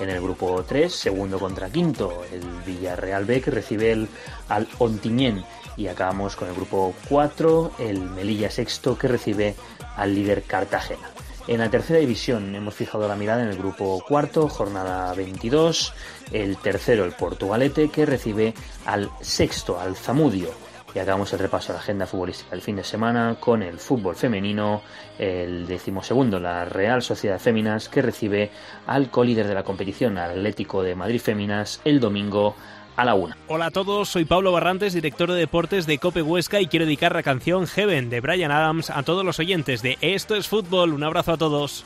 En 0.00 0.10
el 0.10 0.20
grupo 0.20 0.64
3, 0.66 0.92
segundo 0.92 1.38
contra 1.38 1.70
quinto, 1.70 2.24
el 2.32 2.42
Villarreal 2.66 3.24
B 3.24 3.40
que 3.40 3.50
recibe 3.50 4.08
al 4.48 4.68
Ontiñén. 4.78 5.44
Y 5.76 5.86
acabamos 5.86 6.36
con 6.36 6.48
el 6.48 6.54
grupo 6.54 6.94
4, 7.08 7.72
el 7.78 8.00
Melilla 8.00 8.50
sexto 8.50 8.98
que 8.98 9.08
recibe 9.08 9.54
al 9.96 10.14
líder 10.14 10.42
Cartagena. 10.42 11.08
En 11.46 11.58
la 11.58 11.70
tercera 11.70 11.98
división 11.98 12.54
hemos 12.54 12.74
fijado 12.74 13.06
la 13.06 13.16
mirada 13.16 13.42
en 13.42 13.50
el 13.50 13.58
grupo 13.58 14.02
cuarto, 14.08 14.48
jornada 14.48 15.12
22, 15.12 15.92
el 16.32 16.56
tercero, 16.56 17.04
el 17.04 17.12
Portugalete, 17.12 17.90
que 17.90 18.06
recibe 18.06 18.54
al 18.86 19.10
sexto, 19.20 19.78
al 19.78 19.94
Zamudio. 19.94 20.63
Y 20.94 21.00
acabamos 21.00 21.32
el 21.32 21.40
repaso 21.40 21.72
a 21.72 21.74
la 21.74 21.80
agenda 21.80 22.06
futbolística 22.06 22.52
del 22.52 22.62
fin 22.62 22.76
de 22.76 22.84
semana 22.84 23.36
con 23.40 23.62
el 23.62 23.78
fútbol 23.78 24.14
femenino, 24.14 24.82
el 25.18 25.66
decimosegundo, 25.66 26.38
la 26.38 26.64
Real 26.64 27.02
Sociedad 27.02 27.40
Féminas, 27.40 27.88
que 27.88 28.00
recibe 28.00 28.50
al 28.86 29.10
colíder 29.10 29.48
de 29.48 29.54
la 29.54 29.64
competición, 29.64 30.18
Atlético 30.18 30.84
de 30.84 30.94
Madrid 30.94 31.20
Féminas, 31.20 31.80
el 31.84 31.98
domingo 31.98 32.54
a 32.96 33.04
la 33.04 33.14
una. 33.14 33.36
Hola 33.48 33.66
a 33.66 33.70
todos, 33.72 34.08
soy 34.08 34.24
Pablo 34.24 34.52
Barrantes, 34.52 34.94
director 34.94 35.32
de 35.32 35.38
deportes 35.38 35.86
de 35.86 35.98
Cope 35.98 36.22
Huesca 36.22 36.60
y 36.60 36.68
quiero 36.68 36.86
dedicar 36.86 37.12
la 37.12 37.24
canción 37.24 37.66
Heaven 37.66 38.08
de 38.08 38.20
Brian 38.20 38.52
Adams 38.52 38.90
a 38.90 39.02
todos 39.02 39.24
los 39.24 39.40
oyentes 39.40 39.82
de 39.82 39.98
Esto 40.00 40.36
es 40.36 40.46
Fútbol. 40.46 40.92
Un 40.92 41.02
abrazo 41.02 41.32
a 41.32 41.36
todos. 41.36 41.84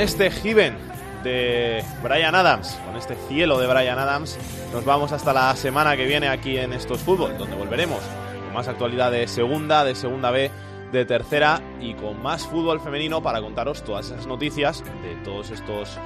Este 0.00 0.30
Given 0.30 0.78
de 1.22 1.84
Brian 2.02 2.34
Adams, 2.34 2.80
con 2.86 2.96
este 2.96 3.14
cielo 3.28 3.60
de 3.60 3.66
Brian 3.66 3.98
Adams, 3.98 4.38
nos 4.72 4.82
vamos 4.86 5.12
hasta 5.12 5.34
la 5.34 5.54
semana 5.56 5.94
que 5.94 6.06
viene 6.06 6.28
aquí 6.28 6.56
en 6.56 6.72
Estos 6.72 7.00
Fútbol, 7.00 7.36
donde 7.36 7.54
volveremos 7.54 8.00
con 8.46 8.54
más 8.54 8.66
actualidad 8.66 9.10
de 9.10 9.28
segunda, 9.28 9.84
de 9.84 9.94
segunda 9.94 10.30
B, 10.30 10.50
de 10.90 11.04
tercera 11.04 11.60
y 11.82 11.92
con 11.92 12.22
más 12.22 12.46
fútbol 12.46 12.80
femenino 12.80 13.22
para 13.22 13.42
contaros 13.42 13.84
todas 13.84 14.06
esas 14.06 14.26
noticias 14.26 14.82
de 15.02 15.16
todos 15.22 15.50
estos 15.50 15.98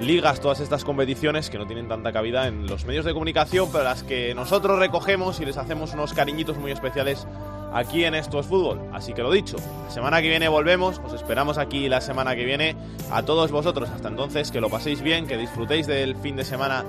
ligas, 0.00 0.40
todas 0.40 0.60
estas 0.60 0.84
competiciones 0.84 1.50
que 1.50 1.58
no 1.58 1.66
tienen 1.66 1.88
tanta 1.88 2.12
cabida 2.12 2.46
en 2.46 2.68
los 2.68 2.84
medios 2.84 3.04
de 3.04 3.12
comunicación, 3.12 3.70
pero 3.72 3.82
las 3.82 4.04
que 4.04 4.36
nosotros 4.36 4.78
recogemos 4.78 5.40
y 5.40 5.46
les 5.46 5.56
hacemos 5.56 5.94
unos 5.94 6.12
cariñitos 6.12 6.58
muy 6.58 6.70
especiales 6.70 7.26
aquí 7.72 8.04
en 8.04 8.14
Esto 8.14 8.40
es 8.40 8.46
Fútbol. 8.46 8.80
Así 8.92 9.12
que 9.12 9.22
lo 9.22 9.30
dicho, 9.30 9.56
la 9.84 9.90
semana 9.90 10.22
que 10.22 10.28
viene 10.28 10.48
volvemos, 10.48 11.00
os 11.04 11.12
esperamos 11.12 11.58
aquí 11.58 11.88
la 11.88 12.00
semana 12.00 12.34
que 12.34 12.44
viene 12.44 12.76
a 13.10 13.22
todos 13.22 13.50
vosotros. 13.50 13.90
Hasta 13.90 14.08
entonces, 14.08 14.50
que 14.50 14.60
lo 14.60 14.70
paséis 14.70 15.02
bien, 15.02 15.26
que 15.26 15.36
disfrutéis 15.36 15.86
del 15.86 16.16
fin 16.16 16.36
de 16.36 16.44
semana 16.44 16.84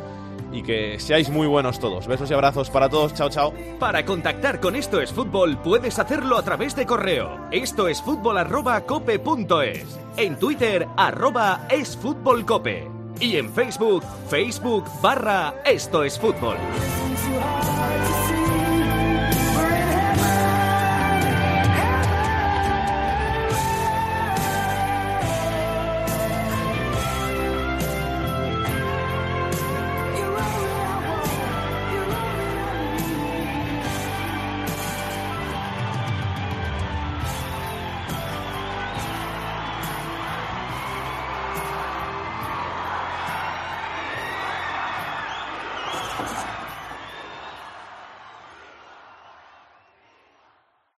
y 0.52 0.62
que 0.62 1.00
seáis 1.00 1.30
muy 1.30 1.48
buenos 1.48 1.80
todos. 1.80 2.08
Besos 2.08 2.30
y 2.30 2.34
abrazos 2.34 2.70
para 2.70 2.90
todos. 2.90 3.14
Chao, 3.14 3.30
chao. 3.30 3.54
Para 3.80 4.06
contactar 4.06 4.60
con 4.60 4.76
Esto 4.76 5.02
es 5.02 5.12
Fútbol 5.12 5.58
puedes 5.58 5.98
hacerlo 6.00 6.38
a 6.38 6.44
través 6.44 6.76
de 6.76 6.86
correo. 6.86 7.48
Esto 7.52 7.88
es 7.88 8.02
fútbol 8.02 8.38
En 10.18 10.38
Twitter 10.38 10.88
arroba 10.96 11.68
es 11.70 11.98
fútbol 11.98 12.46
cope. 12.46 12.88
Y 13.20 13.38
en 13.38 13.50
Facebook, 13.52 14.04
Facebook 14.30 14.86
barra 15.02 15.54
Esto 15.66 16.04
es 16.04 16.20
Fútbol. 16.20 16.58